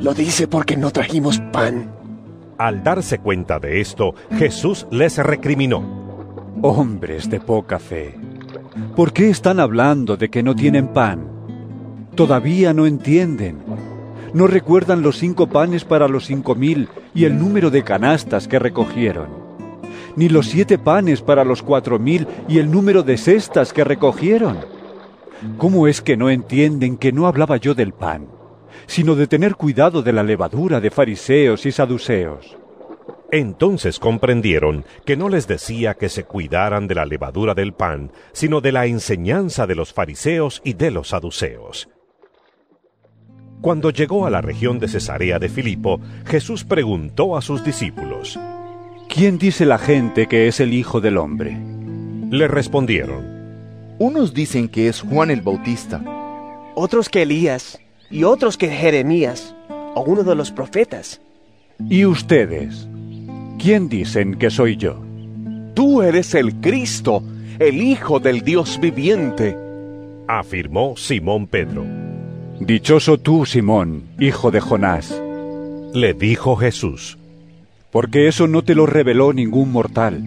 Lo 0.01 0.15
dice 0.15 0.49
porque 0.49 0.77
no 0.77 0.91
trajimos 0.91 1.41
pan. 1.53 1.91
Al 2.59 2.83
darse 2.83 3.19
cuenta 3.19 3.59
de 3.59 3.81
esto, 3.81 4.15
Jesús 4.37 4.87
les 4.91 5.17
recriminó. 5.19 5.83
Hombres 6.61 7.31
de 7.31 7.39
poca 7.39 7.79
fe, 7.79 8.17
¿por 8.97 9.13
qué 9.13 9.31
están 9.31 9.61
hablando 9.61 10.17
de 10.17 10.29
que 10.29 10.43
no 10.43 10.57
tienen 10.57 10.89
pan? 10.89 11.29
Todavía 12.17 12.75
no 12.75 12.87
entienden. 12.87 13.59
No 14.35 14.49
recuerdan 14.49 15.03
los 15.03 15.19
cinco 15.19 15.47
panes 15.47 15.85
para 15.85 16.09
los 16.09 16.27
cinco 16.27 16.57
mil 16.57 16.89
y 17.15 17.25
el 17.25 17.39
número 17.39 17.71
de 17.71 17.85
canastas 17.85 18.49
que 18.49 18.59
recogieron. 18.59 19.29
Ni 20.17 20.29
los 20.29 20.49
siete 20.49 20.79
panes 20.79 21.23
para 21.23 21.45
los 21.45 21.63
cuatro 21.63 22.01
mil 22.01 22.27
y 22.49 22.59
el 22.59 22.71
número 22.71 23.05
de 23.05 23.17
cestas 23.19 23.73
que 23.73 23.85
recogieron. 23.85 24.59
¿Cómo 25.59 25.87
es 25.87 26.03
que 26.03 26.17
no 26.17 26.29
entienden 26.29 26.97
que 26.97 27.13
no 27.13 27.29
hablaba 27.29 27.57
yo 27.57 27.75
del 27.75 27.93
pan, 27.93 28.27
sino 28.89 29.15
de 29.15 29.29
tener 29.29 29.55
cuidado 29.55 30.03
de 30.03 30.13
la 30.13 30.25
levadura 30.25 30.81
de 30.81 30.91
fariseos 30.91 31.65
y 31.67 31.71
saduceos? 31.71 32.57
Entonces 33.31 33.99
comprendieron 33.99 34.85
que 35.05 35.17
no 35.17 35.29
les 35.29 35.47
decía 35.47 35.95
que 35.95 36.09
se 36.09 36.25
cuidaran 36.25 36.89
de 36.89 36.95
la 36.95 37.05
levadura 37.05 37.55
del 37.55 37.75
pan, 37.75 38.11
sino 38.33 38.61
de 38.63 38.73
la 38.73 38.87
enseñanza 38.87 39.67
de 39.67 39.75
los 39.75 39.93
fariseos 39.93 40.63
y 40.65 40.73
de 40.73 40.91
los 40.91 41.09
saduceos. 41.09 41.89
Cuando 43.61 43.91
llegó 43.91 44.27
a 44.27 44.31
la 44.31 44.41
región 44.41 44.79
de 44.79 44.89
Cesarea 44.89 45.39
de 45.39 45.49
Filipo, 45.51 46.01
Jesús 46.27 46.65
preguntó 46.65 47.37
a 47.37 47.43
sus 47.43 47.63
discípulos, 47.63 48.39
¿Quién 49.09 49.37
dice 49.37 49.67
la 49.67 49.79
gente 49.79 50.27
que 50.27 50.49
es 50.49 50.61
el 50.61 50.73
Hijo 50.73 51.01
del 51.01 51.19
Hombre? 51.19 51.59
Le 52.31 52.49
respondieron, 52.49 53.97
Unos 53.99 54.33
dicen 54.33 54.69
que 54.69 54.89
es 54.89 55.03
Juan 55.03 55.31
el 55.31 55.43
Bautista, 55.43 56.03
otros 56.77 57.09
que 57.09 57.23
Elías, 57.23 57.81
y 58.11 58.25
otros 58.25 58.57
que 58.57 58.69
Jeremías, 58.69 59.55
o 59.95 60.03
uno 60.03 60.23
de 60.23 60.35
los 60.35 60.51
profetas. 60.51 61.21
¿Y 61.89 62.05
ustedes? 62.05 62.89
¿Quién 63.59 63.89
dicen 63.89 64.37
que 64.37 64.51
soy 64.51 64.77
yo? 64.77 65.03
Tú 65.75 66.03
eres 66.03 66.35
el 66.35 66.55
Cristo, 66.57 67.23
el 67.59 67.83
Hijo 67.83 68.21
del 68.21 68.43
Dios 68.43 68.79
viviente, 68.81 69.57
afirmó 70.27 70.97
Simón 70.97 71.47
Pedro. 71.47 71.85
Dichoso 72.61 73.19
tú, 73.19 73.47
Simón, 73.47 74.03
hijo 74.19 74.51
de 74.51 74.61
Jonás, 74.61 75.23
le 75.95 76.13
dijo 76.13 76.57
Jesús, 76.57 77.17
porque 77.91 78.29
eso 78.29 78.49
no 78.49 78.63
te 78.63 78.75
lo 78.75 78.85
reveló 78.85 79.33
ningún 79.33 79.71
mortal, 79.71 80.21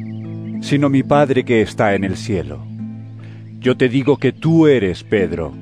sino 0.61 0.89
mi 0.89 1.03
Padre 1.03 1.43
que 1.43 1.61
está 1.61 1.93
en 1.93 2.03
el 2.03 2.17
cielo. 2.17 2.59
Yo 3.59 3.77
te 3.77 3.89
digo 3.89 4.17
que 4.17 4.31
tú 4.31 4.67
eres 4.67 5.03
Pedro, 5.03 5.53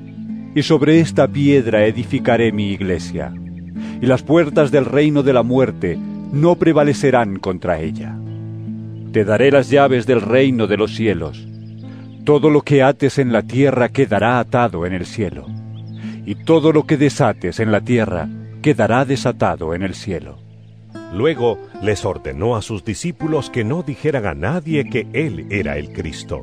y 0.55 0.63
sobre 0.63 0.99
esta 0.99 1.27
piedra 1.27 1.85
edificaré 1.85 2.51
mi 2.51 2.71
iglesia, 2.71 3.33
y 4.01 4.05
las 4.05 4.23
puertas 4.23 4.71
del 4.71 4.85
reino 4.85 5.23
de 5.23 5.33
la 5.33 5.43
muerte 5.43 5.97
no 6.31 6.55
prevalecerán 6.55 7.37
contra 7.39 7.79
ella. 7.79 8.15
Te 9.11 9.23
daré 9.25 9.51
las 9.51 9.69
llaves 9.69 10.05
del 10.05 10.21
reino 10.21 10.67
de 10.67 10.77
los 10.77 10.95
cielos. 10.95 11.47
Todo 12.23 12.49
lo 12.49 12.61
que 12.61 12.83
ates 12.83 13.17
en 13.17 13.31
la 13.31 13.43
tierra 13.43 13.89
quedará 13.89 14.39
atado 14.39 14.85
en 14.85 14.93
el 14.93 15.05
cielo, 15.05 15.47
y 16.25 16.35
todo 16.35 16.71
lo 16.71 16.85
que 16.85 16.97
desates 16.97 17.59
en 17.59 17.71
la 17.71 17.81
tierra 17.81 18.27
quedará 18.61 19.05
desatado 19.05 19.73
en 19.73 19.83
el 19.83 19.95
cielo. 19.95 20.37
Luego 21.13 21.57
les 21.81 22.05
ordenó 22.05 22.55
a 22.55 22.61
sus 22.61 22.83
discípulos 22.83 23.49
que 23.49 23.63
no 23.63 23.81
dijeran 23.81 24.25
a 24.25 24.35
nadie 24.35 24.87
que 24.89 25.07
Él 25.13 25.47
era 25.49 25.77
el 25.77 25.91
Cristo. 25.91 26.41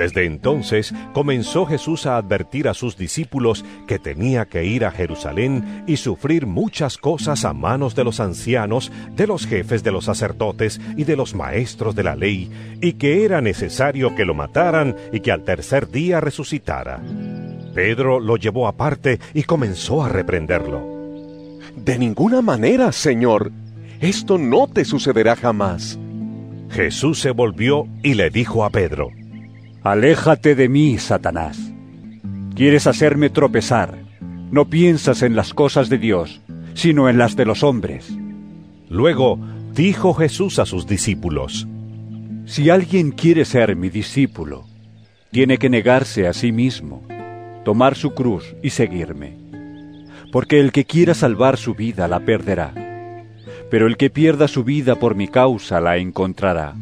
Desde 0.00 0.24
entonces 0.24 0.94
comenzó 1.12 1.66
Jesús 1.66 2.06
a 2.06 2.16
advertir 2.16 2.68
a 2.68 2.72
sus 2.72 2.96
discípulos 2.96 3.66
que 3.86 3.98
tenía 3.98 4.46
que 4.46 4.64
ir 4.64 4.86
a 4.86 4.90
Jerusalén 4.90 5.84
y 5.86 5.98
sufrir 5.98 6.46
muchas 6.46 6.96
cosas 6.96 7.44
a 7.44 7.52
manos 7.52 7.94
de 7.94 8.04
los 8.04 8.18
ancianos, 8.18 8.90
de 9.14 9.26
los 9.26 9.46
jefes 9.46 9.82
de 9.82 9.92
los 9.92 10.06
sacerdotes 10.06 10.80
y 10.96 11.04
de 11.04 11.16
los 11.16 11.34
maestros 11.34 11.94
de 11.94 12.02
la 12.02 12.16
ley, 12.16 12.50
y 12.80 12.94
que 12.94 13.26
era 13.26 13.42
necesario 13.42 14.14
que 14.14 14.24
lo 14.24 14.32
mataran 14.32 14.96
y 15.12 15.20
que 15.20 15.32
al 15.32 15.44
tercer 15.44 15.90
día 15.90 16.18
resucitara. 16.18 17.02
Pedro 17.74 18.20
lo 18.20 18.38
llevó 18.38 18.68
aparte 18.68 19.20
y 19.34 19.42
comenzó 19.42 20.02
a 20.02 20.08
reprenderlo. 20.08 20.80
De 21.76 21.98
ninguna 21.98 22.40
manera, 22.40 22.90
Señor. 22.92 23.52
Esto 24.00 24.38
no 24.38 24.66
te 24.66 24.86
sucederá 24.86 25.36
jamás. 25.36 25.98
Jesús 26.70 27.20
se 27.20 27.32
volvió 27.32 27.86
y 28.02 28.14
le 28.14 28.30
dijo 28.30 28.64
a 28.64 28.70
Pedro, 28.70 29.10
Aléjate 29.82 30.54
de 30.54 30.68
mí, 30.68 30.98
Satanás. 30.98 31.58
Quieres 32.54 32.86
hacerme 32.86 33.30
tropezar. 33.30 34.04
No 34.50 34.68
piensas 34.68 35.22
en 35.22 35.34
las 35.34 35.54
cosas 35.54 35.88
de 35.88 35.96
Dios, 35.96 36.42
sino 36.74 37.08
en 37.08 37.16
las 37.16 37.34
de 37.34 37.46
los 37.46 37.62
hombres. 37.62 38.12
Luego 38.90 39.38
dijo 39.74 40.12
Jesús 40.12 40.58
a 40.58 40.66
sus 40.66 40.86
discípulos, 40.86 41.66
Si 42.44 42.68
alguien 42.68 43.10
quiere 43.12 43.46
ser 43.46 43.74
mi 43.74 43.88
discípulo, 43.88 44.66
tiene 45.30 45.56
que 45.56 45.70
negarse 45.70 46.28
a 46.28 46.34
sí 46.34 46.52
mismo, 46.52 47.02
tomar 47.64 47.94
su 47.94 48.10
cruz 48.10 48.54
y 48.62 48.70
seguirme. 48.70 49.38
Porque 50.30 50.60
el 50.60 50.72
que 50.72 50.84
quiera 50.84 51.14
salvar 51.14 51.56
su 51.56 51.74
vida 51.74 52.06
la 52.06 52.20
perderá, 52.20 52.74
pero 53.70 53.86
el 53.86 53.96
que 53.96 54.10
pierda 54.10 54.46
su 54.46 54.62
vida 54.62 54.96
por 54.96 55.14
mi 55.14 55.26
causa 55.26 55.80
la 55.80 55.96
encontrará. 55.96 56.74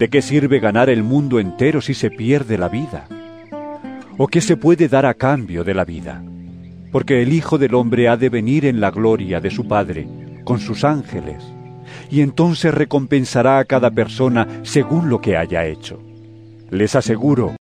¿De 0.00 0.08
qué 0.08 0.22
sirve 0.22 0.60
ganar 0.60 0.88
el 0.88 1.02
mundo 1.02 1.38
entero 1.38 1.82
si 1.82 1.92
se 1.92 2.10
pierde 2.10 2.56
la 2.56 2.70
vida? 2.70 3.06
¿O 4.16 4.28
qué 4.28 4.40
se 4.40 4.56
puede 4.56 4.88
dar 4.88 5.04
a 5.04 5.12
cambio 5.12 5.62
de 5.62 5.74
la 5.74 5.84
vida? 5.84 6.24
Porque 6.90 7.20
el 7.20 7.34
Hijo 7.34 7.58
del 7.58 7.74
Hombre 7.74 8.08
ha 8.08 8.16
de 8.16 8.30
venir 8.30 8.64
en 8.64 8.80
la 8.80 8.90
gloria 8.90 9.42
de 9.42 9.50
su 9.50 9.68
Padre, 9.68 10.08
con 10.44 10.58
sus 10.58 10.84
ángeles, 10.84 11.44
y 12.10 12.22
entonces 12.22 12.72
recompensará 12.72 13.58
a 13.58 13.66
cada 13.66 13.90
persona 13.90 14.48
según 14.62 15.10
lo 15.10 15.20
que 15.20 15.36
haya 15.36 15.66
hecho. 15.66 16.00
Les 16.70 16.96
aseguro, 16.96 17.56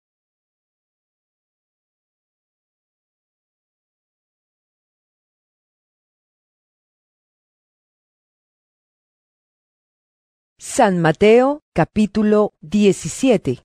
San 10.78 11.00
Mateo 11.00 11.64
capítulo 11.74 12.52
17 12.60 13.64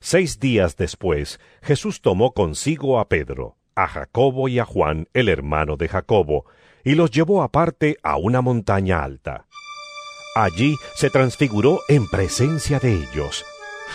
Seis 0.00 0.38
días 0.38 0.76
después, 0.76 1.40
Jesús 1.60 2.00
tomó 2.02 2.34
consigo 2.34 3.00
a 3.00 3.08
Pedro, 3.08 3.56
a 3.74 3.88
Jacobo 3.88 4.46
y 4.46 4.60
a 4.60 4.64
Juan, 4.64 5.08
el 5.12 5.28
hermano 5.28 5.76
de 5.76 5.88
Jacobo, 5.88 6.44
y 6.84 6.94
los 6.94 7.10
llevó 7.10 7.42
aparte 7.42 7.96
a 8.04 8.16
una 8.16 8.42
montaña 8.42 9.02
alta. 9.02 9.48
Allí 10.36 10.76
se 10.94 11.10
transfiguró 11.10 11.80
en 11.88 12.06
presencia 12.06 12.78
de 12.78 12.92
ellos. 12.92 13.44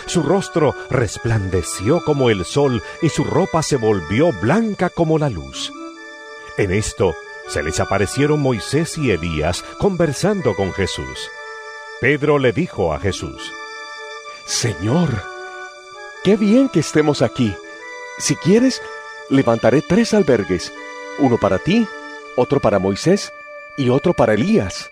Su 0.04 0.22
rostro 0.22 0.74
resplandeció 0.90 2.04
como 2.04 2.28
el 2.28 2.44
sol 2.44 2.82
y 3.00 3.08
su 3.08 3.24
ropa 3.24 3.62
se 3.62 3.76
volvió 3.76 4.30
blanca 4.42 4.90
como 4.90 5.18
la 5.18 5.30
luz. 5.30 5.72
En 6.58 6.70
esto 6.70 7.14
se 7.48 7.62
les 7.62 7.80
aparecieron 7.80 8.40
Moisés 8.40 8.98
y 8.98 9.10
Elías 9.10 9.64
conversando 9.78 10.54
con 10.54 10.70
Jesús. 10.74 11.30
Pedro 12.02 12.40
le 12.40 12.50
dijo 12.50 12.92
a 12.92 12.98
Jesús, 12.98 13.52
Señor, 14.44 15.22
qué 16.24 16.36
bien 16.36 16.68
que 16.68 16.80
estemos 16.80 17.22
aquí. 17.22 17.54
Si 18.18 18.34
quieres, 18.34 18.82
levantaré 19.30 19.82
tres 19.88 20.12
albergues, 20.12 20.72
uno 21.20 21.38
para 21.38 21.58
ti, 21.58 21.86
otro 22.34 22.58
para 22.58 22.80
Moisés 22.80 23.32
y 23.76 23.88
otro 23.90 24.14
para 24.14 24.34
Elías. 24.34 24.90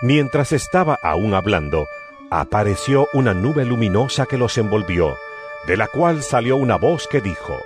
Mientras 0.00 0.52
estaba 0.52 0.98
aún 1.02 1.34
hablando, 1.34 1.86
apareció 2.30 3.06
una 3.12 3.34
nube 3.34 3.66
luminosa 3.66 4.24
que 4.24 4.38
los 4.38 4.56
envolvió, 4.56 5.18
de 5.66 5.76
la 5.76 5.88
cual 5.88 6.22
salió 6.22 6.56
una 6.56 6.76
voz 6.76 7.06
que 7.06 7.20
dijo, 7.20 7.58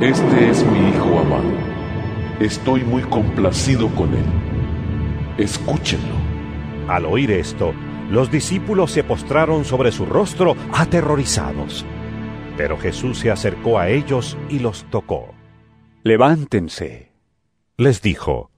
Este 0.00 0.50
es 0.50 0.64
mi 0.64 0.88
Hijo 0.88 1.20
amado. 1.20 1.52
Estoy 2.40 2.82
muy 2.82 3.04
complacido 3.04 3.86
con 3.94 4.12
él. 4.14 4.26
Escúchenlo. 5.38 6.23
Al 6.88 7.06
oír 7.06 7.30
esto, 7.30 7.72
los 8.10 8.30
discípulos 8.30 8.90
se 8.90 9.04
postraron 9.04 9.64
sobre 9.64 9.90
su 9.90 10.04
rostro 10.04 10.54
aterrorizados. 10.72 11.86
Pero 12.56 12.78
Jesús 12.78 13.18
se 13.18 13.30
acercó 13.30 13.78
a 13.78 13.88
ellos 13.88 14.36
y 14.50 14.58
los 14.58 14.84
tocó. 14.90 15.34
Levántense, 16.02 17.12
Les 17.78 18.02
dijo, 18.02 18.50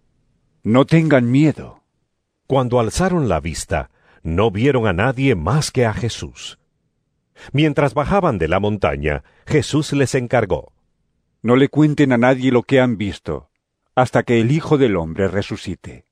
no 0.64 0.84
tengan 0.84 1.30
miedo. 1.30 1.84
Cuando 2.48 2.80
alzaron 2.80 3.28
la 3.28 3.38
vista, 3.38 3.90
no 4.24 4.50
vieron 4.50 4.88
a 4.88 4.92
nadie 4.92 5.36
más 5.36 5.70
que 5.70 5.86
a 5.86 5.94
Jesús. 5.94 6.58
Mientras 7.52 7.94
bajaban 7.94 8.38
de 8.38 8.48
la 8.48 8.58
montaña, 8.58 9.22
Jesús 9.46 9.92
les 9.92 10.16
encargó, 10.16 10.72
No 11.42 11.54
le 11.54 11.68
cuenten 11.68 12.12
a 12.12 12.18
nadie 12.18 12.50
lo 12.50 12.64
que 12.64 12.80
han 12.80 12.96
visto, 12.98 13.50
hasta 13.94 14.24
que 14.24 14.40
el 14.40 14.50
Hijo 14.50 14.76
del 14.76 14.96
Hombre 14.96 15.28
resucite. 15.28 16.05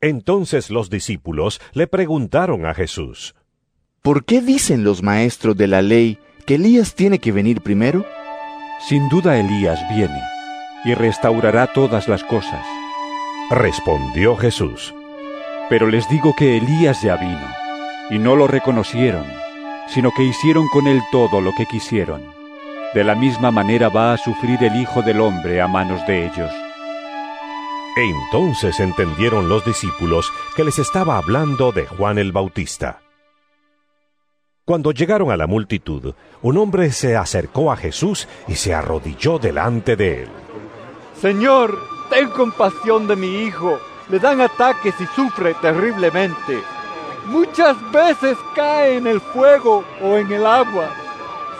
Entonces 0.00 0.70
los 0.70 0.90
discípulos 0.90 1.60
le 1.72 1.86
preguntaron 1.86 2.66
a 2.66 2.74
Jesús, 2.74 3.34
¿Por 4.02 4.24
qué 4.24 4.40
dicen 4.40 4.84
los 4.84 5.02
maestros 5.02 5.56
de 5.56 5.66
la 5.66 5.82
ley 5.82 6.18
que 6.44 6.56
Elías 6.56 6.94
tiene 6.94 7.18
que 7.18 7.32
venir 7.32 7.62
primero? 7.62 8.04
Sin 8.88 9.08
duda 9.08 9.38
Elías 9.38 9.80
viene 9.94 10.20
y 10.84 10.94
restaurará 10.94 11.72
todas 11.72 12.08
las 12.08 12.22
cosas. 12.22 12.64
Respondió 13.50 14.36
Jesús, 14.36 14.94
Pero 15.68 15.88
les 15.88 16.08
digo 16.08 16.34
que 16.36 16.58
Elías 16.58 17.02
ya 17.02 17.16
vino, 17.16 17.48
y 18.10 18.18
no 18.18 18.36
lo 18.36 18.46
reconocieron, 18.46 19.24
sino 19.88 20.12
que 20.12 20.22
hicieron 20.22 20.68
con 20.68 20.86
él 20.86 21.00
todo 21.10 21.40
lo 21.40 21.52
que 21.54 21.66
quisieron. 21.66 22.22
De 22.94 23.02
la 23.02 23.14
misma 23.14 23.50
manera 23.50 23.88
va 23.88 24.12
a 24.12 24.18
sufrir 24.18 24.62
el 24.62 24.76
Hijo 24.76 25.02
del 25.02 25.20
Hombre 25.20 25.60
a 25.60 25.66
manos 25.66 26.06
de 26.06 26.26
ellos. 26.26 26.65
Entonces 27.96 28.78
entendieron 28.78 29.48
los 29.48 29.64
discípulos 29.64 30.30
que 30.54 30.64
les 30.64 30.78
estaba 30.78 31.16
hablando 31.16 31.72
de 31.72 31.86
Juan 31.86 32.18
el 32.18 32.30
Bautista. 32.30 33.00
Cuando 34.66 34.92
llegaron 34.92 35.30
a 35.30 35.36
la 35.38 35.46
multitud, 35.46 36.12
un 36.42 36.58
hombre 36.58 36.92
se 36.92 37.16
acercó 37.16 37.72
a 37.72 37.76
Jesús 37.76 38.28
y 38.48 38.56
se 38.56 38.74
arrodilló 38.74 39.38
delante 39.38 39.96
de 39.96 40.24
él. 40.24 40.28
Señor, 41.18 41.78
ten 42.10 42.28
compasión 42.28 43.08
de 43.08 43.16
mi 43.16 43.44
hijo. 43.44 43.78
Le 44.10 44.18
dan 44.18 44.42
ataques 44.42 44.94
y 45.00 45.06
sufre 45.06 45.54
terriblemente. 45.54 46.60
Muchas 47.28 47.76
veces 47.92 48.36
cae 48.54 48.98
en 48.98 49.06
el 49.06 49.22
fuego 49.22 49.84
o 50.02 50.16
en 50.18 50.30
el 50.30 50.44
agua. 50.44 50.90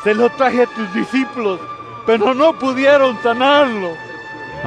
Se 0.05 0.15
lo 0.15 0.29
traje 0.29 0.65
a 0.65 0.67
tus 0.67 0.93
discípulos, 0.93 1.61
pero 2.05 2.35
no 2.35 2.53
pudieron 2.59 3.17
sanarlo. 3.23 4.06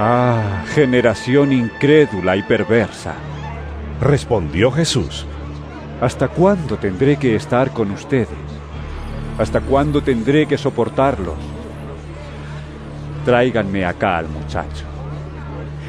Ah, 0.02 0.64
generación 0.74 1.52
incrédula 1.52 2.38
y 2.38 2.44
perversa. 2.44 3.16
Respondió 4.00 4.72
Jesús, 4.72 5.26
¿Hasta 6.00 6.30
cuándo 6.30 6.78
tendré 6.78 7.18
que 7.18 7.36
estar 7.36 7.72
con 7.72 7.92
ustedes? 7.92 8.30
¿Hasta 9.38 9.60
cuándo 9.60 10.02
tendré 10.02 10.48
que 10.48 10.58
soportarlos? 10.58 11.36
Tráiganme 13.26 13.84
acá 13.84 14.20
al 14.20 14.30
muchacho. 14.30 14.86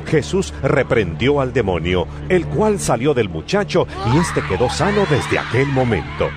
Jesús 0.06 0.52
reprendió 0.60 1.40
al 1.40 1.52
demonio, 1.52 2.08
el 2.28 2.48
cual 2.48 2.80
salió 2.80 3.14
del 3.14 3.28
muchacho 3.28 3.86
y 4.12 4.18
éste 4.18 4.42
quedó 4.42 4.68
sano 4.70 5.06
desde 5.08 5.38
aquel 5.38 5.68
momento. 5.68 6.28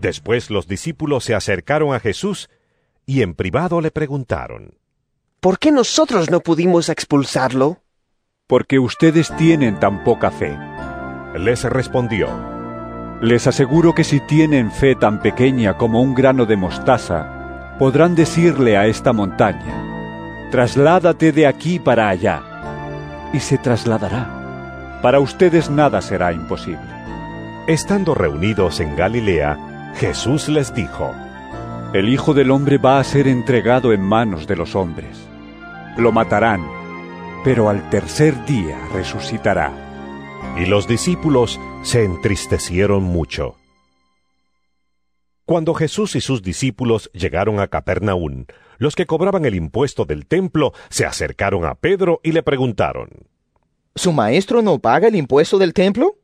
Después 0.00 0.50
los 0.50 0.66
discípulos 0.66 1.22
se 1.22 1.36
acercaron 1.36 1.94
a 1.94 2.00
Jesús 2.00 2.50
y 3.06 3.22
en 3.22 3.34
privado 3.34 3.80
le 3.80 3.92
preguntaron, 3.92 4.74
¿Por 5.40 5.58
qué 5.58 5.70
nosotros 5.70 6.30
no 6.30 6.40
pudimos 6.40 6.88
expulsarlo? 6.88 7.78
Porque 8.46 8.78
ustedes 8.78 9.34
tienen 9.36 9.78
tan 9.78 10.02
poca 10.02 10.30
fe. 10.30 10.56
Les 11.38 11.62
respondió, 11.64 12.28
Les 13.20 13.46
aseguro 13.46 13.94
que 13.94 14.04
si 14.04 14.20
tienen 14.20 14.70
fe 14.70 14.94
tan 14.94 15.20
pequeña 15.20 15.76
como 15.76 16.00
un 16.00 16.14
grano 16.14 16.46
de 16.46 16.56
mostaza, 16.56 17.76
podrán 17.78 18.14
decirle 18.14 18.76
a 18.76 18.86
esta 18.86 19.12
montaña, 19.12 20.48
trasládate 20.50 21.32
de 21.32 21.46
aquí 21.46 21.78
para 21.78 22.08
allá, 22.08 22.42
y 23.32 23.40
se 23.40 23.58
trasladará. 23.58 24.98
Para 25.02 25.20
ustedes 25.20 25.70
nada 25.70 26.00
será 26.00 26.32
imposible. 26.32 26.96
Estando 27.66 28.14
reunidos 28.14 28.80
en 28.80 28.96
Galilea, 28.96 29.92
Jesús 29.96 30.48
les 30.48 30.74
dijo, 30.74 31.14
El 31.92 32.08
Hijo 32.08 32.32
del 32.32 32.50
Hombre 32.50 32.78
va 32.78 32.98
a 32.98 33.04
ser 33.04 33.28
entregado 33.28 33.92
en 33.92 34.02
manos 34.02 34.46
de 34.46 34.56
los 34.56 34.74
hombres. 34.74 35.25
Lo 35.96 36.12
matarán, 36.12 36.62
pero 37.42 37.70
al 37.70 37.88
tercer 37.88 38.44
día 38.44 38.78
resucitará. 38.92 39.72
Y 40.58 40.66
los 40.66 40.86
discípulos 40.86 41.58
se 41.82 42.04
entristecieron 42.04 43.02
mucho. 43.02 43.56
Cuando 45.46 45.72
Jesús 45.72 46.16
y 46.16 46.20
sus 46.20 46.42
discípulos 46.42 47.10
llegaron 47.14 47.60
a 47.60 47.68
Capernaum, 47.68 48.44
los 48.78 48.94
que 48.94 49.06
cobraban 49.06 49.46
el 49.46 49.54
impuesto 49.54 50.04
del 50.04 50.26
templo 50.26 50.74
se 50.90 51.06
acercaron 51.06 51.64
a 51.64 51.74
Pedro 51.76 52.20
y 52.22 52.32
le 52.32 52.42
preguntaron, 52.42 53.08
¿Su 53.94 54.12
maestro 54.12 54.60
no 54.60 54.78
paga 54.78 55.08
el 55.08 55.16
impuesto 55.16 55.56
del 55.56 55.72
templo? 55.72 56.18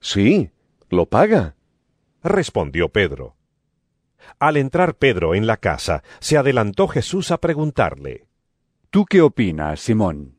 Sí, 0.00 0.50
lo 0.88 1.04
paga. 1.04 1.54
Respondió 2.22 2.88
Pedro. 2.88 3.36
Al 4.38 4.56
entrar 4.56 4.94
Pedro 4.94 5.34
en 5.34 5.46
la 5.46 5.58
casa, 5.58 6.02
se 6.20 6.38
adelantó 6.38 6.88
Jesús 6.88 7.30
a 7.30 7.38
preguntarle, 7.38 8.26
¿Tú 8.92 9.06
qué 9.06 9.22
opinas, 9.22 9.80
Simón? 9.80 10.38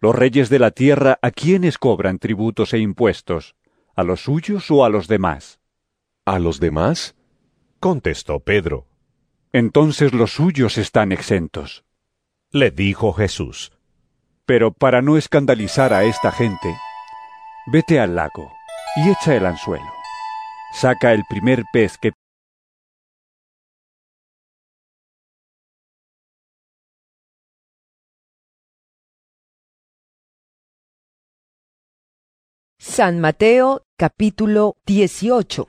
¿Los 0.00 0.16
reyes 0.16 0.48
de 0.48 0.58
la 0.58 0.72
tierra 0.72 1.20
a 1.22 1.30
quiénes 1.30 1.78
cobran 1.78 2.18
tributos 2.18 2.74
e 2.74 2.78
impuestos? 2.78 3.54
¿A 3.94 4.02
los 4.02 4.22
suyos 4.24 4.72
o 4.72 4.84
a 4.84 4.88
los 4.88 5.06
demás? 5.06 5.60
¿A 6.24 6.40
los 6.40 6.58
demás? 6.58 7.14
Contestó 7.78 8.40
Pedro. 8.40 8.88
Entonces 9.52 10.12
los 10.12 10.32
suyos 10.32 10.78
están 10.78 11.12
exentos. 11.12 11.84
Le 12.50 12.72
dijo 12.72 13.12
Jesús. 13.12 13.70
Pero 14.46 14.72
para 14.72 15.00
no 15.00 15.16
escandalizar 15.16 15.92
a 15.92 16.02
esta 16.02 16.32
gente, 16.32 16.74
vete 17.66 18.00
al 18.00 18.16
lago 18.16 18.50
y 18.96 19.10
echa 19.10 19.36
el 19.36 19.46
anzuelo. 19.46 19.92
Saca 20.72 21.12
el 21.12 21.22
primer 21.30 21.62
pez 21.72 21.98
que 21.98 22.10
San 32.90 33.20
Mateo 33.20 33.84
capítulo 33.96 34.76
18 34.84 35.68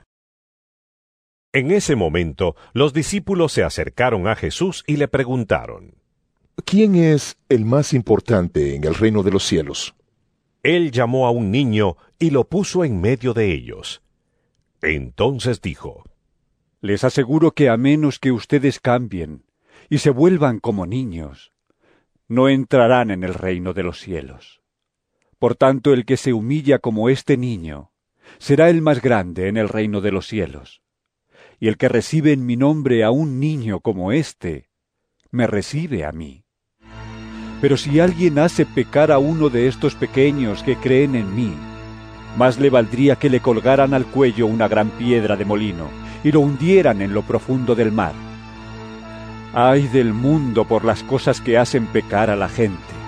En 1.52 1.70
ese 1.70 1.94
momento, 1.94 2.56
los 2.72 2.92
discípulos 2.92 3.52
se 3.52 3.62
acercaron 3.62 4.26
a 4.26 4.34
Jesús 4.34 4.82
y 4.88 4.96
le 4.96 5.06
preguntaron, 5.06 5.94
¿Quién 6.64 6.96
es 6.96 7.38
el 7.48 7.64
más 7.64 7.92
importante 7.92 8.74
en 8.74 8.82
el 8.82 8.96
reino 8.96 9.22
de 9.22 9.30
los 9.30 9.46
cielos? 9.46 9.94
Él 10.64 10.90
llamó 10.90 11.28
a 11.28 11.30
un 11.30 11.52
niño 11.52 11.96
y 12.18 12.30
lo 12.30 12.48
puso 12.48 12.84
en 12.84 13.00
medio 13.00 13.34
de 13.34 13.52
ellos. 13.52 14.02
Entonces 14.82 15.60
dijo, 15.60 16.02
Les 16.80 17.04
aseguro 17.04 17.52
que 17.52 17.68
a 17.68 17.76
menos 17.76 18.18
que 18.18 18.32
ustedes 18.32 18.80
cambien 18.80 19.44
y 19.88 19.98
se 19.98 20.10
vuelvan 20.10 20.58
como 20.58 20.86
niños, 20.86 21.52
no 22.26 22.48
entrarán 22.48 23.12
en 23.12 23.22
el 23.22 23.34
reino 23.34 23.74
de 23.74 23.84
los 23.84 24.00
cielos. 24.00 24.61
Por 25.42 25.56
tanto, 25.56 25.92
el 25.92 26.04
que 26.04 26.16
se 26.16 26.32
humilla 26.32 26.78
como 26.78 27.08
este 27.08 27.36
niño, 27.36 27.90
será 28.38 28.70
el 28.70 28.80
más 28.80 29.02
grande 29.02 29.48
en 29.48 29.56
el 29.56 29.68
reino 29.68 30.00
de 30.00 30.12
los 30.12 30.28
cielos. 30.28 30.82
Y 31.58 31.66
el 31.66 31.78
que 31.78 31.88
recibe 31.88 32.30
en 32.30 32.46
mi 32.46 32.56
nombre 32.56 33.02
a 33.02 33.10
un 33.10 33.40
niño 33.40 33.80
como 33.80 34.12
éste, 34.12 34.70
me 35.32 35.48
recibe 35.48 36.04
a 36.04 36.12
mí. 36.12 36.44
Pero 37.60 37.76
si 37.76 37.98
alguien 37.98 38.38
hace 38.38 38.64
pecar 38.64 39.10
a 39.10 39.18
uno 39.18 39.48
de 39.48 39.66
estos 39.66 39.96
pequeños 39.96 40.62
que 40.62 40.76
creen 40.76 41.16
en 41.16 41.34
mí, 41.34 41.52
más 42.36 42.60
le 42.60 42.70
valdría 42.70 43.16
que 43.16 43.28
le 43.28 43.40
colgaran 43.40 43.94
al 43.94 44.06
cuello 44.06 44.46
una 44.46 44.68
gran 44.68 44.90
piedra 44.90 45.34
de 45.34 45.44
molino 45.44 45.88
y 46.22 46.30
lo 46.30 46.38
hundieran 46.38 47.02
en 47.02 47.14
lo 47.14 47.22
profundo 47.22 47.74
del 47.74 47.90
mar. 47.90 48.14
Ay 49.52 49.88
del 49.88 50.12
mundo 50.12 50.68
por 50.68 50.84
las 50.84 51.02
cosas 51.02 51.40
que 51.40 51.58
hacen 51.58 51.86
pecar 51.86 52.30
a 52.30 52.36
la 52.36 52.48
gente. 52.48 53.01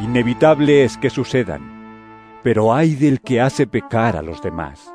Inevitable 0.00 0.84
es 0.84 0.98
que 0.98 1.08
sucedan, 1.08 2.40
pero 2.42 2.74
ay 2.74 2.96
del 2.96 3.20
que 3.20 3.40
hace 3.40 3.66
pecar 3.66 4.16
a 4.16 4.22
los 4.22 4.42
demás. 4.42 4.92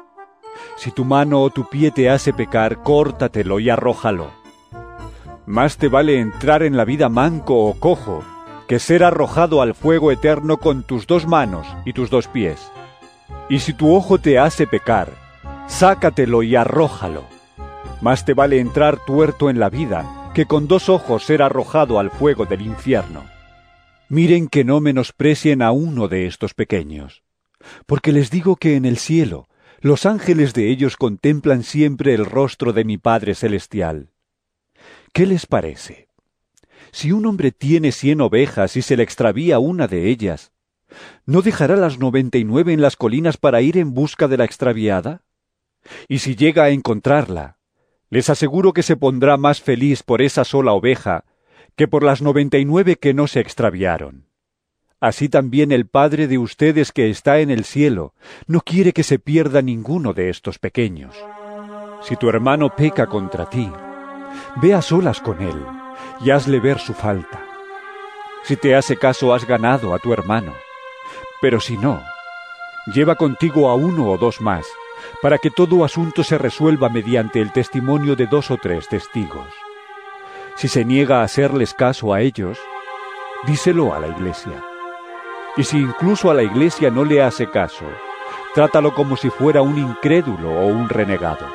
Si 0.76 0.92
tu 0.92 1.06
mano 1.06 1.42
o 1.42 1.50
tu 1.50 1.70
pie 1.70 1.92
te 1.92 2.10
hace 2.10 2.34
pecar, 2.34 2.84
córtatelo 2.84 3.60
y 3.60 3.70
arrójalo. 3.70 4.32
Más 5.46 5.78
te 5.78 5.88
vale 5.88 6.20
entrar 6.20 6.64
en 6.64 6.76
la 6.76 6.86
vida 6.86 7.08
manco 7.08 7.66
o 7.66 7.80
cojo 7.80 8.24
que 8.68 8.78
ser 8.78 9.04
arrojado 9.04 9.62
al 9.62 9.74
fuego 9.74 10.12
eterno 10.12 10.58
con 10.58 10.84
tus 10.84 11.08
dos 11.08 11.26
manos 11.26 11.66
y 11.86 11.94
tus 11.94 12.10
dos 12.10 12.28
pies. 12.28 12.72
Y 13.50 13.60
si 13.60 13.74
tu 13.74 13.96
ojo 13.96 14.20
te 14.20 14.38
hace 14.38 14.68
pecar, 14.68 15.10
sácatelo 15.68 16.44
y 16.44 16.56
arrójalo. 16.56 17.24
Más 18.02 18.26
te 18.26 18.34
vale 18.34 18.60
entrar 18.60 19.00
tuerto 19.06 19.50
en 19.50 19.60
la 19.60 19.70
vida 19.70 20.32
que 20.34 20.46
con 20.46 20.68
dos 20.68 20.90
ojos 20.90 21.24
ser 21.24 21.42
arrojado 21.42 22.00
al 22.00 22.12
fuego 22.12 22.46
del 22.46 22.62
infierno. 22.62 23.39
Miren 24.10 24.48
que 24.48 24.64
no 24.64 24.82
menosprecien 24.82 25.62
a 25.62 25.72
uno 25.72 26.08
de 26.08 26.26
estos 26.26 26.56
pequeños, 26.56 27.22
porque 27.86 28.12
les 28.12 28.32
digo 28.32 28.56
que 28.56 28.76
en 28.76 28.86
el 28.86 28.98
cielo 28.98 29.48
los 29.82 30.08
ángeles 30.08 30.56
de 30.56 30.72
ellos 30.72 30.98
contemplan 30.98 31.62
siempre 31.62 32.16
el 32.16 32.26
rostro 32.26 32.74
de 32.74 32.86
mi 32.86 32.98
Padre 32.98 33.36
Celestial. 33.36 34.10
¿Qué 35.14 35.28
les 35.28 35.46
parece? 35.46 36.08
Si 36.92 37.12
un 37.12 37.28
hombre 37.28 37.52
tiene 37.52 37.92
cien 37.92 38.20
ovejas 38.20 38.76
y 38.78 38.82
se 38.82 38.98
le 38.98 39.04
extravía 39.04 39.60
una 39.60 39.88
de 39.88 40.10
ellas, 40.10 40.54
¿no 41.28 41.44
dejará 41.44 41.76
las 41.76 42.00
noventa 42.00 42.40
y 42.40 42.44
nueve 42.44 42.74
en 42.74 42.82
las 42.82 42.96
colinas 42.96 43.38
para 43.38 43.62
ir 43.62 43.78
en 43.78 43.94
busca 43.94 44.28
de 44.28 44.38
la 44.38 44.46
extraviada? 44.46 45.22
Y 46.08 46.20
si 46.20 46.36
llega 46.36 46.64
a 46.64 46.70
encontrarla, 46.72 47.58
les 48.10 48.32
aseguro 48.32 48.74
que 48.74 48.82
se 48.82 48.98
pondrá 48.98 49.38
más 49.38 49.62
feliz 49.62 50.02
por 50.02 50.24
esa 50.24 50.46
sola 50.46 50.74
oveja 50.74 51.26
que 51.80 51.88
por 51.88 52.04
las 52.04 52.22
noventa 52.22 52.58
y 52.58 52.66
nueve 52.66 52.98
que 52.98 53.14
no 53.14 53.26
se 53.26 53.40
extraviaron. 53.40 54.26
Así 55.00 55.30
también 55.30 55.72
el 55.72 55.88
Padre 55.88 56.28
de 56.28 56.38
ustedes 56.38 56.92
que 56.92 57.10
está 57.10 57.40
en 57.40 57.50
el 57.50 57.64
cielo 57.64 58.14
no 58.48 58.60
quiere 58.60 58.92
que 58.92 59.04
se 59.04 59.18
pierda 59.18 59.62
ninguno 59.62 60.12
de 60.12 60.30
estos 60.30 60.60
pequeños. 60.60 61.16
Si 62.02 62.18
tu 62.18 62.28
hermano 62.28 62.76
peca 62.76 63.08
contra 63.08 63.50
ti, 63.50 63.72
ve 64.62 64.74
a 64.74 64.82
solas 64.82 65.22
con 65.22 65.42
él 65.42 65.56
y 66.20 66.32
hazle 66.32 66.60
ver 66.60 66.80
su 66.80 66.94
falta. 66.94 67.46
Si 68.44 68.58
te 68.58 68.76
hace 68.76 68.98
caso 68.98 69.34
has 69.34 69.48
ganado 69.48 69.94
a 69.94 70.00
tu 70.00 70.12
hermano, 70.12 70.54
pero 71.40 71.62
si 71.62 71.78
no, 71.78 72.04
lleva 72.94 73.16
contigo 73.16 73.70
a 73.70 73.76
uno 73.76 74.12
o 74.12 74.18
dos 74.18 74.42
más, 74.42 74.66
para 75.22 75.38
que 75.38 75.50
todo 75.50 75.86
asunto 75.86 76.26
se 76.26 76.38
resuelva 76.38 76.90
mediante 76.90 77.40
el 77.40 77.54
testimonio 77.54 78.18
de 78.18 78.28
dos 78.28 78.52
o 78.52 78.58
tres 78.58 78.90
testigos. 78.90 79.48
Si 80.60 80.68
se 80.68 80.84
niega 80.84 81.22
a 81.22 81.24
hacerles 81.24 81.74
caso 81.74 82.14
a 82.14 82.20
ellos, 82.20 82.60
díselo 83.48 83.94
a 83.94 84.00
la 84.02 84.10
iglesia. 84.10 84.62
Y 85.56 85.64
si 85.64 85.78
incluso 85.78 86.30
a 86.30 86.34
la 86.34 86.44
iglesia 86.44 86.92
no 86.92 87.06
le 87.06 87.24
hace 87.24 87.50
caso, 87.50 87.86
trátalo 88.54 88.94
como 88.94 89.16
si 89.16 89.30
fuera 89.30 89.62
un 89.62 89.78
incrédulo 89.78 90.52
o 90.52 90.68
un 90.68 90.90
renegado. 90.90 91.48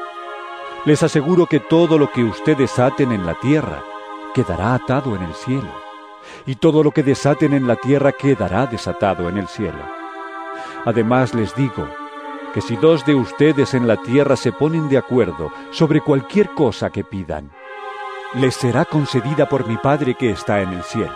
Les 0.86 1.02
aseguro 1.02 1.44
que 1.44 1.60
todo 1.60 1.98
lo 1.98 2.10
que 2.12 2.24
ustedes 2.24 2.78
aten 2.78 3.12
en 3.12 3.26
la 3.26 3.34
tierra 3.34 3.84
quedará 4.32 4.72
atado 4.72 5.14
en 5.14 5.22
el 5.22 5.34
cielo, 5.34 5.70
y 6.46 6.54
todo 6.54 6.82
lo 6.82 6.90
que 6.90 7.02
desaten 7.02 7.52
en 7.52 7.66
la 7.66 7.76
tierra 7.76 8.12
quedará 8.12 8.64
desatado 8.64 9.28
en 9.28 9.36
el 9.36 9.48
cielo. 9.48 9.84
Además 10.86 11.34
les 11.34 11.54
digo, 11.54 11.86
que 12.54 12.62
si 12.62 12.76
dos 12.76 13.04
de 13.04 13.14
ustedes 13.14 13.74
en 13.74 13.86
la 13.86 13.98
tierra 13.98 14.36
se 14.36 14.50
ponen 14.50 14.88
de 14.88 14.96
acuerdo 14.96 15.52
sobre 15.72 16.00
cualquier 16.00 16.54
cosa 16.54 16.88
que 16.88 17.04
pidan, 17.04 17.50
les 18.36 18.54
será 18.54 18.84
concedida 18.84 19.48
por 19.48 19.66
mi 19.68 19.76
Padre 19.76 20.14
que 20.14 20.30
está 20.30 20.60
en 20.60 20.72
el 20.72 20.82
cielo. 20.82 21.14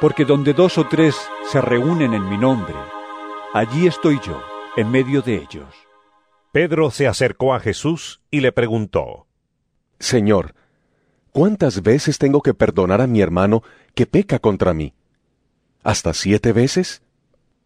Porque 0.00 0.24
donde 0.24 0.54
dos 0.54 0.78
o 0.78 0.86
tres 0.88 1.14
se 1.50 1.60
reúnen 1.60 2.14
en 2.14 2.28
mi 2.28 2.38
nombre, 2.38 2.74
allí 3.52 3.86
estoy 3.86 4.18
yo, 4.24 4.42
en 4.76 4.90
medio 4.90 5.20
de 5.20 5.36
ellos. 5.36 5.74
Pedro 6.52 6.90
se 6.90 7.06
acercó 7.06 7.54
a 7.54 7.60
Jesús 7.60 8.22
y 8.30 8.40
le 8.40 8.50
preguntó, 8.50 9.26
Señor, 9.98 10.54
¿cuántas 11.32 11.82
veces 11.82 12.18
tengo 12.18 12.40
que 12.40 12.54
perdonar 12.54 13.02
a 13.02 13.06
mi 13.06 13.20
hermano 13.20 13.62
que 13.94 14.06
peca 14.06 14.38
contra 14.38 14.72
mí? 14.72 14.94
¿Hasta 15.82 16.14
siete 16.14 16.52
veces? 16.52 17.02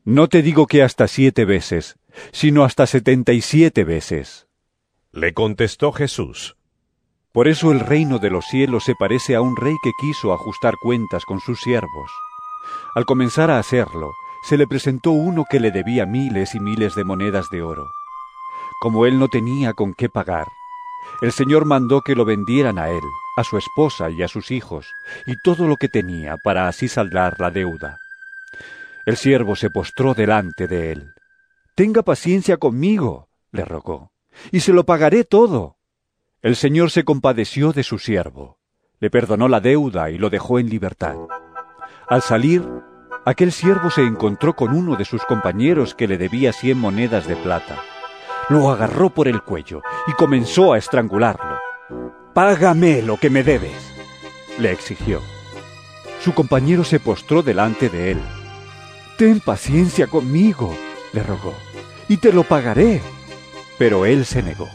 No 0.05 0.29
te 0.29 0.43
digo 0.43 0.67
que 0.67 0.83
hasta 0.83 1.07
siete 1.09 1.45
veces, 1.45 1.97
sino 2.33 2.65
hasta 2.65 2.87
setenta 2.87 3.33
y 3.33 3.41
siete 3.41 3.85
veces. 3.85 4.49
Le 5.13 5.33
contestó 5.33 5.93
Jesús. 5.93 6.57
Por 7.35 7.49
eso 7.49 7.73
el 7.73 7.81
reino 7.81 8.21
de 8.21 8.31
los 8.31 8.45
cielos 8.47 8.85
se 8.85 8.95
parece 8.95 9.35
a 9.35 9.41
un 9.41 9.57
rey 9.57 9.75
que 9.83 9.91
quiso 10.01 10.33
ajustar 10.33 10.77
cuentas 10.81 11.25
con 11.25 11.41
sus 11.41 11.61
siervos. 11.61 12.13
Al 12.95 13.05
comenzar 13.07 13.51
a 13.51 13.59
hacerlo, 13.59 14.13
se 14.49 14.57
le 14.57 14.69
presentó 14.69 15.11
uno 15.11 15.45
que 15.51 15.59
le 15.59 15.73
debía 15.73 16.07
miles 16.07 16.55
y 16.55 16.61
miles 16.61 16.95
de 16.95 17.03
monedas 17.03 17.51
de 17.51 17.61
oro. 17.61 17.91
Como 18.81 19.05
él 19.05 19.19
no 19.19 19.27
tenía 19.27 19.73
con 19.73 19.95
qué 19.95 20.09
pagar, 20.09 20.47
el 21.23 21.33
Señor 21.33 21.65
mandó 21.65 22.03
que 22.03 22.15
lo 22.15 22.25
vendieran 22.25 22.79
a 22.79 22.89
él, 22.89 23.03
a 23.37 23.43
su 23.43 23.59
esposa 23.59 24.11
y 24.11 24.23
a 24.23 24.29
sus 24.29 24.53
hijos, 24.53 24.87
y 25.27 25.35
todo 25.43 25.67
lo 25.67 25.77
que 25.77 25.89
tenía 25.89 26.37
para 26.45 26.69
así 26.69 26.87
saldar 26.87 27.41
la 27.41 27.51
deuda. 27.51 27.99
El 29.07 29.17
siervo 29.17 29.57
se 29.57 29.71
postró 29.71 30.15
delante 30.15 30.69
de 30.69 30.93
él. 30.93 31.11
Tenga 31.75 32.03
paciencia 32.03 32.59
conmigo, 32.59 33.29
le 33.51 33.65
rogó, 33.65 34.13
y 34.53 34.61
se 34.61 34.73
lo 34.73 34.85
pagaré 34.85 35.25
todo. 35.25 35.79
El 36.45 36.57
Señor 36.57 36.91
se 36.91 37.05
compadeció 37.05 37.73
de 37.73 37.83
su 37.83 37.99
siervo, 37.99 38.59
le 39.01 39.09
perdonó 39.09 39.49
la 39.49 39.61
deuda 39.61 40.11
y 40.11 40.19
lo 40.19 40.29
dejó 40.29 40.59
en 40.59 40.69
libertad. 40.69 41.17
Al 42.07 42.21
salir, 42.21 42.63
aquel 43.25 43.51
siervo 43.51 43.89
se 43.89 44.03
encontró 44.03 44.55
con 44.55 44.77
uno 44.77 44.95
de 44.97 45.07
sus 45.07 45.25
compañeros 45.25 45.95
que 45.95 46.07
le 46.07 46.19
debía 46.19 46.53
cien 46.53 46.77
monedas 46.77 47.27
de 47.27 47.35
plata. 47.37 47.79
Lo 48.51 48.71
agarró 48.71 49.09
por 49.09 49.27
el 49.27 49.41
cuello 49.41 49.81
y 50.07 50.13
comenzó 50.13 50.75
a 50.75 50.77
estrangularlo. 50.77 51.57
Págame 52.35 53.01
lo 53.01 53.17
que 53.17 53.31
me 53.31 53.43
debes, 53.43 53.95
le 54.59 54.71
exigió. 54.71 55.23
Su 56.21 56.35
compañero 56.35 56.85
se 56.85 57.01
postró 57.01 57.43
delante 57.43 57.89
de 57.89 58.11
él. 58.11 58.21
Ten 59.17 59.41
paciencia 59.41 60.09
conmigo, 60.09 60.77
le 61.15 61.23
rogó, 61.23 61.55
y 62.07 62.19
te 62.19 62.35
lo 62.35 62.43
pagaré. 62.43 63.01
Pero 63.79 64.05
él 64.05 64.27
se 64.27 64.43
negó. 64.43 64.69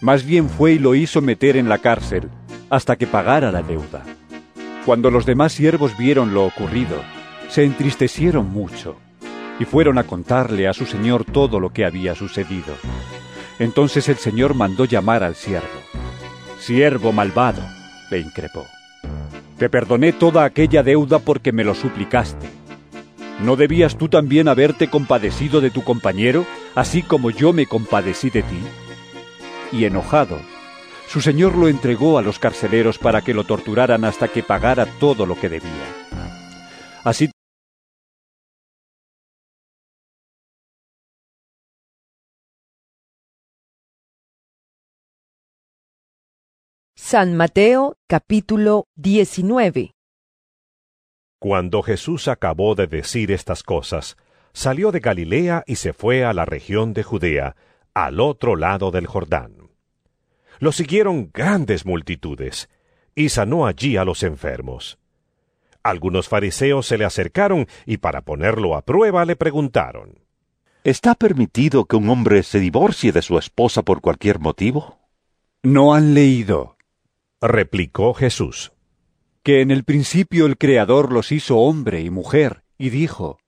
Más 0.00 0.24
bien 0.24 0.48
fue 0.48 0.72
y 0.72 0.78
lo 0.78 0.94
hizo 0.94 1.20
meter 1.20 1.56
en 1.56 1.68
la 1.68 1.78
cárcel 1.78 2.30
hasta 2.70 2.96
que 2.96 3.06
pagara 3.06 3.52
la 3.52 3.62
deuda. 3.62 4.02
Cuando 4.86 5.10
los 5.10 5.26
demás 5.26 5.52
siervos 5.52 5.96
vieron 5.98 6.32
lo 6.32 6.46
ocurrido, 6.46 7.02
se 7.48 7.64
entristecieron 7.64 8.50
mucho 8.50 8.96
y 9.58 9.64
fueron 9.66 9.98
a 9.98 10.04
contarle 10.04 10.68
a 10.68 10.72
su 10.72 10.86
señor 10.86 11.24
todo 11.24 11.60
lo 11.60 11.72
que 11.72 11.84
había 11.84 12.14
sucedido. 12.14 12.74
Entonces 13.58 14.08
el 14.08 14.16
señor 14.16 14.54
mandó 14.54 14.86
llamar 14.86 15.22
al 15.22 15.34
siervo. 15.34 15.68
Siervo 16.58 17.12
malvado, 17.12 17.62
le 18.10 18.20
increpó. 18.20 18.64
Te 19.58 19.68
perdoné 19.68 20.14
toda 20.14 20.44
aquella 20.44 20.82
deuda 20.82 21.18
porque 21.18 21.52
me 21.52 21.64
lo 21.64 21.74
suplicaste. 21.74 22.48
¿No 23.44 23.56
debías 23.56 23.98
tú 23.98 24.08
también 24.08 24.48
haberte 24.48 24.88
compadecido 24.88 25.60
de 25.60 25.70
tu 25.70 25.84
compañero, 25.84 26.46
así 26.74 27.02
como 27.02 27.30
yo 27.30 27.52
me 27.52 27.66
compadecí 27.66 28.30
de 28.30 28.42
ti? 28.42 28.58
y 29.72 29.84
enojado. 29.84 30.38
Su 31.08 31.20
señor 31.20 31.56
lo 31.56 31.68
entregó 31.68 32.18
a 32.18 32.22
los 32.22 32.38
carceleros 32.38 32.98
para 32.98 33.22
que 33.22 33.34
lo 33.34 33.44
torturaran 33.44 34.04
hasta 34.04 34.28
que 34.28 34.42
pagara 34.42 34.86
todo 34.98 35.26
lo 35.26 35.34
que 35.38 35.48
debía. 35.48 35.70
Así 37.02 37.30
San 47.10 47.36
Mateo 47.36 47.96
capítulo 48.06 48.84
19 48.94 49.94
Cuando 51.40 51.82
Jesús 51.82 52.28
acabó 52.28 52.76
de 52.76 52.86
decir 52.86 53.32
estas 53.32 53.64
cosas, 53.64 54.16
salió 54.52 54.92
de 54.92 55.00
Galilea 55.00 55.64
y 55.66 55.74
se 55.74 55.92
fue 55.92 56.24
a 56.24 56.32
la 56.32 56.44
región 56.44 56.92
de 56.92 57.02
Judea, 57.02 57.56
al 57.94 58.20
otro 58.20 58.56
lado 58.56 58.90
del 58.90 59.06
Jordán. 59.06 59.70
Lo 60.58 60.72
siguieron 60.72 61.30
grandes 61.32 61.86
multitudes, 61.86 62.68
y 63.14 63.30
sanó 63.30 63.66
allí 63.66 63.96
a 63.96 64.04
los 64.04 64.22
enfermos. 64.22 64.98
Algunos 65.82 66.28
fariseos 66.28 66.86
se 66.86 66.98
le 66.98 67.04
acercaron 67.04 67.66
y 67.86 67.96
para 67.96 68.22
ponerlo 68.22 68.76
a 68.76 68.82
prueba 68.82 69.24
le 69.24 69.36
preguntaron, 69.36 70.20
¿Está 70.84 71.14
permitido 71.14 71.84
que 71.84 71.96
un 71.96 72.08
hombre 72.08 72.42
se 72.42 72.58
divorcie 72.58 73.12
de 73.12 73.22
su 73.22 73.38
esposa 73.38 73.82
por 73.82 74.00
cualquier 74.00 74.38
motivo? 74.38 74.98
¿No 75.62 75.94
han 75.94 76.14
leído? 76.14 76.76
replicó 77.40 78.14
Jesús. 78.14 78.72
Que 79.42 79.60
en 79.60 79.70
el 79.70 79.84
principio 79.84 80.46
el 80.46 80.56
Creador 80.56 81.12
los 81.12 81.32
hizo 81.32 81.58
hombre 81.58 82.00
y 82.00 82.10
mujer, 82.10 82.62
y 82.78 82.90
dijo, 82.90 83.38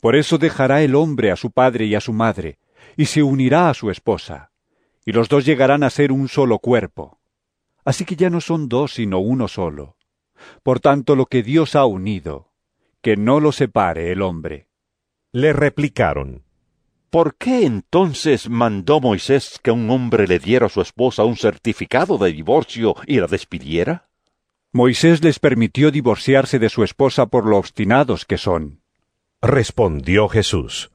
Por 0.00 0.16
eso 0.16 0.38
dejará 0.38 0.82
el 0.82 0.94
hombre 0.94 1.30
a 1.30 1.36
su 1.36 1.50
padre 1.50 1.86
y 1.86 1.94
a 1.94 2.00
su 2.00 2.12
madre, 2.12 2.58
y 2.96 3.06
se 3.06 3.22
unirá 3.22 3.70
a 3.70 3.74
su 3.74 3.90
esposa, 3.90 4.52
y 5.04 5.12
los 5.12 5.28
dos 5.28 5.44
llegarán 5.44 5.82
a 5.82 5.90
ser 5.90 6.12
un 6.12 6.28
solo 6.28 6.58
cuerpo. 6.58 7.20
Así 7.84 8.04
que 8.04 8.16
ya 8.16 8.30
no 8.30 8.40
son 8.40 8.68
dos, 8.68 8.94
sino 8.94 9.18
uno 9.18 9.48
solo. 9.48 9.96
Por 10.62 10.80
tanto, 10.80 11.16
lo 11.16 11.26
que 11.26 11.42
Dios 11.42 11.74
ha 11.74 11.84
unido, 11.84 12.52
que 13.00 13.16
no 13.16 13.40
lo 13.40 13.52
separe 13.52 14.12
el 14.12 14.22
hombre. 14.22 14.68
Le 15.32 15.52
replicaron, 15.52 16.44
¿Por 17.10 17.36
qué 17.36 17.66
entonces 17.66 18.48
mandó 18.48 19.00
Moisés 19.00 19.60
que 19.62 19.70
un 19.70 19.90
hombre 19.90 20.26
le 20.26 20.38
diera 20.38 20.66
a 20.66 20.70
su 20.70 20.80
esposa 20.80 21.24
un 21.24 21.36
certificado 21.36 22.16
de 22.16 22.32
divorcio 22.32 22.94
y 23.06 23.20
la 23.20 23.26
despidiera? 23.26 24.08
Moisés 24.72 25.22
les 25.22 25.38
permitió 25.38 25.90
divorciarse 25.90 26.58
de 26.58 26.70
su 26.70 26.82
esposa 26.82 27.26
por 27.26 27.44
lo 27.44 27.58
obstinados 27.58 28.24
que 28.24 28.38
son. 28.38 28.80
Respondió 29.42 30.28
Jesús. 30.28 30.90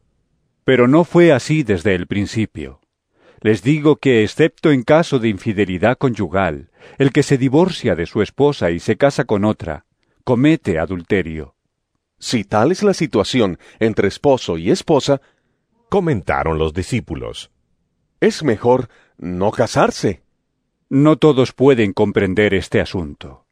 Pero 0.68 0.90
no 0.90 1.06
fue 1.06 1.32
así 1.32 1.64
desde 1.64 1.96
el 1.96 2.08
principio. 2.08 2.82
Les 3.40 3.64
digo 3.64 3.96
que, 3.96 4.26
excepto 4.26 4.70
en 4.70 4.84
caso 4.84 5.18
de 5.18 5.30
infidelidad 5.30 5.98
conyugal, 5.98 6.72
el 6.98 7.14
que 7.14 7.24
se 7.24 7.38
divorcia 7.38 7.96
de 7.96 8.06
su 8.06 8.22
esposa 8.22 8.70
y 8.70 8.82
se 8.82 8.98
casa 8.98 9.24
con 9.24 9.46
otra, 9.46 9.86
comete 10.26 10.78
adulterio. 10.78 11.56
Si 12.20 12.44
tal 12.44 12.74
es 12.74 12.84
la 12.84 12.94
situación 12.94 13.60
entre 13.80 14.10
esposo 14.10 14.58
y 14.58 14.70
esposa, 14.70 15.22
comentaron 15.88 16.58
los 16.58 16.74
discípulos, 16.74 17.50
es 18.20 18.44
mejor 18.44 18.90
no 19.18 19.52
casarse. 19.52 20.22
No 20.90 21.16
todos 21.16 21.54
pueden 21.54 21.94
comprender 21.94 22.54
este 22.54 22.82
asunto. 22.82 23.46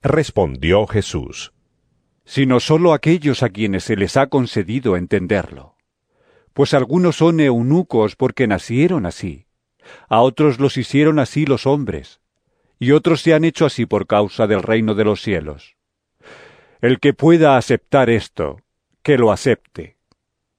Respondió 0.00 0.86
Jesús. 0.86 1.54
Sino 2.24 2.60
sólo 2.60 2.92
aquellos 2.92 3.42
a 3.42 3.48
quienes 3.48 3.82
se 3.82 3.96
les 3.96 4.16
ha 4.16 4.28
concedido 4.28 4.96
entenderlo. 4.96 5.71
Pues 6.52 6.74
algunos 6.74 7.16
son 7.16 7.40
eunucos 7.40 8.16
porque 8.16 8.46
nacieron 8.46 9.06
así, 9.06 9.46
a 10.08 10.20
otros 10.20 10.60
los 10.60 10.76
hicieron 10.76 11.18
así 11.18 11.46
los 11.46 11.66
hombres, 11.66 12.20
y 12.78 12.92
otros 12.92 13.22
se 13.22 13.34
han 13.34 13.44
hecho 13.44 13.66
así 13.66 13.86
por 13.86 14.06
causa 14.06 14.46
del 14.46 14.62
reino 14.62 14.94
de 14.94 15.04
los 15.04 15.22
cielos. 15.22 15.76
El 16.80 16.98
que 16.98 17.14
pueda 17.14 17.56
aceptar 17.56 18.10
esto, 18.10 18.60
que 19.02 19.18
lo 19.18 19.32
acepte. 19.32 19.96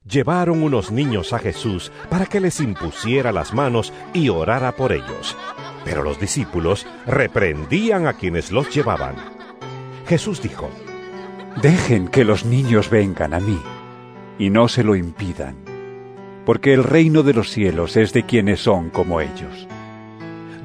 Llevaron 0.06 0.64
unos 0.64 0.91
niños 0.91 1.32
a 1.32 1.40
Jesús 1.40 1.91
para 2.10 2.26
que 2.26 2.41
les 2.41 2.60
impusiera 2.60 3.32
las 3.32 3.53
manos 3.53 3.94
y 4.14 4.30
orara 4.30 4.74
por 4.74 4.91
ellos. 4.91 5.38
Pero 5.86 6.03
los 6.03 6.20
discípulos 6.20 6.86
reprendían 7.06 8.07
a 8.07 8.14
quienes 8.14 8.52
los 8.52 8.74
llevaban. 8.74 9.15
Jesús 10.07 10.41
dijo, 10.41 10.70
Dejen 11.61 12.07
que 12.07 12.26
los 12.26 12.45
niños 12.45 12.90
vengan 12.90 13.34
a 13.34 13.40
mí, 13.40 13.61
y 14.40 14.49
no 14.49 14.68
se 14.68 14.84
lo 14.84 14.95
impidan, 14.95 15.62
porque 16.45 16.74
el 16.74 16.84
reino 16.84 17.24
de 17.24 17.34
los 17.34 17.49
cielos 17.49 17.98
es 17.98 18.14
de 18.14 18.24
quienes 18.24 18.61
son 18.61 18.90
como 18.90 19.22
ellos. 19.22 19.68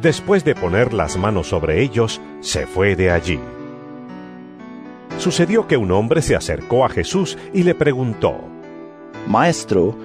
Después 0.01 0.45
de 0.45 0.55
poner 0.55 0.95
las 0.95 1.17
manos 1.17 1.49
sobre 1.49 1.83
ellos, 1.83 2.21
se 2.41 2.67
fue 2.67 2.95
de 2.95 3.11
allí. 3.11 3.41
Sucedió 5.19 5.67
que 5.67 5.77
un 5.77 5.91
hombre 5.91 6.23
se 6.23 6.37
acercó 6.37 6.85
a 6.85 6.89
Jesús 6.89 7.37
y 7.53 7.65
le 7.65 7.75
preguntó, 7.75 8.39
Maestro, 9.27 9.97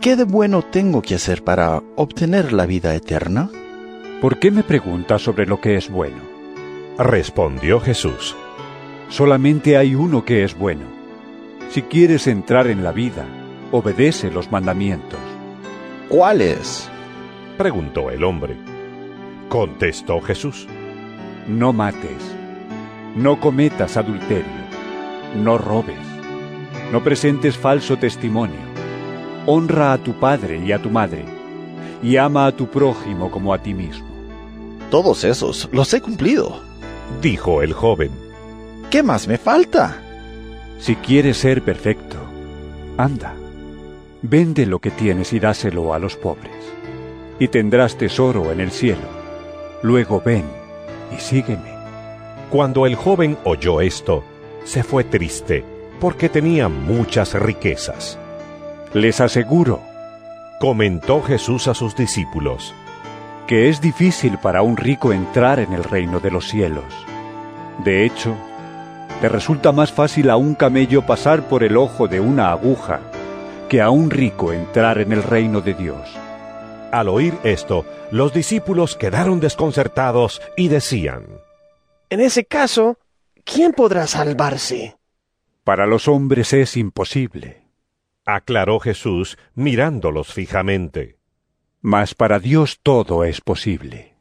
¿qué 0.00 0.14
de 0.14 0.24
bueno 0.24 0.62
tengo 0.62 1.02
que 1.02 1.16
hacer 1.16 1.42
para 1.42 1.82
obtener 1.96 2.52
la 2.52 2.66
vida 2.66 2.94
eterna? 2.94 3.50
¿Por 4.20 4.38
qué 4.38 4.50
me 4.50 4.62
preguntas 4.62 5.22
sobre 5.22 5.46
lo 5.46 5.60
que 5.60 5.76
es 5.76 5.90
bueno? 5.90 6.18
Respondió 6.96 7.80
Jesús. 7.80 8.36
Solamente 9.08 9.76
hay 9.76 9.96
uno 9.96 10.24
que 10.24 10.44
es 10.44 10.56
bueno. 10.56 10.84
Si 11.70 11.82
quieres 11.82 12.28
entrar 12.28 12.68
en 12.68 12.84
la 12.84 12.92
vida, 12.92 13.26
obedece 13.74 14.30
los 14.30 14.52
mandamientos. 14.52 15.18
¿Cuáles? 16.08 16.88
Preguntó 17.58 18.08
el 18.08 18.22
hombre. 18.22 18.56
Contestó 19.48 20.20
Jesús. 20.20 20.68
No 21.48 21.72
mates. 21.72 22.22
No 23.16 23.40
cometas 23.40 23.96
adulterio. 23.96 24.62
No 25.42 25.58
robes. 25.58 25.98
No 26.92 27.02
presentes 27.02 27.58
falso 27.58 27.96
testimonio. 27.98 28.60
Honra 29.44 29.92
a 29.92 29.98
tu 29.98 30.12
padre 30.20 30.64
y 30.64 30.70
a 30.70 30.80
tu 30.80 30.90
madre. 30.90 31.24
Y 32.00 32.16
ama 32.16 32.46
a 32.46 32.52
tu 32.52 32.68
prójimo 32.68 33.28
como 33.28 33.52
a 33.52 33.58
ti 33.60 33.74
mismo. 33.74 34.06
Todos 34.88 35.24
esos 35.24 35.68
los 35.72 35.92
he 35.94 36.00
cumplido, 36.00 36.60
dijo 37.20 37.60
el 37.60 37.72
joven. 37.72 38.12
¿Qué 38.88 39.02
más 39.02 39.26
me 39.26 39.36
falta? 39.36 40.00
Si 40.78 40.94
quieres 40.94 41.38
ser 41.38 41.62
perfecto, 41.62 42.18
anda, 42.96 43.34
vende 44.26 44.64
lo 44.64 44.78
que 44.78 44.90
tienes 44.90 45.34
y 45.34 45.38
dáselo 45.38 45.92
a 45.92 45.98
los 45.98 46.16
pobres, 46.16 46.50
y 47.38 47.48
tendrás 47.48 47.96
tesoro 47.96 48.52
en 48.52 48.60
el 48.60 48.70
cielo. 48.70 49.06
Luego 49.82 50.22
ven 50.24 50.44
y 51.14 51.20
sígueme. 51.20 51.74
Cuando 52.50 52.86
el 52.86 52.94
joven 52.94 53.36
oyó 53.44 53.82
esto, 53.82 54.24
se 54.64 54.82
fue 54.82 55.04
triste, 55.04 55.62
porque 56.00 56.30
tenía 56.30 56.70
muchas 56.70 57.34
riquezas. 57.34 58.18
Les 58.94 59.20
aseguro, 59.20 59.82
comentó 60.58 61.20
Jesús 61.20 61.68
a 61.68 61.74
sus 61.74 61.94
discípulos, 61.94 62.72
que 63.46 63.68
es 63.68 63.82
difícil 63.82 64.38
para 64.38 64.62
un 64.62 64.78
rico 64.78 65.12
entrar 65.12 65.60
en 65.60 65.74
el 65.74 65.84
reino 65.84 66.18
de 66.20 66.30
los 66.30 66.48
cielos. 66.48 66.84
De 67.84 68.06
hecho, 68.06 68.34
te 69.20 69.28
resulta 69.28 69.70
más 69.70 69.92
fácil 69.92 70.30
a 70.30 70.36
un 70.38 70.54
camello 70.54 71.02
pasar 71.02 71.42
por 71.46 71.62
el 71.62 71.76
ojo 71.76 72.08
de 72.08 72.20
una 72.20 72.50
aguja 72.52 73.00
que 73.74 73.82
a 73.82 73.90
un 73.90 74.08
rico 74.08 74.52
entrar 74.52 74.98
en 74.98 75.10
el 75.10 75.24
reino 75.24 75.60
de 75.60 75.74
Dios. 75.74 76.08
Al 76.92 77.08
oír 77.08 77.34
esto, 77.42 77.84
los 78.12 78.32
discípulos 78.32 78.94
quedaron 78.94 79.40
desconcertados 79.40 80.40
y 80.56 80.68
decían, 80.68 81.26
En 82.08 82.20
ese 82.20 82.44
caso, 82.44 83.00
¿quién 83.42 83.72
podrá 83.72 84.06
salvarse? 84.06 84.96
Para 85.64 85.88
los 85.88 86.06
hombres 86.06 86.52
es 86.52 86.76
imposible, 86.76 87.64
aclaró 88.24 88.78
Jesús 88.78 89.38
mirándolos 89.56 90.32
fijamente. 90.32 91.18
Mas 91.80 92.14
para 92.14 92.38
Dios 92.38 92.78
todo 92.80 93.24
es 93.24 93.40
posible. 93.40 94.14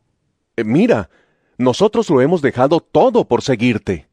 Eh, 0.55 0.63
mira, 0.63 1.11
nosotros 1.59 2.09
lo 2.09 2.21
hemos 2.21 2.41
dejado 2.41 2.79
todo 2.79 3.27
por 3.27 3.43
seguirte. 3.43 4.07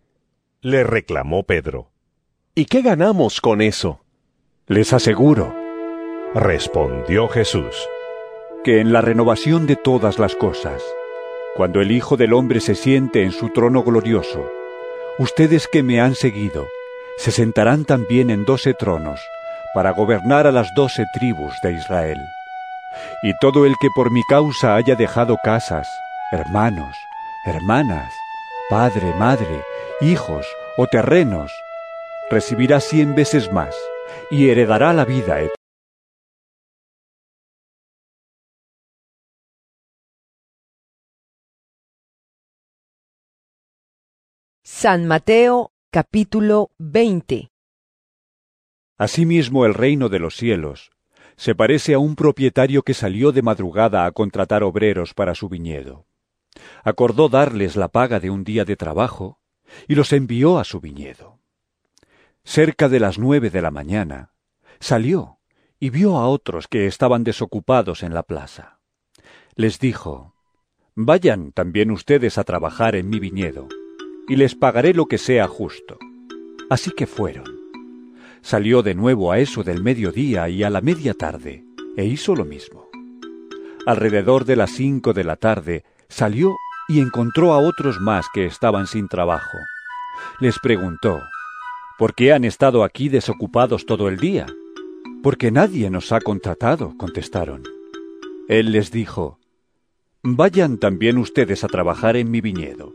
Le 0.60 0.84
reclamó 0.84 1.44
Pedro. 1.44 1.92
¿Y 2.54 2.66
qué 2.66 2.82
ganamos 2.82 3.40
con 3.40 3.62
eso? 3.62 4.04
Les 4.70 4.92
aseguro, 4.92 5.52
respondió 6.32 7.26
Jesús, 7.26 7.74
que 8.62 8.78
en 8.78 8.92
la 8.92 9.00
renovación 9.00 9.66
de 9.66 9.74
todas 9.74 10.20
las 10.20 10.36
cosas, 10.36 10.80
cuando 11.56 11.80
el 11.80 11.90
Hijo 11.90 12.16
del 12.16 12.32
Hombre 12.32 12.60
se 12.60 12.76
siente 12.76 13.24
en 13.24 13.32
su 13.32 13.48
trono 13.48 13.82
glorioso, 13.82 14.48
ustedes 15.18 15.66
que 15.66 15.82
me 15.82 16.00
han 16.00 16.14
seguido, 16.14 16.68
se 17.18 17.32
sentarán 17.32 17.84
también 17.84 18.30
en 18.30 18.44
doce 18.44 18.72
tronos, 18.72 19.18
para 19.74 19.90
gobernar 19.90 20.46
a 20.46 20.52
las 20.52 20.72
doce 20.76 21.02
tribus 21.18 21.52
de 21.64 21.72
Israel. 21.72 22.20
Y 23.24 23.32
todo 23.40 23.66
el 23.66 23.74
que 23.80 23.88
por 23.96 24.12
mi 24.12 24.22
causa 24.30 24.76
haya 24.76 24.94
dejado 24.94 25.36
casas, 25.42 25.88
hermanos, 26.30 26.94
hermanas, 27.44 28.12
padre, 28.68 29.14
madre, 29.18 29.64
hijos 30.00 30.46
o 30.76 30.86
terrenos, 30.86 31.50
recibirá 32.30 32.78
cien 32.78 33.16
veces 33.16 33.50
más 33.50 33.74
y 34.30 34.48
heredará 34.48 34.92
la 34.92 35.04
vida 35.04 35.40
eterna. 35.40 35.54
San 44.62 45.06
Mateo 45.06 45.72
capítulo 45.90 46.70
20 46.78 47.50
Asimismo 48.96 49.66
el 49.66 49.74
reino 49.74 50.08
de 50.08 50.20
los 50.20 50.36
cielos 50.36 50.92
se 51.36 51.54
parece 51.54 51.94
a 51.94 51.98
un 51.98 52.14
propietario 52.14 52.82
que 52.82 52.94
salió 52.94 53.32
de 53.32 53.42
madrugada 53.42 54.04
a 54.06 54.12
contratar 54.12 54.62
obreros 54.62 55.12
para 55.12 55.34
su 55.34 55.48
viñedo. 55.48 56.06
Acordó 56.84 57.28
darles 57.28 57.76
la 57.76 57.88
paga 57.88 58.20
de 58.20 58.30
un 58.30 58.44
día 58.44 58.64
de 58.64 58.76
trabajo 58.76 59.40
y 59.88 59.94
los 59.94 60.12
envió 60.12 60.58
a 60.58 60.64
su 60.64 60.80
viñedo. 60.80 61.39
Cerca 62.50 62.88
de 62.88 62.98
las 62.98 63.16
nueve 63.16 63.48
de 63.48 63.62
la 63.62 63.70
mañana, 63.70 64.32
salió 64.80 65.38
y 65.78 65.90
vio 65.90 66.16
a 66.16 66.26
otros 66.26 66.66
que 66.66 66.88
estaban 66.88 67.22
desocupados 67.22 68.02
en 68.02 68.12
la 68.12 68.24
plaza. 68.24 68.80
Les 69.54 69.78
dijo, 69.78 70.34
Vayan 70.96 71.52
también 71.52 71.92
ustedes 71.92 72.38
a 72.38 72.42
trabajar 72.42 72.96
en 72.96 73.08
mi 73.08 73.20
viñedo, 73.20 73.68
y 74.26 74.34
les 74.34 74.56
pagaré 74.56 74.94
lo 74.94 75.06
que 75.06 75.16
sea 75.16 75.46
justo. 75.46 75.96
Así 76.68 76.90
que 76.90 77.06
fueron. 77.06 77.46
Salió 78.42 78.82
de 78.82 78.96
nuevo 78.96 79.30
a 79.30 79.38
eso 79.38 79.62
del 79.62 79.80
mediodía 79.80 80.48
y 80.48 80.64
a 80.64 80.70
la 80.70 80.80
media 80.80 81.14
tarde, 81.14 81.64
e 81.96 82.04
hizo 82.04 82.34
lo 82.34 82.44
mismo. 82.44 82.88
Alrededor 83.86 84.44
de 84.44 84.56
las 84.56 84.72
cinco 84.72 85.12
de 85.12 85.22
la 85.22 85.36
tarde 85.36 85.84
salió 86.08 86.56
y 86.88 86.98
encontró 86.98 87.52
a 87.52 87.58
otros 87.58 88.00
más 88.00 88.26
que 88.34 88.44
estaban 88.44 88.88
sin 88.88 89.06
trabajo. 89.06 89.56
Les 90.40 90.58
preguntó, 90.58 91.20
¿Por 92.00 92.14
qué 92.14 92.32
han 92.32 92.46
estado 92.46 92.82
aquí 92.82 93.10
desocupados 93.10 93.84
todo 93.84 94.08
el 94.08 94.16
día? 94.16 94.46
Porque 95.22 95.50
nadie 95.50 95.90
nos 95.90 96.12
ha 96.12 96.20
contratado, 96.22 96.96
contestaron. 96.96 97.62
Él 98.48 98.72
les 98.72 98.90
dijo, 98.90 99.38
Vayan 100.22 100.78
también 100.78 101.18
ustedes 101.18 101.62
a 101.62 101.68
trabajar 101.68 102.16
en 102.16 102.30
mi 102.30 102.40
viñedo. 102.40 102.94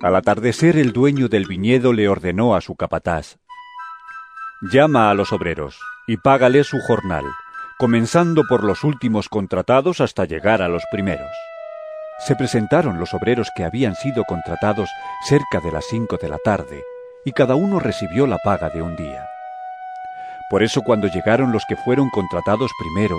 Al 0.00 0.14
atardecer 0.14 0.76
el 0.76 0.92
dueño 0.92 1.26
del 1.26 1.48
viñedo 1.48 1.92
le 1.92 2.08
ordenó 2.08 2.54
a 2.54 2.60
su 2.60 2.76
capataz, 2.76 3.38
Llama 4.72 5.10
a 5.10 5.14
los 5.14 5.32
obreros 5.32 5.80
y 6.06 6.16
págale 6.16 6.62
su 6.62 6.78
jornal, 6.86 7.24
comenzando 7.80 8.44
por 8.48 8.62
los 8.62 8.84
últimos 8.84 9.28
contratados 9.28 10.00
hasta 10.00 10.24
llegar 10.24 10.62
a 10.62 10.68
los 10.68 10.84
primeros. 10.92 11.32
Se 12.28 12.36
presentaron 12.36 13.00
los 13.00 13.12
obreros 13.12 13.48
que 13.56 13.64
habían 13.64 13.96
sido 13.96 14.22
contratados 14.22 14.88
cerca 15.26 15.58
de 15.58 15.72
las 15.72 15.84
cinco 15.86 16.16
de 16.16 16.28
la 16.28 16.38
tarde, 16.38 16.84
y 17.24 17.32
cada 17.32 17.54
uno 17.54 17.80
recibió 17.80 18.26
la 18.26 18.38
paga 18.44 18.70
de 18.70 18.82
un 18.82 18.96
día. 18.96 19.26
Por 20.50 20.62
eso 20.62 20.82
cuando 20.82 21.06
llegaron 21.08 21.52
los 21.52 21.64
que 21.68 21.76
fueron 21.76 22.10
contratados 22.10 22.70
primero, 22.78 23.16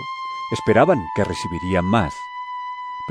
esperaban 0.53 0.99
que 1.15 1.23
recibirían 1.23 1.85
más 1.85 2.13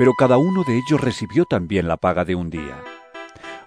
pero 0.01 0.15
cada 0.15 0.37
uno 0.37 0.63
de 0.63 0.77
ellos 0.77 0.99
recibió 0.99 1.45
también 1.45 1.87
la 1.87 1.95
paga 1.97 2.25
de 2.25 2.33
un 2.33 2.49
día. 2.49 2.75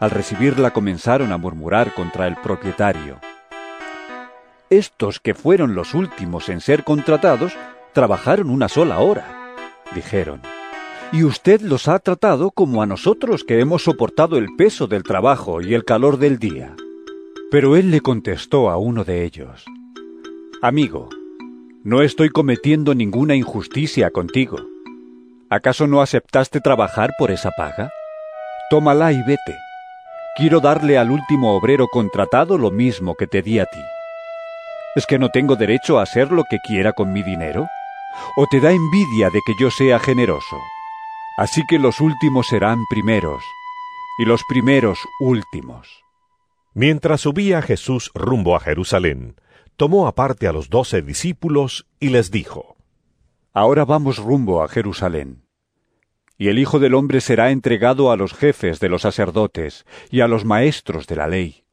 Al 0.00 0.10
recibirla 0.10 0.72
comenzaron 0.72 1.32
a 1.32 1.38
murmurar 1.38 1.94
contra 1.94 2.26
el 2.26 2.34
propietario. 2.34 3.20
Estos 4.68 5.20
que 5.20 5.34
fueron 5.34 5.74
los 5.74 5.94
últimos 5.94 6.48
en 6.48 6.60
ser 6.60 6.82
contratados 6.82 7.52
trabajaron 7.92 8.50
una 8.50 8.68
sola 8.68 8.98
hora, 8.98 9.54
dijeron, 9.94 10.40
y 11.12 11.22
usted 11.22 11.60
los 11.60 11.86
ha 11.86 12.00
tratado 12.00 12.50
como 12.50 12.82
a 12.82 12.86
nosotros 12.86 13.44
que 13.44 13.60
hemos 13.60 13.84
soportado 13.84 14.36
el 14.36 14.48
peso 14.56 14.88
del 14.88 15.04
trabajo 15.04 15.60
y 15.60 15.74
el 15.74 15.84
calor 15.84 16.18
del 16.18 16.38
día. 16.38 16.74
Pero 17.54 17.76
él 17.76 17.92
le 17.92 18.00
contestó 18.00 18.68
a 18.68 18.78
uno 18.78 19.04
de 19.04 19.22
ellos, 19.24 19.64
Amigo, 20.60 21.08
no 21.84 22.02
estoy 22.02 22.30
cometiendo 22.30 22.96
ninguna 22.96 23.36
injusticia 23.36 24.10
contigo. 24.10 24.56
¿Acaso 25.50 25.86
no 25.86 26.02
aceptaste 26.02 26.60
trabajar 26.60 27.12
por 27.16 27.30
esa 27.30 27.52
paga? 27.56 27.92
Tómala 28.70 29.12
y 29.12 29.22
vete. 29.22 29.56
Quiero 30.36 30.58
darle 30.58 30.98
al 30.98 31.12
último 31.12 31.56
obrero 31.56 31.86
contratado 31.86 32.58
lo 32.58 32.72
mismo 32.72 33.14
que 33.14 33.28
te 33.28 33.40
di 33.40 33.60
a 33.60 33.66
ti. 33.66 33.82
¿Es 34.96 35.06
que 35.06 35.20
no 35.20 35.28
tengo 35.28 35.54
derecho 35.54 36.00
a 36.00 36.02
hacer 36.02 36.32
lo 36.32 36.42
que 36.50 36.58
quiera 36.58 36.92
con 36.92 37.12
mi 37.12 37.22
dinero? 37.22 37.68
¿O 38.36 38.48
te 38.48 38.58
da 38.58 38.72
envidia 38.72 39.30
de 39.30 39.38
que 39.46 39.52
yo 39.60 39.70
sea 39.70 40.00
generoso? 40.00 40.58
Así 41.38 41.62
que 41.68 41.78
los 41.78 42.00
últimos 42.00 42.48
serán 42.48 42.80
primeros, 42.90 43.44
y 44.18 44.24
los 44.24 44.42
primeros 44.42 44.98
últimos. 45.20 46.03
Mientras 46.74 47.22
subía 47.22 47.62
Jesús 47.62 48.10
rumbo 48.14 48.56
a 48.56 48.60
Jerusalén, 48.60 49.36
tomó 49.76 50.06
aparte 50.06 50.46
a 50.46 50.52
los 50.52 50.68
doce 50.68 51.02
discípulos 51.02 51.86
y 51.98 52.10
les 52.10 52.30
dijo, 52.30 52.76
Ahora 53.52 53.84
vamos 53.84 54.18
rumbo 54.18 54.62
a 54.62 54.68
Jerusalén 54.68 55.44
y 56.36 56.48
el 56.48 56.58
Hijo 56.58 56.78
del 56.78 56.94
Hombre 56.94 57.20
será 57.20 57.50
entregado 57.50 58.10
a 58.10 58.16
los 58.16 58.34
jefes 58.34 58.80
de 58.80 58.88
los 58.88 59.02
sacerdotes 59.02 59.86
y 60.10 60.20
a 60.20 60.28
los 60.28 60.44
maestros 60.44 61.06
de 61.06 61.16
la 61.16 61.28
ley. 61.28 61.64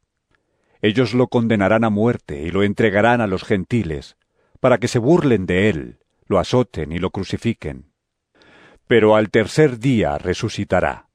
Ellos 0.81 1.13
lo 1.13 1.27
condenarán 1.27 1.83
a 1.83 1.89
muerte 1.89 2.41
y 2.41 2.51
lo 2.51 2.63
entregarán 2.63 3.21
a 3.21 3.27
los 3.27 3.43
gentiles, 3.43 4.17
para 4.59 4.77
que 4.77 4.87
se 4.87 4.99
burlen 4.99 5.45
de 5.45 5.69
él, 5.69 5.99
lo 6.25 6.39
azoten 6.39 6.91
y 6.91 6.99
lo 6.99 7.11
crucifiquen. 7.11 7.91
Pero 8.87 9.15
al 9.15 9.29
tercer 9.29 9.79
día 9.79 10.17
resucitará. 10.17 11.10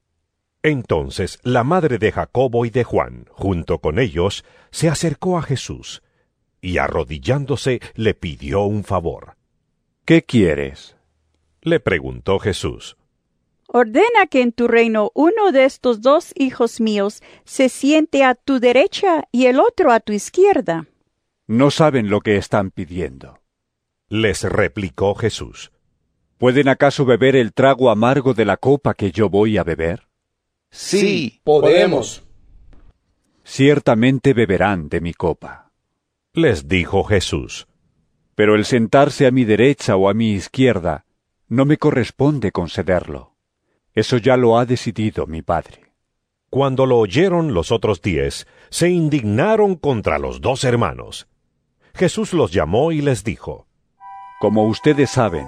Entonces 0.67 1.39
la 1.43 1.63
madre 1.63 1.97
de 1.97 2.11
Jacobo 2.11 2.65
y 2.65 2.69
de 2.69 2.83
Juan, 2.83 3.25
junto 3.29 3.79
con 3.79 3.99
ellos, 3.99 4.43
se 4.69 4.89
acercó 4.89 5.37
a 5.37 5.41
Jesús, 5.41 6.03
y 6.59 6.77
arrodillándose 6.77 7.79
le 7.95 8.13
pidió 8.13 8.63
un 8.63 8.83
favor. 8.83 9.37
¿Qué 10.03 10.23
quieres? 10.23 10.97
le 11.61 11.79
preguntó 11.79 12.37
Jesús. 12.39 12.97
Ordena 13.67 14.27
que 14.29 14.41
en 14.41 14.51
tu 14.51 14.67
reino 14.67 15.09
uno 15.13 15.53
de 15.53 15.63
estos 15.63 16.01
dos 16.01 16.33
hijos 16.35 16.81
míos 16.81 17.23
se 17.45 17.69
siente 17.69 18.25
a 18.25 18.35
tu 18.35 18.59
derecha 18.59 19.23
y 19.31 19.45
el 19.45 19.61
otro 19.61 19.93
a 19.93 20.01
tu 20.01 20.11
izquierda. 20.11 20.85
No 21.47 21.71
saben 21.71 22.09
lo 22.09 22.19
que 22.19 22.35
están 22.35 22.71
pidiendo. 22.71 23.39
Les 24.09 24.43
replicó 24.43 25.15
Jesús. 25.15 25.71
¿Pueden 26.37 26.67
acaso 26.67 27.05
beber 27.05 27.37
el 27.37 27.53
trago 27.53 27.89
amargo 27.89 28.33
de 28.33 28.43
la 28.43 28.57
copa 28.57 28.95
que 28.95 29.13
yo 29.13 29.29
voy 29.29 29.57
a 29.57 29.63
beber? 29.63 30.06
Sí, 30.69 31.41
podemos. 31.43 32.23
Ciertamente 33.43 34.33
beberán 34.33 34.89
de 34.89 35.01
mi 35.01 35.13
copa. 35.13 35.71
Les 36.33 36.67
dijo 36.67 37.03
Jesús. 37.03 37.67
Pero 38.35 38.55
el 38.55 38.65
sentarse 38.65 39.25
a 39.25 39.31
mi 39.31 39.45
derecha 39.45 39.95
o 39.95 40.09
a 40.09 40.13
mi 40.13 40.31
izquierda 40.31 41.05
no 41.47 41.65
me 41.65 41.77
corresponde 41.77 42.51
concederlo. 42.51 43.35
Eso 43.93 44.17
ya 44.17 44.37
lo 44.37 44.59
ha 44.59 44.65
decidido 44.65 45.25
mi 45.25 45.41
padre. 45.41 45.93
Cuando 46.49 46.85
lo 46.85 46.99
oyeron 46.99 47.53
los 47.53 47.71
otros 47.71 48.01
diez, 48.01 48.47
se 48.69 48.89
indignaron 48.89 49.75
contra 49.75 50.19
los 50.19 50.39
dos 50.39 50.63
hermanos. 50.63 51.27
Jesús 51.95 52.33
los 52.33 52.51
llamó 52.51 52.91
y 52.91 53.01
les 53.01 53.23
dijo, 53.23 53.67
Como 54.39 54.65
ustedes 54.65 55.09
saben, 55.09 55.47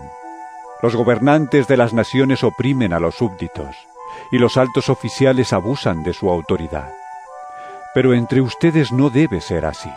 los 0.81 0.95
gobernantes 0.95 1.67
de 1.67 1.77
las 1.77 1.93
naciones 1.93 2.43
oprimen 2.43 2.91
a 2.93 2.99
los 2.99 3.15
súbditos, 3.15 3.75
y 4.31 4.37
los 4.37 4.57
altos 4.57 4.89
oficiales 4.89 5.53
abusan 5.53 6.03
de 6.03 6.13
su 6.13 6.29
autoridad. 6.29 6.91
Pero 7.93 8.13
entre 8.13 8.41
ustedes 8.41 8.91
no 8.91 9.09
debe 9.09 9.41
ser 9.41 9.65
así. 9.65 9.91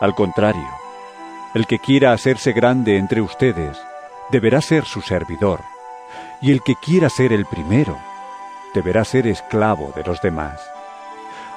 Al 0.00 0.14
contrario, 0.14 0.68
el 1.54 1.66
que 1.66 1.78
quiera 1.78 2.12
hacerse 2.12 2.52
grande 2.52 2.98
entre 2.98 3.20
ustedes, 3.20 3.78
deberá 4.30 4.60
ser 4.60 4.84
su 4.84 5.00
servidor 5.00 5.60
y 6.40 6.52
el 6.52 6.62
que 6.62 6.74
quiera 6.74 7.08
ser 7.08 7.32
el 7.32 7.46
primero 7.46 7.96
deberá 8.74 9.04
ser 9.04 9.26
esclavo 9.26 9.92
de 9.96 10.04
los 10.04 10.20
demás. 10.20 10.60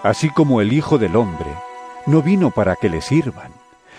Así 0.03 0.29
como 0.29 0.61
el 0.61 0.71
Hijo 0.71 0.97
del 0.97 1.17
Hombre 1.17 1.51
no 2.05 2.21
vino 2.21 2.49
para 2.49 2.77
que 2.77 2.89
le 2.89 3.01
sirvan, 3.01 3.51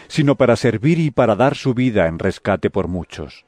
sino 0.09 0.37
para 0.37 0.57
servir 0.57 0.99
y 0.99 1.11
para 1.11 1.37
dar 1.37 1.55
su 1.55 1.75
vida 1.75 2.07
en 2.07 2.19
rescate 2.19 2.71
por 2.71 2.89
muchos. 2.89 3.45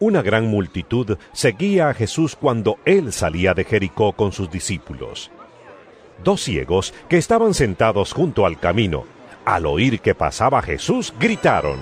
Una 0.00 0.22
gran 0.22 0.48
multitud 0.48 1.16
seguía 1.32 1.88
a 1.88 1.94
Jesús 1.94 2.36
cuando 2.36 2.78
él 2.84 3.12
salía 3.12 3.54
de 3.54 3.64
Jericó 3.64 4.12
con 4.12 4.32
sus 4.32 4.50
discípulos. 4.50 5.30
Dos 6.22 6.42
ciegos 6.42 6.94
que 7.08 7.18
estaban 7.18 7.54
sentados 7.54 8.12
junto 8.12 8.46
al 8.46 8.58
camino, 8.58 9.04
al 9.44 9.66
oír 9.66 10.00
que 10.00 10.14
pasaba 10.14 10.62
Jesús, 10.62 11.12
gritaron, 11.18 11.78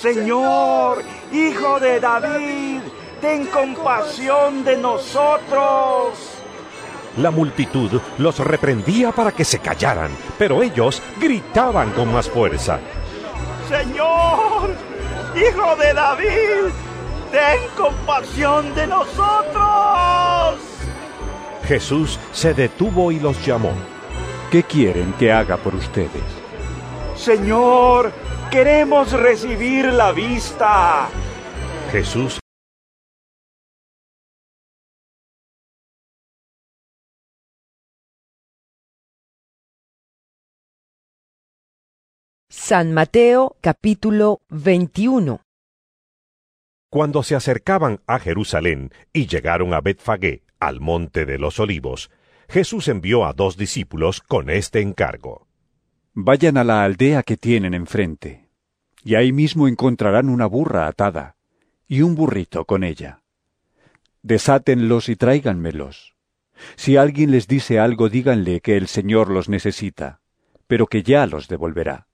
Señor, 0.00 1.02
Hijo 1.32 1.80
de 1.80 1.98
David, 2.00 2.80
ten 3.20 3.46
compasión 3.46 4.62
de 4.62 4.76
nosotros. 4.76 6.18
La 7.16 7.30
multitud 7.30 8.00
los 8.18 8.38
reprendía 8.40 9.10
para 9.12 9.32
que 9.32 9.44
se 9.44 9.58
callaran, 9.58 10.10
pero 10.38 10.62
ellos 10.62 11.02
gritaban 11.18 11.92
con 11.92 12.12
más 12.12 12.28
fuerza. 12.28 12.78
Señor, 13.70 14.74
Hijo 15.34 15.76
de 15.76 15.94
David, 15.94 16.72
ten 17.36 17.68
compasión 17.76 18.74
de 18.74 18.86
nosotros. 18.86 20.58
Jesús 21.64 22.18
se 22.32 22.54
detuvo 22.54 23.12
y 23.12 23.20
los 23.20 23.44
llamó. 23.44 23.72
¿Qué 24.50 24.62
quieren 24.62 25.12
que 25.18 25.30
haga 25.30 25.58
por 25.58 25.74
ustedes? 25.74 26.24
Señor, 27.14 28.10
queremos 28.50 29.12
recibir 29.12 29.84
la 29.92 30.12
vista. 30.12 31.08
Jesús 31.92 32.38
San 42.48 42.94
Mateo 42.94 43.56
capítulo 43.60 44.40
21 44.48 45.45
Cuando 46.96 47.22
se 47.22 47.34
acercaban 47.34 48.00
a 48.06 48.18
Jerusalén 48.18 48.90
y 49.12 49.26
llegaron 49.26 49.74
a 49.74 49.82
Betfagé, 49.82 50.44
Al 50.58 50.80
monte 50.80 51.26
de 51.26 51.38
los 51.38 51.60
olivos, 51.60 52.10
Jesús 52.48 52.88
envió 52.88 53.26
a 53.26 53.34
dos 53.34 53.58
discípulos 53.58 54.22
con 54.22 54.48
este 54.48 54.80
encargo. 54.80 55.46
Vayan 56.14 56.56
a 56.56 56.64
la 56.64 56.84
aldea 56.84 57.22
que 57.22 57.36
tienen 57.36 57.74
enfrente, 57.74 58.48
y 59.04 59.14
ahí 59.14 59.30
mismo 59.30 59.68
encontrarán 59.68 60.30
una 60.30 60.46
burra 60.46 60.86
atada 60.86 61.36
y 61.86 62.00
un 62.00 62.14
burrito 62.14 62.64
con 62.64 62.82
ella. 62.82 63.20
Desátenlos 64.22 65.10
y 65.10 65.16
tráiganmelos. 65.16 66.14
Si 66.76 66.96
alguien 66.96 67.30
les 67.30 67.46
dice 67.46 67.78
algo, 67.78 68.08
díganle 68.08 68.62
que 68.62 68.78
el 68.78 68.86
Señor 68.86 69.28
los 69.28 69.50
necesita, 69.50 70.22
pero 70.66 70.86
que 70.86 71.02
ya 71.02 71.26
los 71.26 71.46
devolverá. 71.46 72.06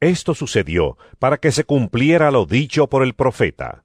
Esto 0.00 0.34
sucedió 0.34 0.96
para 1.18 1.36
que 1.36 1.52
se 1.52 1.64
cumpliera 1.64 2.30
lo 2.30 2.46
dicho 2.46 2.88
por 2.88 3.02
el 3.02 3.12
profeta. 3.12 3.84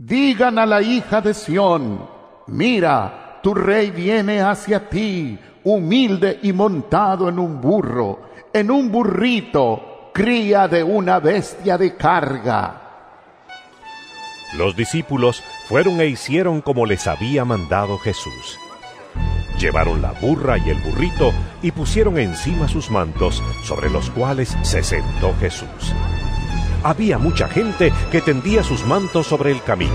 Digan 0.00 0.60
a 0.60 0.64
la 0.64 0.80
hija 0.80 1.20
de 1.20 1.34
Sión, 1.34 2.08
mira, 2.46 3.40
tu 3.42 3.52
rey 3.52 3.90
viene 3.90 4.40
hacia 4.40 4.88
ti, 4.88 5.36
humilde 5.64 6.38
y 6.40 6.52
montado 6.52 7.28
en 7.28 7.40
un 7.40 7.60
burro, 7.60 8.30
en 8.52 8.70
un 8.70 8.92
burrito, 8.92 10.12
cría 10.14 10.68
de 10.68 10.84
una 10.84 11.18
bestia 11.18 11.76
de 11.76 11.96
carga. 11.96 12.80
Los 14.56 14.76
discípulos 14.76 15.42
fueron 15.66 16.00
e 16.00 16.06
hicieron 16.06 16.60
como 16.60 16.86
les 16.86 17.08
había 17.08 17.44
mandado 17.44 17.98
Jesús. 17.98 18.56
Llevaron 19.58 20.00
la 20.00 20.12
burra 20.12 20.58
y 20.58 20.70
el 20.70 20.78
burrito 20.78 21.32
y 21.60 21.72
pusieron 21.72 22.18
encima 22.18 22.68
sus 22.68 22.88
mantos, 22.92 23.42
sobre 23.64 23.90
los 23.90 24.10
cuales 24.10 24.56
se 24.62 24.84
sentó 24.84 25.34
Jesús. 25.40 25.92
Había 26.82 27.18
mucha 27.18 27.48
gente 27.48 27.92
que 28.10 28.20
tendía 28.20 28.62
sus 28.62 28.84
mantos 28.86 29.26
sobre 29.26 29.50
el 29.50 29.62
camino. 29.62 29.94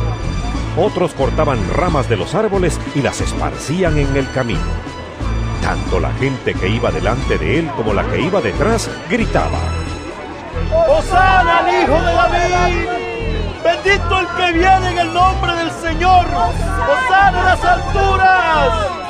Otros 0.77 1.13
cortaban 1.13 1.59
ramas 1.73 2.09
de 2.09 2.17
los 2.17 2.35
árboles 2.35 2.79
y 2.95 3.01
las 3.01 3.21
esparcían 3.21 3.97
en 3.97 4.15
el 4.17 4.29
camino. 4.31 4.59
Tanto 5.61 5.99
la 5.99 6.11
gente 6.13 6.53
que 6.53 6.67
iba 6.67 6.91
delante 6.91 7.37
de 7.37 7.59
él 7.59 7.69
como 7.77 7.93
la 7.93 8.03
que 8.05 8.21
iba 8.21 8.41
detrás 8.41 8.89
gritaba. 9.09 9.59
¡Hosana 10.89 11.59
al 11.59 11.83
Hijo 11.83 12.01
de 12.01 12.49
David! 12.49 12.87
¡Bendito 13.63 14.19
el 14.19 14.27
que 14.35 14.59
viene 14.59 14.91
en 14.91 14.97
el 14.97 15.13
nombre 15.13 15.55
del 15.55 15.71
Señor! 15.71 16.25
¡Hosana 16.25 17.41
a 17.41 17.45
las 17.45 17.63
alturas! 17.63 19.03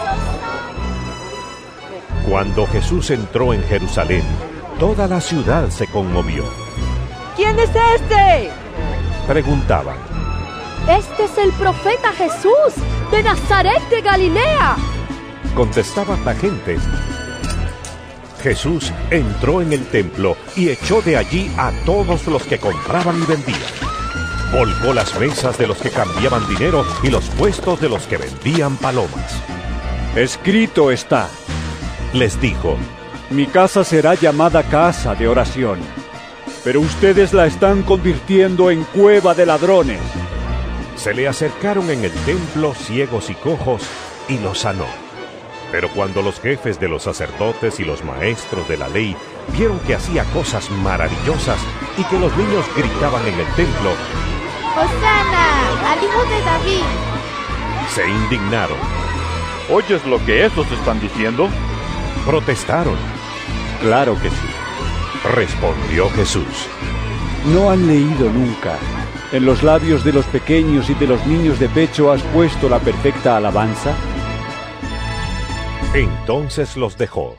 Cuando 2.29 2.67
Jesús 2.67 3.09
entró 3.09 3.53
en 3.53 3.63
Jerusalén, 3.63 4.23
toda 4.79 5.07
la 5.07 5.21
ciudad 5.21 5.69
se 5.69 5.87
conmovió. 5.87 6.62
¿Quién 7.35 7.57
es 7.59 7.69
este? 7.95 8.51
Preguntaban. 9.27 9.97
Este 10.87 11.23
es 11.23 11.37
el 11.39 11.51
profeta 11.53 12.11
Jesús 12.11 12.73
de 13.09 13.23
Nazaret 13.23 13.81
de 13.89 14.01
Galilea. 14.01 14.75
Contestaba 15.55 16.15
la 16.25 16.35
gente. 16.35 16.77
Jesús 18.43 18.91
entró 19.09 19.61
en 19.61 19.73
el 19.73 19.85
templo 19.87 20.37
y 20.55 20.69
echó 20.69 21.01
de 21.01 21.17
allí 21.17 21.51
a 21.57 21.71
todos 21.85 22.27
los 22.27 22.43
que 22.43 22.59
compraban 22.59 23.21
y 23.23 23.25
vendían. 23.25 23.61
Volcó 24.51 24.93
las 24.93 25.17
mesas 25.19 25.57
de 25.57 25.65
los 25.65 25.77
que 25.77 25.89
cambiaban 25.89 26.47
dinero 26.47 26.85
y 27.01 27.09
los 27.09 27.25
puestos 27.29 27.81
de 27.81 27.89
los 27.89 28.05
que 28.05 28.17
vendían 28.17 28.77
palomas. 28.77 29.41
Escrito 30.15 30.91
está, 30.91 31.29
les 32.13 32.39
dijo, 32.39 32.77
Mi 33.31 33.47
casa 33.47 33.83
será 33.83 34.13
llamada 34.13 34.61
casa 34.61 35.15
de 35.15 35.27
oración, 35.27 35.79
pero 36.63 36.79
ustedes 36.79 37.33
la 37.33 37.45
están 37.45 37.83
convirtiendo 37.83 38.71
en 38.71 38.83
cueva 38.85 39.33
de 39.33 39.45
ladrones. 39.45 39.99
Se 40.95 41.13
le 41.13 41.27
acercaron 41.27 41.89
en 41.89 42.05
el 42.05 42.11
templo 42.25 42.73
ciegos 42.73 43.29
y 43.29 43.35
cojos 43.35 43.83
y 44.29 44.37
los 44.39 44.59
sanó. 44.59 44.85
Pero 45.71 45.89
cuando 45.89 46.21
los 46.21 46.39
jefes 46.39 46.79
de 46.79 46.87
los 46.87 47.03
sacerdotes 47.03 47.79
y 47.79 47.83
los 47.83 48.03
maestros 48.03 48.67
de 48.69 48.77
la 48.77 48.87
ley 48.87 49.15
vieron 49.57 49.79
que 49.79 49.95
hacía 49.95 50.23
cosas 50.25 50.69
maravillosas 50.69 51.59
y 51.97 52.03
que 52.05 52.19
los 52.19 52.35
niños 52.37 52.65
gritaban 52.77 53.25
en 53.27 53.39
el 53.39 53.47
templo, 53.55 53.91
¡Hosana! 54.75 55.91
¡Al 55.91 56.03
hijo 56.03 56.23
de 56.23 56.41
David! 56.43 56.83
Se 57.93 58.07
indignaron. 58.09 58.77
¿Oyes 59.69 60.03
lo 60.05 60.23
que 60.25 60.45
estos 60.45 60.71
están 60.71 60.99
diciendo? 60.99 61.49
Protestaron. 62.25 62.95
Claro 63.81 64.15
que 64.21 64.29
sí. 64.29 64.62
Respondió 65.31 66.09
Jesús. 66.09 66.67
¿No 67.53 67.69
han 67.69 67.87
leído 67.87 68.29
nunca? 68.29 68.77
En 69.31 69.45
los 69.45 69.63
labios 69.63 70.03
de 70.03 70.11
los 70.11 70.25
pequeños 70.25 70.89
y 70.89 70.95
de 70.95 71.07
los 71.07 71.25
niños 71.25 71.59
de 71.59 71.69
pecho 71.69 72.11
has 72.11 72.21
puesto 72.23 72.67
la 72.67 72.79
perfecta 72.79 73.37
alabanza. 73.37 73.95
Entonces 75.93 76.75
los 76.75 76.97
dejó, 76.97 77.37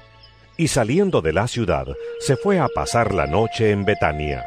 y 0.57 0.69
saliendo 0.69 1.21
de 1.21 1.35
la 1.35 1.47
ciudad, 1.47 1.87
se 2.21 2.37
fue 2.37 2.59
a 2.59 2.69
pasar 2.69 3.13
la 3.13 3.27
noche 3.27 3.71
en 3.71 3.85
Betania. 3.85 4.43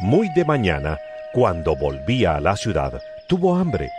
Muy 0.00 0.30
de 0.34 0.46
mañana, 0.46 0.98
cuando 1.34 1.76
volvía 1.76 2.36
a 2.36 2.40
la 2.40 2.56
ciudad, 2.56 2.98
tuvo 3.28 3.56
hambre. 3.56 3.90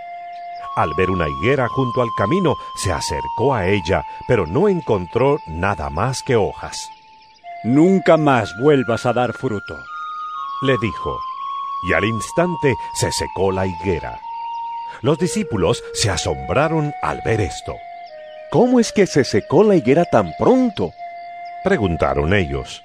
Al 0.76 0.90
ver 0.98 1.12
una 1.12 1.30
higuera 1.30 1.68
junto 1.68 2.02
al 2.02 2.10
camino, 2.18 2.56
se 2.84 2.91
acercó 2.91 3.53
a 3.53 3.68
ella, 3.68 4.03
pero 4.28 4.48
no 4.48 4.68
encontró 4.68 5.38
nada 5.48 5.91
más 5.91 6.24
que 6.24 6.36
hojas. 6.36 6.90
Nunca 7.66 8.16
más 8.16 8.56
vuelvas 8.60 9.08
a 9.08 9.14
dar 9.14 9.34
fruto, 9.34 9.76
le 10.62 10.78
dijo, 10.80 11.20
y 11.82 11.94
al 11.94 12.06
instante 12.06 12.76
se 12.94 13.12
secó 13.12 13.52
la 13.52 13.66
higuera. 13.66 14.20
Los 15.02 15.18
discípulos 15.18 15.84
se 15.94 16.12
asombraron 16.12 16.94
al 17.02 17.22
ver 17.26 17.42
esto. 17.42 17.74
¿Cómo 18.52 18.80
es 18.80 18.92
que 18.92 19.08
se 19.08 19.24
secó 19.24 19.64
la 19.64 19.76
higuera 19.76 20.06
tan 20.06 20.32
pronto? 20.38 20.92
preguntaron 21.64 22.36
ellos. 22.36 22.84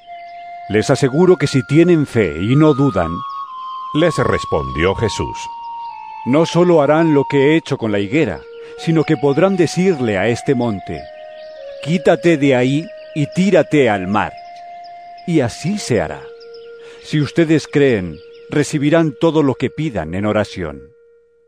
Les 0.70 0.88
aseguro 0.88 1.36
que 1.36 1.46
si 1.46 1.62
tienen 1.66 2.06
fe 2.06 2.32
y 2.40 2.56
no 2.56 2.72
dudan, 2.72 3.10
les 3.92 4.16
respondió 4.16 4.94
Jesús. 4.94 5.36
No 6.24 6.46
solo 6.46 6.80
harán 6.80 7.12
lo 7.12 7.24
que 7.28 7.52
he 7.52 7.56
hecho 7.56 7.76
con 7.76 7.92
la 7.92 7.98
higuera, 7.98 8.40
sino 8.78 9.04
que 9.04 9.18
podrán 9.18 9.58
decirle 9.58 10.16
a 10.16 10.28
este 10.28 10.54
monte, 10.54 11.02
quítate 11.84 12.38
de 12.38 12.56
ahí 12.56 12.86
y 13.14 13.26
tírate 13.34 13.90
al 13.90 14.06
mar. 14.06 14.32
Y 15.30 15.42
así 15.42 15.78
se 15.78 16.00
hará. 16.00 16.24
Si 17.04 17.20
ustedes 17.20 17.68
creen, 17.68 18.16
recibirán 18.50 19.14
todo 19.20 19.44
lo 19.44 19.54
que 19.54 19.70
pidan 19.70 20.16
en 20.16 20.26
oración. 20.26 20.80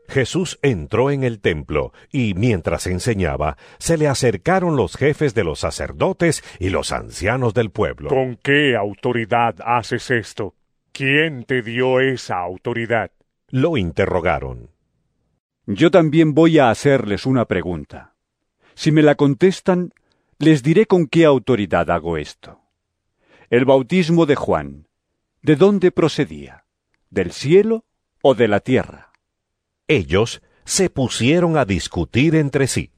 Jesús 0.07 0.57
entró 0.61 1.11
en 1.11 1.25
el 1.25 1.41
templo 1.41 1.91
y 2.09 2.33
mientras 2.33 2.87
enseñaba, 2.87 3.57
se 3.79 3.97
le 3.97 4.07
acercaron 4.07 4.77
los 4.77 4.95
jefes 4.95 5.33
de 5.33 5.43
los 5.43 5.59
sacerdotes 5.59 6.45
y 6.59 6.69
los 6.69 6.93
ancianos 6.93 7.53
del 7.53 7.71
pueblo. 7.71 8.07
¿Con 8.07 8.37
qué 8.37 8.77
autoridad 8.77 9.55
haces 9.65 10.11
esto? 10.11 10.55
¿Quién 10.93 11.43
te 11.43 11.61
dio 11.61 11.99
esa 11.99 12.37
autoridad? 12.37 13.11
Lo 13.49 13.75
interrogaron. 13.75 14.69
Yo 15.65 15.91
también 15.91 16.33
voy 16.33 16.57
a 16.57 16.69
hacerles 16.69 17.25
una 17.25 17.43
pregunta. 17.49 18.15
Si 18.75 18.93
me 18.93 19.01
la 19.01 19.15
contestan, 19.15 19.91
les 20.39 20.63
diré 20.63 20.85
con 20.85 21.05
qué 21.05 21.25
autoridad 21.25 21.89
hago 21.91 22.15
esto. 22.15 22.62
El 23.49 23.65
bautismo 23.65 24.25
de 24.25 24.35
Juan, 24.35 24.87
¿de 25.41 25.55
dónde 25.55 25.91
procedía? 25.91 26.65
¿Del 27.09 27.31
cielo 27.31 27.85
o 28.21 28.35
de 28.35 28.47
la 28.47 28.59
tierra? 28.59 29.11
Ellos 29.87 30.41
se 30.65 30.89
pusieron 30.89 31.57
a 31.57 31.65
discutir 31.65 32.35
entre 32.35 32.67
sí. 32.67 32.91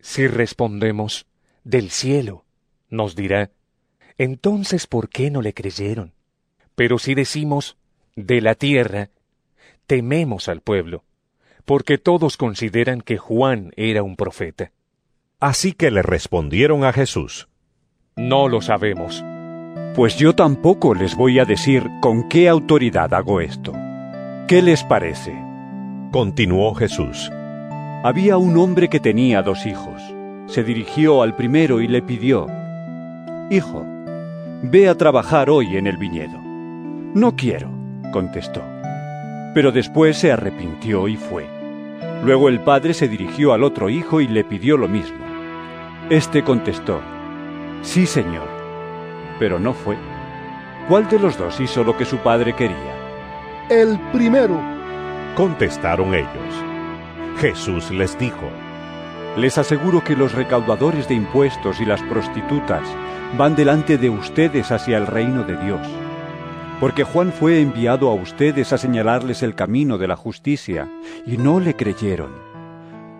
Si 0.00 0.26
respondemos 0.26 1.26
del 1.64 1.90
cielo, 1.90 2.44
nos 2.88 3.16
dirá, 3.16 3.50
entonces 4.18 4.86
¿por 4.86 5.08
qué 5.08 5.30
no 5.30 5.42
le 5.42 5.54
creyeron? 5.54 6.12
Pero 6.74 6.98
si 6.98 7.14
decimos 7.14 7.76
de 8.16 8.40
la 8.40 8.54
tierra, 8.54 9.10
tememos 9.86 10.48
al 10.48 10.60
pueblo, 10.60 11.04
porque 11.64 11.98
todos 11.98 12.36
consideran 12.36 13.00
que 13.00 13.18
Juan 13.18 13.72
era 13.76 14.02
un 14.02 14.16
profeta. 14.16 14.72
Así 15.38 15.72
que 15.72 15.90
le 15.90 16.02
respondieron 16.02 16.84
a 16.84 16.92
Jesús. 16.92 17.48
No 18.16 18.48
lo 18.48 18.60
sabemos. 18.60 19.24
Pues 19.94 20.16
yo 20.16 20.34
tampoco 20.34 20.94
les 20.94 21.16
voy 21.16 21.40
a 21.40 21.44
decir 21.44 21.90
con 22.00 22.28
qué 22.28 22.48
autoridad 22.48 23.12
hago 23.12 23.40
esto. 23.40 23.72
¿Qué 24.46 24.62
les 24.62 24.84
parece? 24.84 25.34
Continuó 26.12 26.74
Jesús. 26.74 27.30
Había 28.04 28.36
un 28.36 28.56
hombre 28.56 28.88
que 28.88 29.00
tenía 29.00 29.42
dos 29.42 29.66
hijos. 29.66 30.00
Se 30.46 30.62
dirigió 30.62 31.22
al 31.22 31.34
primero 31.34 31.80
y 31.80 31.88
le 31.88 32.02
pidió, 32.02 32.46
Hijo, 33.50 33.84
ve 34.62 34.88
a 34.88 34.94
trabajar 34.94 35.50
hoy 35.50 35.76
en 35.76 35.88
el 35.88 35.96
viñedo. 35.96 36.38
No 36.38 37.34
quiero, 37.34 37.68
contestó. 38.12 38.62
Pero 39.54 39.72
después 39.72 40.16
se 40.16 40.30
arrepintió 40.30 41.08
y 41.08 41.16
fue. 41.16 41.46
Luego 42.24 42.48
el 42.48 42.60
padre 42.60 42.94
se 42.94 43.08
dirigió 43.08 43.52
al 43.52 43.64
otro 43.64 43.90
hijo 43.90 44.20
y 44.20 44.28
le 44.28 44.44
pidió 44.44 44.76
lo 44.76 44.86
mismo. 44.86 45.24
Este 46.10 46.44
contestó, 46.44 47.00
Sí, 47.82 48.06
señor. 48.06 48.59
Pero 49.40 49.58
no 49.58 49.72
fue. 49.72 49.96
¿Cuál 50.86 51.08
de 51.08 51.18
los 51.18 51.36
dos 51.36 51.58
hizo 51.60 51.82
lo 51.82 51.96
que 51.96 52.04
su 52.04 52.18
padre 52.18 52.54
quería? 52.54 52.94
El 53.70 53.98
primero. 54.12 54.60
Contestaron 55.34 56.14
ellos. 56.14 56.54
Jesús 57.38 57.90
les 57.90 58.18
dijo, 58.18 58.50
Les 59.36 59.56
aseguro 59.56 60.04
que 60.04 60.14
los 60.14 60.34
recaudadores 60.34 61.08
de 61.08 61.14
impuestos 61.14 61.80
y 61.80 61.86
las 61.86 62.02
prostitutas 62.02 62.82
van 63.38 63.56
delante 63.56 63.96
de 63.96 64.10
ustedes 64.10 64.70
hacia 64.70 64.98
el 64.98 65.06
reino 65.06 65.44
de 65.44 65.56
Dios. 65.56 65.88
Porque 66.78 67.04
Juan 67.04 67.32
fue 67.32 67.60
enviado 67.60 68.10
a 68.10 68.14
ustedes 68.14 68.72
a 68.72 68.78
señalarles 68.78 69.42
el 69.42 69.54
camino 69.54 69.96
de 69.96 70.08
la 70.08 70.16
justicia, 70.16 70.90
y 71.26 71.38
no 71.38 71.60
le 71.60 71.76
creyeron. 71.76 72.32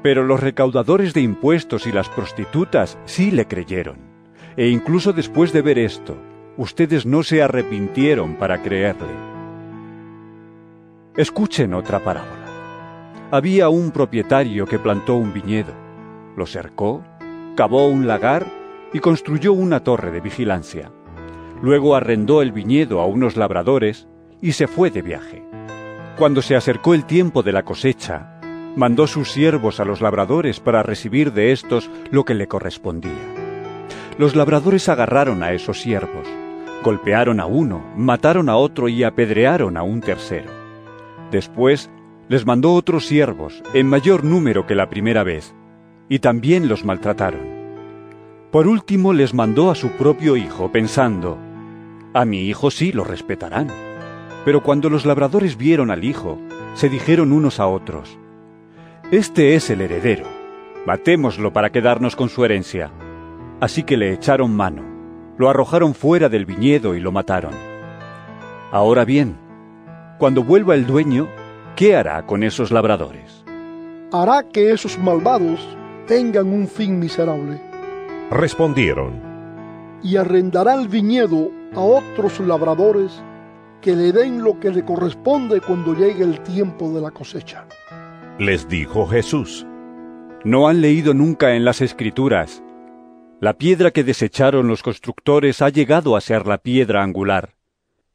Pero 0.02 0.24
los 0.24 0.40
recaudadores 0.40 1.14
de 1.14 1.22
impuestos 1.22 1.86
y 1.86 1.92
las 1.92 2.08
prostitutas 2.08 2.98
sí 3.06 3.30
le 3.30 3.46
creyeron. 3.46 4.09
E 4.60 4.68
incluso 4.68 5.14
después 5.14 5.54
de 5.54 5.62
ver 5.62 5.78
esto, 5.78 6.18
ustedes 6.58 7.06
no 7.06 7.22
se 7.22 7.42
arrepintieron 7.42 8.34
para 8.34 8.60
creerle. 8.60 9.08
Escuchen 11.16 11.72
otra 11.72 12.00
parábola. 12.00 12.44
Había 13.30 13.70
un 13.70 13.90
propietario 13.90 14.66
que 14.66 14.78
plantó 14.78 15.16
un 15.16 15.32
viñedo, 15.32 15.72
lo 16.36 16.44
cercó, 16.44 17.02
cavó 17.56 17.88
un 17.88 18.06
lagar 18.06 18.44
y 18.92 18.98
construyó 18.98 19.54
una 19.54 19.82
torre 19.82 20.10
de 20.10 20.20
vigilancia. 20.20 20.92
Luego 21.62 21.96
arrendó 21.96 22.42
el 22.42 22.52
viñedo 22.52 23.00
a 23.00 23.06
unos 23.06 23.38
labradores 23.38 24.08
y 24.42 24.52
se 24.52 24.66
fue 24.66 24.90
de 24.90 25.00
viaje. 25.00 25.42
Cuando 26.18 26.42
se 26.42 26.54
acercó 26.54 26.92
el 26.92 27.06
tiempo 27.06 27.42
de 27.42 27.52
la 27.52 27.62
cosecha, 27.62 28.38
mandó 28.76 29.06
sus 29.06 29.32
siervos 29.32 29.80
a 29.80 29.86
los 29.86 30.02
labradores 30.02 30.60
para 30.60 30.82
recibir 30.82 31.32
de 31.32 31.50
éstos 31.50 31.90
lo 32.10 32.26
que 32.26 32.34
le 32.34 32.46
correspondía. 32.46 33.39
Los 34.20 34.36
labradores 34.36 34.86
agarraron 34.90 35.42
a 35.42 35.52
esos 35.52 35.80
siervos, 35.80 36.28
golpearon 36.84 37.40
a 37.40 37.46
uno, 37.46 37.82
mataron 37.96 38.50
a 38.50 38.56
otro 38.56 38.86
y 38.90 39.02
apedrearon 39.02 39.78
a 39.78 39.82
un 39.82 40.02
tercero. 40.02 40.50
Después 41.30 41.88
les 42.28 42.44
mandó 42.44 42.74
otros 42.74 43.06
siervos, 43.06 43.62
en 43.72 43.86
mayor 43.86 44.22
número 44.22 44.66
que 44.66 44.74
la 44.74 44.90
primera 44.90 45.24
vez, 45.24 45.54
y 46.10 46.18
también 46.18 46.68
los 46.68 46.84
maltrataron. 46.84 47.40
Por 48.50 48.68
último 48.68 49.14
les 49.14 49.32
mandó 49.32 49.70
a 49.70 49.74
su 49.74 49.88
propio 49.92 50.36
hijo, 50.36 50.70
pensando, 50.70 51.38
a 52.12 52.26
mi 52.26 52.42
hijo 52.42 52.70
sí 52.70 52.92
lo 52.92 53.04
respetarán. 53.04 53.68
Pero 54.44 54.62
cuando 54.62 54.90
los 54.90 55.06
labradores 55.06 55.56
vieron 55.56 55.90
al 55.90 56.04
hijo, 56.04 56.38
se 56.74 56.90
dijeron 56.90 57.32
unos 57.32 57.58
a 57.58 57.68
otros, 57.68 58.18
Este 59.10 59.54
es 59.54 59.70
el 59.70 59.80
heredero, 59.80 60.26
matémoslo 60.84 61.54
para 61.54 61.72
quedarnos 61.72 62.16
con 62.16 62.28
su 62.28 62.44
herencia. 62.44 62.90
Así 63.60 63.82
que 63.82 63.96
le 63.96 64.12
echaron 64.12 64.56
mano, 64.56 64.82
lo 65.36 65.50
arrojaron 65.50 65.94
fuera 65.94 66.28
del 66.28 66.46
viñedo 66.46 66.94
y 66.94 67.00
lo 67.00 67.12
mataron. 67.12 67.52
Ahora 68.72 69.04
bien, 69.04 69.36
cuando 70.18 70.42
vuelva 70.42 70.74
el 70.74 70.86
dueño, 70.86 71.28
¿qué 71.76 71.94
hará 71.94 72.24
con 72.24 72.42
esos 72.42 72.70
labradores? 72.70 73.44
Hará 74.12 74.44
que 74.44 74.72
esos 74.72 74.98
malvados 74.98 75.60
tengan 76.06 76.48
un 76.48 76.66
fin 76.66 76.98
miserable. 76.98 77.60
Respondieron, 78.30 79.20
y 80.02 80.16
arrendará 80.16 80.74
el 80.74 80.88
viñedo 80.88 81.50
a 81.74 81.80
otros 81.80 82.40
labradores 82.40 83.22
que 83.80 83.94
le 83.94 84.12
den 84.12 84.42
lo 84.42 84.58
que 84.58 84.70
le 84.70 84.84
corresponde 84.84 85.60
cuando 85.60 85.94
llegue 85.94 86.24
el 86.24 86.40
tiempo 86.40 86.90
de 86.92 87.00
la 87.00 87.10
cosecha. 87.10 87.66
Les 88.38 88.68
dijo 88.68 89.06
Jesús, 89.06 89.66
¿no 90.44 90.68
han 90.68 90.80
leído 90.80 91.12
nunca 91.12 91.54
en 91.54 91.64
las 91.64 91.80
Escrituras? 91.80 92.62
La 93.40 93.54
piedra 93.54 93.90
que 93.90 94.04
desecharon 94.04 94.68
los 94.68 94.82
constructores 94.82 95.62
ha 95.62 95.70
llegado 95.70 96.14
a 96.14 96.20
ser 96.20 96.46
la 96.46 96.58
piedra 96.58 97.02
angular. 97.02 97.54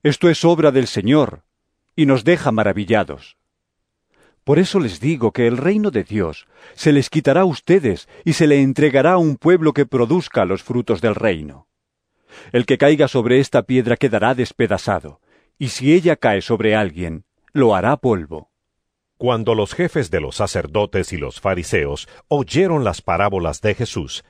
Esto 0.03 0.29
es 0.29 0.45
obra 0.45 0.71
del 0.71 0.85
Señor, 0.85 1.41
y 1.95 2.05
nos 2.05 2.23
deja 2.23 2.51
maravillados. 2.51 3.35
Por 4.43 4.59
eso 4.59 4.79
les 4.79 4.99
digo 4.99 5.31
que 5.31 5.47
el 5.47 5.57
reino 5.57 5.89
de 5.89 6.03
Dios 6.03 6.45
se 6.75 6.91
les 6.91 7.09
quitará 7.09 7.41
a 7.41 7.45
ustedes 7.45 8.07
y 8.23 8.33
se 8.33 8.45
le 8.45 8.61
entregará 8.61 9.13
a 9.13 9.17
un 9.17 9.37
pueblo 9.37 9.73
que 9.73 9.87
produzca 9.87 10.45
los 10.45 10.61
frutos 10.61 11.01
del 11.01 11.15
reino. 11.15 11.67
El 12.51 12.67
que 12.67 12.77
caiga 12.77 13.07
sobre 13.07 13.39
esta 13.39 13.63
piedra 13.63 13.97
quedará 13.97 14.35
despedazado, 14.35 15.21
y 15.57 15.69
si 15.69 15.95
ella 15.95 16.17
cae 16.17 16.43
sobre 16.43 16.75
alguien, 16.75 17.25
lo 17.51 17.73
hará 17.73 17.97
polvo. 17.97 18.51
Cuando 19.17 19.55
los 19.55 19.73
jefes 19.73 20.11
de 20.11 20.19
los 20.19 20.35
sacerdotes 20.35 21.13
y 21.13 21.17
los 21.17 21.39
fariseos 21.39 22.07
oyeron 22.27 22.83
las 22.83 23.01
parábolas 23.01 23.61
de 23.61 23.73
Jesús, 23.73 24.23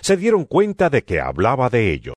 se 0.00 0.16
dieron 0.16 0.44
cuenta 0.44 0.90
de 0.90 1.02
que 1.02 1.20
hablaba 1.20 1.68
de 1.68 1.92
ellos. 1.92 2.14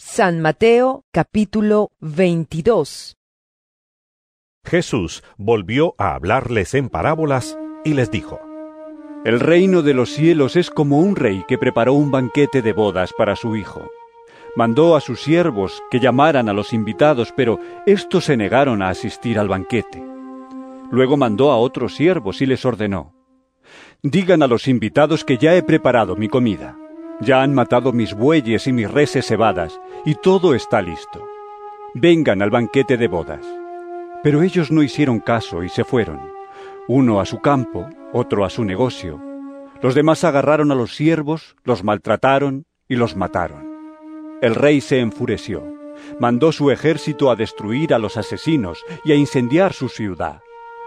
San 0.00 0.40
Mateo 0.40 1.04
capítulo 1.12 1.90
22 2.00 3.16
Jesús 4.64 5.22
volvió 5.36 5.94
a 5.96 6.14
hablarles 6.14 6.74
en 6.74 6.88
parábolas 6.88 7.56
y 7.84 7.94
les 7.94 8.10
dijo, 8.10 8.40
El 9.24 9.40
reino 9.40 9.82
de 9.82 9.94
los 9.94 10.10
cielos 10.10 10.56
es 10.56 10.70
como 10.70 10.98
un 10.98 11.16
rey 11.16 11.44
que 11.48 11.56
preparó 11.56 11.94
un 11.94 12.10
banquete 12.10 12.62
de 12.62 12.72
bodas 12.72 13.12
para 13.16 13.36
su 13.36 13.56
hijo. 13.56 13.88
Mandó 14.58 14.96
a 14.96 15.00
sus 15.00 15.22
siervos 15.22 15.80
que 15.88 16.00
llamaran 16.00 16.48
a 16.48 16.52
los 16.52 16.72
invitados, 16.72 17.32
pero 17.36 17.60
éstos 17.86 18.24
se 18.24 18.36
negaron 18.36 18.82
a 18.82 18.88
asistir 18.88 19.38
al 19.38 19.46
banquete. 19.46 20.02
Luego 20.90 21.16
mandó 21.16 21.52
a 21.52 21.58
otros 21.58 21.94
siervos 21.94 22.42
y 22.42 22.46
les 22.46 22.64
ordenó, 22.64 23.14
Digan 24.02 24.42
a 24.42 24.48
los 24.48 24.66
invitados 24.66 25.24
que 25.24 25.38
ya 25.38 25.54
he 25.54 25.62
preparado 25.62 26.16
mi 26.16 26.26
comida. 26.26 26.76
Ya 27.20 27.40
han 27.40 27.54
matado 27.54 27.92
mis 27.92 28.14
bueyes 28.14 28.66
y 28.66 28.72
mis 28.72 28.90
reses 28.90 29.28
cebadas, 29.28 29.80
y 30.04 30.16
todo 30.16 30.56
está 30.56 30.82
listo. 30.82 31.24
Vengan 31.94 32.42
al 32.42 32.50
banquete 32.50 32.96
de 32.96 33.06
bodas. 33.06 33.46
Pero 34.24 34.42
ellos 34.42 34.72
no 34.72 34.82
hicieron 34.82 35.20
caso 35.20 35.62
y 35.62 35.68
se 35.68 35.84
fueron, 35.84 36.18
uno 36.88 37.20
a 37.20 37.26
su 37.26 37.38
campo, 37.38 37.88
otro 38.12 38.44
a 38.44 38.50
su 38.50 38.64
negocio. 38.64 39.22
Los 39.80 39.94
demás 39.94 40.24
agarraron 40.24 40.72
a 40.72 40.74
los 40.74 40.96
siervos, 40.96 41.54
los 41.62 41.84
maltrataron 41.84 42.64
y 42.88 42.96
los 42.96 43.14
mataron. 43.14 43.67
El 44.40 44.54
rey 44.54 44.80
se 44.80 45.00
enfureció, 45.00 45.64
mandó 46.18 46.52
su 46.52 46.70
ejército 46.70 47.30
a 47.30 47.36
destruir 47.36 47.94
a 47.94 47.98
los 47.98 48.16
asesinos 48.16 48.84
y 49.04 49.12
a 49.12 49.14
incendiar 49.14 49.72
su 49.72 49.88
ciudad. 49.88 50.42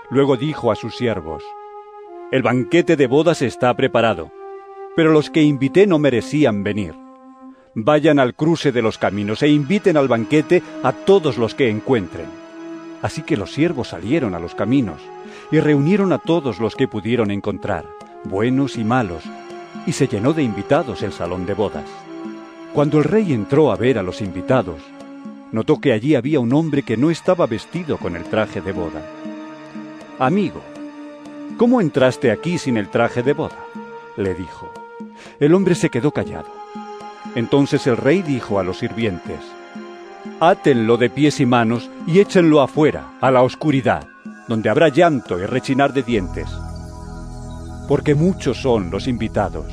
Luego 0.09 0.37
dijo 0.37 0.71
a 0.71 0.75
sus 0.75 0.95
siervos, 0.95 1.43
El 2.31 2.43
banquete 2.43 2.95
de 2.95 3.07
bodas 3.07 3.41
está 3.41 3.73
preparado 3.75 4.31
pero 4.95 5.11
los 5.11 5.29
que 5.29 5.41
invité 5.41 5.87
no 5.87 5.99
merecían 5.99 6.63
venir. 6.63 6.95
Vayan 7.73 8.19
al 8.19 8.35
cruce 8.35 8.71
de 8.71 8.81
los 8.81 8.97
caminos 8.97 9.41
e 9.43 9.47
inviten 9.47 9.95
al 9.95 10.07
banquete 10.07 10.61
a 10.83 10.91
todos 10.91 11.37
los 11.37 11.55
que 11.55 11.69
encuentren. 11.69 12.27
Así 13.01 13.23
que 13.23 13.37
los 13.37 13.53
siervos 13.53 13.89
salieron 13.89 14.35
a 14.35 14.39
los 14.39 14.53
caminos 14.53 15.01
y 15.51 15.59
reunieron 15.59 16.11
a 16.11 16.19
todos 16.19 16.59
los 16.59 16.75
que 16.75 16.87
pudieron 16.87 17.31
encontrar, 17.31 17.85
buenos 18.25 18.77
y 18.77 18.83
malos, 18.83 19.23
y 19.87 19.93
se 19.93 20.07
llenó 20.07 20.33
de 20.33 20.43
invitados 20.43 21.01
el 21.01 21.13
salón 21.13 21.45
de 21.45 21.53
bodas. 21.53 21.89
Cuando 22.73 22.99
el 22.99 23.03
rey 23.03 23.33
entró 23.33 23.69
a 23.69 23.75
ver 23.75 23.97
a 23.97 24.03
los 24.03 24.21
invitados, 24.21 24.81
notó 25.51 25.81
que 25.81 25.91
allí 25.91 26.15
había 26.15 26.39
un 26.39 26.53
hombre 26.53 26.83
que 26.83 26.95
no 26.95 27.11
estaba 27.11 27.45
vestido 27.45 27.97
con 27.97 28.15
el 28.15 28.23
traje 28.23 28.61
de 28.61 28.71
boda. 28.71 29.01
Amigo, 30.19 30.61
¿cómo 31.57 31.81
entraste 31.81 32.31
aquí 32.31 32.57
sin 32.57 32.77
el 32.77 32.87
traje 32.87 33.23
de 33.23 33.33
boda? 33.33 33.57
le 34.15 34.33
dijo. 34.35 34.71
El 35.39 35.53
hombre 35.53 35.75
se 35.75 35.89
quedó 35.89 36.11
callado. 36.11 36.49
Entonces 37.35 37.85
el 37.87 37.97
rey 37.97 38.21
dijo 38.21 38.57
a 38.57 38.63
los 38.63 38.79
sirvientes, 38.79 39.39
Átenlo 40.39 40.95
de 40.95 41.09
pies 41.09 41.41
y 41.41 41.45
manos 41.45 41.89
y 42.07 42.19
échenlo 42.19 42.61
afuera, 42.61 43.17
a 43.19 43.31
la 43.31 43.41
oscuridad, 43.41 44.07
donde 44.47 44.69
habrá 44.69 44.87
llanto 44.87 45.37
y 45.37 45.45
rechinar 45.45 45.91
de 45.91 46.03
dientes. 46.03 46.47
Porque 47.89 48.15
muchos 48.15 48.61
son 48.61 48.91
los 48.91 49.07
invitados, 49.07 49.67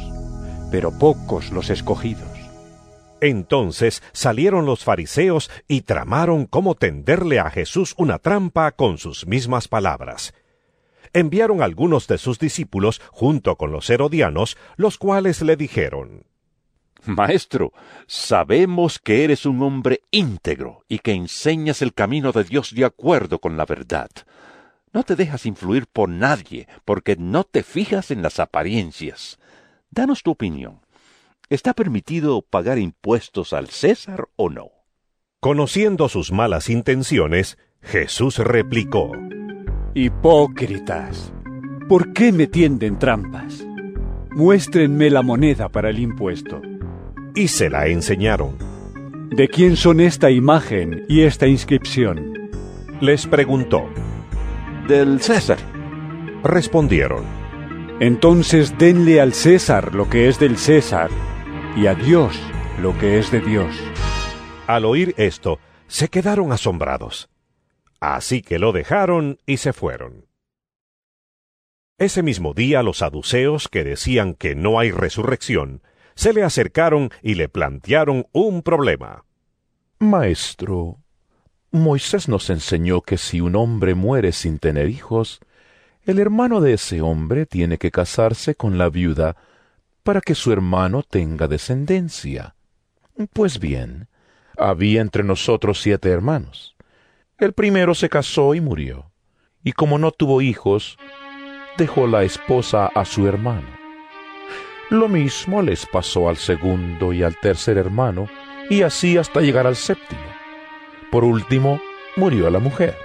pero 0.72 0.90
pocos 0.90 1.52
los 1.52 1.70
escogidos. 1.70 2.37
Entonces 3.20 4.02
salieron 4.12 4.66
los 4.66 4.84
fariseos 4.84 5.50
y 5.66 5.82
tramaron 5.82 6.46
cómo 6.46 6.74
tenderle 6.74 7.40
a 7.40 7.50
Jesús 7.50 7.94
una 7.96 8.18
trampa 8.18 8.72
con 8.72 8.98
sus 8.98 9.26
mismas 9.26 9.68
palabras 9.68 10.34
enviaron 11.12 11.62
algunos 11.62 12.06
de 12.06 12.18
sus 12.18 12.38
discípulos 12.38 13.00
junto 13.12 13.56
con 13.56 13.72
los 13.72 13.88
herodianos, 13.90 14.56
los 14.76 14.98
cuales 14.98 15.42
le 15.42 15.56
dijeron, 15.56 16.24
Maestro, 17.04 17.72
sabemos 18.06 18.98
que 18.98 19.24
eres 19.24 19.46
un 19.46 19.62
hombre 19.62 20.02
íntegro 20.10 20.84
y 20.88 20.98
que 20.98 21.12
enseñas 21.12 21.80
el 21.80 21.94
camino 21.94 22.32
de 22.32 22.44
Dios 22.44 22.74
de 22.74 22.84
acuerdo 22.84 23.38
con 23.38 23.56
la 23.56 23.64
verdad. 23.64 24.10
No 24.92 25.04
te 25.04 25.16
dejas 25.16 25.46
influir 25.46 25.86
por 25.86 26.08
nadie, 26.08 26.66
porque 26.84 27.16
no 27.16 27.44
te 27.44 27.62
fijas 27.62 28.10
en 28.10 28.22
las 28.22 28.40
apariencias. 28.40 29.38
Danos 29.90 30.22
tu 30.22 30.32
opinión. 30.32 30.80
¿Está 31.50 31.72
permitido 31.72 32.42
pagar 32.42 32.78
impuestos 32.78 33.54
al 33.54 33.68
César 33.68 34.28
o 34.36 34.50
no? 34.50 34.68
Conociendo 35.40 36.10
sus 36.10 36.30
malas 36.30 36.68
intenciones, 36.68 37.56
Jesús 37.80 38.36
replicó, 38.36 39.12
Hipócritas, 39.94 41.32
¿por 41.88 42.12
qué 42.12 42.32
me 42.32 42.48
tienden 42.48 42.98
trampas? 42.98 43.66
Muéstrenme 44.30 45.08
la 45.08 45.22
moneda 45.22 45.70
para 45.70 45.88
el 45.88 46.00
impuesto. 46.00 46.60
Y 47.34 47.48
se 47.48 47.70
la 47.70 47.86
enseñaron. 47.86 48.58
¿De 49.30 49.48
quién 49.48 49.76
son 49.76 50.00
esta 50.00 50.30
imagen 50.30 51.06
y 51.08 51.22
esta 51.22 51.46
inscripción? 51.46 52.50
Les 53.00 53.26
preguntó. 53.26 53.88
Del 54.86 55.22
César. 55.22 55.58
Respondieron. 56.44 57.24
Entonces 58.00 58.76
denle 58.76 59.22
al 59.22 59.32
César 59.32 59.94
lo 59.94 60.10
que 60.10 60.28
es 60.28 60.38
del 60.38 60.58
César 60.58 61.08
y 61.78 61.86
a 61.86 61.94
Dios 61.94 62.36
lo 62.82 62.98
que 62.98 63.20
es 63.20 63.30
de 63.30 63.40
Dios. 63.40 63.72
Al 64.66 64.84
oír 64.84 65.14
esto, 65.16 65.60
se 65.86 66.08
quedaron 66.08 66.50
asombrados. 66.50 67.28
Así 68.00 68.42
que 68.42 68.58
lo 68.58 68.72
dejaron 68.72 69.38
y 69.46 69.58
se 69.58 69.72
fueron. 69.72 70.26
Ese 71.96 72.24
mismo 72.24 72.52
día 72.52 72.82
los 72.82 72.98
saduceos 72.98 73.68
que 73.68 73.84
decían 73.84 74.34
que 74.34 74.56
no 74.56 74.80
hay 74.80 74.90
resurrección, 74.90 75.82
se 76.16 76.32
le 76.32 76.42
acercaron 76.42 77.10
y 77.22 77.34
le 77.34 77.48
plantearon 77.48 78.26
un 78.32 78.62
problema. 78.62 79.24
Maestro, 80.00 80.98
Moisés 81.70 82.28
nos 82.28 82.50
enseñó 82.50 83.02
que 83.02 83.18
si 83.18 83.40
un 83.40 83.54
hombre 83.54 83.94
muere 83.94 84.32
sin 84.32 84.58
tener 84.58 84.88
hijos, 84.88 85.38
el 86.02 86.18
hermano 86.18 86.60
de 86.60 86.72
ese 86.72 87.02
hombre 87.02 87.46
tiene 87.46 87.78
que 87.78 87.92
casarse 87.92 88.56
con 88.56 88.78
la 88.78 88.88
viuda 88.88 89.36
para 90.08 90.22
que 90.22 90.34
su 90.34 90.50
hermano 90.54 91.02
tenga 91.02 91.48
descendencia. 91.48 92.54
Pues 93.34 93.60
bien, 93.60 94.08
había 94.56 95.02
entre 95.02 95.22
nosotros 95.22 95.82
siete 95.82 96.08
hermanos. 96.08 96.76
El 97.36 97.52
primero 97.52 97.94
se 97.94 98.08
casó 98.08 98.54
y 98.54 98.62
murió, 98.62 99.12
y 99.62 99.72
como 99.72 99.98
no 99.98 100.10
tuvo 100.10 100.40
hijos, 100.40 100.96
dejó 101.76 102.06
la 102.06 102.22
esposa 102.22 102.86
a 102.86 103.04
su 103.04 103.28
hermano. 103.28 103.68
Lo 104.88 105.08
mismo 105.08 105.60
les 105.60 105.84
pasó 105.84 106.30
al 106.30 106.38
segundo 106.38 107.12
y 107.12 107.22
al 107.22 107.38
tercer 107.38 107.76
hermano, 107.76 108.30
y 108.70 108.80
así 108.80 109.18
hasta 109.18 109.42
llegar 109.42 109.66
al 109.66 109.76
séptimo. 109.76 110.32
Por 111.10 111.22
último, 111.22 111.82
murió 112.16 112.48
la 112.48 112.60
mujer. 112.60 112.96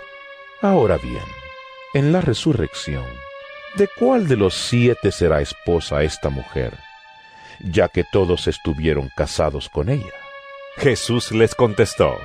Ahora 0.62 0.96
bien, 1.00 1.26
en 1.96 2.14
la 2.14 2.22
resurrección, 2.22 3.04
¿de 3.76 3.90
cuál 3.90 4.30
de 4.30 4.38
los 4.38 4.54
siete 4.54 5.12
será 5.12 5.42
esposa 5.42 6.02
esta 6.04 6.30
mujer, 6.30 6.72
ya 7.60 7.90
que 7.90 8.04
todos 8.04 8.48
estuvieron 8.48 9.10
casados 9.16 9.70
con 9.70 9.90
ella? 9.90 10.14
Jesús 10.78 11.32
les 11.32 11.56
contestó, 11.56 12.18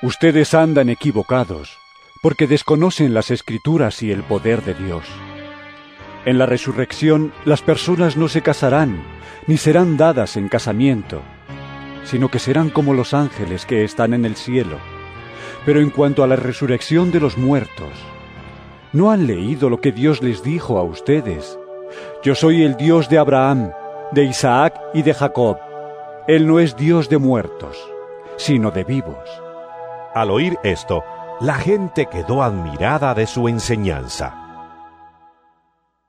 Ustedes 0.00 0.54
andan 0.54 0.90
equivocados, 0.90 1.76
porque 2.22 2.46
desconocen 2.46 3.14
las 3.14 3.30
escrituras 3.30 4.02
y 4.02 4.12
el 4.12 4.22
poder 4.22 4.62
de 4.62 4.74
Dios. 4.74 5.04
En 6.24 6.38
la 6.38 6.46
resurrección 6.46 7.32
las 7.44 7.62
personas 7.62 8.16
no 8.16 8.28
se 8.28 8.42
casarán, 8.42 9.02
ni 9.46 9.56
serán 9.56 9.96
dadas 9.96 10.36
en 10.36 10.48
casamiento, 10.48 11.22
sino 12.04 12.30
que 12.30 12.38
serán 12.38 12.70
como 12.70 12.94
los 12.94 13.12
ángeles 13.14 13.66
que 13.66 13.84
están 13.84 14.14
en 14.14 14.24
el 14.24 14.36
cielo. 14.36 14.78
Pero 15.66 15.80
en 15.80 15.90
cuanto 15.90 16.22
a 16.22 16.26
la 16.26 16.36
resurrección 16.36 17.10
de 17.10 17.20
los 17.20 17.36
muertos, 17.36 17.92
¿no 18.92 19.10
han 19.10 19.26
leído 19.26 19.68
lo 19.68 19.80
que 19.80 19.92
Dios 19.92 20.22
les 20.22 20.42
dijo 20.42 20.78
a 20.78 20.82
ustedes? 20.82 21.58
Yo 22.22 22.34
soy 22.34 22.62
el 22.62 22.76
Dios 22.76 23.08
de 23.08 23.18
Abraham, 23.18 23.72
de 24.12 24.24
Isaac 24.24 24.80
y 24.94 25.02
de 25.02 25.12
Jacob. 25.14 25.58
Él 26.26 26.46
no 26.46 26.60
es 26.60 26.76
Dios 26.76 27.08
de 27.08 27.18
muertos, 27.18 27.76
sino 28.36 28.70
de 28.70 28.84
vivos. 28.84 29.28
Al 30.14 30.30
oír 30.30 30.58
esto, 30.62 31.04
la 31.40 31.54
gente 31.54 32.06
quedó 32.06 32.42
admirada 32.42 33.14
de 33.14 33.26
su 33.26 33.48
enseñanza. 33.48 34.44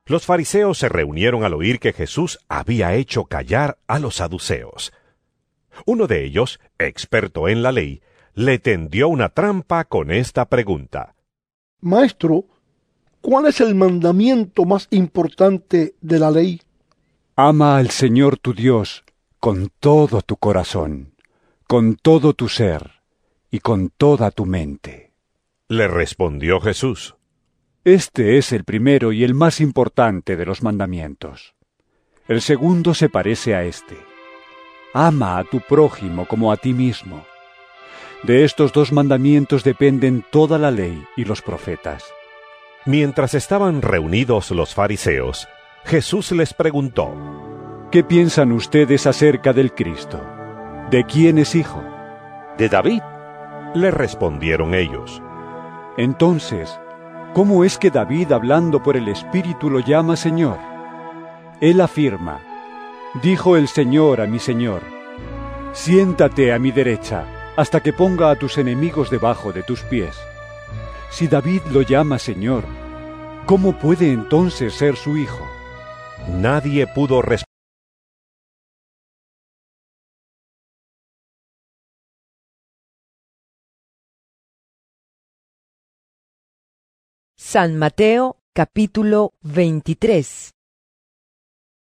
Los 0.06 0.26
fariseos 0.26 0.78
se 0.78 0.90
reunieron 0.90 1.44
al 1.44 1.54
oír 1.54 1.80
que 1.80 1.94
Jesús 1.94 2.40
había 2.48 2.96
hecho 2.96 3.26
callar 3.26 3.78
a 3.88 4.00
los 4.00 4.16
saduceos. 4.16 4.92
Uno 5.86 6.08
de 6.08 6.26
ellos, 6.26 6.60
experto 6.80 7.48
en 7.48 7.62
la 7.62 7.72
ley, 7.72 8.02
le 8.34 8.58
tendió 8.60 9.08
una 9.10 9.30
trampa 9.30 9.86
con 9.86 10.12
esta 10.12 10.46
pregunta. 10.46 11.16
Maestro, 11.82 12.46
¿cuál 13.22 13.48
es 13.48 13.62
el 13.62 13.76
mandamiento 13.76 14.66
más 14.66 14.88
importante 14.90 15.96
de 16.02 16.20
la 16.20 16.32
ley? 16.32 16.62
Ama 17.42 17.78
al 17.78 17.90
Señor 17.90 18.38
tu 18.38 18.54
Dios 18.54 19.06
con 19.40 19.72
todo 19.80 20.22
tu 20.22 20.36
corazón, 20.36 21.14
con 21.70 21.96
todo 21.96 22.34
tu 22.34 22.50
ser 22.50 22.96
y 23.50 23.60
con 23.60 23.92
toda 23.96 24.30
tu 24.32 24.46
mente. 24.46 25.14
Le 25.70 25.88
respondió 25.88 26.60
Jesús. 26.60 27.16
Este 27.86 28.38
es 28.38 28.52
el 28.52 28.66
primero 28.66 29.14
y 29.14 29.24
el 29.24 29.36
más 29.36 29.62
importante 29.62 30.36
de 30.36 30.46
los 30.46 30.64
mandamientos. 30.64 31.56
El 32.28 32.42
segundo 32.42 32.94
se 32.94 33.08
parece 33.08 33.56
a 33.56 33.64
este. 33.64 33.96
Ama 34.94 35.38
a 35.38 35.46
tu 35.46 35.62
prójimo 35.62 36.28
como 36.28 36.52
a 36.52 36.58
ti 36.58 36.74
mismo. 36.74 37.26
De 38.24 38.44
estos 38.44 38.74
dos 38.74 38.92
mandamientos 38.92 39.64
dependen 39.64 40.26
toda 40.30 40.58
la 40.58 40.72
ley 40.72 41.06
y 41.16 41.24
los 41.24 41.42
profetas. 41.42 42.04
Mientras 42.86 43.34
estaban 43.34 43.82
reunidos 43.82 44.52
los 44.52 44.76
fariseos, 44.76 45.48
Jesús 45.86 46.32
les 46.32 46.54
preguntó, 46.54 47.14
¿Qué 47.92 48.04
piensan 48.04 48.52
ustedes 48.52 49.08
acerca 49.08 49.54
del 49.54 49.74
Cristo? 49.74 50.22
¿De 50.92 51.04
quién 51.06 51.38
es 51.38 51.56
hijo? 51.56 51.84
De 52.58 52.70
David. 52.70 53.02
Le 53.74 53.92
respondieron 53.92 54.74
ellos. 54.74 55.22
Entonces, 55.98 56.80
¿Cómo 57.34 57.64
es 57.64 57.78
que 57.78 57.92
David, 57.92 58.32
hablando 58.32 58.82
por 58.82 58.98
el 58.98 59.08
Espíritu, 59.08 59.70
lo 59.70 59.82
llama 59.82 60.16
Señor? 60.16 60.58
Él 61.62 61.80
afirma, 61.80 62.40
dijo 63.22 63.56
el 63.56 63.68
Señor 63.68 64.20
a 64.20 64.26
mi 64.26 64.40
Señor, 64.40 64.82
siéntate 65.72 66.52
a 66.52 66.58
mi 66.58 66.72
derecha, 66.72 67.26
hasta 67.56 67.82
que 67.82 67.94
ponga 67.94 68.32
a 68.32 68.36
tus 68.36 68.58
enemigos 68.58 69.12
debajo 69.12 69.54
de 69.54 69.62
tus 69.62 69.82
pies. 69.84 70.18
Si 71.12 71.28
David 71.28 71.62
lo 71.72 71.84
llama 71.84 72.18
Señor, 72.18 72.64
¿cómo 73.46 73.78
puede 73.78 74.12
entonces 74.12 74.74
ser 74.74 74.96
su 74.96 75.16
hijo? 75.16 75.48
Nadie 76.30 76.88
pudo 76.88 77.22
responder. 77.22 77.46
San 87.36 87.78
Mateo 87.78 88.38
capítulo 88.54 89.34
23 89.42 90.52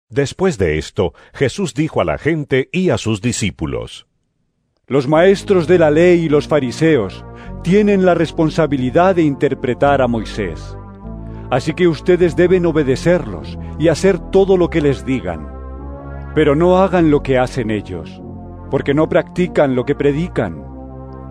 Después 0.09 0.57
de 0.57 0.79
esto, 0.79 1.13
Jesús 1.35 1.75
dijo 1.75 2.01
a 2.01 2.05
la 2.05 2.17
gente 2.17 2.69
y 2.73 2.91
a 2.91 2.99
sus 2.99 3.21
discípulos, 3.21 4.07
Los 4.87 5.09
maestros 5.09 5.67
de 5.67 5.79
la 5.79 5.91
ley 5.91 6.21
y 6.21 6.29
los 6.29 6.49
fariseos 6.49 7.25
tienen 7.63 8.07
la 8.07 8.15
responsabilidad 8.15 9.17
de 9.17 9.23
interpretar 9.23 10.01
a 10.01 10.07
Moisés. 10.07 10.77
Así 11.51 11.73
que 11.75 11.89
ustedes 11.89 12.37
deben 12.37 12.67
obedecerlos 12.67 13.59
y 13.79 13.89
hacer 13.89 14.19
todo 14.19 14.57
lo 14.57 14.71
que 14.71 14.81
les 14.81 15.05
digan. 15.05 15.49
Pero 16.35 16.55
no 16.55 16.79
hagan 16.79 17.11
lo 17.11 17.23
que 17.23 17.39
hacen 17.39 17.71
ellos, 17.71 18.23
porque 18.71 18.95
no 18.95 19.09
practican 19.09 19.75
lo 19.75 19.85
que 19.85 19.95
predican. 19.95 20.65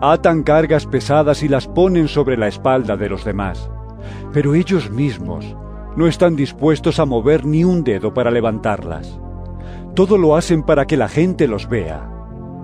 Atan 0.00 0.42
cargas 0.42 0.86
pesadas 0.86 1.42
y 1.42 1.48
las 1.48 1.66
ponen 1.66 2.08
sobre 2.08 2.36
la 2.36 2.48
espalda 2.48 2.96
de 2.96 3.08
los 3.08 3.24
demás 3.24 3.70
pero 4.32 4.54
ellos 4.54 4.90
mismos 4.90 5.56
no 5.96 6.06
están 6.06 6.36
dispuestos 6.36 6.98
a 6.98 7.04
mover 7.04 7.44
ni 7.44 7.64
un 7.64 7.82
dedo 7.82 8.14
para 8.14 8.30
levantarlas. 8.30 9.18
Todo 9.94 10.16
lo 10.16 10.36
hacen 10.36 10.62
para 10.62 10.86
que 10.86 10.96
la 10.96 11.08
gente 11.08 11.48
los 11.48 11.68
vea. 11.68 12.08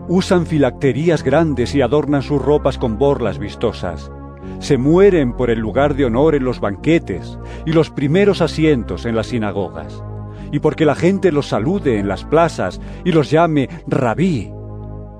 Usan 0.09 0.47
filacterías 0.47 1.25
grandes 1.25 1.75
y 1.75 1.81
adornan 1.81 2.23
sus 2.23 2.41
ropas 2.41 2.79
con 2.79 2.99
borlas 2.99 3.39
vistosas. 3.39 4.11
Se 4.59 4.79
mueren 4.79 5.33
por 5.33 5.51
el 5.51 5.59
lugar 5.59 5.95
de 5.95 6.05
honor 6.05 6.35
en 6.35 6.45
los 6.45 6.61
banquetes 6.61 7.39
y 7.67 7.73
los 7.73 7.91
primeros 7.91 8.41
asientos 8.41 9.05
en 9.05 9.15
las 9.15 9.29
sinagogas. 9.29 10.03
Y 10.53 10.61
porque 10.61 10.85
la 10.85 10.95
gente 10.95 11.33
los 11.33 11.49
salude 11.49 11.99
en 11.99 12.09
las 12.09 12.25
plazas 12.25 12.81
y 13.05 13.13
los 13.13 13.31
llame 13.31 13.69
rabí. 13.87 14.53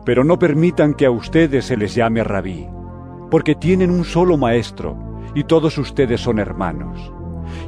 Pero 0.05 0.25
no 0.25 0.39
permitan 0.39 0.95
que 0.95 1.07
a 1.07 1.11
ustedes 1.11 1.65
se 1.65 1.77
les 1.77 1.95
llame 1.95 2.23
rabí, 2.23 2.67
porque 3.31 3.55
tienen 3.55 3.91
un 3.91 4.05
solo 4.05 4.37
maestro, 4.37 4.97
y 5.35 5.45
todos 5.45 5.79
ustedes 5.79 6.21
son 6.21 6.39
hermanos. 6.39 7.13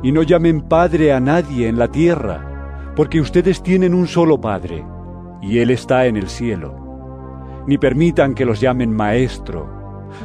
Y 0.02 0.12
no 0.12 0.22
llamen 0.22 0.62
Padre 0.62 1.12
a 1.12 1.20
nadie 1.20 1.68
en 1.68 1.78
la 1.78 1.88
tierra, 1.88 2.92
porque 2.94 3.20
ustedes 3.20 3.62
tienen 3.62 3.94
un 3.94 4.06
solo 4.06 4.40
Padre, 4.40 4.84
y 5.42 5.58
Él 5.58 5.70
está 5.70 6.06
en 6.06 6.16
el 6.16 6.28
cielo. 6.28 7.64
Ni 7.66 7.78
permitan 7.78 8.34
que 8.34 8.44
los 8.44 8.60
llamen 8.60 8.94
Maestro, 8.94 9.76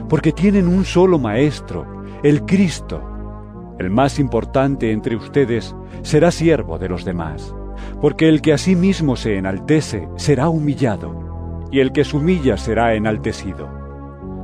porque 0.09 0.31
tienen 0.31 0.67
un 0.67 0.85
solo 0.85 1.19
Maestro, 1.19 2.03
el 2.23 2.45
Cristo. 2.45 3.01
El 3.79 3.89
más 3.89 4.19
importante 4.19 4.91
entre 4.91 5.15
ustedes 5.15 5.75
será 6.03 6.31
siervo 6.31 6.77
de 6.77 6.89
los 6.89 7.05
demás, 7.05 7.55
porque 8.01 8.29
el 8.29 8.41
que 8.41 8.53
a 8.53 8.57
sí 8.57 8.75
mismo 8.75 9.15
se 9.15 9.37
enaltece 9.37 10.07
será 10.17 10.49
humillado, 10.49 11.67
y 11.71 11.79
el 11.79 11.91
que 11.91 12.03
se 12.03 12.17
humilla 12.17 12.57
será 12.57 12.93
enaltecido. 12.93 13.69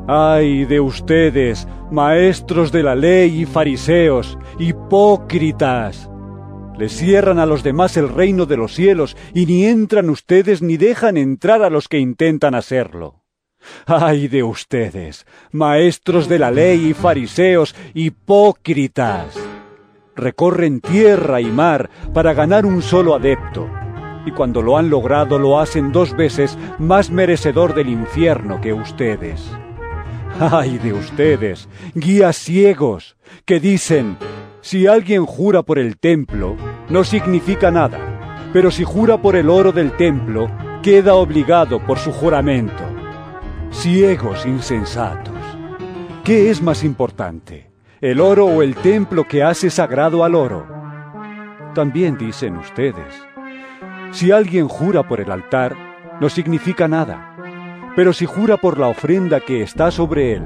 ¡Ay 0.07 0.65
de 0.65 0.79
ustedes, 0.79 1.67
maestros 1.91 2.71
de 2.71 2.81
la 2.81 2.95
ley 2.95 3.41
y 3.41 3.45
fariseos, 3.45 4.37
hipócritas! 4.57 6.09
Les 6.77 6.93
cierran 6.93 7.39
a 7.39 7.45
los 7.45 7.63
demás 7.63 7.97
el 7.97 8.07
reino 8.07 8.45
de 8.45 8.55
los 8.55 8.73
cielos 8.73 9.17
y 9.33 9.47
ni 9.47 9.65
entran 9.65 10.09
ustedes 10.09 10.61
ni 10.61 10.77
dejan 10.77 11.17
entrar 11.17 11.63
a 11.63 11.69
los 11.69 11.87
que 11.87 11.97
intentan 11.97 12.53
hacerlo. 12.53 13.23
¡Ay 13.85 14.27
de 14.27 14.43
ustedes, 14.43 15.25
maestros 15.51 16.27
de 16.27 16.39
la 16.39 16.51
ley 16.51 16.87
y 16.87 16.93
fariseos 16.93 17.75
hipócritas! 17.93 19.35
Recorren 20.15 20.81
tierra 20.81 21.41
y 21.41 21.45
mar 21.45 21.89
para 22.13 22.33
ganar 22.33 22.65
un 22.65 22.81
solo 22.81 23.15
adepto, 23.15 23.69
y 24.25 24.31
cuando 24.31 24.61
lo 24.61 24.77
han 24.77 24.89
logrado 24.89 25.37
lo 25.39 25.59
hacen 25.59 25.91
dos 25.91 26.15
veces 26.15 26.57
más 26.79 27.11
merecedor 27.11 27.73
del 27.73 27.89
infierno 27.89 28.59
que 28.59 28.73
ustedes. 28.73 29.49
¡Ay 30.39 30.77
de 30.79 30.93
ustedes, 30.93 31.69
guías 31.95 32.37
ciegos, 32.37 33.17
que 33.45 33.59
dicen, 33.59 34.17
si 34.61 34.85
alguien 34.85 35.25
jura 35.25 35.63
por 35.63 35.79
el 35.79 35.97
templo, 35.97 36.57
no 36.89 37.03
significa 37.03 37.71
nada, 37.71 38.49
pero 38.51 38.69
si 38.69 38.83
jura 38.83 39.21
por 39.21 39.35
el 39.35 39.49
oro 39.49 39.71
del 39.71 39.93
templo, 39.93 40.49
queda 40.83 41.15
obligado 41.15 41.79
por 41.85 41.99
su 41.99 42.11
juramento. 42.11 42.96
Ciegos 43.79 44.47
insensatos. 44.47 45.35
¿Qué 46.23 46.49
es 46.49 46.63
más 46.63 46.83
importante, 46.83 47.69
el 48.01 48.21
oro 48.21 48.47
o 48.47 48.63
el 48.63 48.73
templo 48.75 49.27
que 49.27 49.43
hace 49.43 49.69
sagrado 49.69 50.23
al 50.23 50.33
oro? 50.33 50.65
También 51.75 52.17
dicen 52.17 52.57
ustedes, 52.57 53.13
si 54.11 54.31
alguien 54.31 54.67
jura 54.67 55.07
por 55.07 55.21
el 55.21 55.31
altar, 55.31 55.75
no 56.19 56.27
significa 56.27 56.87
nada, 56.87 57.35
pero 57.95 58.13
si 58.13 58.25
jura 58.25 58.57
por 58.57 58.79
la 58.79 58.87
ofrenda 58.87 59.41
que 59.41 59.61
está 59.61 59.91
sobre 59.91 60.33
él, 60.33 60.43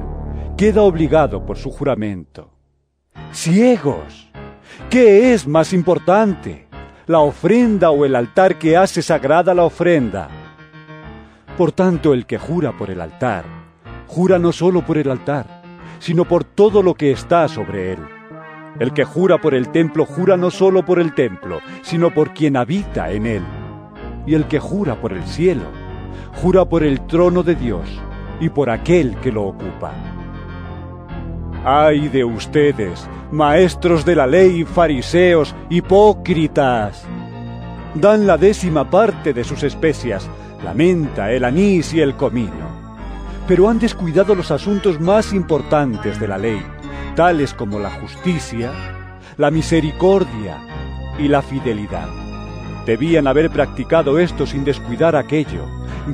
queda 0.57 0.81
obligado 0.81 1.45
por 1.45 1.57
su 1.57 1.71
juramento. 1.71 2.51
Ciegos. 3.31 4.29
¿Qué 4.89 5.33
es 5.33 5.47
más 5.47 5.71
importante? 5.71 6.67
¿La 7.07 7.19
ofrenda 7.19 7.91
o 7.91 8.03
el 8.03 8.17
altar 8.17 8.59
que 8.59 8.75
hace 8.75 9.01
sagrada 9.01 9.53
la 9.53 9.63
ofrenda? 9.63 10.40
Por 11.57 11.71
tanto, 11.71 12.13
el 12.13 12.25
que 12.25 12.37
jura 12.37 12.71
por 12.71 12.89
el 12.89 13.01
altar, 13.01 13.45
jura 14.07 14.39
no 14.39 14.51
solo 14.51 14.85
por 14.85 14.97
el 14.97 15.11
altar, 15.11 15.61
sino 15.99 16.25
por 16.25 16.43
todo 16.43 16.81
lo 16.81 16.95
que 16.95 17.11
está 17.11 17.47
sobre 17.47 17.93
él. 17.93 17.99
El 18.79 18.93
que 18.93 19.03
jura 19.03 19.39
por 19.39 19.53
el 19.53 19.69
templo, 19.69 20.05
jura 20.05 20.37
no 20.37 20.49
solo 20.49 20.83
por 20.83 20.99
el 20.99 21.13
templo, 21.13 21.59
sino 21.81 22.13
por 22.13 22.33
quien 22.33 22.57
habita 22.57 23.11
en 23.11 23.25
él. 23.25 23.43
Y 24.25 24.33
el 24.33 24.45
que 24.47 24.59
jura 24.59 24.99
por 24.99 25.13
el 25.13 25.23
cielo, 25.23 25.65
jura 26.41 26.65
por 26.65 26.83
el 26.83 27.05
trono 27.05 27.43
de 27.43 27.55
Dios 27.55 27.87
y 28.39 28.49
por 28.49 28.69
aquel 28.69 29.15
que 29.17 29.31
lo 29.31 29.43
ocupa. 29.43 29.93
¡Ay 31.63 32.07
de 32.07 32.23
ustedes, 32.23 33.07
maestros 33.31 34.03
de 34.03 34.15
la 34.15 34.25
ley, 34.25 34.63
fariseos, 34.63 35.53
hipócritas! 35.69 37.05
Dan 37.93 38.25
la 38.25 38.37
décima 38.37 38.89
parte 38.89 39.33
de 39.33 39.43
sus 39.43 39.63
especias, 39.63 40.27
la 40.63 40.73
menta, 40.73 41.31
el 41.31 41.43
anís 41.43 41.93
y 41.93 42.01
el 42.01 42.15
comino. 42.15 42.81
Pero 43.47 43.69
han 43.69 43.79
descuidado 43.79 44.35
los 44.35 44.51
asuntos 44.51 44.99
más 44.99 45.33
importantes 45.33 46.19
de 46.19 46.27
la 46.27 46.37
ley, 46.37 46.63
tales 47.15 47.53
como 47.53 47.79
la 47.79 47.89
justicia, 47.89 48.71
la 49.37 49.51
misericordia 49.51 50.57
y 51.17 51.27
la 51.27 51.41
fidelidad. 51.41 52.07
Debían 52.85 53.27
haber 53.27 53.49
practicado 53.49 54.17
esto 54.19 54.45
sin 54.45 54.63
descuidar 54.63 55.15
aquello. 55.15 55.65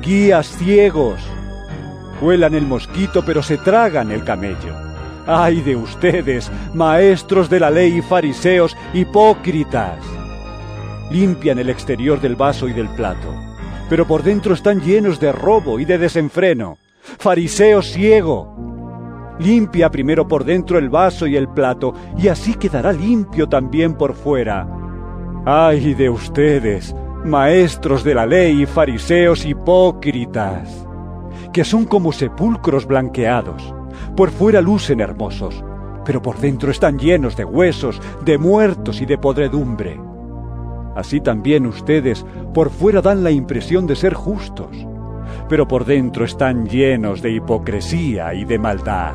Guías 0.02 0.48
ciegos. 0.58 1.20
Cuelan 2.20 2.54
el 2.54 2.66
mosquito 2.66 3.24
pero 3.24 3.42
se 3.42 3.58
tragan 3.58 4.10
el 4.10 4.24
camello. 4.24 4.74
¡Ay 5.26 5.60
de 5.60 5.76
ustedes, 5.76 6.50
maestros 6.72 7.50
de 7.50 7.60
la 7.60 7.70
ley 7.70 7.98
y 7.98 8.02
fariseos 8.02 8.74
hipócritas! 8.94 9.98
Limpian 11.10 11.58
el 11.58 11.68
exterior 11.68 12.20
del 12.20 12.34
vaso 12.34 12.66
y 12.66 12.72
del 12.72 12.88
plato, 12.88 13.34
pero 13.88 14.06
por 14.06 14.22
dentro 14.22 14.54
están 14.54 14.80
llenos 14.80 15.20
de 15.20 15.32
robo 15.32 15.78
y 15.78 15.84
de 15.84 15.98
desenfreno. 15.98 16.78
Fariseo 17.00 17.82
ciego. 17.82 18.54
Limpia 19.38 19.90
primero 19.90 20.26
por 20.26 20.44
dentro 20.44 20.78
el 20.78 20.88
vaso 20.88 21.26
y 21.26 21.36
el 21.36 21.48
plato, 21.48 21.94
y 22.16 22.28
así 22.28 22.54
quedará 22.54 22.92
limpio 22.92 23.48
también 23.48 23.94
por 23.94 24.14
fuera. 24.14 24.68
¡Ay 25.46 25.94
de 25.94 26.10
ustedes, 26.10 26.94
maestros 27.24 28.04
de 28.04 28.14
la 28.14 28.26
ley 28.26 28.62
y 28.62 28.66
fariseos 28.66 29.46
hipócritas! 29.46 30.88
que 31.52 31.64
son 31.64 31.84
como 31.84 32.12
sepulcros 32.12 32.86
blanqueados. 32.86 33.74
Por 34.16 34.30
fuera 34.30 34.60
lucen 34.60 35.00
hermosos, 35.00 35.64
pero 36.04 36.22
por 36.22 36.38
dentro 36.38 36.70
están 36.70 36.98
llenos 36.98 37.36
de 37.36 37.44
huesos, 37.44 38.00
de 38.24 38.38
muertos 38.38 39.00
y 39.00 39.06
de 39.06 39.18
podredumbre. 39.18 40.00
Así 40.98 41.20
también 41.20 41.64
ustedes 41.64 42.26
por 42.52 42.70
fuera 42.70 43.00
dan 43.00 43.22
la 43.22 43.30
impresión 43.30 43.86
de 43.86 43.94
ser 43.94 44.14
justos, 44.14 44.76
pero 45.48 45.68
por 45.68 45.84
dentro 45.84 46.24
están 46.24 46.68
llenos 46.68 47.22
de 47.22 47.30
hipocresía 47.30 48.34
y 48.34 48.44
de 48.44 48.58
maldad. 48.58 49.14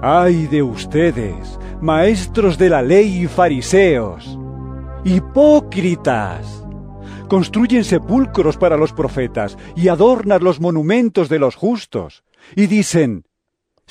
¡Ay 0.00 0.46
de 0.46 0.62
ustedes, 0.62 1.58
maestros 1.80 2.56
de 2.56 2.70
la 2.70 2.82
ley 2.82 3.24
y 3.24 3.26
fariseos! 3.26 4.38
¡Hipócritas! 5.02 6.64
Construyen 7.26 7.82
sepulcros 7.82 8.56
para 8.56 8.76
los 8.76 8.92
profetas 8.92 9.58
y 9.74 9.88
adornan 9.88 10.44
los 10.44 10.60
monumentos 10.60 11.28
de 11.28 11.40
los 11.40 11.56
justos. 11.56 12.22
Y 12.54 12.68
dicen, 12.68 13.24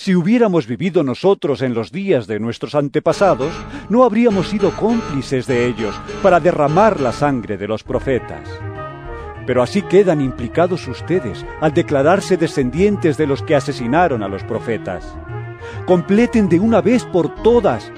si 0.01 0.15
hubiéramos 0.15 0.65
vivido 0.65 1.03
nosotros 1.03 1.61
en 1.61 1.75
los 1.75 1.91
días 1.91 2.25
de 2.25 2.39
nuestros 2.39 2.73
antepasados, 2.73 3.53
no 3.87 4.03
habríamos 4.03 4.47
sido 4.47 4.71
cómplices 4.71 5.45
de 5.45 5.67
ellos 5.67 5.93
para 6.23 6.39
derramar 6.39 6.99
la 6.99 7.11
sangre 7.11 7.55
de 7.55 7.67
los 7.67 7.83
profetas. 7.83 8.49
Pero 9.45 9.61
así 9.61 9.83
quedan 9.83 10.19
implicados 10.19 10.87
ustedes 10.87 11.45
al 11.59 11.75
declararse 11.75 12.35
descendientes 12.35 13.15
de 13.15 13.27
los 13.27 13.43
que 13.43 13.55
asesinaron 13.55 14.23
a 14.23 14.27
los 14.27 14.43
profetas. 14.43 15.05
Completen 15.85 16.49
de 16.49 16.59
una 16.59 16.81
vez 16.81 17.05
por 17.05 17.35
todas 17.43 17.91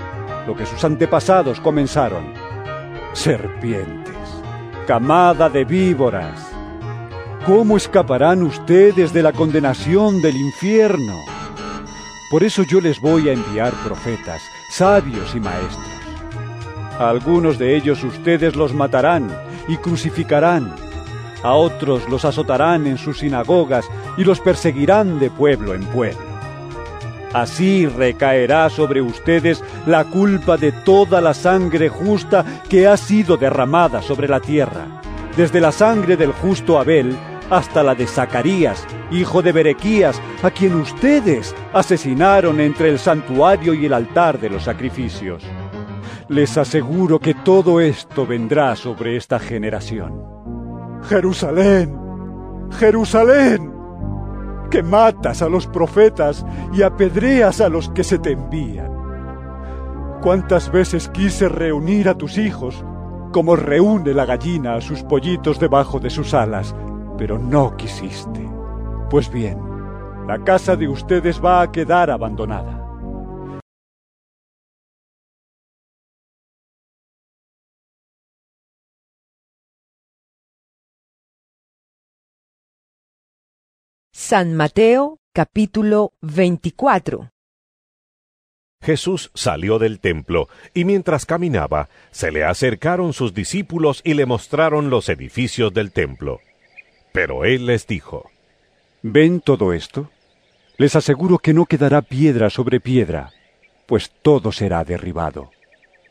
lo 0.46 0.58
que 0.58 0.66
sus 0.66 0.84
antepasados 0.84 1.62
comenzaron. 1.62 2.34
Serpientes, 3.14 4.14
camada 4.86 5.50
de 5.50 5.64
víboras. 5.64 6.52
¿Cómo 7.46 7.78
escaparán 7.78 8.44
ustedes 8.44 9.14
de 9.14 9.24
la 9.24 9.32
condenación 9.32 10.22
del 10.22 10.36
infierno? 10.36 11.33
Por 12.34 12.44
eso 12.44 12.64
yo 12.64 12.82
les 12.82 13.00
voy 13.00 13.30
a 13.30 13.34
enviar 13.34 13.72
profetas, 13.86 14.42
sabios 14.72 15.36
y 15.36 15.40
maestros. 15.40 15.86
A 16.98 17.08
algunos 17.10 17.60
de 17.60 17.76
ellos 17.76 18.04
ustedes 18.04 18.56
los 18.56 18.74
matarán 18.74 19.30
y 19.68 19.78
crucificarán. 19.78 20.74
A 21.44 21.54
otros 21.54 22.10
los 22.10 22.26
azotarán 22.26 22.88
en 22.88 22.98
sus 22.98 23.20
sinagogas 23.20 23.86
y 24.18 24.24
los 24.24 24.40
perseguirán 24.40 25.20
de 25.20 25.30
pueblo 25.30 25.76
en 25.76 25.84
pueblo. 25.84 26.26
Así 27.34 27.86
recaerá 27.86 28.68
sobre 28.72 29.04
ustedes 29.04 29.64
la 29.86 30.04
culpa 30.06 30.58
de 30.58 30.72
toda 30.72 31.22
la 31.22 31.36
sangre 31.36 31.88
justa 31.88 32.64
que 32.68 32.88
ha 32.88 32.98
sido 32.98 33.38
derramada 33.38 34.02
sobre 34.02 34.28
la 34.28 34.40
tierra, 34.40 34.88
desde 35.38 35.62
la 35.62 35.72
sangre 35.72 36.18
del 36.18 36.32
justo 36.32 36.80
Abel 36.80 37.16
hasta 37.50 37.84
la 37.84 37.96
de 37.96 38.08
Zacarías, 38.08 38.86
hijo 39.12 39.42
de 39.42 39.52
Berequías, 39.52 40.22
a 40.42 40.52
quien 40.52 40.76
ustedes 40.76 41.56
asesinaron 41.74 42.60
entre 42.60 42.90
el 42.90 43.00
santuario 43.00 43.74
y 43.74 43.86
el 43.86 43.94
altar 43.94 44.40
de 44.40 44.50
los 44.50 44.64
sacrificios. 44.64 45.44
Les 46.30 46.58
aseguro 46.58 47.20
que 47.20 47.34
todo 47.34 47.80
esto 47.80 48.26
vendrá 48.26 48.76
sobre 48.76 49.18
esta 49.18 49.40
generación. 49.40 50.22
Jerusalén, 51.04 51.98
Jerusalén, 52.80 53.74
que 54.72 54.82
matas 54.82 55.42
a 55.42 55.50
los 55.50 55.68
profetas 55.68 56.46
y 56.74 56.82
apedreas 56.82 57.62
a 57.62 57.70
los 57.70 57.90
que 57.90 58.04
se 58.04 58.18
te 58.18 58.32
envían. 58.32 58.92
¿Cuántas 60.22 60.72
veces 60.72 61.10
quise 61.10 61.50
reunir 61.50 62.08
a 62.08 62.18
tus 62.18 62.38
hijos, 62.38 62.84
como 63.32 63.56
reúne 63.56 64.14
la 64.14 64.26
gallina 64.26 64.76
a 64.76 64.82
sus 64.82 65.04
pollitos 65.04 65.60
debajo 65.60 66.00
de 66.00 66.10
sus 66.10 66.34
alas, 66.34 66.74
pero 67.18 67.38
no 67.38 67.76
quisiste? 67.78 68.48
Pues 69.10 69.32
bien, 69.32 69.58
la 70.28 70.44
casa 70.44 70.76
de 70.76 70.88
ustedes 70.88 71.44
va 71.44 71.62
a 71.62 71.72
quedar 71.72 72.10
abandonada. 72.10 72.80
San 84.12 84.56
Mateo 84.56 85.20
capítulo 85.34 86.14
24 86.22 87.30
Jesús 88.82 89.32
salió 89.34 89.80
del 89.80 90.00
templo, 90.00 90.50
y 90.74 90.86
mientras 90.86 91.26
caminaba, 91.26 91.90
se 92.12 92.32
le 92.32 92.44
acercaron 92.44 93.14
sus 93.14 93.34
discípulos 93.34 94.02
y 94.04 94.14
le 94.14 94.26
mostraron 94.26 94.90
los 94.90 95.10
edificios 95.10 95.74
del 95.74 95.92
templo. 95.92 96.40
Pero 97.14 97.46
él 97.46 97.68
les 97.68 97.88
dijo, 97.88 98.30
¿Ven 99.02 99.40
todo 99.40 99.72
esto? 99.72 100.10
Les 100.78 100.96
aseguro 100.96 101.38
que 101.38 101.54
no 101.54 101.66
quedará 101.66 102.02
piedra 102.02 102.50
sobre 102.50 102.80
piedra, 102.80 103.32
pues 103.86 104.12
todo 104.22 104.52
será 104.52 104.84
derribado. 104.84 105.52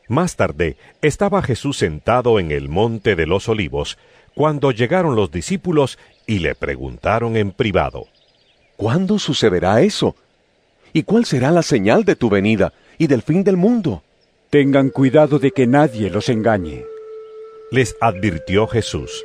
Más 0.09 0.37
tarde 0.37 0.77
estaba 1.03 1.43
Jesús 1.43 1.79
sentado 1.79 2.39
en 2.39 2.53
el 2.53 2.69
monte 2.69 3.17
de 3.17 3.27
los 3.27 3.49
olivos, 3.49 3.99
cuando 4.35 4.71
llegaron 4.71 5.17
los 5.17 5.31
discípulos 5.31 5.99
y 6.27 6.39
le 6.39 6.55
preguntaron 6.55 7.37
en 7.37 7.51
privado, 7.51 8.07
¿Cuándo 8.77 9.19
sucederá 9.19 9.81
eso? 9.83 10.17
¿Y 10.93 11.03
cuál 11.03 11.25
será 11.25 11.51
la 11.51 11.63
señal 11.63 12.05
de 12.05 12.17
tu 12.17 12.31
venida 12.31 12.73
y 12.99 13.07
del 13.07 13.23
fin 13.23 13.43
del 13.45 13.57
mundo? 13.57 14.03
Tengan 14.51 14.91
cuidado 14.91 15.39
de 15.39 15.51
que 15.51 15.67
nadie 15.67 16.11
los 16.11 16.29
engañe. 16.29 16.85
Les 17.71 17.97
advirtió 18.01 18.67
Jesús. 18.67 19.25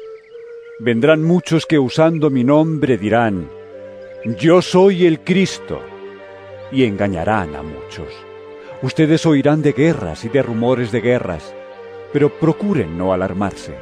Vendrán 0.80 1.24
muchos 1.24 1.66
que 1.66 1.80
usando 1.80 2.30
mi 2.30 2.44
nombre 2.44 3.00
dirán, 3.00 3.50
Yo 4.38 4.62
soy 4.62 5.08
el 5.08 5.22
Cristo, 5.22 5.82
y 6.72 6.84
engañarán 6.84 7.56
a 7.56 7.64
muchos. 7.64 8.14
Ustedes 8.84 9.26
oirán 9.26 9.64
de 9.64 9.74
guerras 9.74 10.24
y 10.24 10.30
de 10.30 10.44
rumores 10.44 10.92
de 10.92 11.02
guerras, 11.02 11.56
pero 12.14 12.30
procuren 12.30 12.96
no 12.96 13.12
alarmarse. 13.12 13.74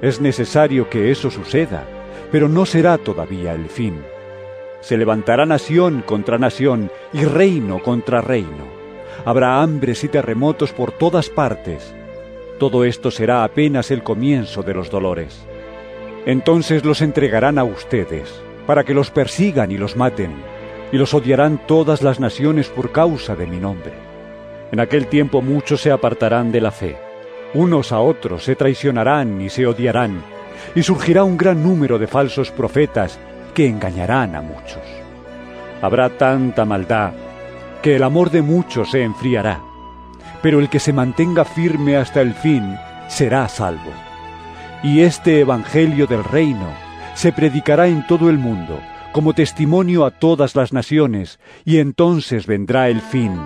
Es 0.00 0.20
necesario 0.20 0.88
que 0.88 1.10
eso 1.10 1.28
suceda, 1.28 1.88
pero 2.30 2.48
no 2.48 2.66
será 2.66 2.98
todavía 2.98 3.52
el 3.52 3.66
fin. 3.66 4.04
Se 4.80 4.96
levantará 4.96 5.44
nación 5.44 6.04
contra 6.06 6.38
nación 6.38 6.92
y 7.12 7.24
reino 7.24 7.82
contra 7.82 8.20
reino. 8.20 8.68
Habrá 9.24 9.60
hambres 9.60 10.04
y 10.04 10.08
terremotos 10.08 10.70
por 10.72 10.92
todas 10.92 11.28
partes. 11.30 11.92
Todo 12.60 12.84
esto 12.84 13.10
será 13.10 13.42
apenas 13.42 13.90
el 13.90 14.04
comienzo 14.04 14.62
de 14.62 14.74
los 14.74 14.88
dolores. 14.88 15.44
Entonces 16.26 16.84
los 16.84 17.02
entregarán 17.02 17.58
a 17.58 17.64
ustedes, 17.64 18.32
para 18.66 18.84
que 18.84 18.94
los 18.94 19.10
persigan 19.10 19.72
y 19.72 19.78
los 19.78 19.96
maten, 19.96 20.32
y 20.92 20.96
los 20.96 21.14
odiarán 21.14 21.66
todas 21.66 22.02
las 22.02 22.20
naciones 22.20 22.68
por 22.68 22.92
causa 22.92 23.34
de 23.34 23.46
mi 23.46 23.58
nombre. 23.58 23.92
En 24.70 24.80
aquel 24.80 25.06
tiempo 25.08 25.42
muchos 25.42 25.80
se 25.80 25.90
apartarán 25.90 26.52
de 26.52 26.60
la 26.60 26.70
fe, 26.70 26.96
unos 27.54 27.92
a 27.92 28.00
otros 28.00 28.44
se 28.44 28.56
traicionarán 28.56 29.40
y 29.40 29.50
se 29.50 29.66
odiarán, 29.66 30.22
y 30.74 30.82
surgirá 30.82 31.24
un 31.24 31.36
gran 31.36 31.62
número 31.62 31.98
de 31.98 32.06
falsos 32.06 32.50
profetas 32.50 33.18
que 33.54 33.66
engañarán 33.66 34.36
a 34.36 34.42
muchos. 34.42 34.82
Habrá 35.82 36.10
tanta 36.10 36.64
maldad 36.64 37.12
que 37.82 37.96
el 37.96 38.02
amor 38.04 38.30
de 38.30 38.42
muchos 38.42 38.92
se 38.92 39.02
enfriará, 39.02 39.60
pero 40.40 40.60
el 40.60 40.68
que 40.68 40.78
se 40.78 40.92
mantenga 40.92 41.44
firme 41.44 41.96
hasta 41.96 42.20
el 42.20 42.34
fin 42.34 42.76
será 43.08 43.48
salvo. 43.48 43.92
Y 44.82 45.00
este 45.00 45.40
Evangelio 45.40 46.06
del 46.06 46.24
Reino 46.24 46.68
se 47.14 47.32
predicará 47.32 47.86
en 47.86 48.06
todo 48.06 48.28
el 48.28 48.38
mundo 48.38 48.80
como 49.12 49.34
testimonio 49.34 50.06
a 50.06 50.10
todas 50.10 50.56
las 50.56 50.72
naciones, 50.72 51.38
y 51.64 51.78
entonces 51.78 52.46
vendrá 52.46 52.88
el 52.88 53.00
fin. 53.00 53.38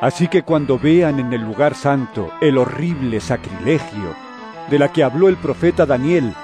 Así 0.00 0.28
que 0.28 0.42
cuando 0.42 0.78
vean 0.78 1.20
en 1.20 1.32
el 1.32 1.42
lugar 1.42 1.74
santo 1.74 2.30
el 2.40 2.58
horrible 2.58 3.20
sacrilegio 3.20 4.16
de 4.68 4.78
la 4.78 4.92
que 4.92 5.04
habló 5.04 5.28
el 5.28 5.36
profeta 5.36 5.86
Daniel, 5.86 6.34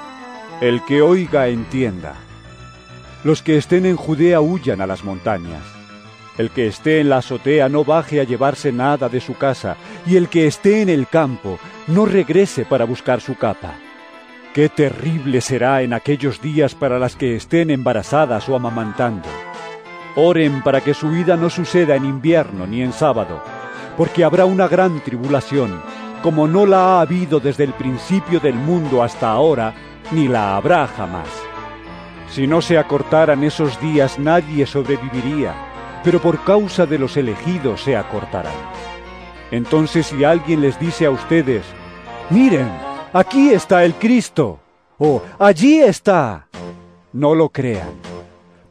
el 0.60 0.82
que 0.84 1.02
oiga 1.02 1.48
entienda. 1.48 2.14
Los 3.24 3.43
que 3.43 3.56
estén 3.56 3.84
en 3.86 3.97
Judea 3.97 4.40
huyan 4.40 4.80
a 4.80 4.86
las 4.86 5.05
montañas. 5.05 5.62
El 6.38 6.51
que 6.51 6.66
esté 6.66 7.01
en 7.01 7.09
la 7.09 7.18
azotea 7.18 7.68
no 7.68 7.84
baje 7.84 8.20
a 8.20 8.24
llevarse 8.24 8.70
nada 8.70 9.09
de 9.09 9.20
su 9.20 9.34
casa, 9.34 9.76
y 10.06 10.16
el 10.16 10.28
que 10.28 10.47
esté 10.47 10.82
en 10.82 10.88
el 10.88 11.09
campo 11.09 11.59
no 11.88 12.06
regrese 12.06 12.64
para 12.64 12.84
buscar 12.84 13.20
su 13.20 13.36
capa. 13.36 13.74
Qué 14.57 14.70
terrible 14.70 15.43
será 15.43 15.83
en 15.83 15.93
aquellos 15.93 16.41
días 16.41 16.74
para 16.74 16.99
las 16.99 17.15
que 17.15 17.37
estén 17.37 17.70
embarazadas 17.70 18.49
o 18.49 18.57
amamantando. 18.57 19.28
Oren 20.15 20.62
para 20.62 20.81
que 20.81 20.95
su 20.95 21.11
vida 21.11 21.37
no 21.37 21.51
suceda 21.51 21.95
en 21.95 22.07
invierno 22.07 22.66
ni 22.66 22.81
en 22.81 22.95
sábado, 22.95 23.43
porque 23.99 24.24
habrá 24.24 24.47
una 24.47 24.66
gran 24.66 25.01
tribulación, 25.01 25.83
como 26.23 26.49
no 26.49 26.65
la 26.65 26.78
ha 26.78 27.01
habido 27.03 27.39
desde 27.39 27.65
el 27.65 27.74
principio 27.74 28.41
del 28.41 28.55
mundo 28.55 29.03
hasta 29.03 29.31
ahora, 29.31 29.74
ni 30.11 30.27
la 30.27 30.57
habrá 30.57 30.87
jamás. 30.87 31.28
Si 32.31 32.47
no 32.47 32.62
se 32.62 32.78
acortaran 32.78 33.45
esos 33.45 33.78
días 33.83 34.19
nadie 34.19 34.65
sobreviviría, 34.65 35.55
pero 36.03 36.19
por 36.19 36.43
causa 36.45 36.87
de 36.87 36.99
los 36.99 37.19
elegidos 37.19 37.83
se 37.83 37.95
acortarán. 37.95 38.57
Entonces 39.51 40.07
si 40.07 40.24
alguien 40.24 40.62
les 40.62 40.81
dice 40.81 41.05
a 41.05 41.11
ustedes, 41.11 41.62
miren, 42.31 42.70
aquí 43.16 43.51
está 43.51 43.82
el 43.84 43.94
Cristo, 43.94 44.60
o 44.98 45.22
allí 45.38 45.80
está, 45.80 46.48
no 47.14 47.34
lo 47.34 47.48
crean, 47.48 47.88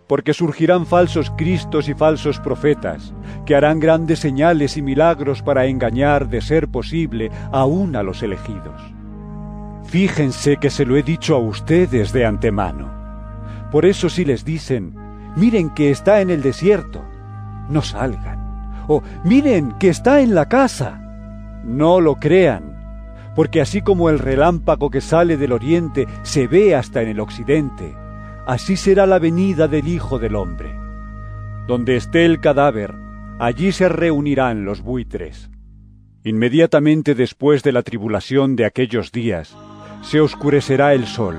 porque 0.08 0.36
surgirán 0.36 0.86
falsos 0.86 1.32
Cristos 1.36 1.90
y 1.90 1.96
falsos 1.96 2.40
profetas, 2.40 3.12
que 3.48 3.56
harán 3.56 3.80
grandes 3.80 4.20
señales 4.20 4.78
y 4.78 4.84
milagros 4.84 5.42
para 5.42 5.66
engañar, 5.66 6.30
de 6.30 6.42
ser 6.42 6.68
posible, 6.68 7.32
aún 7.52 7.96
a 7.96 8.04
los 8.04 8.22
elegidos. 8.22 8.80
Fíjense 9.86 10.58
que 10.58 10.70
se 10.70 10.86
lo 10.86 10.96
he 10.96 11.02
dicho 11.02 11.36
a 11.36 11.40
ustedes 11.40 12.14
de 12.14 12.26
antemano. 12.26 12.92
Por 13.72 13.86
eso 13.86 14.10
si 14.10 14.26
les 14.26 14.46
dicen, 14.46 14.96
miren 15.36 15.72
que 15.72 15.90
está 15.90 16.22
en 16.22 16.30
el 16.30 16.44
desierto, 16.44 17.04
no 17.68 17.82
salgan. 17.82 18.84
O 18.88 19.02
miren 19.24 19.72
que 19.80 19.90
está 19.90 20.22
en 20.22 20.36
la 20.36 20.48
casa, 20.48 21.02
no 21.64 22.00
lo 22.00 22.16
crean. 22.18 22.75
Porque 23.36 23.60
así 23.60 23.82
como 23.82 24.10
el 24.10 24.18
relámpago 24.18 24.90
que 24.90 25.02
sale 25.02 25.36
del 25.36 25.52
oriente 25.52 26.08
se 26.24 26.48
ve 26.48 26.74
hasta 26.74 27.02
en 27.02 27.10
el 27.10 27.20
occidente, 27.20 27.94
así 28.48 28.78
será 28.78 29.06
la 29.06 29.20
venida 29.20 29.68
del 29.68 29.88
Hijo 29.88 30.20
del 30.20 30.36
Hombre. 30.36 30.74
Donde 31.68 31.98
esté 31.98 32.26
el 32.26 32.40
cadáver, 32.40 32.96
allí 33.40 33.74
se 33.74 33.90
reunirán 33.90 34.64
los 34.64 34.82
buitres. 34.82 35.50
Inmediatamente 36.24 37.14
después 37.14 37.62
de 37.62 37.74
la 37.74 37.84
tribulación 37.84 38.56
de 38.56 38.66
aquellos 38.66 39.12
días, 39.12 39.56
se 40.02 40.22
oscurecerá 40.22 40.94
el 40.94 41.06
sol 41.06 41.36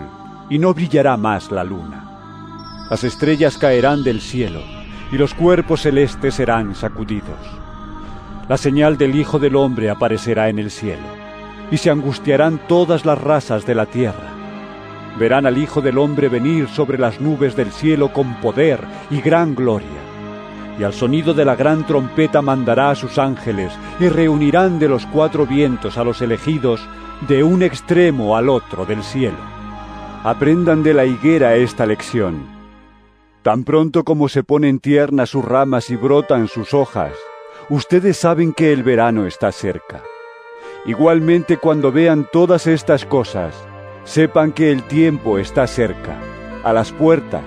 y 0.50 0.58
no 0.58 0.74
brillará 0.74 1.16
más 1.16 1.50
la 1.50 1.64
luna. 1.64 2.86
Las 2.90 3.04
estrellas 3.04 3.56
caerán 3.56 4.04
del 4.04 4.20
cielo 4.20 4.60
y 5.10 5.16
los 5.16 5.34
cuerpos 5.34 5.82
celestes 5.82 6.34
serán 6.34 6.74
sacudidos. 6.74 7.38
La 8.48 8.56
señal 8.56 8.98
del 8.98 9.16
Hijo 9.16 9.38
del 9.38 9.56
Hombre 9.56 9.90
aparecerá 9.90 10.48
en 10.48 10.58
el 10.58 10.70
cielo 10.70 11.15
y 11.70 11.78
se 11.78 11.90
angustiarán 11.90 12.60
todas 12.68 13.04
las 13.04 13.20
razas 13.20 13.66
de 13.66 13.74
la 13.74 13.86
tierra. 13.86 14.32
Verán 15.18 15.46
al 15.46 15.56
Hijo 15.58 15.80
del 15.80 15.98
Hombre 15.98 16.28
venir 16.28 16.68
sobre 16.68 16.98
las 16.98 17.20
nubes 17.20 17.56
del 17.56 17.72
cielo 17.72 18.12
con 18.12 18.34
poder 18.40 18.80
y 19.10 19.20
gran 19.20 19.54
gloria. 19.54 19.88
Y 20.78 20.84
al 20.84 20.92
sonido 20.92 21.32
de 21.32 21.46
la 21.46 21.56
gran 21.56 21.86
trompeta 21.86 22.42
mandará 22.42 22.90
a 22.90 22.94
sus 22.94 23.18
ángeles 23.18 23.72
y 23.98 24.08
reunirán 24.08 24.78
de 24.78 24.88
los 24.88 25.06
cuatro 25.06 25.46
vientos 25.46 25.96
a 25.96 26.04
los 26.04 26.20
elegidos 26.20 26.86
de 27.26 27.42
un 27.42 27.62
extremo 27.62 28.36
al 28.36 28.50
otro 28.50 28.84
del 28.84 29.02
cielo. 29.02 29.38
Aprendan 30.22 30.82
de 30.82 30.92
la 30.92 31.06
higuera 31.06 31.56
esta 31.56 31.86
lección. 31.86 32.44
Tan 33.42 33.64
pronto 33.64 34.04
como 34.04 34.28
se 34.28 34.42
ponen 34.42 34.80
tiernas 34.80 35.30
sus 35.30 35.44
ramas 35.44 35.88
y 35.88 35.96
brotan 35.96 36.48
sus 36.48 36.74
hojas, 36.74 37.12
ustedes 37.70 38.18
saben 38.18 38.52
que 38.52 38.72
el 38.72 38.82
verano 38.82 39.24
está 39.24 39.52
cerca. 39.52 40.02
Igualmente 40.86 41.56
cuando 41.56 41.90
vean 41.90 42.28
todas 42.32 42.66
estas 42.66 43.04
cosas, 43.04 43.54
sepan 44.04 44.52
que 44.52 44.70
el 44.70 44.82
tiempo 44.84 45.38
está 45.38 45.66
cerca, 45.66 46.16
a 46.64 46.72
las 46.72 46.92
puertas. 46.92 47.44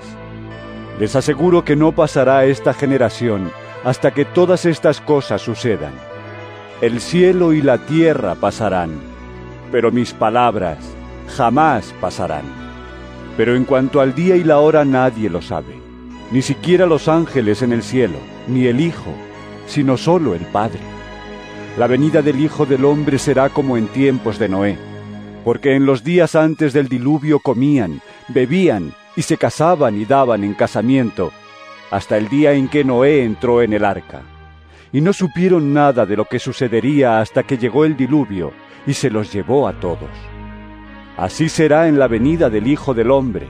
Les 1.00 1.16
aseguro 1.16 1.64
que 1.64 1.76
no 1.76 1.94
pasará 1.94 2.46
esta 2.46 2.74
generación 2.74 3.52
hasta 3.84 4.12
que 4.12 4.26
todas 4.26 4.66
estas 4.66 5.00
cosas 5.00 5.42
sucedan. 5.42 5.94
El 6.82 7.00
cielo 7.00 7.54
y 7.54 7.62
la 7.62 7.78
tierra 7.78 8.36
pasarán, 8.36 8.92
pero 9.72 9.92
mis 9.92 10.14
palabras 10.14 10.78
jamás 11.38 11.94
pasarán. 12.02 12.44
Pero 13.38 13.56
en 13.56 13.64
cuanto 13.64 14.02
al 14.02 14.14
día 14.14 14.36
y 14.36 14.44
la 14.44 14.60
hora 14.60 14.84
nadie 14.84 15.30
lo 15.30 15.42
sabe 15.42 15.90
ni 16.32 16.42
siquiera 16.42 16.86
los 16.86 17.08
ángeles 17.08 17.62
en 17.62 17.74
el 17.74 17.82
cielo, 17.82 18.18
ni 18.48 18.68
el 18.68 18.80
Hijo, 18.80 19.14
sino 19.68 19.98
solo 19.98 20.36
el 20.36 20.46
Padre. 20.46 20.99
La 21.80 21.88
venida 21.88 22.22
del 22.22 22.42
Hijo 22.42 22.66
del 22.66 22.84
Hombre 22.84 23.18
será 23.18 23.48
como 23.48 23.78
en 23.78 23.88
tiempos 23.88 24.38
de 24.38 24.50
Noé, 24.50 24.78
porque 25.46 25.76
en 25.76 25.86
los 25.86 26.04
días 26.04 26.36
antes 26.36 26.74
del 26.74 26.90
diluvio 26.90 27.40
comían, 27.40 28.02
bebían 28.28 28.94
y 29.16 29.22
se 29.22 29.38
casaban 29.38 30.00
y 30.00 30.04
daban 30.04 30.44
en 30.44 30.56
casamiento, 30.56 31.32
hasta 31.90 32.18
el 32.18 32.28
día 32.28 32.52
en 32.52 32.68
que 32.68 32.84
Noé 32.84 33.24
entró 33.24 33.62
en 33.62 33.72
el 33.72 33.86
arca. 33.86 34.24
Y 34.92 35.00
no 35.00 35.14
supieron 35.14 35.74
nada 35.74 36.06
de 36.06 36.18
lo 36.18 36.26
que 36.26 36.38
sucedería 36.38 37.22
hasta 37.22 37.44
que 37.44 37.58
llegó 37.58 37.86
el 37.86 37.96
diluvio 37.96 38.52
y 38.86 38.94
se 38.94 39.10
los 39.10 39.32
llevó 39.32 39.66
a 39.66 39.80
todos. 39.80 40.12
Así 41.16 41.48
será 41.48 41.88
en 41.88 41.98
la 41.98 42.10
venida 42.10 42.50
del 42.50 42.68
Hijo 42.68 42.94
del 42.94 43.10
Hombre. 43.10 43.48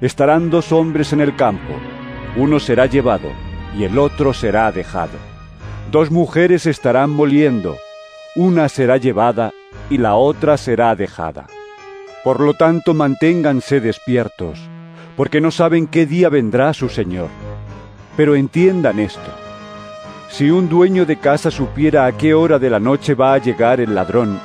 Estarán 0.00 0.48
dos 0.48 0.72
hombres 0.72 1.12
en 1.12 1.20
el 1.20 1.36
campo 1.36 1.74
uno 2.38 2.60
será 2.60 2.84
llevado 2.84 3.30
y 3.76 3.84
el 3.84 3.98
otro 3.98 4.34
será 4.34 4.70
dejado. 4.70 5.35
Dos 5.90 6.10
mujeres 6.10 6.66
estarán 6.66 7.10
moliendo, 7.10 7.76
una 8.34 8.68
será 8.68 8.96
llevada 8.96 9.52
y 9.88 9.98
la 9.98 10.16
otra 10.16 10.56
será 10.56 10.94
dejada. 10.96 11.46
Por 12.24 12.40
lo 12.40 12.54
tanto, 12.54 12.92
manténganse 12.92 13.80
despiertos, 13.80 14.58
porque 15.16 15.40
no 15.40 15.50
saben 15.50 15.86
qué 15.86 16.04
día 16.04 16.28
vendrá 16.28 16.74
su 16.74 16.88
Señor. 16.88 17.28
Pero 18.16 18.34
entiendan 18.34 18.98
esto. 18.98 19.30
Si 20.28 20.50
un 20.50 20.68
dueño 20.68 21.06
de 21.06 21.18
casa 21.18 21.50
supiera 21.50 22.06
a 22.06 22.12
qué 22.12 22.34
hora 22.34 22.58
de 22.58 22.68
la 22.68 22.80
noche 22.80 23.14
va 23.14 23.34
a 23.34 23.38
llegar 23.38 23.80
el 23.80 23.94
ladrón, 23.94 24.40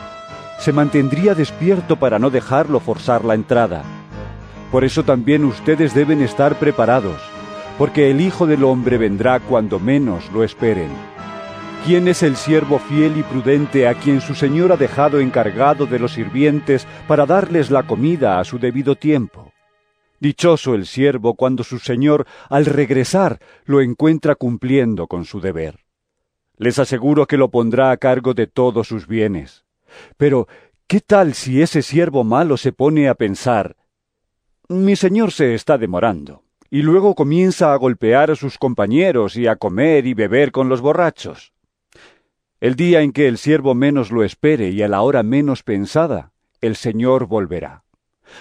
se 0.60 0.72
mantendría 0.72 1.34
despierto 1.34 1.96
para 1.96 2.20
no 2.20 2.30
dejarlo 2.30 2.80
forzar 2.80 3.26
la 3.26 3.34
entrada. 3.34 3.82
Por 4.72 4.84
eso 4.84 5.04
también 5.04 5.44
ustedes 5.44 5.96
deben 5.96 6.22
estar 6.22 6.56
preparados 6.60 7.20
porque 7.82 8.12
el 8.12 8.22
Hijo 8.22 8.46
del 8.46 8.64
Hombre 8.64 9.00
vendrá 9.00 9.40
cuando 9.40 9.80
menos 9.80 10.32
lo 10.32 10.44
esperen. 10.44 10.90
¿Quién 11.86 12.08
es 12.08 12.22
el 12.22 12.36
siervo 12.36 12.78
fiel 12.78 13.18
y 13.18 13.24
prudente 13.24 13.88
a 13.88 13.96
quien 13.96 14.22
su 14.22 14.36
Señor 14.36 14.72
ha 14.72 14.78
dejado 14.78 15.20
encargado 15.20 15.88
de 15.88 15.98
los 15.98 16.14
sirvientes 16.14 16.86
para 17.08 17.26
darles 17.26 17.72
la 17.72 17.84
comida 17.84 18.40
a 18.40 18.44
su 18.44 18.60
debido 18.60 18.96
tiempo? 18.96 19.52
Dichoso 20.20 20.76
el 20.76 20.86
siervo 20.86 21.34
cuando 21.34 21.64
su 21.64 21.80
Señor, 21.80 22.28
al 22.50 22.66
regresar, 22.66 23.40
lo 23.66 23.82
encuentra 23.82 24.36
cumpliendo 24.36 25.08
con 25.08 25.26
su 25.26 25.42
deber. 25.42 25.80
Les 26.58 26.78
aseguro 26.78 27.26
que 27.26 27.38
lo 27.38 27.50
pondrá 27.50 27.90
a 27.90 27.98
cargo 27.98 28.36
de 28.36 28.46
todos 28.46 28.88
sus 28.88 29.08
bienes. 29.08 29.66
Pero, 30.18 30.48
¿qué 30.86 31.02
tal 31.02 31.34
si 31.34 31.64
ese 31.64 31.82
siervo 31.82 32.24
malo 32.24 32.58
se 32.58 32.72
pone 32.72 33.10
a 33.10 33.16
pensar 33.16 33.76
mi 34.70 34.96
Señor 34.96 35.34
se 35.34 35.54
está 35.54 35.78
demorando? 35.78 36.44
y 36.74 36.84
luego 36.84 37.16
comienza 37.16 37.74
a 37.74 37.76
golpear 37.76 38.32
a 38.32 38.36
sus 38.36 38.58
compañeros 38.58 39.36
y 39.36 39.46
a 39.46 39.58
comer 39.58 40.08
y 40.08 40.14
beber 40.14 40.54
con 40.54 40.70
los 40.70 40.80
borrachos. 40.80 41.52
El 42.62 42.76
día 42.76 43.02
en 43.02 43.12
que 43.12 43.28
el 43.28 43.40
siervo 43.40 43.74
menos 43.74 44.12
lo 44.12 44.24
espere 44.24 44.70
y 44.70 44.84
a 44.84 44.88
la 44.88 45.02
hora 45.02 45.24
menos 45.24 45.64
pensada, 45.64 46.32
el 46.62 46.76
Señor 46.76 47.26
volverá. 47.26 47.86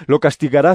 Lo 0.07 0.21
castigará 0.21 0.75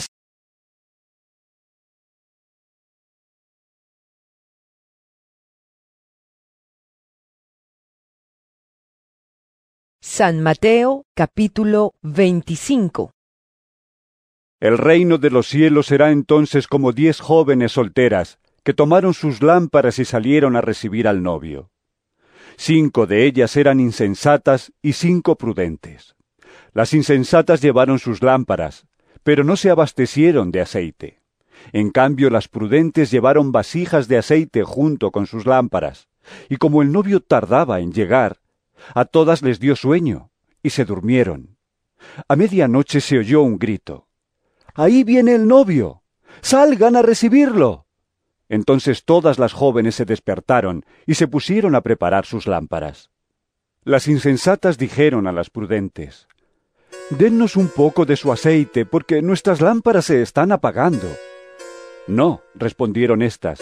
San 10.02 10.42
Mateo 10.42 11.06
capítulo 11.14 11.94
25 12.02 13.12
El 14.60 14.80
reino 14.80 15.20
de 15.20 15.30
los 15.30 15.48
cielos 15.48 15.86
será 15.86 16.10
entonces 16.10 16.68
como 16.68 16.94
diez 16.94 17.20
jóvenes 17.20 17.74
solteras, 17.74 18.40
que 18.64 18.74
tomaron 18.74 19.14
sus 19.14 19.44
lámparas 19.44 20.00
y 20.00 20.06
salieron 20.06 20.56
a 20.56 20.62
recibir 20.62 21.08
al 21.08 21.22
novio. 21.22 21.70
Cinco 22.58 23.06
de 23.06 23.26
ellas 23.26 23.56
eran 23.58 23.80
insensatas 23.80 24.72
y 24.82 24.94
cinco 24.94 25.38
prudentes. 25.38 26.16
Las 26.74 26.94
insensatas 26.94 27.62
llevaron 27.62 28.00
sus 28.00 28.22
lámparas, 28.22 28.88
pero 29.24 29.44
no 29.44 29.56
se 29.56 29.70
abastecieron 29.70 30.52
de 30.52 30.62
aceite. 30.62 31.22
En 31.74 31.90
cambio 31.90 32.30
las 32.30 32.48
prudentes 32.48 33.12
llevaron 33.12 33.52
vasijas 33.52 34.08
de 34.08 34.18
aceite 34.18 34.64
junto 34.64 35.12
con 35.12 35.26
sus 35.26 35.46
lámparas, 35.46 36.08
y 36.50 36.58
como 36.58 36.82
el 36.82 36.92
novio 36.92 37.22
tardaba 37.22 37.80
en 37.80 37.92
llegar, 37.92 38.38
a 38.94 39.06
todas 39.06 39.42
les 39.42 39.60
dio 39.60 39.76
sueño, 39.76 40.32
y 40.62 40.72
se 40.72 40.86
durmieron. 40.86 41.58
A 42.28 42.36
medianoche 42.36 43.02
se 43.02 43.18
oyó 43.18 43.42
un 43.42 43.58
grito. 43.58 44.08
Ahí 44.74 45.04
viene 45.04 45.34
el 45.34 45.48
novio. 45.48 46.04
Salgan 46.42 46.96
a 46.96 47.02
recibirlo. 47.02 47.85
Entonces 48.50 49.06
todas 49.06 49.40
las 49.40 49.54
jóvenes 49.54 49.96
se 49.96 50.06
despertaron 50.06 50.86
y 51.06 51.16
se 51.16 51.28
pusieron 51.28 51.76
a 51.76 51.82
preparar 51.82 52.26
sus 52.26 52.48
lámparas. 52.48 53.10
Las 53.84 54.08
insensatas 54.08 54.78
dijeron 54.78 55.28
a 55.28 55.32
las 55.32 55.50
prudentes, 55.50 56.28
Dennos 57.12 57.56
un 57.56 57.68
poco 57.68 58.06
de 58.06 58.16
su 58.16 58.32
aceite, 58.32 58.86
porque 58.86 59.22
nuestras 59.22 59.62
lámparas 59.62 60.06
se 60.06 60.24
están 60.24 60.52
apagando. 60.52 61.08
No, 62.08 62.42
respondieron 62.56 63.22
éstas, 63.22 63.62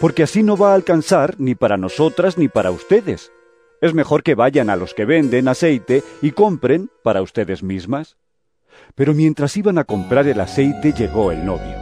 porque 0.00 0.22
así 0.22 0.42
no 0.42 0.56
va 0.56 0.72
a 0.72 0.74
alcanzar 0.74 1.36
ni 1.38 1.54
para 1.54 1.78
nosotras 1.78 2.36
ni 2.36 2.48
para 2.48 2.70
ustedes. 2.70 3.32
Es 3.80 3.94
mejor 3.94 4.22
que 4.22 4.34
vayan 4.34 4.68
a 4.68 4.76
los 4.76 4.92
que 4.92 5.06
venden 5.06 5.48
aceite 5.48 6.02
y 6.20 6.32
compren 6.32 6.90
para 7.02 7.22
ustedes 7.22 7.62
mismas. 7.62 8.18
Pero 8.94 9.14
mientras 9.14 9.56
iban 9.56 9.78
a 9.78 9.84
comprar 9.84 10.26
el 10.28 10.40
aceite 10.40 10.92
llegó 10.92 11.32
el 11.32 11.46
novio, 11.46 11.74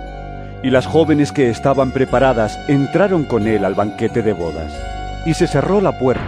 y 0.66 0.70
las 0.70 0.84
jóvenes 0.84 1.30
que 1.30 1.48
estaban 1.48 1.92
preparadas 1.92 2.58
entraron 2.66 3.22
con 3.22 3.46
él 3.46 3.64
al 3.64 3.76
banquete 3.76 4.20
de 4.20 4.32
bodas, 4.32 4.74
y 5.24 5.32
se 5.34 5.46
cerró 5.46 5.80
la 5.80 5.96
puerta. 5.96 6.26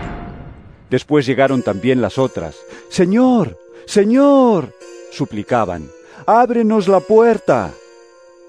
Después 0.88 1.26
llegaron 1.26 1.64
también 1.64 2.00
las 2.00 2.18
otras. 2.18 2.54
Señor, 2.88 3.58
Señor, 3.84 4.76
suplicaban, 5.10 5.88
ábrenos 6.24 6.86
la 6.86 7.00
puerta. 7.00 7.72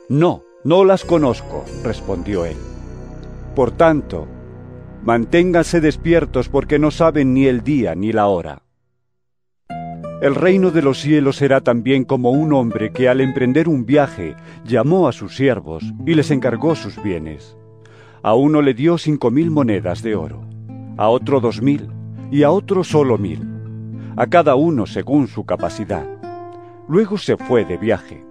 No, 0.09 0.43
no 0.63 0.85
las 0.85 1.05
conozco, 1.05 1.65
respondió 1.83 2.45
él. 2.45 2.57
Por 3.55 3.71
tanto, 3.71 4.27
manténganse 5.01 5.81
despiertos 5.81 6.49
porque 6.49 6.77
no 6.77 6.91
saben 6.91 7.33
ni 7.33 7.47
el 7.47 7.63
día 7.63 7.95
ni 7.95 8.11
la 8.11 8.27
hora. 8.27 8.61
El 10.21 10.35
reino 10.35 10.71
de 10.71 10.81
los 10.81 10.99
cielos 10.99 11.37
será 11.37 11.61
también 11.61 12.03
como 12.03 12.31
un 12.31 12.51
hombre 12.51 12.91
que 12.91 13.07
al 13.07 13.21
emprender 13.21 13.69
un 13.69 13.85
viaje 13.85 14.35
llamó 14.65 15.07
a 15.07 15.13
sus 15.13 15.33
siervos 15.33 15.81
y 16.05 16.13
les 16.13 16.29
encargó 16.29 16.75
sus 16.75 17.01
bienes. 17.01 17.55
A 18.21 18.33
uno 18.35 18.61
le 18.61 18.73
dio 18.73 18.97
cinco 18.97 19.31
mil 19.31 19.49
monedas 19.49 20.03
de 20.03 20.15
oro, 20.15 20.41
a 20.97 21.07
otro 21.07 21.39
dos 21.39 21.61
mil 21.61 21.87
y 22.31 22.43
a 22.43 22.51
otro 22.51 22.83
solo 22.83 23.17
mil, 23.17 23.47
a 24.17 24.27
cada 24.27 24.55
uno 24.55 24.85
según 24.85 25.29
su 25.29 25.45
capacidad. 25.45 26.05
Luego 26.89 27.17
se 27.17 27.37
fue 27.37 27.63
de 27.63 27.77
viaje. 27.77 28.21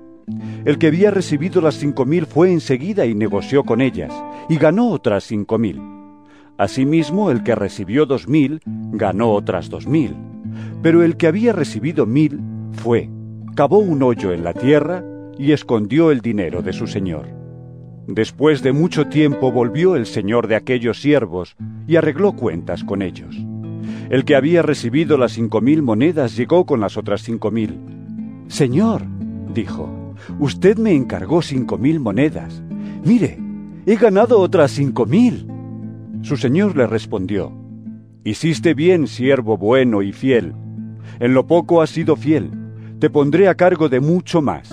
El 0.66 0.76
que 0.76 0.88
había 0.88 1.10
recibido 1.10 1.62
las 1.62 1.76
cinco 1.76 2.04
mil 2.04 2.26
fue 2.26 2.52
enseguida 2.52 3.06
y 3.06 3.14
negoció 3.14 3.64
con 3.64 3.80
ellas, 3.80 4.12
y 4.50 4.58
ganó 4.58 4.90
otras 4.90 5.24
cinco 5.24 5.56
mil. 5.56 5.80
Asimismo, 6.58 7.30
el 7.30 7.42
que 7.42 7.54
recibió 7.54 8.04
dos 8.04 8.28
mil 8.28 8.60
ganó 8.66 9.30
otras 9.30 9.70
dos 9.70 9.86
mil. 9.86 10.14
Pero 10.82 11.02
el 11.02 11.16
que 11.16 11.26
había 11.26 11.52
recibido 11.52 12.06
mil 12.06 12.40
fue, 12.72 13.10
cavó 13.54 13.78
un 13.78 14.02
hoyo 14.02 14.32
en 14.32 14.44
la 14.44 14.54
tierra 14.54 15.04
y 15.38 15.52
escondió 15.52 16.10
el 16.10 16.20
dinero 16.20 16.62
de 16.62 16.72
su 16.72 16.86
señor. 16.86 17.26
Después 18.06 18.62
de 18.62 18.72
mucho 18.72 19.08
tiempo 19.08 19.52
volvió 19.52 19.94
el 19.94 20.06
señor 20.06 20.46
de 20.46 20.56
aquellos 20.56 21.00
siervos 21.00 21.56
y 21.86 21.96
arregló 21.96 22.32
cuentas 22.32 22.82
con 22.82 23.02
ellos. 23.02 23.36
El 24.08 24.24
que 24.24 24.36
había 24.36 24.62
recibido 24.62 25.18
las 25.18 25.32
cinco 25.32 25.60
mil 25.60 25.82
monedas 25.82 26.34
llegó 26.34 26.64
con 26.64 26.80
las 26.80 26.96
otras 26.96 27.22
cinco 27.22 27.50
mil. 27.50 27.78
Señor, 28.48 29.02
dijo, 29.52 30.14
usted 30.38 30.78
me 30.78 30.94
encargó 30.94 31.42
cinco 31.42 31.76
mil 31.76 32.00
monedas. 32.00 32.62
Mire, 33.04 33.38
he 33.84 33.96
ganado 33.96 34.40
otras 34.40 34.70
cinco 34.70 35.04
mil. 35.04 35.46
Su 36.22 36.38
señor 36.38 36.76
le 36.76 36.86
respondió, 36.86 37.52
Hiciste 38.28 38.74
bien, 38.74 39.06
siervo 39.06 39.56
bueno 39.56 40.02
y 40.02 40.12
fiel. 40.12 40.52
En 41.18 41.32
lo 41.32 41.46
poco 41.46 41.80
has 41.80 41.88
sido 41.88 42.14
fiel, 42.14 42.50
te 42.98 43.08
pondré 43.08 43.48
a 43.48 43.54
cargo 43.54 43.88
de 43.88 44.00
mucho 44.00 44.42
más. 44.42 44.68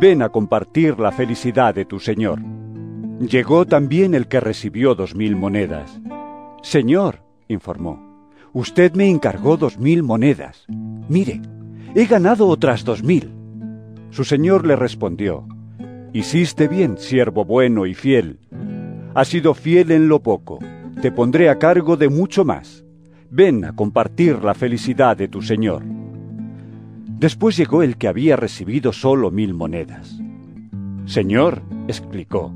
Ven 0.00 0.22
a 0.22 0.30
compartir 0.30 0.98
la 0.98 1.12
felicidad 1.12 1.74
de 1.74 1.84
tu 1.84 2.00
señor. 2.00 2.40
Llegó 3.20 3.66
también 3.66 4.14
el 4.14 4.26
que 4.26 4.40
recibió 4.40 4.94
dos 4.94 5.14
mil 5.14 5.36
monedas. 5.36 6.00
Señor, 6.62 7.22
informó, 7.46 8.24
usted 8.54 8.94
me 8.94 9.10
encargó 9.10 9.58
dos 9.58 9.78
mil 9.78 10.02
monedas. 10.02 10.64
Mire, 11.10 11.42
he 11.94 12.06
ganado 12.06 12.46
otras 12.46 12.86
dos 12.86 13.02
mil. 13.02 13.34
Su 14.08 14.24
señor 14.24 14.66
le 14.66 14.76
respondió, 14.76 15.46
Hiciste 16.14 16.68
bien, 16.68 16.96
siervo 16.96 17.44
bueno 17.44 17.84
y 17.84 17.92
fiel. 17.92 18.38
Has 19.14 19.28
sido 19.28 19.52
fiel 19.52 19.90
en 19.90 20.08
lo 20.08 20.22
poco, 20.22 20.58
te 21.00 21.12
pondré 21.12 21.48
a 21.48 21.58
cargo 21.58 21.96
de 21.96 22.08
mucho 22.08 22.44
más. 22.44 22.84
Ven 23.30 23.64
a 23.64 23.74
compartir 23.74 24.42
la 24.42 24.54
felicidad 24.54 25.16
de 25.16 25.28
tu 25.28 25.42
señor. 25.42 25.82
Después 27.18 27.56
llegó 27.56 27.82
el 27.82 27.96
que 27.96 28.08
había 28.08 28.36
recibido 28.36 28.92
solo 28.92 29.30
mil 29.30 29.54
monedas. 29.54 30.18
Señor, 31.06 31.62
explicó, 31.86 32.52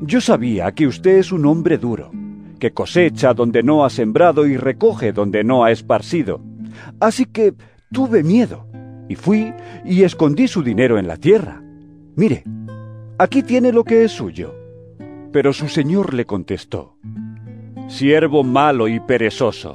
yo 0.00 0.20
sabía 0.20 0.72
que 0.72 0.86
usted 0.86 1.18
es 1.18 1.32
un 1.32 1.46
hombre 1.46 1.78
duro, 1.78 2.10
que 2.58 2.72
cosecha 2.72 3.34
donde 3.34 3.62
no 3.62 3.84
ha 3.84 3.90
sembrado 3.90 4.46
y 4.46 4.56
recoge 4.56 5.12
donde 5.12 5.44
no 5.44 5.64
ha 5.64 5.70
esparcido. 5.70 6.40
Así 6.98 7.26
que 7.26 7.54
tuve 7.92 8.22
miedo 8.22 8.66
y 9.08 9.14
fui 9.14 9.52
y 9.84 10.02
escondí 10.02 10.48
su 10.48 10.62
dinero 10.62 10.98
en 10.98 11.06
la 11.06 11.16
tierra. 11.16 11.62
Mire, 12.16 12.44
aquí 13.18 13.42
tiene 13.42 13.72
lo 13.72 13.84
que 13.84 14.04
es 14.04 14.12
suyo. 14.12 14.54
Pero 15.32 15.52
su 15.52 15.68
señor 15.68 16.14
le 16.14 16.26
contestó, 16.26 16.96
Siervo 17.90 18.44
malo 18.44 18.86
y 18.86 19.00
perezoso. 19.00 19.74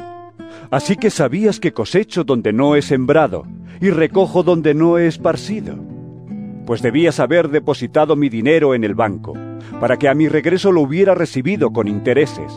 Así 0.71 0.95
que 0.95 1.09
sabías 1.09 1.59
que 1.59 1.73
cosecho 1.73 2.23
donde 2.23 2.53
no 2.53 2.77
he 2.77 2.81
sembrado 2.81 3.45
y 3.81 3.89
recojo 3.89 4.41
donde 4.41 4.73
no 4.73 4.97
he 4.97 5.05
esparcido. 5.05 5.75
Pues 6.65 6.81
debías 6.81 7.19
haber 7.19 7.49
depositado 7.49 8.15
mi 8.15 8.29
dinero 8.29 8.73
en 8.73 8.85
el 8.85 8.95
banco, 8.95 9.33
para 9.81 9.97
que 9.97 10.07
a 10.07 10.15
mi 10.15 10.29
regreso 10.29 10.71
lo 10.71 10.79
hubiera 10.79 11.13
recibido 11.13 11.71
con 11.71 11.89
intereses. 11.89 12.53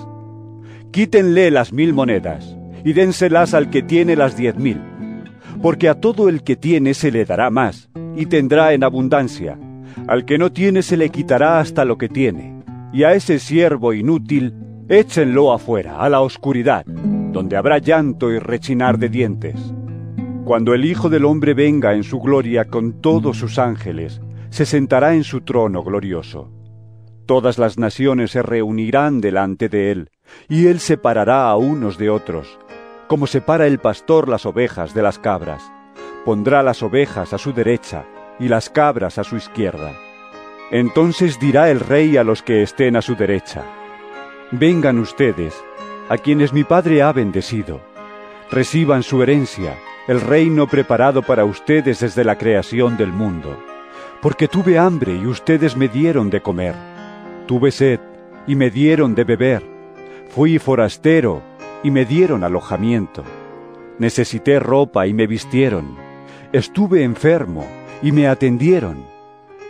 Quítenle 0.92 1.50
las 1.50 1.72
mil 1.72 1.92
monedas 1.92 2.56
y 2.84 2.92
dénselas 2.92 3.52
al 3.52 3.68
que 3.68 3.82
tiene 3.82 4.14
las 4.14 4.36
diez 4.36 4.56
mil, 4.56 4.80
porque 5.60 5.88
a 5.88 5.94
todo 5.94 6.28
el 6.28 6.44
que 6.44 6.54
tiene 6.54 6.94
se 6.94 7.10
le 7.10 7.24
dará 7.24 7.50
más, 7.50 7.90
y 8.16 8.26
tendrá 8.26 8.74
en 8.74 8.84
abundancia. 8.84 9.58
Al 10.06 10.24
que 10.24 10.38
no 10.38 10.52
tiene 10.52 10.82
se 10.82 10.96
le 10.96 11.10
quitará 11.10 11.58
hasta 11.58 11.84
lo 11.84 11.98
que 11.98 12.08
tiene, 12.08 12.62
y 12.92 13.02
a 13.02 13.12
ese 13.14 13.40
siervo 13.40 13.92
inútil 13.92 14.54
échenlo 14.88 15.52
afuera, 15.52 16.00
a 16.00 16.08
la 16.08 16.20
oscuridad, 16.20 16.84
donde 16.86 17.56
habrá 17.56 17.78
llanto 17.78 18.30
y 18.30 18.38
rechinar 18.38 18.98
de 18.98 19.08
dientes. 19.08 19.54
Cuando 20.44 20.72
el 20.72 20.86
Hijo 20.86 21.10
del 21.10 21.26
Hombre 21.26 21.52
venga 21.52 21.92
en 21.94 22.04
su 22.04 22.20
gloria 22.20 22.64
con 22.64 23.02
todos 23.02 23.36
sus 23.36 23.58
ángeles, 23.58 24.20
se 24.48 24.64
sentará 24.64 25.14
en 25.14 25.24
su 25.24 25.42
trono 25.42 25.82
glorioso. 25.82 26.50
Todas 27.26 27.58
las 27.58 27.76
naciones 27.76 28.30
se 28.30 28.42
reunirán 28.42 29.20
delante 29.20 29.68
de 29.68 29.90
él, 29.90 30.10
y 30.48 30.68
él 30.68 30.80
separará 30.80 31.50
a 31.50 31.56
unos 31.56 31.98
de 31.98 32.08
otros, 32.08 32.58
como 33.08 33.26
separa 33.26 33.66
el 33.66 33.78
pastor 33.78 34.28
las 34.28 34.46
ovejas 34.46 34.94
de 34.94 35.02
las 35.02 35.18
cabras. 35.18 35.62
Pondrá 36.24 36.62
las 36.62 36.82
ovejas 36.82 37.34
a 37.34 37.38
su 37.38 37.52
derecha 37.52 38.06
y 38.40 38.48
las 38.48 38.70
cabras 38.70 39.18
a 39.18 39.24
su 39.24 39.36
izquierda. 39.36 39.92
Entonces 40.70 41.38
dirá 41.38 41.70
el 41.70 41.80
rey 41.80 42.16
a 42.16 42.24
los 42.24 42.42
que 42.42 42.62
estén 42.62 42.96
a 42.96 43.02
su 43.02 43.14
derecha, 43.14 43.64
Vengan 44.50 44.98
ustedes, 44.98 45.54
a 46.08 46.16
quienes 46.16 46.54
mi 46.54 46.64
Padre 46.64 47.02
ha 47.02 47.12
bendecido, 47.12 47.82
reciban 48.50 49.02
su 49.02 49.22
herencia, 49.22 49.76
el 50.06 50.22
reino 50.22 50.66
preparado 50.66 51.20
para 51.20 51.44
ustedes 51.44 52.00
desde 52.00 52.24
la 52.24 52.38
creación 52.38 52.96
del 52.96 53.12
mundo. 53.12 53.62
Porque 54.22 54.48
tuve 54.48 54.78
hambre 54.78 55.14
y 55.14 55.26
ustedes 55.26 55.76
me 55.76 55.88
dieron 55.88 56.30
de 56.30 56.40
comer. 56.40 56.74
Tuve 57.46 57.70
sed 57.70 58.00
y 58.46 58.56
me 58.56 58.70
dieron 58.70 59.14
de 59.14 59.24
beber. 59.24 59.62
Fui 60.30 60.58
forastero 60.58 61.42
y 61.82 61.90
me 61.90 62.06
dieron 62.06 62.42
alojamiento. 62.42 63.24
Necesité 63.98 64.60
ropa 64.60 65.06
y 65.06 65.12
me 65.12 65.26
vistieron. 65.26 65.94
Estuve 66.52 67.02
enfermo 67.02 67.66
y 68.02 68.12
me 68.12 68.28
atendieron. 68.28 69.04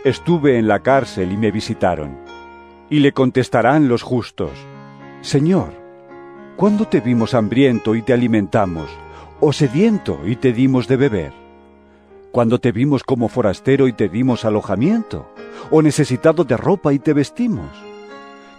Estuve 0.05 0.57
en 0.57 0.69
la 0.69 0.79
cárcel 0.79 1.33
y 1.33 1.37
me 1.37 1.51
visitaron. 1.51 2.28
Y 2.91 3.01
le 3.01 3.11
contestarán 3.11 3.87
los 3.87 4.01
justos, 4.01 4.51
Señor, 5.21 5.73
¿cuándo 6.55 6.85
te 6.87 7.01
vimos 7.01 7.35
hambriento 7.35 7.93
y 7.93 8.01
te 8.01 8.13
alimentamos, 8.13 8.89
o 9.39 9.53
sediento 9.53 10.21
y 10.25 10.35
te 10.35 10.53
dimos 10.53 10.87
de 10.87 10.97
beber? 10.97 11.33
¿Cuándo 12.31 12.59
te 12.59 12.71
vimos 12.71 13.03
como 13.03 13.29
forastero 13.29 13.87
y 13.87 13.93
te 13.93 14.09
dimos 14.09 14.43
alojamiento, 14.43 15.29
o 15.69 15.83
necesitado 15.83 16.45
de 16.45 16.57
ropa 16.57 16.91
y 16.91 16.97
te 16.97 17.13
vestimos? 17.13 17.69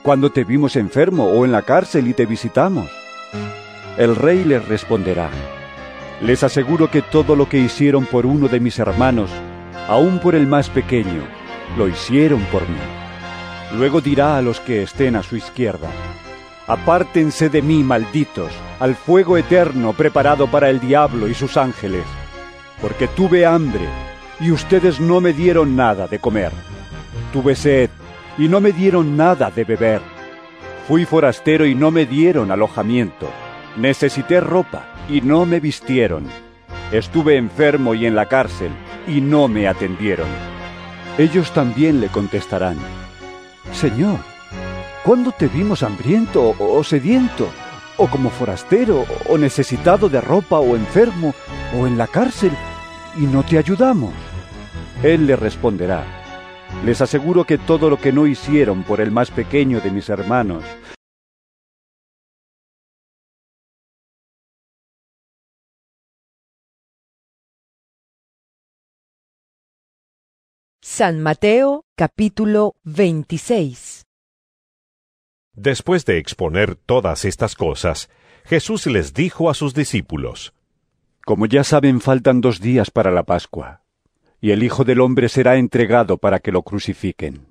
¿Cuándo 0.05 0.31
te 0.31 0.44
vimos 0.44 0.77
enfermo 0.77 1.24
o 1.24 1.44
en 1.44 1.51
la 1.51 1.62
cárcel 1.62 2.07
y 2.07 2.15
te 2.15 2.24
visitamos? 2.24 2.89
El 3.98 4.15
rey 4.15 4.44
les 4.44 4.66
responderá, 4.69 5.28
les 6.23 6.44
aseguro 6.44 6.89
que 6.89 7.02
todo 7.02 7.35
lo 7.35 7.48
que 7.48 7.59
hicieron 7.59 8.07
por 8.07 8.27
uno 8.27 8.47
de 8.47 8.61
mis 8.61 8.78
hermanos, 8.78 9.31
aun 9.89 10.20
por 10.20 10.36
el 10.36 10.47
más 10.47 10.70
pequeño, 10.70 11.24
lo 11.77 11.89
hicieron 11.89 12.40
por 12.52 12.62
mí. 12.69 13.09
Luego 13.72 14.01
dirá 14.01 14.36
a 14.36 14.42
los 14.42 14.60
que 14.60 14.82
estén 14.82 15.16
a 15.16 15.22
su 15.22 15.36
izquierda, 15.36 15.88
Apártense 16.70 17.48
de 17.48 17.62
mí, 17.62 17.82
malditos, 17.82 18.52
al 18.78 18.94
fuego 18.94 19.36
eterno 19.36 19.92
preparado 19.92 20.47
para 20.47 20.70
el 20.70 20.78
diablo 20.78 21.26
y 21.26 21.34
sus 21.34 21.56
ángeles, 21.56 22.05
porque 22.80 23.09
tuve 23.09 23.44
hambre 23.44 23.88
y 24.38 24.52
ustedes 24.52 25.01
no 25.01 25.20
me 25.20 25.32
dieron 25.32 25.74
nada 25.74 26.06
de 26.06 26.20
comer. 26.20 26.52
Tuve 27.32 27.56
sed 27.56 27.90
y 28.38 28.47
no 28.47 28.60
me 28.60 28.70
dieron 28.70 29.16
nada 29.16 29.51
de 29.51 29.64
beber. 29.64 30.01
Fui 30.86 31.06
forastero 31.06 31.66
y 31.66 31.74
no 31.74 31.90
me 31.90 32.06
dieron 32.06 32.52
alojamiento. 32.52 33.28
Necesité 33.76 34.38
ropa 34.38 34.84
y 35.09 35.22
no 35.22 35.47
me 35.47 35.59
vistieron. 35.59 36.28
Estuve 36.92 37.36
enfermo 37.36 37.94
y 37.94 38.06
en 38.06 38.14
la 38.14 38.26
cárcel 38.26 38.70
y 39.08 39.20
no 39.20 39.49
me 39.49 39.66
atendieron. 39.66 40.28
Ellos 41.18 41.50
también 41.52 42.00
le 42.00 42.07
contestarán, 42.07 42.76
Señor, 43.73 44.18
¿cuándo 45.05 45.32
te 45.32 45.49
vimos 45.49 45.82
hambriento 45.82 46.55
o 46.58 46.84
sediento, 46.84 47.49
o 47.97 48.07
como 48.08 48.31
forastero, 48.31 49.07
o 49.28 49.39
necesitado 49.39 50.08
de 50.08 50.20
ropa, 50.20 50.58
o 50.58 50.76
enfermo, 50.76 51.34
o 51.78 51.86
en 51.86 51.97
la 51.97 52.07
cárcel, 52.07 52.52
y 53.16 53.23
no 53.23 53.42
te 53.42 53.58
ayudamos? 53.58 54.12
Él 55.02 55.26
le 55.26 55.36
responderá, 55.36 56.05
les 56.84 57.00
aseguro 57.00 57.44
que 57.44 57.58
todo 57.58 57.89
lo 57.89 57.99
que 57.99 58.12
no 58.12 58.26
hicieron 58.26 58.82
por 58.82 59.00
el 59.00 59.10
más 59.10 59.31
pequeño 59.31 59.81
de 59.81 59.90
mis 59.90 60.08
hermanos, 60.08 60.62
San 71.00 71.18
Mateo 71.22 71.86
capítulo 71.96 72.74
26 72.84 74.04
Después 75.54 76.04
de 76.04 76.18
exponer 76.18 76.74
todas 76.74 77.24
estas 77.24 77.54
cosas, 77.54 78.10
Jesús 78.44 78.84
les 78.84 79.14
dijo 79.14 79.48
a 79.48 79.54
sus 79.54 79.72
discípulos, 79.72 80.52
Como 81.24 81.46
ya 81.46 81.64
saben, 81.64 82.02
faltan 82.02 82.42
dos 82.42 82.60
días 82.60 82.90
para 82.90 83.10
la 83.10 83.22
Pascua, 83.22 83.80
y 84.42 84.50
el 84.50 84.62
Hijo 84.62 84.84
del 84.84 85.00
Hombre 85.00 85.30
será 85.30 85.56
entregado 85.56 86.18
para 86.18 86.38
que 86.38 86.52
lo 86.52 86.64
crucifiquen. 86.64 87.46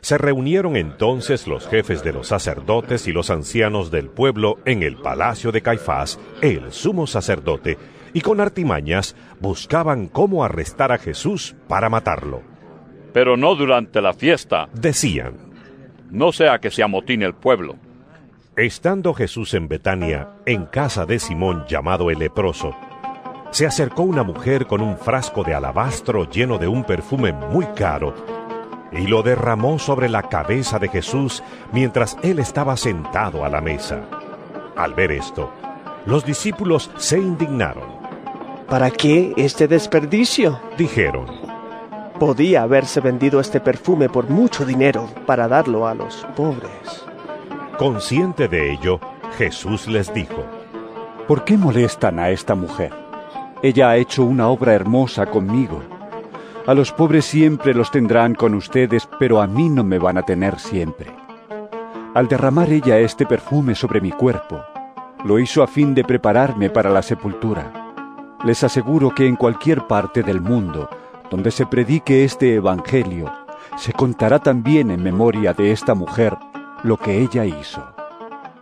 Se 0.00 0.18
reunieron 0.18 0.74
entonces 0.74 1.46
los 1.46 1.68
jefes 1.68 2.02
de 2.02 2.12
los 2.12 2.26
sacerdotes 2.26 3.06
y 3.06 3.12
los 3.12 3.30
ancianos 3.30 3.92
del 3.92 4.10
pueblo 4.10 4.58
en 4.64 4.82
el 4.82 4.96
palacio 4.96 5.52
de 5.52 5.62
Caifás, 5.62 6.18
el 6.42 6.72
sumo 6.72 7.06
sacerdote, 7.06 7.78
y 8.12 8.20
con 8.20 8.40
artimañas 8.40 9.14
buscaban 9.38 10.08
cómo 10.08 10.44
arrestar 10.44 10.90
a 10.90 10.98
Jesús 10.98 11.54
para 11.68 11.88
matarlo. 11.88 12.53
Pero 13.14 13.36
no 13.36 13.54
durante 13.54 14.02
la 14.02 14.12
fiesta, 14.12 14.68
Decían, 14.72 15.34
no 16.10 16.32
sea 16.32 16.58
que 16.58 16.70
se 16.70 16.82
amotine 16.82 17.24
el 17.24 17.34
pueblo. 17.34 17.76
estando 18.56 19.14
Jesús 19.14 19.54
en 19.54 19.68
Betania, 19.68 20.28
en 20.46 20.66
casa 20.66 21.06
de 21.06 21.20
Simón 21.20 21.64
llamado 21.68 22.10
el 22.10 22.18
leproso, 22.18 22.74
se 23.52 23.66
acercó 23.66 24.02
una 24.02 24.24
mujer 24.24 24.66
con 24.66 24.80
un 24.80 24.98
frasco 24.98 25.44
de 25.44 25.54
alabastro 25.54 26.28
lleno 26.28 26.58
de 26.58 26.66
un 26.66 26.82
perfume 26.82 27.32
muy 27.32 27.66
caro, 27.76 28.14
y 28.90 29.06
lo 29.06 29.22
derramó 29.22 29.78
sobre 29.78 30.08
la 30.08 30.24
cabeza 30.24 30.80
de 30.80 30.88
Jesús 30.88 31.40
mientras 31.72 32.16
él 32.22 32.40
estaba 32.40 32.76
sentado 32.76 33.44
a 33.44 33.48
la 33.48 33.60
mesa. 33.60 34.08
Al 34.76 34.92
ver 34.94 35.12
esto, 35.12 35.52
los 36.04 36.24
discípulos 36.26 36.90
se 36.96 37.18
indignaron. 37.18 37.94
¿Para 38.68 38.90
qué 38.90 39.32
este 39.36 39.68
desperdicio? 39.68 40.60
Dijeron, 40.76 41.26
Podía 42.18 42.62
haberse 42.62 43.00
vendido 43.00 43.40
este 43.40 43.58
perfume 43.60 44.08
por 44.08 44.30
mucho 44.30 44.64
dinero 44.64 45.08
para 45.26 45.48
darlo 45.48 45.86
a 45.86 45.94
los 45.94 46.24
pobres. 46.36 47.04
consciente 47.76 48.46
de 48.46 48.72
ello, 48.72 49.00
Jesús 49.36 49.88
les 49.88 50.14
dijo, 50.14 50.44
¿Por 51.26 51.44
qué 51.44 51.56
molestan 51.56 52.20
a 52.20 52.30
esta 52.30 52.54
mujer? 52.54 52.92
Ella 53.62 53.90
ha 53.90 53.96
hecho 53.96 54.22
una 54.22 54.48
obra 54.48 54.74
hermosa 54.74 55.26
conmigo. 55.26 55.82
A 56.66 56.74
los 56.74 56.92
pobres 56.92 57.24
siempre 57.24 57.74
los 57.74 57.90
tendrán 57.90 58.34
con 58.34 58.54
ustedes, 58.54 59.08
pero 59.18 59.40
a 59.40 59.48
mí 59.48 59.68
no 59.68 59.82
me 59.82 59.98
van 59.98 60.16
a 60.16 60.22
tener 60.22 60.60
siempre. 60.60 61.10
Al 62.14 62.28
derramar 62.28 62.70
ella 62.70 62.98
este 62.98 63.26
perfume 63.26 63.74
sobre 63.74 64.00
mi 64.00 64.12
cuerpo, 64.12 64.62
lo 65.24 65.40
hizo 65.40 65.64
a 65.64 65.66
fin 65.66 65.94
de 65.94 66.04
prepararme 66.04 66.70
para 66.70 66.90
la 66.90 67.02
sepultura. 67.02 67.72
Les 68.44 68.62
aseguro 68.62 69.12
que 69.12 69.26
en 69.26 69.34
cualquier 69.34 69.86
parte 69.88 70.22
del 70.22 70.40
mundo 70.40 70.88
donde 71.34 71.50
se 71.50 71.66
predique 71.66 72.22
este 72.22 72.54
Evangelio, 72.54 73.28
se 73.76 73.92
contará 73.92 74.38
también 74.38 74.92
en 74.92 75.02
memoria 75.02 75.52
de 75.52 75.72
esta 75.72 75.96
mujer 75.96 76.36
lo 76.84 76.96
que 76.96 77.22
ella 77.22 77.44
hizo. 77.44 77.84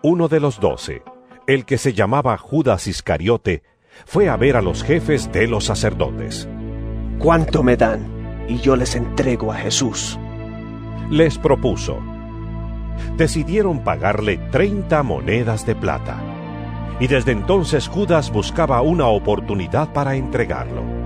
Uno 0.01 0.27
de 0.27 0.41
los 0.41 0.59
doce, 0.59 1.03
el 1.47 1.67
que 1.67 1.77
se 1.77 1.93
llamaba 1.93 2.39
Judas 2.39 2.87
Iscariote, 2.87 3.63
fue 4.07 4.31
a 4.31 4.39
ver 4.39 4.57
a 4.57 4.63
los 4.63 4.83
jefes 4.85 5.31
de 5.33 5.49
los 5.49 5.65
sacerdotes. 5.65 6.49
¿Cuánto 7.19 7.63
me 7.63 7.77
dan? 7.77 8.47
Y 8.49 8.57
yo 8.57 8.75
les 8.75 8.97
entrego 8.97 9.53
a 9.53 9.57
Jesús. 9.57 10.19
Les 11.11 11.37
propuso. 11.37 11.99
Decidieron 13.19 13.85
pagarle 13.85 14.39
treinta 14.51 15.03
monedas 15.03 15.67
de 15.67 15.75
plata. 15.75 16.17
Y 17.01 17.07
desde 17.07 17.33
entonces 17.33 17.87
Judas 17.87 18.33
buscaba 18.33 18.81
una 18.81 19.09
oportunidad 19.09 19.93
para 19.93 20.15
entregarlo. 20.15 21.02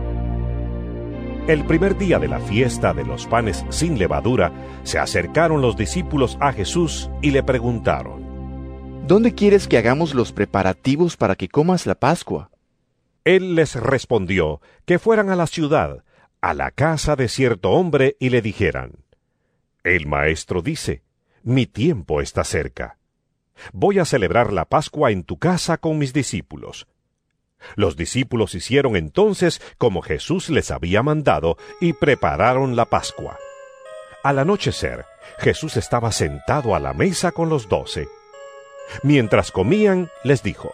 El 1.49 1.65
primer 1.65 1.97
día 1.97 2.19
de 2.19 2.27
la 2.27 2.41
fiesta 2.41 2.93
de 2.93 3.05
los 3.05 3.27
panes 3.27 3.65
sin 3.69 4.01
levadura, 4.01 4.53
se 4.83 4.99
acercaron 4.99 5.63
los 5.63 5.77
discípulos 5.77 6.37
a 6.41 6.53
Jesús 6.53 7.09
y 7.23 7.31
le 7.31 7.45
preguntaron, 7.45 9.07
¿Dónde 9.07 9.33
quieres 9.33 9.69
que 9.69 9.79
hagamos 9.79 10.13
los 10.13 10.33
preparativos 10.33 11.17
para 11.17 11.37
que 11.37 11.47
comas 11.47 11.87
la 11.87 11.95
Pascua? 11.95 12.51
Él 13.23 13.55
les 13.55 13.77
respondió 13.77 14.61
que 14.87 14.99
fueran 14.99 15.31
a 15.31 15.37
la 15.37 15.47
ciudad, 15.47 16.03
a 16.41 16.53
la 16.53 16.73
casa 16.73 17.15
de 17.15 17.29
cierto 17.29 17.71
hombre, 17.71 18.17
y 18.19 18.31
le 18.31 18.43
dijeran, 18.43 19.05
El 19.85 20.09
maestro 20.09 20.63
dice, 20.63 21.05
mi 21.45 21.67
tiempo 21.67 22.21
está 22.21 22.43
cerca. 22.43 22.99
Voy 23.73 24.01
a 24.01 24.05
celebrar 24.05 24.53
la 24.53 24.65
Pascua 24.65 25.13
en 25.13 25.23
tu 25.23 25.39
casa 25.39 25.79
con 25.79 25.97
mis 25.97 26.13
discípulos. 26.13 26.89
Los 27.75 27.97
discípulos 27.97 28.55
hicieron 28.55 28.97
entonces 28.97 29.61
como 29.79 30.03
Jesús 30.03 30.51
les 30.51 30.71
había 30.71 31.03
mandado 31.03 31.57
y 31.81 31.93
prepararon 31.93 32.77
la 32.77 32.85
Pascua. 32.85 33.39
Al 34.23 34.39
anochecer, 34.39 35.05
Jesús 35.39 35.77
estaba 35.77 36.13
sentado 36.13 36.75
a 36.75 36.81
la 36.81 36.93
mesa 36.93 37.33
con 37.33 37.49
los 37.49 37.69
doce. 37.69 38.09
Mientras 39.03 39.51
comían, 39.51 40.11
les 40.25 40.43
dijo, 40.43 40.73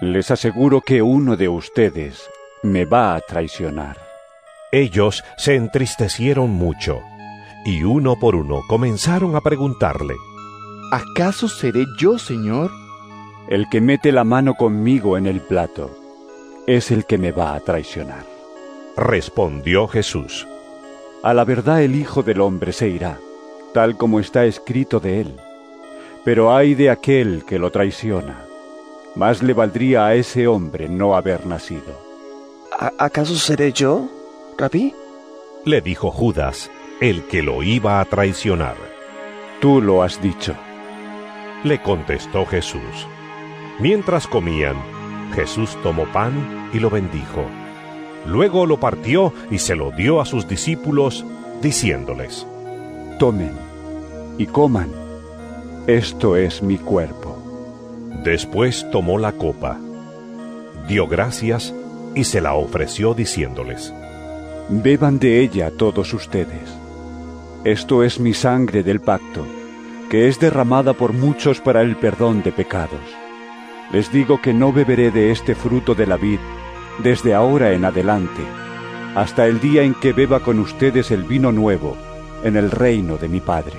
Les 0.00 0.30
aseguro 0.30 0.80
que 0.80 1.02
uno 1.02 1.36
de 1.36 1.48
ustedes 1.48 2.30
me 2.62 2.84
va 2.84 3.14
a 3.14 3.20
traicionar. 3.20 3.98
Ellos 4.70 5.22
se 5.36 5.54
entristecieron 5.54 6.50
mucho, 6.50 7.02
y 7.64 7.84
uno 7.84 8.18
por 8.18 8.36
uno 8.36 8.62
comenzaron 8.68 9.36
a 9.36 9.40
preguntarle, 9.40 10.14
¿Acaso 10.92 11.48
seré 11.48 11.84
yo, 11.98 12.18
Señor? 12.18 12.70
El 13.48 13.68
que 13.70 13.80
mete 13.80 14.12
la 14.12 14.24
mano 14.24 14.54
conmigo 14.54 15.18
en 15.18 15.26
el 15.26 15.40
plato 15.40 16.01
es 16.66 16.90
el 16.90 17.04
que 17.04 17.18
me 17.18 17.32
va 17.32 17.54
a 17.54 17.60
traicionar. 17.60 18.24
Respondió 18.96 19.88
Jesús. 19.88 20.46
A 21.22 21.34
la 21.34 21.44
verdad 21.44 21.82
el 21.82 21.94
Hijo 21.94 22.22
del 22.22 22.40
Hombre 22.40 22.72
se 22.72 22.88
irá, 22.88 23.18
tal 23.72 23.96
como 23.96 24.20
está 24.20 24.44
escrito 24.44 25.00
de 25.00 25.20
él. 25.20 25.36
Pero 26.24 26.54
ay 26.54 26.74
de 26.74 26.90
aquel 26.90 27.44
que 27.46 27.58
lo 27.58 27.70
traiciona. 27.70 28.44
Más 29.14 29.42
le 29.42 29.52
valdría 29.52 30.06
a 30.06 30.14
ese 30.14 30.46
hombre 30.46 30.88
no 30.88 31.16
haber 31.16 31.46
nacido. 31.46 32.00
¿Acaso 32.98 33.34
seré 33.34 33.72
yo, 33.72 34.08
Rabí? 34.56 34.94
Le 35.64 35.80
dijo 35.80 36.10
Judas, 36.10 36.70
el 37.00 37.24
que 37.24 37.42
lo 37.42 37.62
iba 37.62 38.00
a 38.00 38.04
traicionar. 38.04 38.76
Tú 39.60 39.80
lo 39.80 40.02
has 40.02 40.20
dicho. 40.22 40.54
Le 41.64 41.80
contestó 41.82 42.46
Jesús. 42.46 43.06
Mientras 43.78 44.26
comían, 44.26 44.76
Jesús 45.34 45.76
tomó 45.82 46.04
pan 46.12 46.70
y 46.72 46.78
lo 46.78 46.90
bendijo. 46.90 47.44
Luego 48.26 48.66
lo 48.66 48.78
partió 48.78 49.32
y 49.50 49.58
se 49.58 49.74
lo 49.74 49.90
dio 49.90 50.20
a 50.20 50.26
sus 50.26 50.46
discípulos, 50.46 51.24
diciéndoles, 51.60 52.46
Tomen 53.18 53.52
y 54.38 54.46
coman, 54.46 54.90
esto 55.86 56.36
es 56.36 56.62
mi 56.62 56.78
cuerpo. 56.78 57.38
Después 58.24 58.88
tomó 58.90 59.18
la 59.18 59.32
copa, 59.32 59.78
dio 60.86 61.08
gracias 61.08 61.74
y 62.14 62.24
se 62.24 62.40
la 62.40 62.54
ofreció 62.54 63.14
diciéndoles, 63.14 63.92
Beban 64.68 65.18
de 65.18 65.40
ella 65.40 65.72
todos 65.76 66.14
ustedes. 66.14 66.78
Esto 67.64 68.02
es 68.02 68.20
mi 68.20 68.32
sangre 68.34 68.82
del 68.82 69.00
pacto, 69.00 69.44
que 70.08 70.28
es 70.28 70.38
derramada 70.38 70.92
por 70.92 71.12
muchos 71.12 71.60
para 71.60 71.82
el 71.82 71.96
perdón 71.96 72.42
de 72.42 72.52
pecados. 72.52 73.21
Les 73.90 74.12
digo 74.12 74.40
que 74.40 74.54
no 74.54 74.72
beberé 74.72 75.10
de 75.10 75.32
este 75.32 75.54
fruto 75.54 75.94
de 75.94 76.06
la 76.06 76.16
vid 76.16 76.38
desde 77.02 77.34
ahora 77.34 77.72
en 77.72 77.84
adelante, 77.84 78.42
hasta 79.14 79.46
el 79.46 79.60
día 79.60 79.82
en 79.82 79.94
que 79.94 80.12
beba 80.12 80.40
con 80.40 80.58
ustedes 80.58 81.10
el 81.10 81.24
vino 81.24 81.52
nuevo 81.52 81.96
en 82.44 82.56
el 82.56 82.70
reino 82.70 83.18
de 83.18 83.28
mi 83.28 83.40
Padre. 83.40 83.78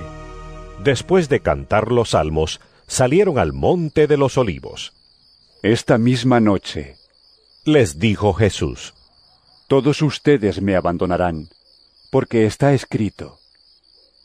Después 0.84 1.30
de 1.30 1.40
cantar 1.40 1.92
los 1.92 2.10
salmos, 2.10 2.60
salieron 2.88 3.40
al 3.40 3.54
monte 3.54 4.08
de 4.08 4.18
los 4.18 4.38
olivos. 4.38 4.94
Esta 5.62 5.98
misma 5.98 6.40
noche, 6.40 6.96
les 7.66 8.00
dijo 8.00 8.34
Jesús, 8.34 8.94
todos 9.68 10.02
ustedes 10.02 10.62
me 10.62 10.76
abandonarán, 10.76 11.50
porque 12.12 12.46
está 12.46 12.74
escrito, 12.74 13.40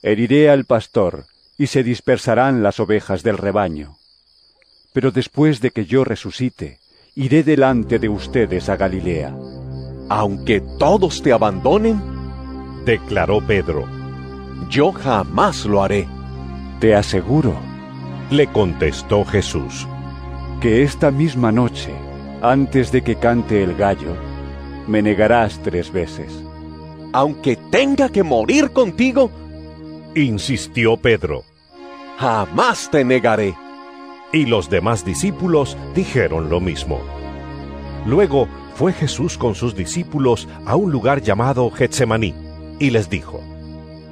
heriré 0.03 0.51
al 0.51 0.65
pastor 0.65 1.27
y 1.57 1.69
se 1.69 1.83
dispersarán 1.83 2.63
las 2.63 2.81
ovejas 2.81 3.23
del 3.23 3.39
rebaño. 3.39 3.98
Pero 4.99 5.13
después 5.13 5.61
de 5.61 5.71
que 5.71 5.87
yo 5.87 6.03
resucite, 6.03 6.81
iré 7.15 7.45
delante 7.45 8.01
de 8.01 8.09
ustedes 8.09 8.69
a 8.69 8.77
Galilea. 8.77 9.33
Aunque 10.09 10.61
todos 10.61 11.23
te 11.23 11.33
abandonen, 11.33 12.03
declaró 12.85 13.41
Pedro, 13.41 13.85
yo 14.69 14.91
jamás 14.91 15.65
lo 15.67 15.85
haré. 15.85 16.09
Te 16.81 16.97
aseguro, 16.97 17.55
le 18.33 18.49
contestó 18.49 19.25
Jesús, 19.25 19.87
que 20.61 20.83
esta 20.83 21.13
misma 21.13 21.53
noche, 21.53 21.93
antes 22.43 22.91
de 22.91 23.03
que 23.03 23.15
cante 23.15 23.63
el 23.63 23.77
gallo, 23.77 24.17
me 24.89 25.01
negarás 25.01 25.63
tres 25.63 25.93
veces. 25.93 26.43
Aunque 27.13 27.55
tenga 27.55 28.09
que 28.09 28.25
morir 28.25 28.73
contigo, 28.73 29.31
insistió 30.17 30.97
Pedro, 30.97 31.45
jamás 32.19 32.91
te 32.91 33.05
negaré. 33.05 33.55
Y 34.33 34.45
los 34.45 34.69
demás 34.69 35.05
discípulos 35.05 35.77
dijeron 35.95 36.51
lo 36.51 36.61
mismo. 36.61 37.01
Luego 38.05 38.49
fue 38.75 38.93
Jesús 38.93 39.39
con 39.39 39.55
sus 39.55 39.75
discípulos 39.75 40.49
a 40.67 40.77
un 40.77 40.93
lugar 40.93 41.23
llamado 41.23 41.71
Getsemaní 41.71 42.35
y 42.79 42.91
les 42.91 43.09
dijo, 43.09 43.43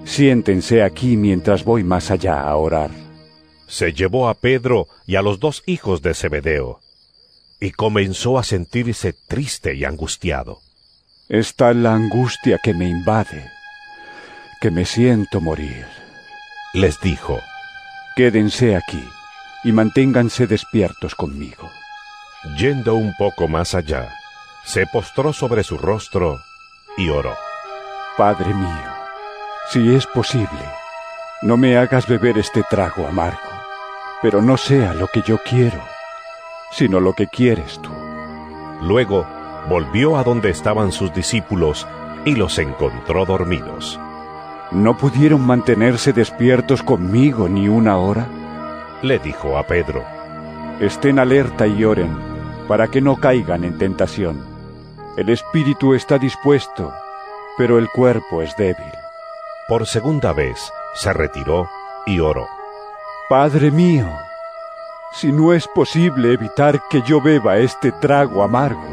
Siéntense 0.05 0.83
aquí 0.83 1.17
mientras 1.17 1.65
voy 1.65 1.85
más 1.85 2.11
allá 2.11 2.41
a 2.41 2.57
orar. 2.57 2.91
Se 3.67 3.93
llevó 3.93 4.29
a 4.29 4.35
Pedro 4.35 4.87
y 5.07 5.17
a 5.17 5.23
los 5.23 5.39
dos 5.39 5.63
hijos 5.67 6.01
de 6.01 6.15
Zebedeo 6.15 6.81
y 7.61 7.73
comenzó 7.73 8.39
a 8.39 8.43
sentirse 8.43 9.13
triste 9.13 9.75
y 9.75 9.85
angustiado. 9.85 10.61
Está 11.29 11.75
la 11.75 11.95
angustia 11.95 12.59
que 12.63 12.73
me 12.73 12.89
invade, 12.89 13.51
que 14.61 14.71
me 14.71 14.85
siento 14.85 15.41
morir. 15.41 15.87
Les 16.73 17.01
dijo, 17.01 17.41
Quédense 18.15 18.77
aquí 18.77 19.03
y 19.65 19.73
manténganse 19.73 20.47
despiertos 20.47 21.15
conmigo. 21.15 21.71
Yendo 22.59 22.95
un 22.95 23.15
poco 23.17 23.49
más 23.49 23.75
allá, 23.75 24.09
se 24.65 24.87
postró 24.87 25.33
sobre 25.33 25.63
su 25.63 25.79
rostro 25.79 26.39
y 26.97 27.09
oró. 27.09 27.35
Padre 28.17 28.53
mío, 28.55 28.91
si 29.71 29.95
es 29.95 30.07
posible, 30.07 30.47
no 31.43 31.57
me 31.57 31.77
hagas 31.77 32.07
beber 32.07 32.39
este 32.39 32.63
trago 32.63 33.07
amargo, 33.07 33.39
pero 34.23 34.41
no 34.41 34.57
sea 34.57 34.95
lo 34.95 35.09
que 35.09 35.23
yo 35.23 35.39
quiero, 35.39 35.83
sino 36.71 37.01
lo 37.01 37.13
que 37.13 37.27
quieres 37.27 37.81
tú. 37.83 37.91
Luego 38.83 39.27
volvió 39.69 40.17
a 40.17 40.25
donde 40.25 40.51
estaban 40.51 40.93
sus 40.93 41.13
discípulos 41.13 41.87
y 42.25 42.35
los 42.35 42.59
encontró 42.59 43.27
dormidos. 43.27 44.01
¿No 44.73 44.97
pudieron 44.97 45.47
mantenerse 45.47 46.13
despiertos 46.13 46.83
conmigo 46.83 47.49
ni 47.49 47.69
una 47.69 47.99
hora? 47.99 48.27
Le 49.07 49.21
dijo 49.21 49.57
a 49.57 49.63
Pedro. 49.63 50.05
Estén 50.81 51.21
alerta 51.21 51.65
y 51.69 51.85
oren, 51.85 52.11
para 52.67 52.89
que 52.89 53.01
no 53.01 53.15
caigan 53.15 53.63
en 53.63 53.79
tentación. 53.79 54.45
El 55.17 55.29
espíritu 55.29 55.95
está 55.95 56.19
dispuesto, 56.19 56.93
pero 57.57 57.79
el 57.79 57.89
cuerpo 57.89 58.43
es 58.43 58.57
débil. 58.57 58.93
Por 59.69 59.87
segunda 59.87 60.33
vez 60.33 60.73
se 60.95 61.13
retiró 61.13 61.69
y 62.05 62.19
oró. 62.19 62.49
Padre 63.29 63.71
mío, 63.71 64.09
si 65.13 65.31
no 65.31 65.53
es 65.53 65.69
posible 65.69 66.33
evitar 66.33 66.83
que 66.91 67.01
yo 67.03 67.21
beba 67.21 67.59
este 67.59 67.93
trago 67.93 68.43
amargo, 68.43 68.89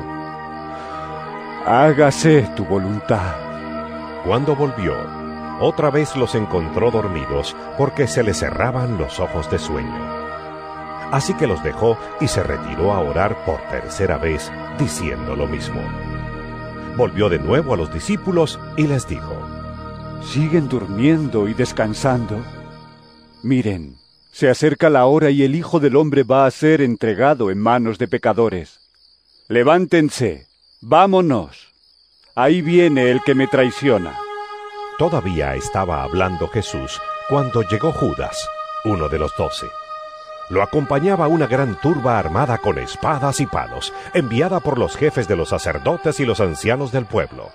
hágase 1.65 2.47
tu 2.55 2.65
voluntad. 2.65 3.33
Cuando 4.23 4.55
volvió, 4.55 4.93
otra 5.63 5.89
vez 5.89 6.15
los 6.15 6.35
encontró 6.35 6.91
dormidos 6.91 7.55
porque 7.77 8.07
se 8.07 8.23
les 8.23 8.39
cerraban 8.39 8.97
los 8.97 9.19
ojos 9.19 9.49
de 9.49 9.59
sueño. 9.59 10.23
Así 11.11 11.33
que 11.35 11.47
los 11.47 11.63
dejó 11.63 11.97
y 12.19 12.27
se 12.27 12.43
retiró 12.43 12.91
a 12.91 12.99
orar 12.99 13.45
por 13.45 13.61
tercera 13.69 14.17
vez, 14.17 14.51
diciendo 14.79 15.35
lo 15.35 15.47
mismo. 15.47 15.81
Volvió 16.97 17.29
de 17.29 17.39
nuevo 17.39 17.73
a 17.73 17.77
los 17.77 17.93
discípulos 17.93 18.59
y 18.77 18.87
les 18.87 19.07
dijo, 19.07 19.35
¿Siguen 20.23 20.69
durmiendo 20.69 21.47
y 21.47 21.53
descansando? 21.53 22.43
Miren, 23.43 23.95
se 24.31 24.49
acerca 24.49 24.89
la 24.89 25.05
hora 25.05 25.29
y 25.29 25.43
el 25.43 25.53
Hijo 25.55 25.79
del 25.79 25.95
Hombre 25.95 26.23
va 26.23 26.45
a 26.45 26.51
ser 26.51 26.81
entregado 26.81 27.51
en 27.51 27.59
manos 27.59 27.99
de 27.99 28.07
pecadores. 28.07 28.79
Levántense, 29.47 30.47
vámonos. 30.81 31.71
Ahí 32.35 32.61
viene 32.61 33.11
el 33.11 33.21
que 33.21 33.35
me 33.35 33.47
traiciona. 33.47 34.17
Todavía 34.97 35.55
estaba 35.55 36.03
hablando 36.03 36.47
Jesús 36.47 37.01
cuando 37.27 37.63
llegó 37.63 37.91
Judas, 37.91 38.47
uno 38.85 39.09
de 39.09 39.17
los 39.17 39.35
doce. 39.35 39.67
Lo 40.49 40.61
acompañaba 40.61 41.27
una 41.27 41.47
gran 41.47 41.79
turba 41.79 42.19
armada 42.19 42.59
con 42.59 42.77
espadas 42.77 43.39
y 43.39 43.47
palos, 43.47 43.91
enviada 44.13 44.59
por 44.59 44.77
los 44.77 44.95
jefes 44.95 45.27
de 45.27 45.35
los 45.35 45.49
sacerdotes 45.49 46.19
y 46.19 46.25
los 46.25 46.39
ancianos 46.39 46.91
del 46.91 47.05
pueblo. 47.05 47.49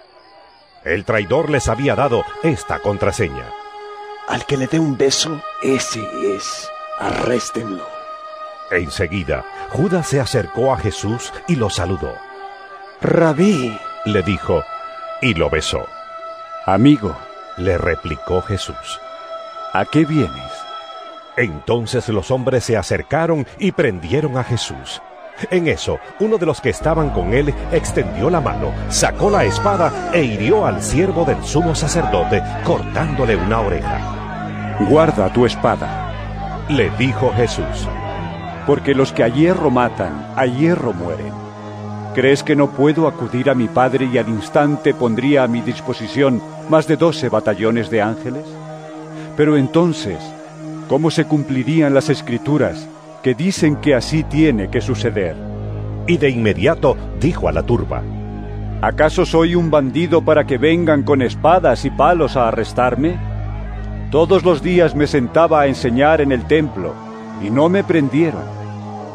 El 0.84 1.04
traidor 1.04 1.48
les 1.50 1.68
había 1.68 1.94
dado 1.94 2.24
esta 2.42 2.80
contraseña. 2.80 3.44
Al 4.26 4.44
que 4.44 4.56
le 4.56 4.66
dé 4.66 4.80
un 4.80 4.96
beso, 4.96 5.40
ese 5.62 6.02
es. 6.34 6.68
Arréstenlo. 6.98 7.86
Enseguida, 8.70 9.44
Judas 9.70 10.08
se 10.08 10.20
acercó 10.20 10.72
a 10.72 10.78
Jesús 10.78 11.32
y 11.46 11.56
lo 11.56 11.70
saludó. 11.70 12.14
Rabí, 13.00 13.78
le 14.06 14.22
dijo, 14.22 14.64
y 15.22 15.34
lo 15.34 15.48
besó. 15.50 15.86
Amigo, 16.66 17.16
le 17.58 17.78
replicó 17.78 18.40
Jesús. 18.42 19.00
¿A 19.72 19.84
qué 19.84 20.04
vienes? 20.04 20.52
Entonces 21.36 22.08
los 22.08 22.30
hombres 22.30 22.64
se 22.64 22.76
acercaron 22.76 23.46
y 23.58 23.72
prendieron 23.72 24.38
a 24.38 24.44
Jesús. 24.44 25.00
En 25.50 25.68
eso, 25.68 26.00
uno 26.18 26.36
de 26.36 26.46
los 26.46 26.60
que 26.60 26.70
estaban 26.70 27.10
con 27.10 27.32
él 27.32 27.54
extendió 27.70 28.28
la 28.28 28.40
mano, 28.40 28.72
sacó 28.88 29.30
la 29.30 29.44
espada 29.44 30.10
e 30.12 30.24
hirió 30.24 30.66
al 30.66 30.82
siervo 30.82 31.24
del 31.24 31.44
sumo 31.44 31.76
sacerdote, 31.76 32.42
cortándole 32.64 33.36
una 33.36 33.60
oreja. 33.60 34.76
Guarda 34.88 35.32
tu 35.32 35.46
espada, 35.46 36.66
le 36.68 36.90
dijo 36.98 37.32
Jesús. 37.36 37.88
Porque 38.66 38.94
los 38.94 39.12
que 39.12 39.22
a 39.22 39.28
hierro 39.28 39.70
matan, 39.70 40.32
a 40.34 40.44
hierro 40.46 40.92
mueren. 40.92 41.32
¿Crees 42.14 42.42
que 42.42 42.56
no 42.56 42.70
puedo 42.70 43.06
acudir 43.06 43.48
a 43.48 43.54
mi 43.54 43.68
Padre 43.68 44.08
y 44.12 44.18
al 44.18 44.28
instante 44.28 44.92
pondría 44.92 45.44
a 45.44 45.48
mi 45.48 45.60
disposición 45.60 46.42
más 46.68 46.86
de 46.86 46.96
doce 46.96 47.28
batallones 47.28 47.90
de 47.90 48.02
ángeles? 48.02 48.44
Pero 49.36 49.56
entonces, 49.56 50.18
¿cómo 50.88 51.10
se 51.10 51.24
cumplirían 51.24 51.94
las 51.94 52.08
escrituras 52.08 52.88
que 53.22 53.34
dicen 53.34 53.76
que 53.76 53.94
así 53.94 54.24
tiene 54.24 54.68
que 54.68 54.80
suceder? 54.80 55.36
Y 56.06 56.16
de 56.16 56.30
inmediato 56.30 56.96
dijo 57.20 57.48
a 57.48 57.52
la 57.52 57.62
turba, 57.62 58.02
¿Acaso 58.80 59.26
soy 59.26 59.56
un 59.56 59.70
bandido 59.70 60.22
para 60.22 60.46
que 60.46 60.56
vengan 60.56 61.02
con 61.02 61.20
espadas 61.20 61.84
y 61.84 61.90
palos 61.90 62.36
a 62.36 62.48
arrestarme? 62.48 63.18
Todos 64.10 64.44
los 64.44 64.62
días 64.62 64.94
me 64.94 65.06
sentaba 65.06 65.62
a 65.62 65.66
enseñar 65.66 66.20
en 66.20 66.30
el 66.30 66.46
templo 66.46 66.94
y 67.42 67.50
no 67.50 67.68
me 67.68 67.82
prendieron. 67.82 68.44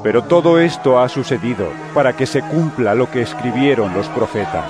Pero 0.03 0.23
todo 0.23 0.59
esto 0.59 0.99
ha 0.99 1.07
sucedido 1.07 1.69
para 1.93 2.13
que 2.15 2.25
se 2.25 2.41
cumpla 2.41 2.93
lo 2.93 3.09
que 3.09 3.21
escribieron 3.21 3.93
los 3.93 4.07
profetas. 4.09 4.69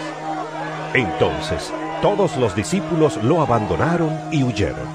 Entonces 0.93 1.73
todos 2.03 2.35
los 2.35 2.53
discípulos 2.53 3.17
lo 3.23 3.39
abandonaron 3.39 4.11
y 4.29 4.43
huyeron. 4.43 4.89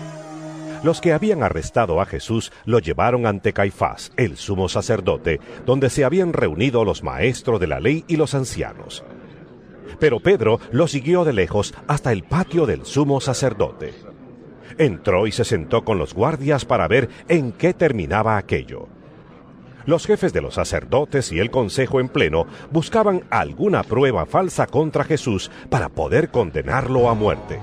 Los 0.83 1.01
que 1.01 1.15
habían 1.15 1.43
arrestado 1.43 2.03
a 2.03 2.05
Jesús 2.05 2.53
lo 2.67 2.81
llevaron 2.81 3.25
ante 3.25 3.55
Caifás, 3.55 4.13
el 4.19 4.37
sumo 4.37 4.69
sacerdote, 4.69 5.41
donde 5.65 5.89
se 5.89 6.05
habían 6.05 6.35
reunido 6.35 6.85
los 6.85 7.03
maestros 7.03 7.61
de 7.61 7.67
la 7.67 7.81
ley 7.81 8.05
y 8.09 8.17
los 8.17 8.35
ancianos. 8.35 9.05
Pero 9.99 10.21
Pedro 10.21 10.61
lo 10.71 10.87
siguió 10.87 11.25
de 11.25 11.33
lejos 11.33 11.73
hasta 11.87 12.13
el 12.13 12.25
patio 12.25 12.67
del 12.67 12.85
sumo 12.85 13.23
sacerdote. 13.23 13.95
Entró 14.77 15.27
y 15.27 15.33
se 15.33 15.47
sentó 15.47 15.87
con 15.87 15.97
los 15.97 16.13
guardias 16.13 16.67
para 16.67 16.89
ver 16.89 17.09
en 17.29 17.53
qué 17.53 17.73
terminaba 17.73 18.37
aquello. 18.37 18.87
Los 19.89 20.07
jefes 20.07 20.35
de 20.35 20.43
los 20.43 20.53
sacerdotes 20.53 21.33
y 21.33 21.39
el 21.39 21.51
consejo 21.51 21.99
en 21.99 22.11
pleno 22.11 22.45
buscaban 22.71 23.23
alguna 23.31 23.83
prueba 23.83 24.27
falsa 24.27 24.67
contra 24.67 25.03
Jesús 25.03 25.51
para 25.71 25.89
poder 25.89 26.29
condenarlo 26.29 27.09
a 27.09 27.15
muerte. 27.15 27.59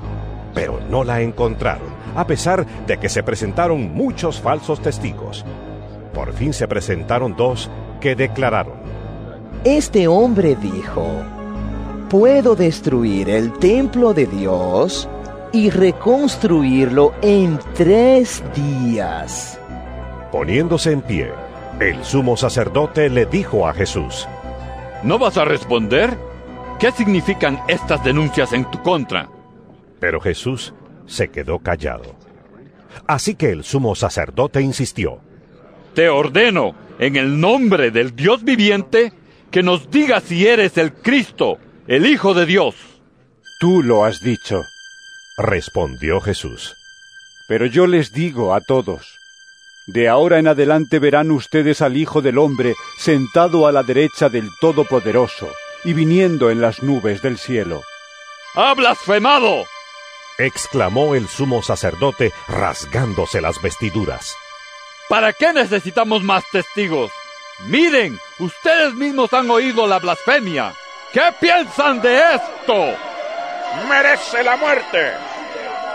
Pero 0.56 0.80
no 0.90 1.04
la 1.04 1.22
encontraron, 1.22 1.88
a 2.16 2.26
pesar 2.26 2.66
de 2.88 2.98
que 2.98 3.10
se 3.10 3.22
presentaron 3.22 3.94
muchos 3.94 4.42
falsos 4.42 4.82
testigos. 4.82 5.46
Por 6.16 6.34
fin 6.34 6.52
se 6.52 6.68
presentaron 6.68 7.36
dos 7.36 7.70
que 8.02 8.16
declararon. 8.16 8.74
Este 9.64 10.08
hombre 10.08 10.56
dijo, 10.56 11.06
puedo 12.10 12.56
destruir 12.56 13.30
el 13.30 13.54
templo 13.60 14.16
de 14.16 14.26
Dios 14.26 15.08
y 15.54 15.70
reconstruirlo 15.70 17.14
en 17.22 17.60
tres 17.76 18.42
días. 18.56 19.60
Poniéndose 20.32 20.92
en 20.92 21.02
pie, 21.04 21.45
el 21.80 22.06
sumo 22.06 22.38
sacerdote 22.38 23.10
le 23.10 23.26
dijo 23.26 23.68
a 23.68 23.74
Jesús, 23.74 24.28
¿No 25.04 25.20
vas 25.20 25.38
a 25.38 25.46
responder? 25.46 26.18
¿Qué 26.80 26.92
significan 26.92 27.60
estas 27.68 28.04
denuncias 28.04 28.54
en 28.54 28.70
tu 28.72 28.82
contra? 28.82 29.30
Pero 30.00 30.22
Jesús 30.22 30.74
se 31.06 31.30
quedó 31.30 31.60
callado. 31.60 32.16
Así 33.08 33.36
que 33.36 33.52
el 33.52 33.64
sumo 33.64 33.96
sacerdote 33.96 34.62
insistió, 34.62 35.20
Te 35.94 36.10
ordeno, 36.10 36.76
en 36.98 37.18
el 37.18 37.40
nombre 37.40 37.92
del 37.92 38.16
Dios 38.16 38.44
viviente, 38.44 39.12
que 39.52 39.62
nos 39.62 39.92
digas 39.92 40.24
si 40.24 40.48
eres 40.48 40.78
el 40.78 40.94
Cristo, 40.94 41.58
el 41.88 42.06
Hijo 42.06 42.34
de 42.34 42.46
Dios. 42.46 42.76
Tú 43.60 43.84
lo 43.84 44.06
has 44.06 44.22
dicho, 44.22 44.62
respondió 45.38 46.22
Jesús. 46.22 46.74
Pero 47.48 47.66
yo 47.66 47.86
les 47.86 48.12
digo 48.14 48.54
a 48.56 48.62
todos, 48.62 49.18
de 49.88 50.10
ahora 50.10 50.40
en 50.40 50.48
adelante 50.48 51.00
verán 51.00 51.32
ustedes 51.32 51.82
al 51.82 51.98
Hijo 51.98 52.22
del 52.22 52.38
Hombre 52.38 52.76
sentado 52.98 53.68
a 53.68 53.72
la 53.72 53.84
derecha 53.84 54.30
del 54.30 54.50
Todopoderoso 54.60 55.50
y 55.84 55.94
viniendo 55.94 56.50
en 56.50 56.62
las 56.62 56.82
nubes 56.82 57.22
del 57.22 57.38
cielo. 57.38 57.84
¡Ha 58.56 58.74
blasfemado! 58.74 59.66
exclamó 60.38 61.16
el 61.16 61.28
sumo 61.28 61.62
sacerdote 61.62 62.34
rasgándose 62.48 63.42
las 63.42 63.62
vestiduras. 63.62 64.36
¿Para 65.08 65.34
qué 65.34 65.54
necesitamos 65.54 66.24
más 66.24 66.44
testigos? 66.52 67.12
Miren, 67.68 68.20
ustedes 68.40 68.94
mismos 68.96 69.32
han 69.34 69.50
oído 69.50 69.88
la 69.88 70.00
blasfemia. 70.00 70.74
¿Qué 71.14 71.22
piensan 71.40 72.02
de 72.02 72.36
esto? 72.36 72.98
Merece 73.88 74.44
la 74.44 74.58
muerte. 74.58 75.12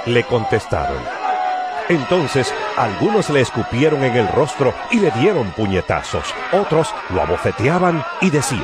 Le 0.07 0.25
contestaron. 0.25 1.20
Entonces 1.91 2.55
algunos 2.77 3.29
le 3.31 3.41
escupieron 3.41 4.05
en 4.05 4.17
el 4.17 4.29
rostro 4.29 4.73
y 4.93 5.01
le 5.01 5.11
dieron 5.11 5.51
puñetazos. 5.51 6.33
Otros 6.53 6.95
lo 7.13 7.21
abofeteaban 7.21 8.05
y 8.21 8.31
decían, 8.31 8.63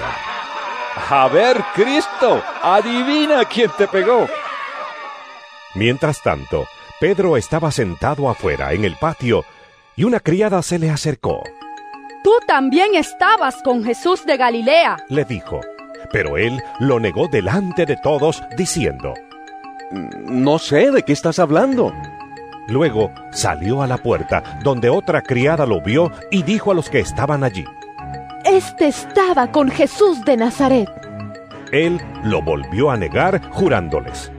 A 1.11 1.27
ver, 1.27 1.61
Cristo, 1.75 2.41
adivina 2.63 3.45
quién 3.45 3.69
te 3.77 3.89
pegó. 3.89 4.29
Mientras 5.75 6.23
tanto, 6.23 6.69
Pedro 7.01 7.37
estaba 7.37 7.73
sentado 7.73 8.31
afuera 8.31 8.73
en 8.73 8.85
el 8.85 8.95
patio 8.95 9.45
y 9.97 10.05
una 10.05 10.21
criada 10.21 10.63
se 10.63 10.79
le 10.79 10.89
acercó. 10.89 11.43
Tú 12.23 12.31
también 12.47 12.95
estabas 12.95 13.57
con 13.65 13.85
Jesús 13.85 14.25
de 14.25 14.37
Galilea, 14.37 14.99
le 15.09 15.25
dijo. 15.25 15.61
Pero 16.13 16.37
él 16.37 16.63
lo 16.79 17.01
negó 17.01 17.27
delante 17.27 17.87
de 17.87 17.97
todos, 17.97 18.41
diciendo, 18.57 19.15
No 19.91 20.61
sé 20.61 20.93
de 20.93 21.03
qué 21.03 21.13
estás 21.13 21.41
hablando. 21.41 21.93
Luego 22.69 23.13
salió 23.31 23.83
a 23.83 23.87
la 23.87 23.97
puerta, 23.99 24.43
donde 24.63 24.89
otra 24.89 25.23
criada 25.23 25.67
lo 25.67 25.81
vio 25.81 26.11
y 26.31 26.43
dijo 26.43 26.71
a 26.71 26.75
los 26.75 26.91
que 26.91 27.01
estaban 27.01 27.45
allí, 27.45 27.65
Este 28.45 28.89
estaba 28.89 29.51
con 29.53 29.71
Jesús 29.71 30.25
de 30.25 30.37
Nazaret. 30.37 30.89
Él 31.73 32.01
lo 32.25 32.43
volvió 32.43 32.91
a 32.91 32.97
negar, 32.97 33.41
jurándoles, 33.51 34.33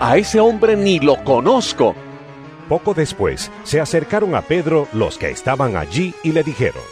A 0.00 0.16
ese 0.16 0.40
hombre 0.40 0.76
ni 0.76 0.98
lo 0.98 1.22
conozco. 1.24 1.94
Poco 2.68 2.94
después 2.94 3.50
se 3.62 3.80
acercaron 3.80 4.34
a 4.34 4.40
Pedro 4.42 4.88
los 4.92 5.18
que 5.18 5.30
estaban 5.30 5.76
allí 5.76 6.14
y 6.22 6.32
le 6.32 6.42
dijeron, 6.42 6.82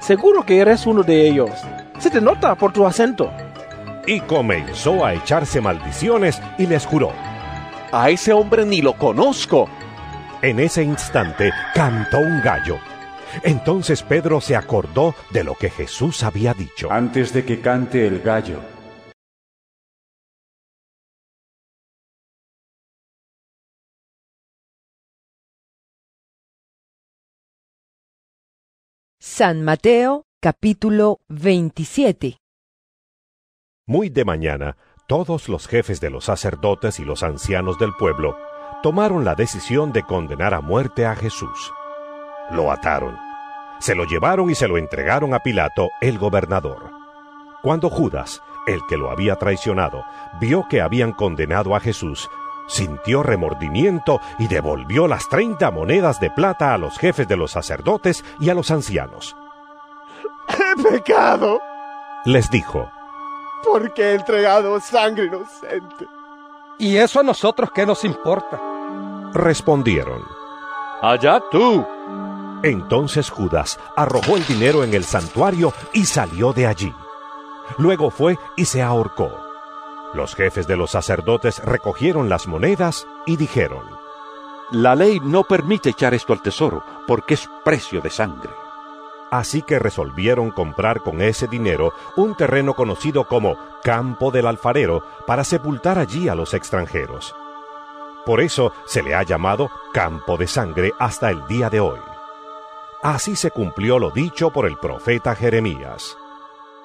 Seguro 0.00 0.44
que 0.44 0.58
eres 0.58 0.86
uno 0.86 1.02
de 1.02 1.26
ellos. 1.28 1.50
Se 1.98 2.10
te 2.10 2.20
nota 2.20 2.54
por 2.54 2.72
tu 2.72 2.86
acento. 2.86 3.30
Y 4.06 4.20
comenzó 4.20 5.04
a 5.04 5.14
echarse 5.14 5.60
maldiciones 5.60 6.40
y 6.58 6.66
les 6.66 6.84
juró, 6.84 7.10
A 7.90 8.10
ese 8.10 8.32
hombre 8.32 8.64
ni 8.66 8.82
lo 8.82 8.92
conozco. 8.94 9.68
En 10.44 10.60
ese 10.60 10.82
instante 10.82 11.50
cantó 11.74 12.18
un 12.18 12.42
gallo. 12.42 12.78
Entonces 13.44 14.02
Pedro 14.02 14.42
se 14.42 14.54
acordó 14.54 15.14
de 15.30 15.42
lo 15.42 15.54
que 15.54 15.70
Jesús 15.70 16.22
había 16.22 16.52
dicho. 16.52 16.92
Antes 16.92 17.32
de 17.32 17.46
que 17.46 17.62
cante 17.62 18.06
el 18.06 18.20
gallo. 18.20 18.60
San 29.18 29.64
Mateo 29.64 30.26
capítulo 30.42 31.20
27 31.28 32.36
Muy 33.86 34.10
de 34.10 34.26
mañana, 34.26 34.76
todos 35.08 35.48
los 35.48 35.66
jefes 35.66 36.02
de 36.02 36.10
los 36.10 36.26
sacerdotes 36.26 37.00
y 37.00 37.04
los 37.06 37.22
ancianos 37.22 37.78
del 37.78 37.94
pueblo 37.94 38.36
tomaron 38.84 39.24
la 39.24 39.34
decisión 39.34 39.92
de 39.92 40.02
condenar 40.02 40.52
a 40.52 40.60
muerte 40.60 41.06
a 41.06 41.16
Jesús. 41.16 41.72
Lo 42.50 42.70
ataron, 42.70 43.18
se 43.78 43.94
lo 43.94 44.04
llevaron 44.04 44.50
y 44.50 44.54
se 44.54 44.68
lo 44.68 44.76
entregaron 44.76 45.32
a 45.32 45.38
Pilato, 45.38 45.88
el 46.02 46.18
gobernador. 46.18 46.90
Cuando 47.62 47.88
Judas, 47.88 48.42
el 48.66 48.82
que 48.86 48.98
lo 48.98 49.10
había 49.10 49.36
traicionado, 49.36 50.04
vio 50.38 50.66
que 50.68 50.82
habían 50.82 51.12
condenado 51.12 51.74
a 51.74 51.80
Jesús, 51.80 52.28
sintió 52.68 53.22
remordimiento 53.22 54.20
y 54.38 54.48
devolvió 54.48 55.08
las 55.08 55.30
treinta 55.30 55.70
monedas 55.70 56.20
de 56.20 56.28
plata 56.28 56.74
a 56.74 56.76
los 56.76 56.98
jefes 56.98 57.26
de 57.26 57.38
los 57.38 57.52
sacerdotes 57.52 58.22
y 58.38 58.50
a 58.50 58.54
los 58.54 58.70
ancianos. 58.70 59.34
¡He 60.46 60.82
pecado! 60.82 61.58
Les 62.26 62.50
dijo, 62.50 62.90
porque 63.62 64.10
he 64.10 64.14
entregado 64.16 64.78
sangre 64.78 65.24
inocente. 65.24 66.06
¿Y 66.78 66.98
eso 66.98 67.20
a 67.20 67.22
nosotros 67.22 67.70
qué 67.74 67.86
nos 67.86 68.04
importa? 68.04 68.73
Respondieron, 69.34 70.22
Allá 71.02 71.42
tú. 71.50 71.84
Entonces 72.62 73.30
Judas 73.30 73.80
arrojó 73.96 74.36
el 74.36 74.46
dinero 74.46 74.84
en 74.84 74.94
el 74.94 75.02
santuario 75.02 75.72
y 75.92 76.06
salió 76.06 76.52
de 76.52 76.68
allí. 76.68 76.94
Luego 77.76 78.10
fue 78.10 78.38
y 78.56 78.66
se 78.66 78.80
ahorcó. 78.80 79.32
Los 80.14 80.36
jefes 80.36 80.68
de 80.68 80.76
los 80.76 80.92
sacerdotes 80.92 81.58
recogieron 81.64 82.28
las 82.28 82.46
monedas 82.46 83.08
y 83.26 83.36
dijeron, 83.36 83.82
La 84.70 84.94
ley 84.94 85.18
no 85.18 85.42
permite 85.42 85.90
echar 85.90 86.14
esto 86.14 86.32
al 86.32 86.40
tesoro, 86.40 86.84
porque 87.08 87.34
es 87.34 87.50
precio 87.64 88.00
de 88.00 88.10
sangre. 88.10 88.50
Así 89.32 89.62
que 89.62 89.80
resolvieron 89.80 90.52
comprar 90.52 91.00
con 91.00 91.20
ese 91.20 91.48
dinero 91.48 91.92
un 92.14 92.36
terreno 92.36 92.74
conocido 92.74 93.26
como 93.26 93.56
Campo 93.82 94.30
del 94.30 94.46
Alfarero 94.46 95.02
para 95.26 95.42
sepultar 95.42 95.98
allí 95.98 96.28
a 96.28 96.36
los 96.36 96.54
extranjeros. 96.54 97.34
Por 98.24 98.40
eso 98.40 98.72
se 98.86 99.02
le 99.02 99.14
ha 99.14 99.22
llamado 99.22 99.70
Campo 99.92 100.36
de 100.36 100.46
Sangre 100.46 100.92
hasta 100.98 101.30
el 101.30 101.46
día 101.46 101.68
de 101.68 101.80
hoy. 101.80 102.00
Así 103.02 103.36
se 103.36 103.50
cumplió 103.50 103.98
lo 103.98 104.10
dicho 104.10 104.50
por 104.50 104.66
el 104.66 104.78
profeta 104.78 105.34
Jeremías. 105.34 106.16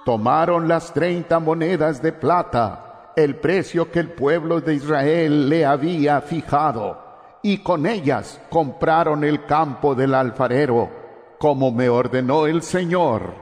Tomaron 0.04 0.68
las 0.68 0.94
treinta 0.94 1.40
monedas 1.40 2.02
de 2.02 2.12
plata, 2.12 3.14
el 3.16 3.38
precio 3.38 3.90
que 3.90 4.00
el 4.00 4.10
pueblo 4.10 4.60
de 4.60 4.74
Israel 4.74 5.48
le 5.48 5.66
había 5.66 6.20
fijado, 6.20 7.38
y 7.42 7.60
con 7.60 7.86
ellas 7.86 8.42
compraron 8.50 9.24
el 9.24 9.46
campo 9.46 9.96
del 9.96 10.14
alfarero, 10.14 10.90
como 11.38 11.72
me 11.72 11.88
ordenó 11.88 12.48
el 12.48 12.64
Señor. 12.64 13.34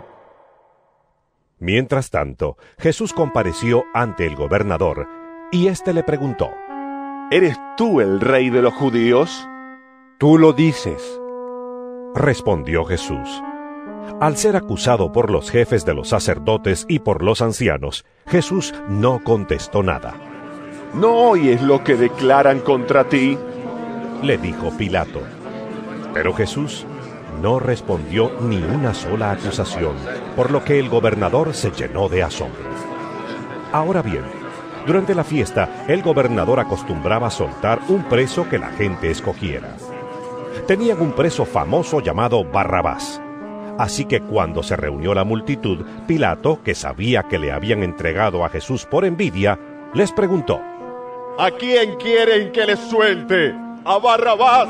Mientras 1.58 2.12
tanto, 2.12 2.58
Jesús 2.78 3.12
compareció 3.12 3.86
ante 3.96 4.28
el 4.28 4.36
gobernador, 4.36 5.08
y 5.52 5.68
éste 5.68 5.94
le 5.94 6.04
preguntó, 6.04 6.52
¿Eres 7.30 7.60
tú 7.76 8.00
el 8.00 8.22
rey 8.22 8.50
de 8.50 8.62
los 8.62 8.74
judíos? 8.74 9.46
Tú 10.18 10.38
lo 10.38 10.54
dices. 10.54 11.20
Respondió 12.16 12.86
Jesús. 12.86 13.44
Al 14.22 14.38
ser 14.38 14.56
acusado 14.56 15.12
por 15.12 15.30
los 15.30 15.52
jefes 15.52 15.84
de 15.84 15.94
los 15.94 16.08
sacerdotes 16.08 16.86
y 16.88 17.00
por 17.00 17.22
los 17.22 17.42
ancianos, 17.42 18.06
Jesús 18.28 18.74
no 18.88 19.22
contestó 19.26 19.84
nada. 19.84 20.16
¿No 20.94 21.14
oyes 21.16 21.62
lo 21.62 21.84
que 21.84 21.96
declaran 21.96 22.62
contra 22.62 23.10
ti? 23.10 23.38
Le 24.24 24.38
dijo 24.38 24.72
Pilato. 24.78 25.20
Pero 26.14 26.34
Jesús 26.34 26.86
no 27.42 27.60
respondió 27.60 28.32
ni 28.40 28.64
una 28.64 28.94
sola 28.94 29.32
acusación, 29.32 29.98
por 30.38 30.50
lo 30.50 30.64
que 30.64 30.80
el 30.80 30.88
gobernador 30.88 31.54
se 31.54 31.72
llenó 31.72 32.08
de 32.08 32.24
asombro. 32.24 32.70
Ahora 33.74 34.02
bien, 34.02 34.24
durante 34.88 35.14
la 35.14 35.26
fiesta, 35.26 35.84
el 35.90 36.02
gobernador 36.02 36.62
acostumbraba 36.62 37.30
soltar 37.30 37.82
un 37.90 38.06
preso 38.06 38.48
que 38.48 38.58
la 38.58 38.70
gente 38.70 39.12
escogiera. 39.12 39.76
Tenían 40.66 41.02
un 41.02 41.12
preso 41.12 41.46
famoso 41.46 42.00
llamado 42.00 42.46
Barrabás. 42.46 43.22
Así 43.78 44.06
que 44.06 44.22
cuando 44.22 44.64
se 44.64 44.78
reunió 44.78 45.14
la 45.14 45.26
multitud, 45.26 45.86
Pilato, 46.08 46.64
que 46.64 46.74
sabía 46.74 47.24
que 47.24 47.38
le 47.38 47.52
habían 47.52 47.84
entregado 47.84 48.46
a 48.46 48.50
Jesús 48.50 48.86
por 48.86 49.04
envidia, 49.04 49.60
les 49.94 50.14
preguntó, 50.14 50.62
¿A 51.38 51.52
quién 51.52 51.98
quieren 51.98 52.54
que 52.54 52.66
les 52.66 52.80
suelte? 52.80 53.54
¿A 53.84 54.00
Barrabás 54.00 54.70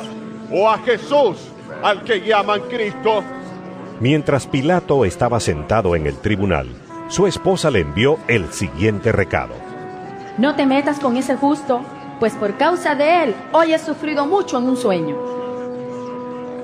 o 0.51 0.67
a 0.67 0.79
Jesús, 0.79 1.37
al 1.83 2.03
que 2.03 2.21
llaman 2.21 2.61
Cristo? 2.69 3.23
Mientras 3.99 4.47
Pilato 4.47 5.05
estaba 5.05 5.39
sentado 5.39 5.95
en 5.95 6.07
el 6.07 6.17
tribunal, 6.17 6.69
su 7.07 7.27
esposa 7.27 7.69
le 7.69 7.81
envió 7.81 8.17
el 8.27 8.51
siguiente 8.51 9.11
recado. 9.11 9.66
No 10.38 10.56
te 10.56 10.67
metas 10.67 10.99
con 10.99 11.17
ese 11.17 11.35
justo, 11.35 11.82
pues 12.19 12.33
por 12.33 12.57
causa 12.57 12.93
de 12.93 13.24
él 13.24 13.35
hoy 13.53 13.74
he 13.74 13.80
sufrido 13.80 14.27
mucho 14.27 14.59
en 14.59 14.66
un 14.66 14.77
sueño. 14.77 15.16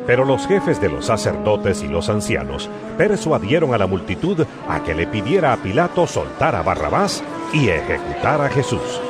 Pero 0.06 0.26
los 0.26 0.46
jefes 0.46 0.80
de 0.80 0.90
los 0.90 1.08
sacerdotes 1.08 1.82
y 1.82 1.88
los 1.88 2.08
ancianos 2.10 2.70
persuadieron 3.00 3.74
a 3.74 3.80
la 3.80 3.88
multitud 3.88 4.46
a 4.70 4.84
que 4.84 4.94
le 4.94 5.08
pidiera 5.08 5.54
a 5.54 5.58
Pilato 5.58 6.06
soltar 6.06 6.56
a 6.56 6.62
Barrabás 6.62 7.24
y 7.52 7.70
ejecutar 7.70 8.42
a 8.42 8.50
Jesús. 8.50 9.02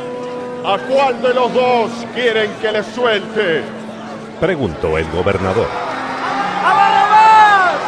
¿A 0.64 0.78
cuál 0.78 1.22
de 1.22 1.34
los 1.34 1.54
dos 1.54 1.92
quieren 2.16 2.50
que 2.62 2.72
les 2.72 2.86
suelte? 2.86 3.64
Preguntó 4.40 4.98
el 4.98 5.10
gobernador. 5.12 5.68
¡A 6.64 6.74
Barrabás! 6.74 7.80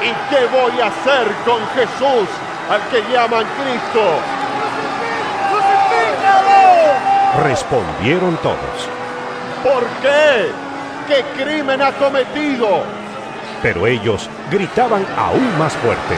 ¿Y 0.00 0.32
qué 0.32 0.46
voy 0.46 0.80
a 0.80 0.86
hacer 0.86 1.26
con 1.44 1.60
Jesús, 1.74 2.28
al 2.70 2.88
que 2.90 3.12
llaman 3.12 3.46
Cristo? 3.58 4.33
Respondieron 7.42 8.36
todos. 8.36 8.88
¿Por 9.64 9.84
qué? 10.00 10.52
¿Qué 11.08 11.42
crimen 11.42 11.82
ha 11.82 11.90
cometido? 11.92 12.82
Pero 13.60 13.86
ellos 13.88 14.30
gritaban 14.50 15.04
aún 15.16 15.58
más 15.58 15.72
fuerte. 15.74 16.14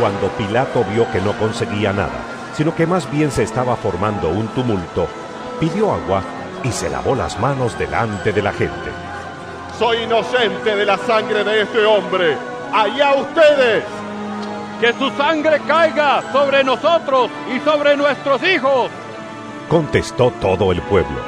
Cuando 0.00 0.28
Pilato 0.30 0.84
vio 0.84 1.10
que 1.12 1.20
no 1.20 1.32
conseguía 1.34 1.92
nada, 1.92 2.18
sino 2.56 2.74
que 2.74 2.86
más 2.86 3.10
bien 3.10 3.30
se 3.30 3.42
estaba 3.42 3.76
formando 3.76 4.30
un 4.30 4.48
tumulto, 4.48 5.06
pidió 5.60 5.92
agua 5.92 6.22
y 6.64 6.72
se 6.72 6.88
lavó 6.88 7.14
las 7.14 7.38
manos 7.38 7.78
delante 7.78 8.32
de 8.32 8.42
la 8.42 8.52
gente. 8.52 8.90
Soy 9.78 9.98
inocente 10.04 10.76
de 10.76 10.86
la 10.86 10.96
sangre 10.96 11.44
de 11.44 11.62
este 11.62 11.84
hombre. 11.84 12.38
Allá 12.72 13.14
ustedes. 13.14 13.84
Que 14.82 14.92
su 14.94 15.10
sangre 15.10 15.60
caiga 15.60 16.32
sobre 16.32 16.64
nosotros 16.64 17.30
y 17.54 17.60
sobre 17.60 17.96
nuestros 17.96 18.42
hijos. 18.42 18.90
Contestó 19.68 20.32
todo 20.40 20.72
el 20.72 20.82
pueblo. 20.82 21.20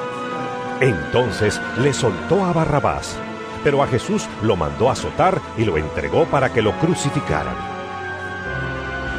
Entonces 0.80 1.60
le 1.78 1.92
soltó 1.92 2.44
a 2.44 2.52
Barrabás, 2.52 3.16
pero 3.62 3.80
a 3.80 3.86
Jesús 3.86 4.26
lo 4.42 4.56
mandó 4.56 4.90
azotar 4.90 5.40
y 5.56 5.64
lo 5.64 5.78
entregó 5.78 6.24
para 6.24 6.52
que 6.52 6.62
lo 6.62 6.72
crucificaran. 6.80 7.54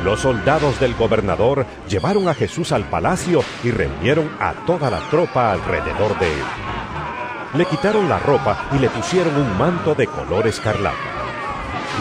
Los 0.04 0.20
soldados 0.20 0.82
del 0.82 0.96
gobernador 0.96 1.66
llevaron 1.88 2.28
a 2.28 2.34
Jesús 2.34 2.74
al 2.74 2.84
palacio 2.90 3.42
y 3.64 3.72
reunieron 3.72 4.30
a 4.42 4.52
toda 4.66 4.90
la 4.90 5.00
tropa 5.10 5.54
alrededor 5.54 6.20
de 6.20 6.28
él. 6.28 6.44
Le 7.54 7.66
quitaron 7.68 8.10
la 8.10 8.20
ropa 8.20 8.68
y 8.74 8.80
le 8.80 8.90
pusieron 8.90 9.34
un 9.38 9.58
manto 9.58 9.96
de 9.96 10.08
color 10.08 10.46
escarlata. 10.46 11.15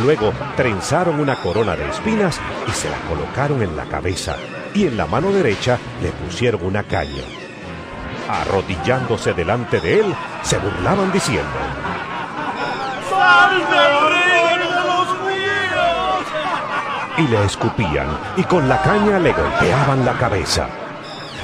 Luego 0.02 0.32
trenzaron 0.56 1.20
una 1.20 1.36
corona 1.36 1.76
de 1.76 1.88
espinas 1.88 2.40
y 2.66 2.72
se 2.72 2.90
la 2.90 2.98
colocaron 3.08 3.62
en 3.62 3.76
la 3.76 3.84
cabeza, 3.84 4.36
y 4.74 4.86
en 4.86 4.96
la 4.96 5.06
mano 5.06 5.30
derecha 5.30 5.78
le 6.02 6.10
pusieron 6.10 6.64
una 6.64 6.82
caña. 6.82 7.22
Arrodillándose 8.28 9.34
delante 9.34 9.80
de 9.80 10.00
él, 10.00 10.14
se 10.42 10.58
burlaban 10.58 11.12
diciendo, 11.12 11.48
y 17.16 17.28
le 17.28 17.44
escupían, 17.44 18.08
y 18.36 18.42
con 18.42 18.68
la 18.68 18.82
caña 18.82 19.18
le 19.20 19.32
golpeaban 19.32 20.04
la 20.04 20.14
cabeza. 20.14 20.68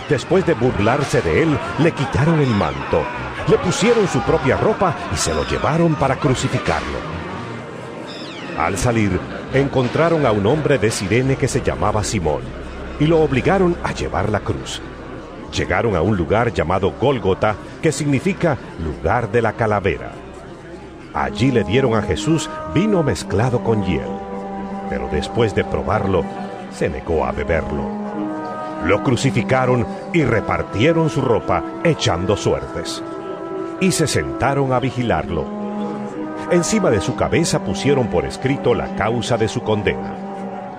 Después 0.09 0.45
de 0.45 0.55
burlarse 0.55 1.23
de 1.23 1.45
él, 1.45 1.59
le 1.79 1.93
quitaron 1.93 2.41
el 2.41 2.51
manto, 2.51 3.05
le 3.47 3.57
pusieron 3.59 4.09
su 4.09 4.21
propia 4.23 4.57
ropa 4.57 4.93
y 5.15 5.17
se 5.17 5.33
lo 5.33 5.45
llevaron 5.45 5.95
para 5.95 6.17
crucificarlo. 6.17 6.99
Al 8.61 8.77
salir, 8.77 9.19
encontraron 9.55 10.27
a 10.27 10.33
un 10.33 10.47
hombre 10.47 10.77
de 10.77 10.91
Sirene 10.91 11.37
que 11.37 11.49
se 11.49 11.63
llamaba 11.63 12.05
Simón, 12.05 12.43
y 12.99 13.07
lo 13.07 13.23
obligaron 13.23 13.75
a 13.83 13.95
llevar 13.95 14.29
la 14.29 14.41
cruz. 14.41 14.83
Llegaron 15.51 15.97
a 15.97 16.03
un 16.03 16.15
lugar 16.15 16.53
llamado 16.53 16.93
Gólgota, 17.01 17.57
que 17.81 17.91
significa 17.91 18.59
lugar 18.85 19.33
de 19.33 19.41
la 19.41 19.55
calavera. 19.55 20.13
Allí 21.15 21.51
le 21.51 21.65
dieron 21.65 21.95
a 21.95 22.03
Jesús 22.03 22.51
vino 22.75 23.03
mezclado 23.03 23.65
con 23.65 23.83
hiel, 23.83 24.11
pero 24.91 25.09
después 25.11 25.55
de 25.55 25.65
probarlo, 25.65 26.23
se 26.71 26.91
negó 26.91 27.25
a 27.25 27.33
beberlo. 27.33 27.89
Lo 28.85 29.03
crucificaron 29.03 29.87
y 30.13 30.23
repartieron 30.23 31.09
su 31.09 31.23
ropa 31.23 31.65
echando 31.83 32.37
suertes. 32.37 33.03
Y 33.81 33.93
se 33.93 34.07
sentaron 34.07 34.75
a 34.75 34.81
vigilarlo. 34.81 35.60
Encima 36.53 36.91
de 36.91 37.01
su 37.01 37.15
cabeza 37.15 37.63
pusieron 37.63 38.09
por 38.09 38.25
escrito 38.25 38.75
la 38.75 38.97
causa 38.97 39.37
de 39.37 39.47
su 39.47 39.63
condena. 39.63 40.17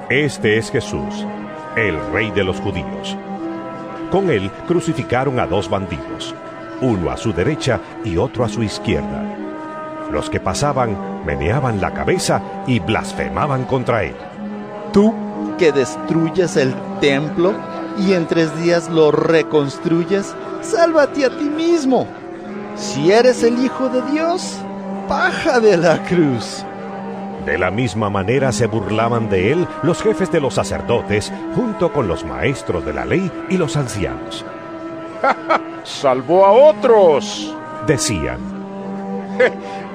Este 0.10 0.58
es 0.58 0.70
Jesús, 0.70 1.26
el 1.78 1.98
rey 2.12 2.30
de 2.32 2.44
los 2.44 2.60
judíos. 2.60 3.16
Con 4.12 4.30
él 4.30 4.52
crucificaron 4.68 5.40
a 5.40 5.48
dos 5.48 5.70
bandidos, 5.70 6.36
uno 6.82 7.10
a 7.10 7.16
su 7.16 7.32
derecha 7.32 7.80
y 8.04 8.18
otro 8.18 8.44
a 8.44 8.50
su 8.50 8.64
izquierda. 8.64 9.24
Los 10.12 10.30
que 10.30 10.42
pasaban 10.42 11.24
meneaban 11.26 11.80
la 11.80 11.94
cabeza 11.94 12.42
y 12.68 12.82
blasfemaban 12.82 13.64
contra 13.64 14.04
él. 14.04 14.16
Tú 14.92 15.14
que 15.58 15.72
destruyes 15.72 16.58
el 16.58 16.76
templo 17.00 17.54
y 17.98 18.12
en 18.12 18.28
tres 18.28 18.54
días 18.62 18.90
lo 18.90 19.12
reconstruyes, 19.12 20.36
sálvate 20.60 21.24
a 21.24 21.30
ti 21.30 21.46
mismo. 21.46 22.08
Si 22.76 23.14
eres 23.14 23.42
el 23.44 23.64
Hijo 23.64 23.88
de 23.88 24.02
Dios, 24.12 24.58
baja 25.12 25.60
de 25.60 25.76
la 25.76 26.02
cruz. 26.04 26.64
De 27.46 27.58
la 27.58 27.70
misma 27.70 28.10
manera 28.10 28.54
se 28.54 28.66
burlaban 28.66 29.30
de 29.30 29.52
él 29.52 29.68
los 29.84 30.02
jefes 30.02 30.32
de 30.32 30.40
los 30.40 30.54
sacerdotes, 30.54 31.34
junto 31.54 31.92
con 31.92 32.08
los 32.08 32.24
maestros 32.24 32.86
de 32.86 32.94
la 32.94 33.04
ley 33.04 33.30
y 33.50 33.58
los 33.58 33.76
ancianos. 33.76 34.46
¡Salvó 35.84 36.46
a 36.46 36.52
otros! 36.54 37.54
Decían. 37.86 38.40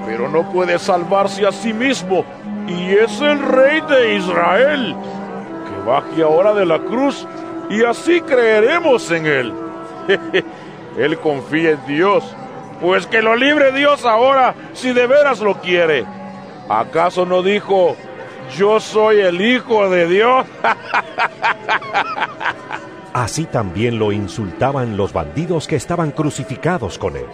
Pero 0.04 0.28
no 0.28 0.52
puede 0.52 0.78
salvarse 0.78 1.46
a 1.46 1.52
sí 1.52 1.72
mismo, 1.72 2.22
y 2.68 2.90
es 2.90 3.18
el 3.22 3.40
rey 3.40 3.80
de 3.88 4.16
Israel. 4.16 4.94
Que 5.66 5.88
baje 5.88 6.22
ahora 6.22 6.52
de 6.52 6.66
la 6.66 6.78
cruz, 6.78 7.26
y 7.70 7.82
así 7.84 8.20
creeremos 8.20 9.10
en 9.10 9.24
él. 9.24 9.54
él 10.98 11.18
confía 11.20 11.70
en 11.70 11.86
Dios, 11.86 12.36
pues 12.80 13.06
que 13.06 13.22
lo 13.22 13.36
libre 13.36 13.72
Dios 13.72 14.04
ahora, 14.04 14.54
si 14.74 14.92
de 14.92 15.06
veras 15.06 15.40
lo 15.40 15.60
quiere. 15.60 16.04
¿Acaso 16.68 17.26
no 17.26 17.42
dijo, 17.42 17.96
yo 18.56 18.80
soy 18.80 19.20
el 19.20 19.40
Hijo 19.40 19.88
de 19.88 20.08
Dios? 20.08 20.46
Así 23.12 23.44
también 23.44 23.98
lo 23.98 24.12
insultaban 24.12 24.96
los 24.96 25.12
bandidos 25.12 25.66
que 25.66 25.76
estaban 25.76 26.10
crucificados 26.10 26.98
con 26.98 27.16
él. 27.16 27.26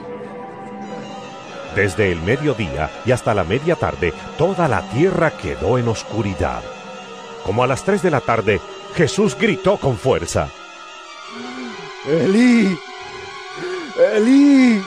Desde 1.75 2.13
el 2.13 2.21
mediodía 2.21 2.91
y 3.05 3.13
hasta 3.13 3.35
la 3.35 3.45
media 3.45 3.77
tarde, 3.77 4.13
toda 4.37 4.69
la 4.69 4.83
tierra 4.91 5.33
quedó 5.33 5.79
en 5.79 5.89
oscuridad. 5.89 6.63
Como 7.45 7.65
a 7.65 7.67
las 7.67 7.83
tres 7.83 8.03
de 8.03 8.11
la 8.11 8.21
tarde, 8.21 8.61
Jesús 8.95 9.37
gritó 9.37 9.79
con 9.79 9.97
fuerza. 9.97 10.49
Elí, 12.07 12.79
Elí, 14.15 14.83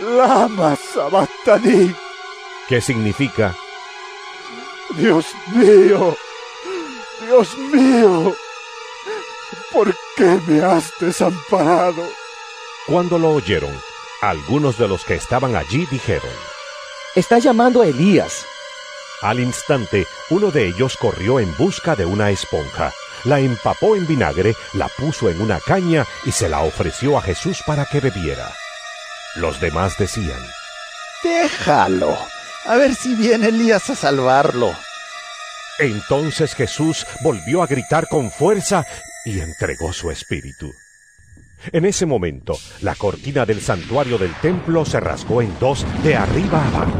lama 0.00 0.76
sabachthani. 0.76 1.94
¿Qué 2.68 2.80
significa? 2.80 3.54
Dios 4.96 5.26
mío, 5.54 6.16
Dios 7.24 7.58
mío, 7.58 8.34
¿por 9.72 9.94
qué 10.16 10.40
me 10.46 10.62
has 10.62 10.92
desamparado? 10.98 12.02
Cuando 12.86 13.18
lo 13.18 13.30
oyeron, 13.30 13.72
algunos 14.20 14.78
de 14.78 14.88
los 14.88 15.04
que 15.04 15.14
estaban 15.14 15.54
allí 15.54 15.86
dijeron, 15.90 16.32
Está 17.14 17.38
llamando 17.38 17.82
a 17.82 17.86
Elías. 17.86 18.46
Al 19.22 19.40
instante, 19.40 20.06
uno 20.30 20.50
de 20.50 20.66
ellos 20.68 20.96
corrió 20.96 21.40
en 21.40 21.54
busca 21.56 21.94
de 21.94 22.06
una 22.06 22.30
esponja, 22.30 22.92
la 23.24 23.40
empapó 23.40 23.96
en 23.96 24.06
vinagre, 24.06 24.54
la 24.72 24.88
puso 24.88 25.28
en 25.28 25.40
una 25.40 25.60
caña 25.60 26.06
y 26.24 26.32
se 26.32 26.48
la 26.48 26.60
ofreció 26.60 27.18
a 27.18 27.22
Jesús 27.22 27.62
para 27.66 27.84
que 27.84 28.00
bebiera. 28.00 28.52
Los 29.36 29.60
demás 29.60 29.96
decían, 29.98 30.40
Déjalo, 31.22 32.16
a 32.66 32.76
ver 32.76 32.94
si 32.94 33.14
viene 33.14 33.48
Elías 33.48 33.88
a 33.90 33.94
salvarlo. 33.94 34.72
Entonces 35.78 36.54
Jesús 36.54 37.06
volvió 37.22 37.62
a 37.62 37.66
gritar 37.66 38.08
con 38.08 38.30
fuerza 38.30 38.84
y 39.24 39.40
entregó 39.40 39.92
su 39.92 40.10
espíritu. 40.10 40.70
En 41.72 41.84
ese 41.84 42.06
momento, 42.06 42.58
la 42.80 42.94
cortina 42.94 43.46
del 43.46 43.60
santuario 43.60 44.18
del 44.18 44.34
templo 44.40 44.84
se 44.84 44.98
rasgó 44.98 45.42
en 45.42 45.56
dos 45.58 45.86
de 46.02 46.16
arriba 46.16 46.66
abajo. 46.66 46.92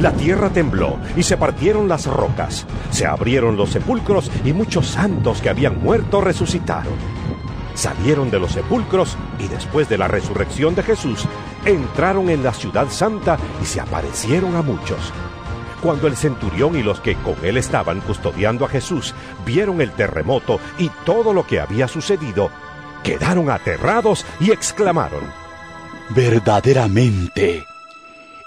La 0.00 0.12
tierra 0.12 0.50
tembló 0.50 0.98
y 1.16 1.22
se 1.22 1.36
partieron 1.36 1.88
las 1.88 2.06
rocas. 2.06 2.66
Se 2.90 3.06
abrieron 3.06 3.56
los 3.56 3.70
sepulcros 3.70 4.30
y 4.44 4.52
muchos 4.52 4.88
santos 4.88 5.40
que 5.40 5.48
habían 5.48 5.82
muerto 5.82 6.20
resucitaron. 6.20 7.17
Salieron 7.78 8.28
de 8.28 8.40
los 8.40 8.50
sepulcros 8.50 9.16
y 9.38 9.46
después 9.46 9.88
de 9.88 9.96
la 9.96 10.08
resurrección 10.08 10.74
de 10.74 10.82
Jesús, 10.82 11.26
entraron 11.64 12.28
en 12.28 12.42
la 12.42 12.52
ciudad 12.52 12.88
santa 12.90 13.38
y 13.62 13.66
se 13.66 13.80
aparecieron 13.80 14.56
a 14.56 14.62
muchos. 14.62 14.98
Cuando 15.80 16.08
el 16.08 16.16
centurión 16.16 16.76
y 16.76 16.82
los 16.82 16.98
que 16.98 17.14
con 17.14 17.36
él 17.44 17.56
estaban 17.56 18.00
custodiando 18.00 18.64
a 18.64 18.68
Jesús 18.68 19.14
vieron 19.46 19.80
el 19.80 19.92
terremoto 19.92 20.58
y 20.76 20.88
todo 21.06 21.32
lo 21.32 21.46
que 21.46 21.60
había 21.60 21.86
sucedido, 21.86 22.50
quedaron 23.04 23.48
aterrados 23.48 24.26
y 24.40 24.50
exclamaron, 24.50 25.22
Verdaderamente, 26.08 27.64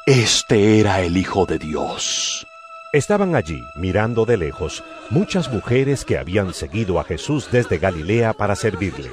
este 0.05 0.81
era 0.81 0.99
el 0.99 1.15
Hijo 1.15 1.45
de 1.45 1.57
Dios. 1.57 2.45
Estaban 2.93 3.35
allí, 3.35 3.63
mirando 3.75 4.25
de 4.25 4.35
lejos, 4.35 4.83
muchas 5.09 5.49
mujeres 5.49 6.03
que 6.03 6.17
habían 6.17 6.53
seguido 6.53 6.99
a 6.99 7.05
Jesús 7.05 7.47
desde 7.49 7.77
Galilea 7.77 8.33
para 8.33 8.53
servirle. 8.57 9.09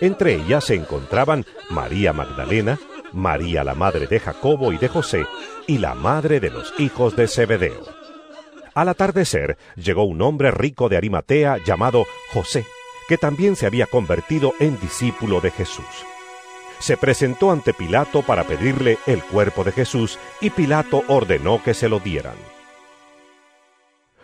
Entre 0.00 0.36
ellas 0.36 0.64
se 0.64 0.74
encontraban 0.74 1.44
María 1.68 2.14
Magdalena, 2.14 2.78
María 3.12 3.62
la 3.62 3.74
madre 3.74 4.06
de 4.06 4.20
Jacobo 4.20 4.72
y 4.72 4.78
de 4.78 4.88
José, 4.88 5.26
y 5.66 5.78
la 5.78 5.94
madre 5.94 6.40
de 6.40 6.48
los 6.48 6.72
hijos 6.78 7.14
de 7.14 7.28
Zebedeo. 7.28 7.84
Al 8.72 8.88
atardecer 8.88 9.58
llegó 9.76 10.04
un 10.04 10.22
hombre 10.22 10.50
rico 10.50 10.88
de 10.88 10.96
Arimatea 10.96 11.58
llamado 11.62 12.06
José, 12.32 12.64
que 13.06 13.18
también 13.18 13.54
se 13.54 13.66
había 13.66 13.84
convertido 13.86 14.54
en 14.60 14.80
discípulo 14.80 15.42
de 15.42 15.50
Jesús. 15.50 15.84
Se 16.80 16.96
presentó 16.96 17.50
ante 17.50 17.74
Pilato 17.74 18.22
para 18.22 18.44
pedirle 18.44 18.98
el 19.06 19.22
cuerpo 19.22 19.64
de 19.64 19.72
Jesús 19.72 20.18
y 20.40 20.50
Pilato 20.50 21.02
ordenó 21.08 21.62
que 21.62 21.74
se 21.74 21.88
lo 21.88 21.98
dieran. 21.98 22.36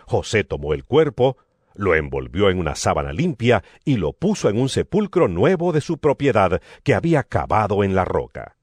José 0.05 0.43
tomó 0.43 0.73
el 0.73 0.85
cuerpo, 0.85 1.37
lo 1.73 1.95
envolvió 1.95 2.49
en 2.49 2.59
una 2.59 2.75
sábana 2.75 3.11
limpia 3.11 3.63
y 3.83 3.97
lo 3.97 4.13
puso 4.13 4.49
en 4.49 4.59
un 4.59 4.69
sepulcro 4.69 5.27
nuevo 5.27 5.73
de 5.73 5.81
su 5.81 5.97
propiedad 5.97 6.61
que 6.83 6.93
había 6.93 7.23
cavado 7.23 7.83
en 7.83 7.95
la 7.95 8.05
roca. 8.05 8.55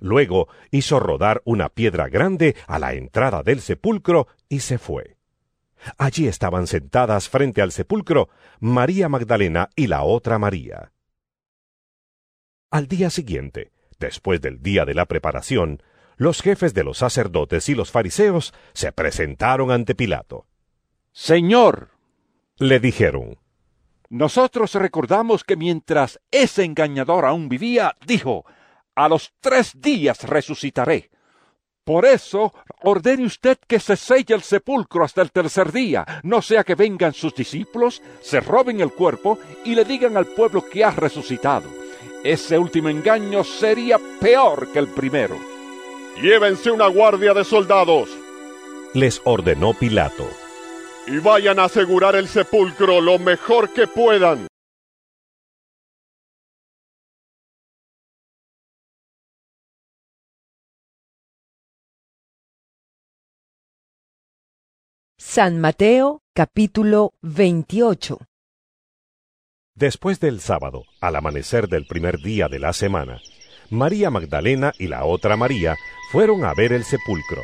Luego 0.00 0.48
hizo 0.70 0.98
rodar 0.98 1.42
una 1.44 1.68
piedra 1.68 2.08
grande 2.08 2.56
a 2.66 2.78
la 2.78 2.94
entrada 2.94 3.42
del 3.42 3.60
sepulcro 3.60 4.28
y 4.48 4.60
se 4.60 4.78
fue. 4.78 5.16
Allí 5.98 6.26
estaban 6.26 6.66
sentadas 6.66 7.28
frente 7.28 7.60
al 7.60 7.72
sepulcro 7.72 8.30
María 8.60 9.08
Magdalena 9.08 9.68
y 9.76 9.86
la 9.86 10.02
otra 10.02 10.38
María. 10.38 10.92
Al 12.70 12.86
día 12.86 13.10
siguiente, 13.10 13.72
después 13.98 14.40
del 14.40 14.62
día 14.62 14.84
de 14.84 14.94
la 14.94 15.06
preparación, 15.06 15.82
los 16.16 16.40
jefes 16.40 16.72
de 16.72 16.84
los 16.84 16.98
sacerdotes 16.98 17.68
y 17.68 17.74
los 17.74 17.90
fariseos 17.90 18.54
se 18.74 18.92
presentaron 18.92 19.72
ante 19.72 19.96
Pilato. 19.96 20.46
Señor, 21.10 21.90
le 22.58 22.78
dijeron, 22.78 23.38
nosotros 24.08 24.74
recordamos 24.74 25.42
que 25.42 25.56
mientras 25.56 26.20
ese 26.30 26.62
engañador 26.62 27.24
aún 27.24 27.48
vivía, 27.48 27.96
dijo, 28.06 28.44
a 28.94 29.08
los 29.08 29.32
tres 29.40 29.72
días 29.80 30.22
resucitaré. 30.22 31.10
Por 31.82 32.04
eso, 32.06 32.54
ordene 32.82 33.24
usted 33.24 33.58
que 33.66 33.80
se 33.80 33.96
selle 33.96 34.34
el 34.34 34.42
sepulcro 34.42 35.04
hasta 35.04 35.22
el 35.22 35.32
tercer 35.32 35.72
día, 35.72 36.06
no 36.22 36.40
sea 36.40 36.62
que 36.62 36.76
vengan 36.76 37.14
sus 37.14 37.34
discípulos, 37.34 38.00
se 38.20 38.38
roben 38.38 38.80
el 38.80 38.92
cuerpo 38.92 39.40
y 39.64 39.74
le 39.74 39.84
digan 39.84 40.16
al 40.16 40.26
pueblo 40.26 40.64
que 40.70 40.84
ha 40.84 40.92
resucitado. 40.92 41.68
Ese 42.22 42.58
último 42.58 42.90
engaño 42.90 43.44
sería 43.44 43.98
peor 44.20 44.70
que 44.72 44.78
el 44.78 44.88
primero. 44.88 45.38
Llévense 46.20 46.70
una 46.70 46.86
guardia 46.86 47.32
de 47.32 47.44
soldados. 47.44 48.10
Les 48.92 49.22
ordenó 49.24 49.72
Pilato. 49.72 50.28
Y 51.06 51.18
vayan 51.18 51.58
a 51.58 51.64
asegurar 51.64 52.16
el 52.16 52.28
sepulcro 52.28 53.00
lo 53.00 53.18
mejor 53.18 53.72
que 53.72 53.86
puedan. 53.86 54.48
San 65.16 65.58
Mateo 65.58 66.20
capítulo 66.34 67.12
28 67.22 68.18
Después 69.80 70.20
del 70.20 70.40
sábado, 70.40 70.84
al 71.00 71.16
amanecer 71.16 71.66
del 71.66 71.86
primer 71.86 72.18
día 72.18 72.48
de 72.48 72.58
la 72.58 72.74
semana, 72.74 73.16
María 73.70 74.10
Magdalena 74.10 74.74
y 74.78 74.88
la 74.88 75.06
otra 75.06 75.38
María 75.38 75.74
fueron 76.12 76.44
a 76.44 76.52
ver 76.52 76.74
el 76.74 76.84
sepulcro. 76.84 77.40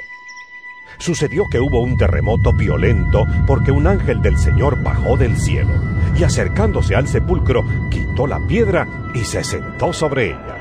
Sucedió 0.99 1.45
que 1.51 1.61
hubo 1.61 1.81
un 1.81 1.97
terremoto 1.97 2.53
violento 2.53 3.25
porque 3.47 3.71
un 3.71 3.87
ángel 3.87 4.21
del 4.21 4.37
Señor 4.37 4.83
bajó 4.83 5.17
del 5.17 5.35
cielo 5.39 5.73
y 6.15 6.25
acercándose 6.25 6.95
al 6.95 7.09
sepulcro 7.09 7.65
quitó 7.91 8.27
la 8.27 8.47
piedra 8.47 8.87
y 9.15 9.21
se 9.21 9.43
sentó 9.43 9.95
sobre 9.95 10.27
ella. 10.27 10.59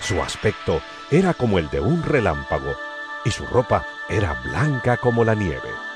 Su 0.00 0.22
aspecto 0.22 0.80
era 1.10 1.34
como 1.34 1.58
el 1.58 1.68
de 1.68 1.80
un 1.80 2.02
relámpago 2.02 2.74
y 3.26 3.30
su 3.30 3.44
ropa 3.44 3.84
era 4.08 4.32
blanca 4.44 4.96
como 4.96 5.24
la 5.24 5.34
nieve. 5.34 5.89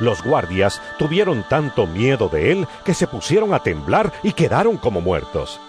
Los 0.00 0.22
guardias 0.22 0.80
tuvieron 0.98 1.44
tanto 1.48 1.86
miedo 1.86 2.28
de 2.28 2.52
él 2.52 2.68
que 2.84 2.94
se 2.94 3.06
pusieron 3.06 3.52
a 3.54 3.62
temblar 3.62 4.12
y 4.22 4.32
quedaron 4.32 4.76
como 4.76 5.00
muertos. 5.00 5.60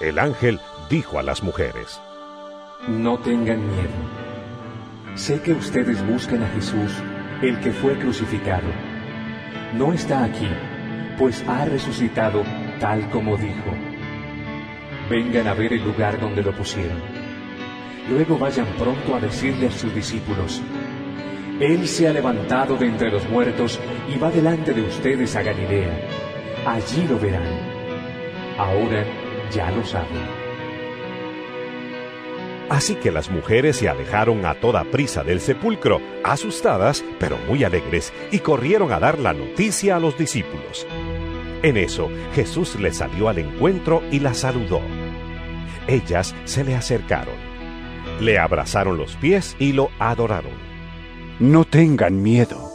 El 0.00 0.18
ángel 0.18 0.60
dijo 0.88 1.18
a 1.18 1.22
las 1.22 1.42
mujeres, 1.42 2.00
No 2.88 3.18
tengan 3.18 3.66
miedo. 3.66 4.22
Sé 5.14 5.42
que 5.42 5.52
ustedes 5.52 6.04
buscan 6.06 6.42
a 6.42 6.48
Jesús, 6.48 6.92
el 7.42 7.60
que 7.60 7.72
fue 7.72 7.98
crucificado. 7.98 8.68
No 9.74 9.92
está 9.92 10.24
aquí, 10.24 10.48
pues 11.18 11.44
ha 11.48 11.64
resucitado 11.64 12.42
tal 12.80 13.08
como 13.10 13.36
dijo. 13.36 13.70
Vengan 15.10 15.48
a 15.48 15.54
ver 15.54 15.72
el 15.72 15.84
lugar 15.84 16.20
donde 16.20 16.42
lo 16.42 16.52
pusieron. 16.52 16.98
Luego 18.08 18.38
vayan 18.38 18.66
pronto 18.78 19.14
a 19.14 19.20
decirle 19.20 19.68
a 19.68 19.70
sus 19.70 19.94
discípulos, 19.94 20.60
él 21.60 21.86
se 21.86 22.08
ha 22.08 22.12
levantado 22.12 22.76
de 22.76 22.86
entre 22.86 23.10
los 23.10 23.28
muertos 23.28 23.78
y 24.12 24.18
va 24.18 24.30
delante 24.30 24.72
de 24.72 24.82
ustedes 24.82 25.36
a 25.36 25.42
Galilea. 25.42 26.08
Allí 26.66 27.06
lo 27.08 27.18
verán. 27.18 27.42
Ahora 28.58 29.04
ya 29.50 29.70
lo 29.70 29.84
saben. 29.84 30.42
Así 32.68 32.94
que 32.94 33.10
las 33.10 33.30
mujeres 33.30 33.76
se 33.76 33.88
alejaron 33.88 34.46
a 34.46 34.54
toda 34.54 34.84
prisa 34.84 35.22
del 35.22 35.40
sepulcro, 35.40 36.00
asustadas 36.24 37.04
pero 37.18 37.36
muy 37.46 37.64
alegres, 37.64 38.12
y 38.30 38.38
corrieron 38.38 38.92
a 38.92 38.98
dar 38.98 39.18
la 39.18 39.34
noticia 39.34 39.96
a 39.96 40.00
los 40.00 40.16
discípulos. 40.16 40.86
En 41.62 41.76
eso 41.76 42.08
Jesús 42.34 42.80
les 42.80 42.96
salió 42.96 43.28
al 43.28 43.38
encuentro 43.38 44.02
y 44.10 44.20
las 44.20 44.38
saludó. 44.38 44.80
Ellas 45.86 46.34
se 46.44 46.64
le 46.64 46.74
acercaron, 46.74 47.34
le 48.20 48.38
abrazaron 48.38 48.96
los 48.96 49.16
pies 49.16 49.54
y 49.58 49.72
lo 49.72 49.90
adoraron. 49.98 50.71
No 51.40 51.64
tengan 51.64 52.22
miedo, 52.22 52.70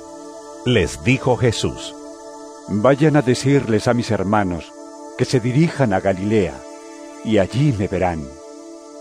les 0.65 1.03
dijo 1.03 1.37
Jesús. 1.37 1.93
Vayan 2.67 3.15
a 3.15 3.21
decirles 3.21 3.87
a 3.87 3.93
mis 3.93 4.09
hermanos 4.09 4.73
que 5.17 5.25
se 5.25 5.39
dirijan 5.39 5.93
a 5.93 5.99
Galilea, 5.99 6.59
y 7.23 7.37
allí 7.37 7.73
me 7.77 7.87
verán. 7.87 8.23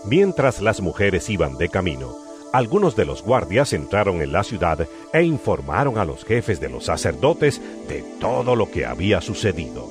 Mientras 0.05 0.61
las 0.61 0.79
mujeres 0.79 1.29
iban 1.29 1.57
de 1.57 1.69
camino, 1.69 2.15
algunos 2.53 2.95
de 2.95 3.05
los 3.05 3.23
guardias 3.23 3.73
entraron 3.73 4.21
en 4.21 4.31
la 4.31 4.43
ciudad 4.43 4.87
e 5.11 5.23
informaron 5.23 5.97
a 5.97 6.05
los 6.05 6.23
jefes 6.23 6.59
de 6.59 6.69
los 6.69 6.85
sacerdotes 6.85 7.59
de 7.89 8.03
todo 8.19 8.55
lo 8.55 8.69
que 8.69 8.85
había 8.85 9.21
sucedido. 9.21 9.89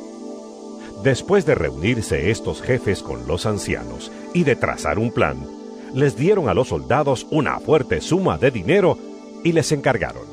Después 1.03 1.45
de 1.45 1.57
reunirse 1.57 2.31
estos 2.31 2.63
jefes 2.63 3.03
con 3.03 3.27
los 3.27 3.47
ancianos 3.47 4.13
y 4.33 4.45
de 4.45 4.57
trazar 4.57 4.99
un 4.99 5.11
plan, 5.11 5.45
les 5.93 6.17
dieron 6.17 6.49
a 6.49 6.55
los 6.55 6.69
soldados 6.69 7.27
una 7.31 7.59
fuerte 7.59 8.01
suma 8.01 8.39
de 8.39 8.51
dinero 8.51 8.97
y 9.47 9.53
les 9.53 9.71
encargaron. 9.71 10.25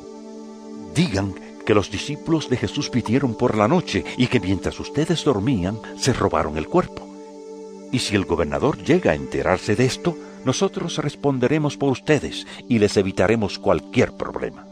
Digan 0.92 1.34
que 1.64 1.72
los 1.72 1.88
discípulos 1.88 2.50
de 2.50 2.56
Jesús 2.56 2.90
pidieron 2.90 3.36
por 3.36 3.56
la 3.56 3.68
noche 3.68 4.04
y 4.16 4.26
que 4.26 4.40
mientras 4.40 4.80
ustedes 4.80 5.22
dormían 5.24 5.78
se 5.96 6.12
robaron 6.12 6.58
el 6.58 6.66
cuerpo. 6.66 7.08
Y 7.92 8.00
si 8.00 8.16
el 8.16 8.24
gobernador 8.24 8.76
llega 8.82 9.12
a 9.12 9.14
enterarse 9.14 9.76
de 9.76 9.84
esto, 9.84 10.16
nosotros 10.44 10.98
responderemos 10.98 11.76
por 11.76 11.92
ustedes 11.92 12.44
y 12.68 12.80
les 12.80 12.96
evitaremos 12.96 13.60
cualquier 13.60 14.12
problema. 14.14 14.66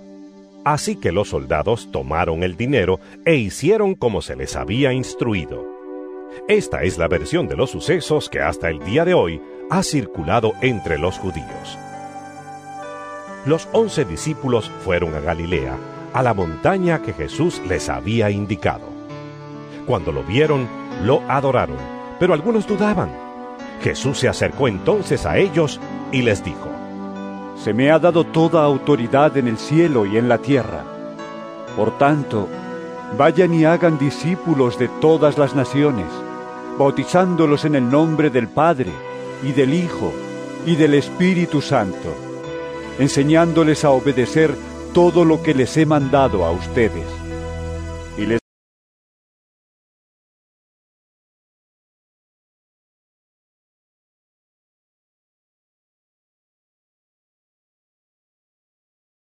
Así 0.64 0.96
que 0.96 1.12
los 1.12 1.28
soldados 1.28 1.92
tomaron 1.92 2.42
el 2.42 2.56
dinero 2.56 2.98
e 3.24 3.36
hicieron 3.36 3.94
como 3.94 4.22
se 4.22 4.34
les 4.34 4.56
había 4.56 4.92
instruido. 4.92 5.64
Esta 6.48 6.82
es 6.82 6.98
la 6.98 7.06
versión 7.06 7.46
de 7.46 7.54
los 7.54 7.70
sucesos 7.70 8.28
que 8.28 8.40
hasta 8.40 8.70
el 8.70 8.80
día 8.80 9.04
de 9.04 9.14
hoy 9.14 9.40
ha 9.70 9.84
circulado 9.84 10.52
entre 10.62 10.98
los 10.98 11.16
judíos. 11.18 11.78
Los 13.44 13.68
once 13.72 14.04
discípulos 14.04 14.70
fueron 14.84 15.16
a 15.16 15.20
Galilea, 15.20 15.76
a 16.12 16.22
la 16.22 16.32
montaña 16.32 17.02
que 17.02 17.12
Jesús 17.12 17.60
les 17.66 17.88
había 17.88 18.30
indicado. 18.30 18.88
Cuando 19.84 20.12
lo 20.12 20.22
vieron, 20.22 20.68
lo 21.02 21.22
adoraron, 21.28 21.76
pero 22.20 22.34
algunos 22.34 22.68
dudaban. 22.68 23.10
Jesús 23.82 24.18
se 24.18 24.28
acercó 24.28 24.68
entonces 24.68 25.26
a 25.26 25.38
ellos 25.38 25.80
y 26.12 26.22
les 26.22 26.44
dijo, 26.44 26.68
Se 27.56 27.74
me 27.74 27.90
ha 27.90 27.98
dado 27.98 28.22
toda 28.24 28.62
autoridad 28.62 29.36
en 29.36 29.48
el 29.48 29.58
cielo 29.58 30.06
y 30.06 30.18
en 30.18 30.28
la 30.28 30.38
tierra. 30.38 30.84
Por 31.76 31.98
tanto, 31.98 32.48
vayan 33.18 33.54
y 33.54 33.64
hagan 33.64 33.98
discípulos 33.98 34.78
de 34.78 34.86
todas 35.00 35.36
las 35.36 35.56
naciones, 35.56 36.06
bautizándolos 36.78 37.64
en 37.64 37.74
el 37.74 37.90
nombre 37.90 38.30
del 38.30 38.46
Padre, 38.46 38.92
y 39.42 39.50
del 39.50 39.74
Hijo, 39.74 40.12
y 40.64 40.76
del 40.76 40.94
Espíritu 40.94 41.60
Santo, 41.60 42.14
enseñándoles 42.98 43.84
a 43.84 43.90
obedecer 43.90 44.54
todo 44.92 45.24
lo 45.24 45.42
que 45.42 45.54
les 45.54 45.76
he 45.76 45.86
mandado 45.86 46.44
a 46.44 46.50
ustedes 46.52 47.21